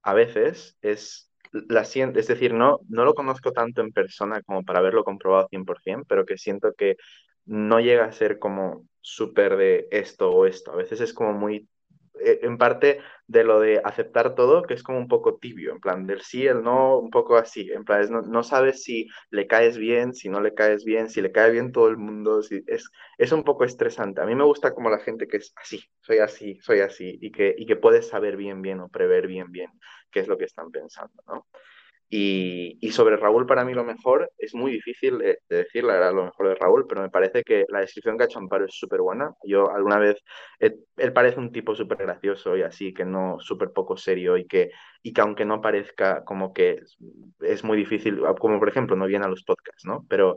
a 0.02 0.14
veces 0.14 0.76
es 0.82 1.33
la 1.68 1.84
siento, 1.84 2.18
es 2.18 2.26
decir, 2.26 2.52
no, 2.54 2.80
no 2.88 3.04
lo 3.04 3.14
conozco 3.14 3.52
tanto 3.52 3.80
en 3.80 3.92
persona 3.92 4.42
como 4.42 4.64
para 4.64 4.80
haberlo 4.80 5.04
comprobado 5.04 5.48
100%, 5.48 6.04
pero 6.08 6.26
que 6.26 6.38
siento 6.38 6.72
que 6.74 6.96
no 7.46 7.80
llega 7.80 8.04
a 8.06 8.12
ser 8.12 8.38
como 8.38 8.86
súper 9.00 9.56
de 9.56 9.88
esto 9.90 10.30
o 10.30 10.46
esto. 10.46 10.72
A 10.72 10.76
veces 10.76 11.00
es 11.00 11.12
como 11.14 11.32
muy 11.32 11.68
eh, 12.20 12.40
en 12.42 12.58
parte 12.58 13.00
de 13.26 13.44
lo 13.44 13.60
de 13.60 13.80
aceptar 13.84 14.34
todo, 14.34 14.62
que 14.62 14.74
es 14.74 14.82
como 14.82 14.98
un 14.98 15.08
poco 15.08 15.36
tibio, 15.38 15.72
en 15.72 15.80
plan 15.80 16.06
del 16.06 16.20
sí, 16.20 16.46
el 16.46 16.62
no, 16.62 16.98
un 16.98 17.10
poco 17.10 17.36
así, 17.36 17.70
en 17.72 17.84
plan 17.84 18.08
no, 18.10 18.22
no, 18.22 18.42
sabes 18.42 18.82
si 18.82 19.08
le 19.30 19.46
caes 19.46 19.76
bien, 19.78 20.14
si 20.14 20.28
no 20.28 20.40
le 20.40 20.54
caes 20.54 20.84
bien, 20.84 21.08
si 21.10 21.20
le 21.20 21.32
cae 21.32 21.50
bien 21.50 21.72
todo 21.72 21.88
el 21.88 21.96
mundo, 21.96 22.42
si, 22.42 22.62
es, 22.66 22.90
es 23.18 23.32
un 23.32 23.42
poco 23.42 23.64
estresante. 23.64 24.20
A 24.20 24.26
mí 24.26 24.34
me 24.34 24.44
gusta 24.44 24.74
como 24.74 24.90
la 24.90 24.98
gente 25.00 25.26
que 25.26 25.38
es 25.38 25.52
así, 25.56 25.82
soy 26.00 26.18
así, 26.18 26.58
soy 26.60 26.80
así, 26.80 27.18
y 27.20 27.32
que, 27.32 27.54
y 27.56 27.66
que 27.66 27.76
puedes 27.76 28.08
saber 28.08 28.36
bien, 28.36 28.62
bien 28.62 28.80
o 28.80 28.88
prever 28.88 29.26
bien, 29.26 29.50
bien 29.50 29.70
qué 30.14 30.20
es 30.20 30.28
lo 30.28 30.38
que 30.38 30.44
están 30.44 30.70
pensando, 30.70 31.22
¿no? 31.26 31.46
Y, 32.16 32.92
sobre 32.92 33.16
Raúl, 33.16 33.44
para 33.44 33.64
mí 33.64 33.74
lo 33.74 33.82
mejor, 33.82 34.30
es 34.38 34.54
muy 34.54 34.70
difícil 34.70 35.18
de, 35.18 35.38
decir 35.48 35.82
la 35.82 35.94
verdad 35.94 36.14
lo 36.14 36.26
mejor 36.26 36.48
de 36.48 36.54
Raúl, 36.54 36.86
pero 36.86 37.02
me 37.02 37.10
parece 37.10 37.42
que 37.42 37.64
la 37.68 37.80
descripción 37.80 38.16
que 38.16 38.22
ha 38.22 38.26
hecho 38.26 38.38
Amparo 38.38 38.66
es 38.66 38.74
súper 38.76 39.00
buena. 39.00 39.34
Yo 39.42 39.68
alguna 39.72 39.98
vez, 39.98 40.22
él, 40.60 40.78
parece 41.12 41.40
un 41.40 41.50
tipo 41.50 41.74
súper 41.74 41.98
gracioso 41.98 42.56
y 42.56 42.62
así, 42.62 42.94
que 42.94 43.04
no, 43.04 43.38
súper 43.40 43.72
poco 43.72 43.96
serio 43.96 44.36
y 44.36 44.46
que, 44.46 44.70
y 45.02 45.12
que 45.12 45.20
aunque 45.22 45.44
no 45.44 45.60
parezca 45.60 46.22
como 46.24 46.52
que 46.52 46.82
es, 47.40 47.64
muy 47.64 47.76
difícil, 47.76 48.20
como 48.38 48.60
por 48.60 48.68
ejemplo 48.68 48.94
no 48.94 49.06
viene 49.06 49.24
a 49.24 49.28
los 49.28 49.42
podcasts, 49.42 49.84
¿no? 49.84 50.06
Pero 50.08 50.36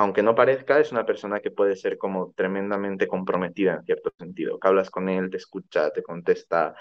aunque 0.00 0.22
no 0.22 0.34
parezca, 0.34 0.80
es 0.80 0.92
una 0.92 1.04
persona 1.04 1.40
que 1.40 1.50
puede 1.50 1.76
ser 1.76 1.98
como 1.98 2.32
tremendamente 2.32 3.06
comprometida 3.06 3.74
en 3.74 3.84
cierto 3.84 4.10
sentido, 4.18 4.58
que 4.58 4.66
hablas 4.66 4.88
con 4.88 5.10
él, 5.10 5.28
te 5.28 5.36
escucha, 5.36 5.90
te 5.90 6.02
contesta, 6.02 6.74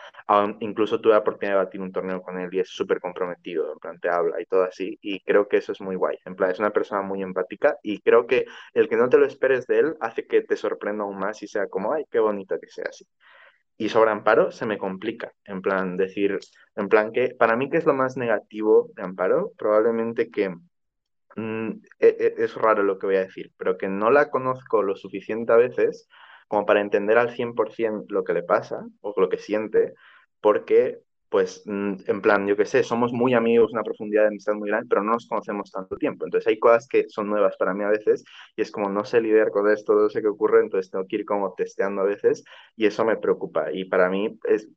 incluso 0.61 1.01
tuve 1.01 1.11
la 1.11 1.19
oportunidad 1.19 1.57
de 1.57 1.65
batir 1.65 1.81
un 1.81 1.91
torneo 1.91 2.21
con 2.21 2.39
él 2.39 2.47
y 2.53 2.61
es 2.61 2.69
súper 2.69 3.01
comprometido, 3.01 3.73
en 3.73 3.79
plan 3.79 3.99
te 3.99 4.07
habla 4.07 4.39
y 4.39 4.45
todo 4.45 4.63
así, 4.63 4.97
y 5.01 5.19
creo 5.19 5.49
que 5.49 5.57
eso 5.57 5.73
es 5.73 5.81
muy 5.81 5.97
guay, 5.97 6.17
en 6.23 6.37
plan 6.37 6.51
es 6.51 6.59
una 6.59 6.69
persona 6.69 7.01
muy 7.01 7.21
empática 7.21 7.77
y 7.83 7.99
creo 7.99 8.25
que 8.25 8.45
el 8.73 8.87
que 8.87 8.95
no 8.95 9.09
te 9.09 9.17
lo 9.17 9.25
esperes 9.25 9.67
de 9.67 9.79
él 9.79 9.97
hace 9.99 10.25
que 10.25 10.41
te 10.43 10.55
sorprenda 10.55 11.03
aún 11.03 11.19
más 11.19 11.43
y 11.43 11.47
sea 11.47 11.67
como, 11.67 11.91
ay, 11.91 12.05
qué 12.09 12.19
bonito 12.19 12.57
que 12.57 12.69
sea 12.69 12.85
así. 12.87 13.05
Y 13.75 13.89
sobre 13.89 14.11
Amparo 14.11 14.51
se 14.51 14.65
me 14.65 14.77
complica, 14.77 15.33
en 15.43 15.61
plan 15.61 15.97
decir, 15.97 16.39
en 16.75 16.87
plan 16.87 17.11
que 17.11 17.35
para 17.37 17.57
mí 17.57 17.69
que 17.69 17.77
es 17.77 17.85
lo 17.85 17.93
más 17.93 18.15
negativo 18.15 18.89
de 18.95 19.03
Amparo, 19.03 19.51
probablemente 19.57 20.29
que 20.29 20.55
es 21.99 22.55
raro 22.55 22.83
lo 22.83 22.99
que 22.99 23.07
voy 23.07 23.15
a 23.17 23.25
decir, 23.25 23.51
pero 23.57 23.77
que 23.77 23.87
no 23.87 24.11
la 24.11 24.29
conozco 24.29 24.83
lo 24.83 24.95
suficiente 24.95 25.51
a 25.53 25.57
veces 25.57 26.07
como 26.47 26.65
para 26.65 26.81
entender 26.81 27.17
al 27.17 27.29
100% 27.29 28.05
lo 28.09 28.23
que 28.23 28.33
le 28.33 28.43
pasa 28.43 28.85
o 29.01 29.13
lo 29.17 29.29
que 29.29 29.37
siente, 29.37 29.93
porque 30.41 30.99
pues 31.29 31.61
mm, 31.65 31.93
en 32.07 32.21
plan, 32.21 32.47
yo 32.47 32.57
qué 32.57 32.65
sé, 32.65 32.83
somos 32.83 33.13
muy 33.13 33.33
amigos, 33.33 33.71
una 33.71 33.83
profundidad 33.83 34.23
de 34.23 34.29
amistad 34.29 34.53
muy 34.53 34.69
grande, 34.69 34.87
pero 34.89 35.03
no 35.03 35.13
nos 35.13 35.27
conocemos 35.27 35.71
tanto 35.71 35.95
tiempo. 35.95 36.25
Entonces 36.25 36.47
hay 36.47 36.57
cosas 36.59 36.87
que 36.87 37.07
son 37.07 37.29
nuevas 37.29 37.55
para 37.57 37.73
mí 37.73 37.83
a 37.83 37.89
veces 37.89 38.23
y 38.55 38.61
es 38.63 38.71
como 38.71 38.89
no 38.89 39.05
sé 39.05 39.21
lidiar 39.21 39.51
con 39.51 39.69
esto, 39.69 39.93
no 39.93 40.09
sé 40.09 40.21
qué 40.21 40.27
ocurre, 40.27 40.61
entonces 40.61 40.91
tengo 40.91 41.05
que 41.07 41.17
ir 41.17 41.25
como 41.25 41.53
testeando 41.53 42.01
a 42.01 42.05
veces 42.05 42.43
y 42.75 42.87
eso 42.87 43.05
me 43.05 43.17
preocupa. 43.17 43.71
Y 43.71 43.85
para 43.85 44.09
mí 44.09 44.39
es, 44.45 44.67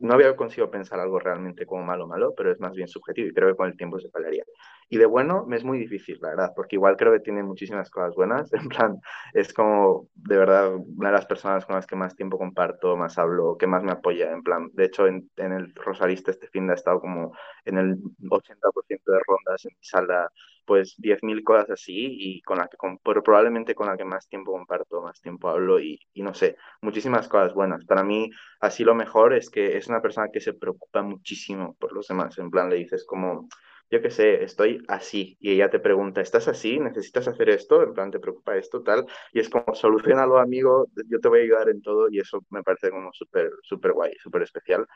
no 0.00 0.14
había 0.14 0.36
conseguido 0.36 0.70
pensar 0.70 1.00
algo 1.00 1.18
realmente 1.18 1.66
como 1.66 1.82
malo 1.82 2.06
malo, 2.06 2.34
pero 2.36 2.52
es 2.52 2.60
más 2.60 2.72
bien 2.72 2.88
subjetivo 2.88 3.28
y 3.28 3.32
creo 3.32 3.48
que 3.48 3.56
con 3.56 3.68
el 3.68 3.76
tiempo 3.76 3.98
se 3.98 4.10
palaría. 4.10 4.44
Y 4.92 4.98
de 4.98 5.06
bueno 5.06 5.46
me 5.46 5.56
es 5.56 5.64
muy 5.64 5.78
difícil, 5.78 6.18
la 6.20 6.28
verdad, 6.28 6.52
porque 6.54 6.76
igual 6.76 6.98
creo 6.98 7.12
que 7.12 7.20
tiene 7.20 7.42
muchísimas 7.42 7.88
cosas 7.88 8.14
buenas. 8.14 8.52
En 8.52 8.68
plan, 8.68 9.00
es 9.32 9.54
como 9.54 10.08
de 10.14 10.36
verdad 10.36 10.70
una 10.74 11.08
de 11.08 11.14
las 11.16 11.24
personas 11.24 11.64
con 11.64 11.76
las 11.76 11.86
que 11.86 11.96
más 11.96 12.14
tiempo 12.14 12.36
comparto, 12.36 12.94
más 12.98 13.16
hablo, 13.16 13.56
que 13.56 13.66
más 13.66 13.82
me 13.82 13.92
apoya. 13.92 14.30
En 14.30 14.42
plan, 14.42 14.68
de 14.74 14.84
hecho, 14.84 15.06
en, 15.06 15.30
en 15.38 15.52
el 15.54 15.74
Rosalista 15.74 16.30
este 16.30 16.46
fin 16.48 16.66
de 16.66 16.74
ha 16.74 16.76
estado 16.76 17.00
como 17.00 17.32
en 17.64 17.78
el 17.78 17.96
80% 18.28 19.12
de 19.12 19.18
rondas 19.26 19.64
en 19.64 19.70
mi 19.78 19.82
sala, 19.82 20.30
pues 20.66 20.94
10.000 20.98 21.42
cosas 21.42 21.70
así 21.70 21.94
y 21.96 22.42
con 22.42 22.58
la 22.58 22.68
que, 22.68 22.76
con, 22.76 22.98
probablemente 22.98 23.74
con 23.74 23.86
la 23.86 23.96
que 23.96 24.04
más 24.04 24.28
tiempo 24.28 24.52
comparto, 24.52 25.00
más 25.00 25.22
tiempo 25.22 25.48
hablo 25.48 25.80
y, 25.80 26.00
y 26.12 26.22
no 26.22 26.34
sé, 26.34 26.56
muchísimas 26.82 27.28
cosas 27.28 27.54
buenas. 27.54 27.82
Para 27.86 28.04
mí, 28.04 28.28
así 28.60 28.84
lo 28.84 28.94
mejor 28.94 29.32
es 29.32 29.48
que 29.48 29.78
es 29.78 29.88
una 29.88 30.02
persona 30.02 30.28
que 30.30 30.40
se 30.42 30.52
preocupa 30.52 31.00
muchísimo 31.02 31.76
por 31.80 31.94
los 31.94 32.08
demás. 32.08 32.36
En 32.38 32.50
plan, 32.50 32.68
le 32.68 32.76
dices 32.76 33.06
como 33.06 33.48
yo 33.92 34.00
qué 34.00 34.10
sé, 34.10 34.42
estoy 34.42 34.82
así, 34.88 35.36
y 35.38 35.52
ella 35.52 35.68
te 35.70 35.78
pregunta, 35.78 36.22
¿estás 36.22 36.48
así? 36.48 36.80
¿Necesitas 36.80 37.28
hacer 37.28 37.50
esto? 37.50 37.82
En 37.82 37.92
plan, 37.92 38.10
¿te 38.10 38.18
preocupa 38.18 38.56
esto? 38.56 38.82
Tal, 38.82 39.06
y 39.34 39.40
es 39.40 39.50
como, 39.50 39.74
solucionalo, 39.74 40.38
amigo, 40.38 40.86
yo 41.08 41.20
te 41.20 41.28
voy 41.28 41.40
a 41.40 41.42
ayudar 41.42 41.68
en 41.68 41.82
todo, 41.82 42.08
y 42.10 42.18
eso 42.18 42.42
me 42.48 42.62
parece 42.62 42.90
como 42.90 43.12
súper, 43.12 43.50
súper 43.62 43.92
guay, 43.92 44.14
súper 44.22 44.42
especial, 44.42 44.86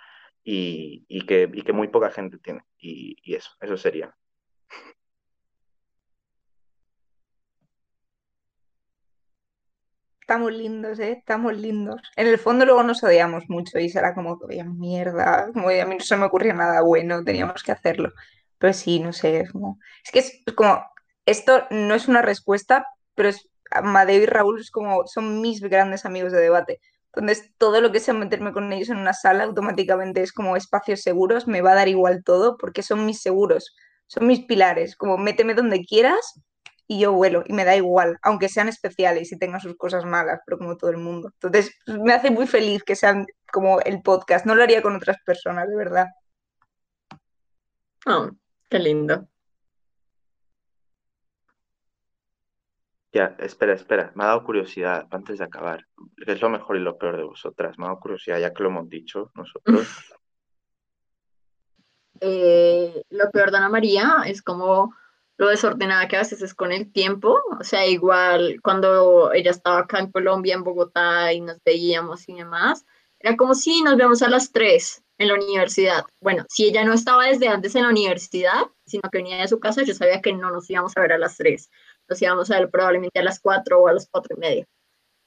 y, 0.43 1.05
que, 1.27 1.47
muy 1.75 1.89
poca 1.89 2.11
gente 2.11 2.39
tiene, 2.39 2.63
y, 2.79 3.35
eso, 3.35 3.51
eso 3.61 3.77
sería. 3.77 4.17
Estamos 10.21 10.53
lindos, 10.53 10.99
¿eh? 11.01 11.13
Estamos 11.19 11.57
lindos. 11.57 12.01
En 12.17 12.27
el 12.29 12.39
fondo 12.39 12.65
luego 12.65 12.83
nos 12.83 13.03
odiamos 13.05 13.45
mucho 13.49 13.79
y 13.79 13.89
será 13.91 14.13
como 14.15 14.39
que 14.41 14.65
mierda, 14.65 15.45
a 15.45 15.87
mí 15.87 15.97
no 15.97 16.01
se 16.01 16.17
me 16.17 16.25
ocurría 16.25 16.55
nada 16.55 16.81
bueno, 16.81 17.23
teníamos 17.23 17.63
que 17.63 17.73
hacerlo. 17.73 18.13
Pero 18.59 18.73
sí, 18.73 19.01
no 19.01 19.13
sé, 19.13 19.41
es 19.41 19.53
como... 19.53 19.79
Es 20.05 20.11
que 20.11 20.19
es 20.21 20.43
como... 20.55 20.85
Esto 21.27 21.67
no 21.71 21.95
es 21.95 22.09
una 22.09 22.23
respuesta, 22.23 22.87
pero 23.15 23.29
es... 23.29 23.49
Amadeo 23.71 24.23
y 24.23 24.27
Raúl 24.27 24.61
es 24.61 24.71
como, 24.71 25.07
son 25.07 25.41
mis 25.41 25.61
grandes 25.61 26.05
amigos 26.05 26.33
de 26.33 26.41
debate. 26.41 26.81
Entonces, 27.17 27.51
todo 27.59 27.81
lo 27.81 27.93
que 27.93 28.01
sea 28.01 28.15
meterme 28.15 28.53
con 28.53 28.73
ellos 28.73 28.91
en 28.91 28.99
una 28.99 29.15
sala, 29.15 29.45
automáticamente 29.45 30.23
es 30.23 30.33
como 30.33 30.55
espacios 30.55 31.01
seguros, 31.01 31.47
me 31.49 31.63
va 31.63 31.73
a 31.73 31.77
dar 31.77 31.89
igual 31.89 32.23
todo, 32.23 32.57
porque 32.59 32.83
son 32.83 33.07
mis 33.07 33.23
seguros, 33.23 33.75
son 34.07 34.27
mis 34.27 34.45
pilares. 34.45 34.97
Como 34.97 35.17
méteme 35.17 35.55
donde 35.55 35.85
quieras 35.85 36.41
y 36.87 37.01
yo 37.01 37.13
vuelo, 37.13 37.43
y 37.47 37.53
me 37.55 37.65
da 37.65 37.75
igual, 37.75 38.19
aunque 38.23 38.49
sean 38.49 38.69
especiales 38.69 39.33
y 39.33 39.39
tengan 39.39 39.61
sus 39.61 39.77
cosas 39.77 40.05
malas, 40.05 40.41
pero 40.47 40.59
como 40.59 40.77
todo 40.77 40.91
el 40.91 40.99
mundo. 40.99 41.31
Entonces, 41.41 41.75
me 41.87 42.13
hace 42.13 42.31
muy 42.31 42.47
feliz 42.47 42.85
que 42.85 42.95
sean 42.95 43.27
como 43.51 43.81
el 43.81 44.03
podcast. 44.03 44.47
No 44.47 44.55
lo 44.55 44.63
haría 44.63 44.83
con 44.83 44.95
otras 44.95 45.17
personas, 45.25 45.69
de 45.69 45.77
verdad. 45.77 46.07
Oh, 48.07 48.31
Qué 48.69 48.79
lindo. 48.79 49.29
Ya, 53.13 53.35
espera, 53.39 53.73
espera, 53.73 54.13
me 54.15 54.25
ha 54.25 54.27
dado 54.27 54.45
curiosidad 54.45 55.07
antes 55.11 55.39
de 55.39 55.45
acabar. 55.45 55.87
¿Qué 56.23 56.33
es 56.33 56.41
lo 56.43 56.51
mejor 56.51 56.77
y 56.77 56.81
lo 56.81 56.99
peor 56.99 57.17
de 57.17 57.23
vosotras? 57.23 57.79
Me 57.79 57.85
ha 57.85 57.89
dado 57.89 58.01
curiosidad, 58.01 58.39
ya 58.39 58.53
que 58.53 58.63
lo 58.63 58.69
hemos 58.69 58.89
dicho 58.89 59.31
nosotros. 59.35 59.65
Eh, 62.21 63.03
lo 63.11 63.31
peor 63.31 63.51
de 63.51 63.59
Ana 63.59 63.69
María 63.69 64.23
es 64.25 64.41
como 64.41 64.95
lo 65.37 65.49
desordenada 65.49 66.09
que 66.09 66.17
a 66.17 66.21
veces 66.21 66.41
es 66.41 66.55
con 66.55 66.73
el 66.73 66.91
tiempo. 66.91 67.39
O 67.61 67.63
sea, 67.63 67.87
igual 67.87 68.59
cuando 68.63 69.35
ella 69.35 69.51
estaba 69.51 69.81
acá 69.81 69.99
en 69.99 70.11
Colombia, 70.11 70.55
en 70.55 70.65
Bogotá, 70.65 71.35
y 71.35 71.43
nos 71.43 71.63
veíamos 71.63 72.27
y 72.31 72.35
demás, 72.35 72.87
Era 73.21 73.37
como 73.37 73.55
si 73.55 73.83
nos 73.83 73.97
vemos 73.97 74.23
a 74.23 74.29
las 74.29 74.53
3 74.53 75.03
en 75.19 75.29
la 75.29 75.35
universidad. 75.35 76.05
Bueno, 76.21 76.45
si 76.49 76.67
ella 76.67 76.85
no 76.85 76.93
estaba 76.93 77.27
desde 77.27 77.49
antes 77.49 77.75
en 77.75 77.83
la 77.83 77.89
universidad, 77.89 78.67
sino 78.87 79.03
que 79.11 79.19
venía 79.19 79.39
de 79.39 79.49
su 79.49 79.59
casa, 79.59 79.83
yo 79.83 79.95
sabía 79.95 80.21
que 80.21 80.33
no 80.33 80.51
nos 80.51 80.69
íbamos 80.69 80.97
a 80.97 81.01
ver 81.01 81.13
a 81.13 81.19
las 81.19 81.37
3. 81.37 81.71
Nos 82.09 82.23
íbamos 82.23 82.51
a 82.51 82.61
ver 82.61 82.71
probablemente 82.71 83.19
a 83.19 83.25
las 83.25 83.41
4 83.41 83.81
o 83.81 83.89
a 83.89 83.95
las 83.95 84.09
4 84.11 84.37
y 84.37 84.41
media. 84.41 84.67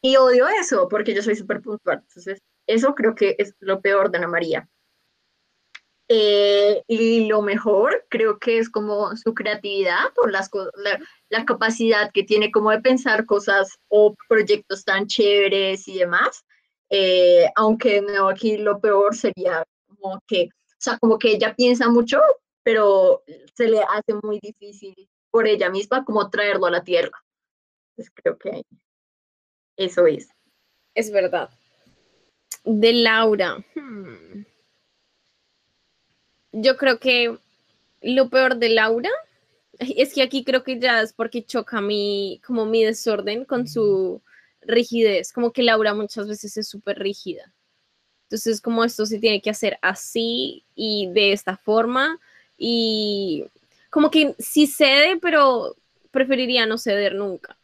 Y 0.02 0.16
odio 0.16 0.48
eso 0.48 0.88
porque 0.88 1.14
yo 1.14 1.22
soy 1.22 1.36
súper 1.36 1.62
puntual. 1.62 2.00
Entonces, 2.08 2.40
eso 2.68 2.94
creo 2.96 3.16
que 3.16 3.36
es 3.38 3.54
lo 3.60 3.82
peor 3.82 4.12
de 4.12 4.20
Ana 4.20 4.28
María. 4.28 4.70
Eh, 6.12 6.84
y 6.88 7.28
lo 7.28 7.44
mejor 7.44 8.06
creo 8.10 8.40
que 8.40 8.58
es 8.58 8.70
como 8.70 9.16
su 9.16 9.36
creatividad 9.36 10.12
o 10.18 10.26
las, 10.26 10.50
la, 10.76 11.00
la, 11.30 11.46
capacidad 11.46 12.12
que 12.12 12.24
tiene 12.24 12.50
como 12.50 12.72
de 12.72 12.82
pensar 12.82 13.28
cosas 13.28 13.78
o 13.90 14.16
proyectos 14.28 14.84
tan 14.84 15.06
chéveres 15.06 15.88
y 15.88 16.00
demás. 16.00 16.44
Eh, 16.90 17.48
aunque 17.56 18.02
no, 18.02 18.30
aquí 18.30 18.58
lo 18.58 18.80
peor 18.80 19.16
sería 19.16 19.64
como 19.88 20.22
que, 20.28 20.46
o 20.46 20.76
sea, 20.80 20.98
como 20.98 21.20
que 21.20 21.34
ella 21.34 21.56
piensa 21.56 21.90
mucho, 21.90 22.20
pero 22.64 23.24
se 23.54 23.68
le 23.68 23.82
hace 23.82 24.14
muy 24.24 24.40
difícil 24.40 24.96
por 25.32 25.48
ella 25.48 25.70
misma 25.70 26.04
como 26.04 26.30
traerlo 26.30 26.66
a 26.66 26.72
la 26.72 26.84
tierra. 26.84 27.24
Entonces 27.92 28.14
creo 28.16 28.38
que 28.38 28.64
eso 29.78 30.08
es. 30.08 30.30
Es 30.96 31.12
verdad. 31.12 31.50
De 32.64 32.94
Laura. 32.94 33.58
Hmm. 33.76 34.46
Yo 36.52 36.78
creo 36.78 37.00
que 37.00 37.38
lo 38.02 38.30
peor 38.30 38.58
de 38.58 38.70
Laura 38.70 39.12
es 39.80 40.14
que 40.14 40.22
aquí 40.22 40.44
creo 40.44 40.64
que 40.64 40.80
ya 40.80 41.02
es 41.02 41.14
porque 41.14 41.44
choca 41.44 41.80
mi, 41.82 42.42
como 42.46 42.66
mi 42.66 42.84
desorden 42.84 43.46
con 43.46 43.68
su 43.68 44.22
rigidez, 44.62 45.32
como 45.34 45.52
que 45.52 45.64
Laura 45.64 45.94
muchas 45.94 46.28
veces 46.28 46.58
es 46.58 46.68
súper 46.68 47.00
rígida. 47.00 47.54
Entonces, 48.24 48.62
como 48.62 48.84
esto 48.84 49.06
se 49.06 49.20
tiene 49.20 49.42
que 49.42 49.50
hacer 49.50 49.80
así 49.82 50.66
y 50.76 51.10
de 51.14 51.34
esta 51.34 51.58
forma, 51.58 52.20
y 52.58 53.46
como 53.90 54.12
que 54.12 54.36
sí 54.40 54.68
cede, 54.68 55.18
pero 55.18 55.76
preferiría 56.12 56.66
no 56.66 56.78
ceder 56.78 57.16
nunca. 57.16 57.59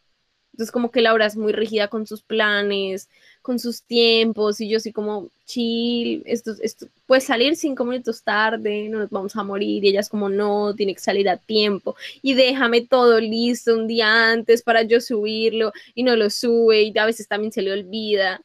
Entonces, 0.56 0.72
como 0.72 0.90
que 0.90 1.02
Laura 1.02 1.26
es 1.26 1.36
muy 1.36 1.52
rígida 1.52 1.90
con 1.90 2.08
sus 2.08 2.22
planes, 2.22 3.10
con 3.42 3.60
sus 3.60 3.82
tiempos, 3.82 4.62
y 4.62 4.70
yo 4.70 4.80
sí 4.80 4.94
como, 4.94 5.28
chill, 5.46 6.24
esto, 6.26 6.54
esto 6.62 6.88
puede 7.06 7.20
salir 7.20 7.58
cinco 7.58 7.84
minutos 7.84 8.24
tarde, 8.24 8.88
no 8.88 9.00
nos 9.00 9.10
vamos 9.10 9.36
a 9.36 9.44
morir, 9.44 9.84
y 9.84 9.90
ella 9.90 10.00
es 10.00 10.08
como, 10.08 10.30
no, 10.30 10.74
tiene 10.74 10.94
que 10.94 11.02
salir 11.02 11.28
a 11.28 11.36
tiempo, 11.36 11.98
y 12.22 12.36
déjame 12.36 12.88
todo 12.88 13.20
listo 13.20 13.76
un 13.76 13.86
día 13.86 14.32
antes 14.32 14.64
para 14.64 14.84
yo 14.84 15.02
subirlo, 15.02 15.74
y 15.94 16.04
no 16.04 16.16
lo 16.16 16.30
sube, 16.30 16.84
y 16.84 16.98
a 16.98 17.06
veces 17.06 17.28
también 17.28 17.52
se 17.52 17.62
le 17.62 17.74
olvida. 17.74 18.40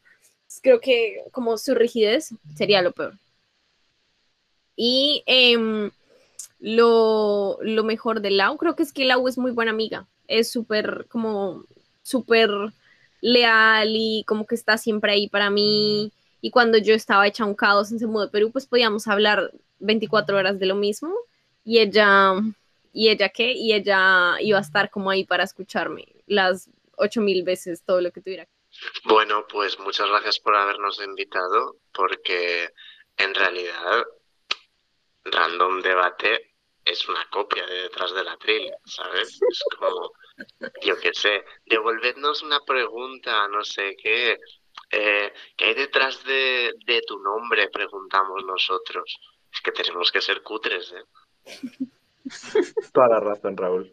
Creo 0.62 0.80
que 0.80 1.22
como 1.30 1.58
su 1.58 1.76
rigidez 1.76 2.30
sería 2.56 2.82
lo 2.82 2.90
peor. 2.90 3.14
Y 4.74 5.22
em, 5.26 5.92
lo, 6.58 7.56
lo 7.62 7.84
mejor 7.84 8.20
de 8.20 8.32
Lau, 8.32 8.56
creo 8.56 8.74
que 8.74 8.82
es 8.82 8.92
que 8.92 9.04
Lau 9.04 9.28
es 9.28 9.38
muy 9.38 9.52
buena 9.52 9.70
amiga, 9.70 10.08
es 10.26 10.50
súper 10.50 11.06
como 11.08 11.66
súper 12.02 12.50
leal 13.20 13.90
y 13.92 14.24
como 14.26 14.46
que 14.46 14.54
está 14.54 14.78
siempre 14.78 15.12
ahí 15.12 15.28
para 15.28 15.50
mí. 15.50 16.12
Y 16.40 16.50
cuando 16.50 16.78
yo 16.78 16.94
estaba 16.94 17.26
hecha 17.26 17.44
un 17.44 17.54
caos 17.54 17.92
en 17.92 17.98
de 17.98 18.28
Perú, 18.28 18.50
pues 18.50 18.66
podíamos 18.66 19.06
hablar 19.08 19.52
24 19.80 20.36
horas 20.36 20.58
de 20.58 20.66
lo 20.66 20.74
mismo. 20.74 21.14
Y 21.64 21.78
ella, 21.78 22.32
¿y 22.92 23.08
ella 23.10 23.28
qué? 23.28 23.52
Y 23.52 23.74
ella 23.74 24.36
iba 24.40 24.58
a 24.58 24.62
estar 24.62 24.90
como 24.90 25.10
ahí 25.10 25.24
para 25.24 25.44
escucharme 25.44 26.06
las 26.26 26.70
8000 26.96 27.42
veces 27.42 27.82
todo 27.84 28.00
lo 28.00 28.10
que 28.10 28.20
tuviera. 28.20 28.48
Bueno, 29.04 29.46
pues 29.48 29.78
muchas 29.80 30.08
gracias 30.08 30.38
por 30.38 30.54
habernos 30.54 31.02
invitado, 31.02 31.76
porque 31.92 32.70
en 33.16 33.34
realidad 33.34 34.04
Random 35.24 35.82
Debate 35.82 36.54
es 36.84 37.08
una 37.08 37.28
copia 37.30 37.66
de 37.66 37.82
detrás 37.82 38.14
de 38.14 38.24
la 38.24 38.36
tril, 38.36 38.70
¿sabes? 38.84 39.40
Es 39.50 39.62
como 39.78 40.12
yo 40.82 40.98
qué 41.00 41.12
sé, 41.12 41.44
devolvednos 41.66 42.42
una 42.42 42.60
pregunta, 42.60 43.48
no 43.48 43.64
sé 43.64 43.96
qué. 44.02 44.38
Eh, 44.90 45.32
¿Qué 45.56 45.64
hay 45.66 45.74
detrás 45.74 46.22
de, 46.24 46.72
de, 46.84 47.00
tu 47.06 47.18
nombre? 47.20 47.68
Preguntamos 47.68 48.44
nosotros. 48.44 49.20
Es 49.52 49.60
que 49.60 49.72
tenemos 49.72 50.10
que 50.10 50.20
ser 50.20 50.42
cutres, 50.42 50.92
¿eh? 50.92 51.04
Toda 52.92 53.08
la 53.08 53.20
razón, 53.20 53.56
Raúl. 53.56 53.92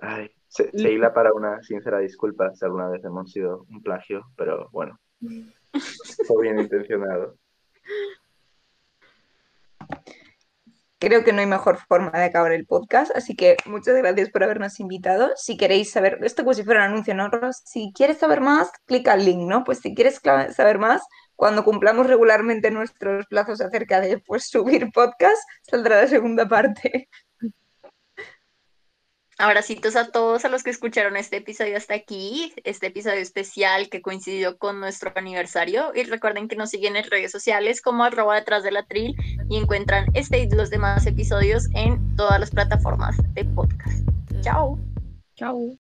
Ay, 0.00 0.30
se, 0.48 0.70
se 0.70 1.10
para 1.14 1.32
una 1.32 1.62
sincera 1.62 1.98
disculpa 1.98 2.54
si 2.54 2.64
alguna 2.64 2.88
vez 2.88 3.04
hemos 3.04 3.30
sido 3.30 3.66
un 3.70 3.82
plagio, 3.82 4.24
pero 4.36 4.68
bueno, 4.72 4.98
fue 6.26 6.42
bien 6.42 6.58
intencionado. 6.58 7.36
Creo 11.00 11.24
que 11.24 11.32
no 11.32 11.40
hay 11.40 11.46
mejor 11.46 11.78
forma 11.88 12.10
de 12.10 12.24
acabar 12.24 12.52
el 12.52 12.66
podcast, 12.66 13.10
así 13.16 13.34
que 13.34 13.56
muchas 13.64 13.96
gracias 13.96 14.28
por 14.28 14.44
habernos 14.44 14.78
invitado. 14.80 15.32
Si 15.34 15.56
queréis 15.56 15.90
saber, 15.90 16.18
esto 16.22 16.42
como 16.42 16.52
si 16.52 16.62
fuera 16.62 16.84
un 16.84 16.92
anuncio, 16.92 17.14
¿no? 17.14 17.30
Si 17.64 17.90
quieres 17.94 18.18
saber 18.18 18.42
más, 18.42 18.70
clica 18.84 19.14
al 19.14 19.24
link, 19.24 19.48
¿no? 19.48 19.64
Pues 19.64 19.78
si 19.80 19.94
quieres 19.94 20.20
saber 20.22 20.78
más, 20.78 21.02
cuando 21.36 21.64
cumplamos 21.64 22.06
regularmente 22.06 22.70
nuestros 22.70 23.26
plazos 23.28 23.62
acerca 23.62 23.98
de 24.00 24.18
pues, 24.18 24.48
subir 24.50 24.90
podcast, 24.92 25.40
saldrá 25.62 26.02
la 26.02 26.06
segunda 26.06 26.46
parte. 26.48 27.08
Abracitos 29.40 29.96
a 29.96 30.10
todos 30.10 30.44
a 30.44 30.50
los 30.50 30.62
que 30.62 30.68
escucharon 30.68 31.16
este 31.16 31.38
episodio 31.38 31.78
hasta 31.78 31.94
aquí, 31.94 32.52
este 32.64 32.88
episodio 32.88 33.20
especial 33.20 33.88
que 33.88 34.02
coincidió 34.02 34.58
con 34.58 34.80
nuestro 34.80 35.12
aniversario. 35.16 35.92
Y 35.94 36.02
recuerden 36.02 36.46
que 36.46 36.56
nos 36.56 36.68
siguen 36.68 36.96
en 36.96 37.10
redes 37.10 37.32
sociales 37.32 37.80
como 37.80 38.04
arroba 38.04 38.34
detrás 38.34 38.62
de 38.62 38.70
la 38.70 38.82
tril 38.82 39.16
y 39.48 39.56
encuentran 39.56 40.06
este 40.12 40.40
y 40.40 40.50
los 40.50 40.68
demás 40.68 41.06
episodios 41.06 41.68
en 41.74 42.16
todas 42.16 42.38
las 42.38 42.50
plataformas 42.50 43.16
de 43.32 43.46
podcast. 43.46 44.06
Chao. 44.42 44.78
Chao. 45.36 45.74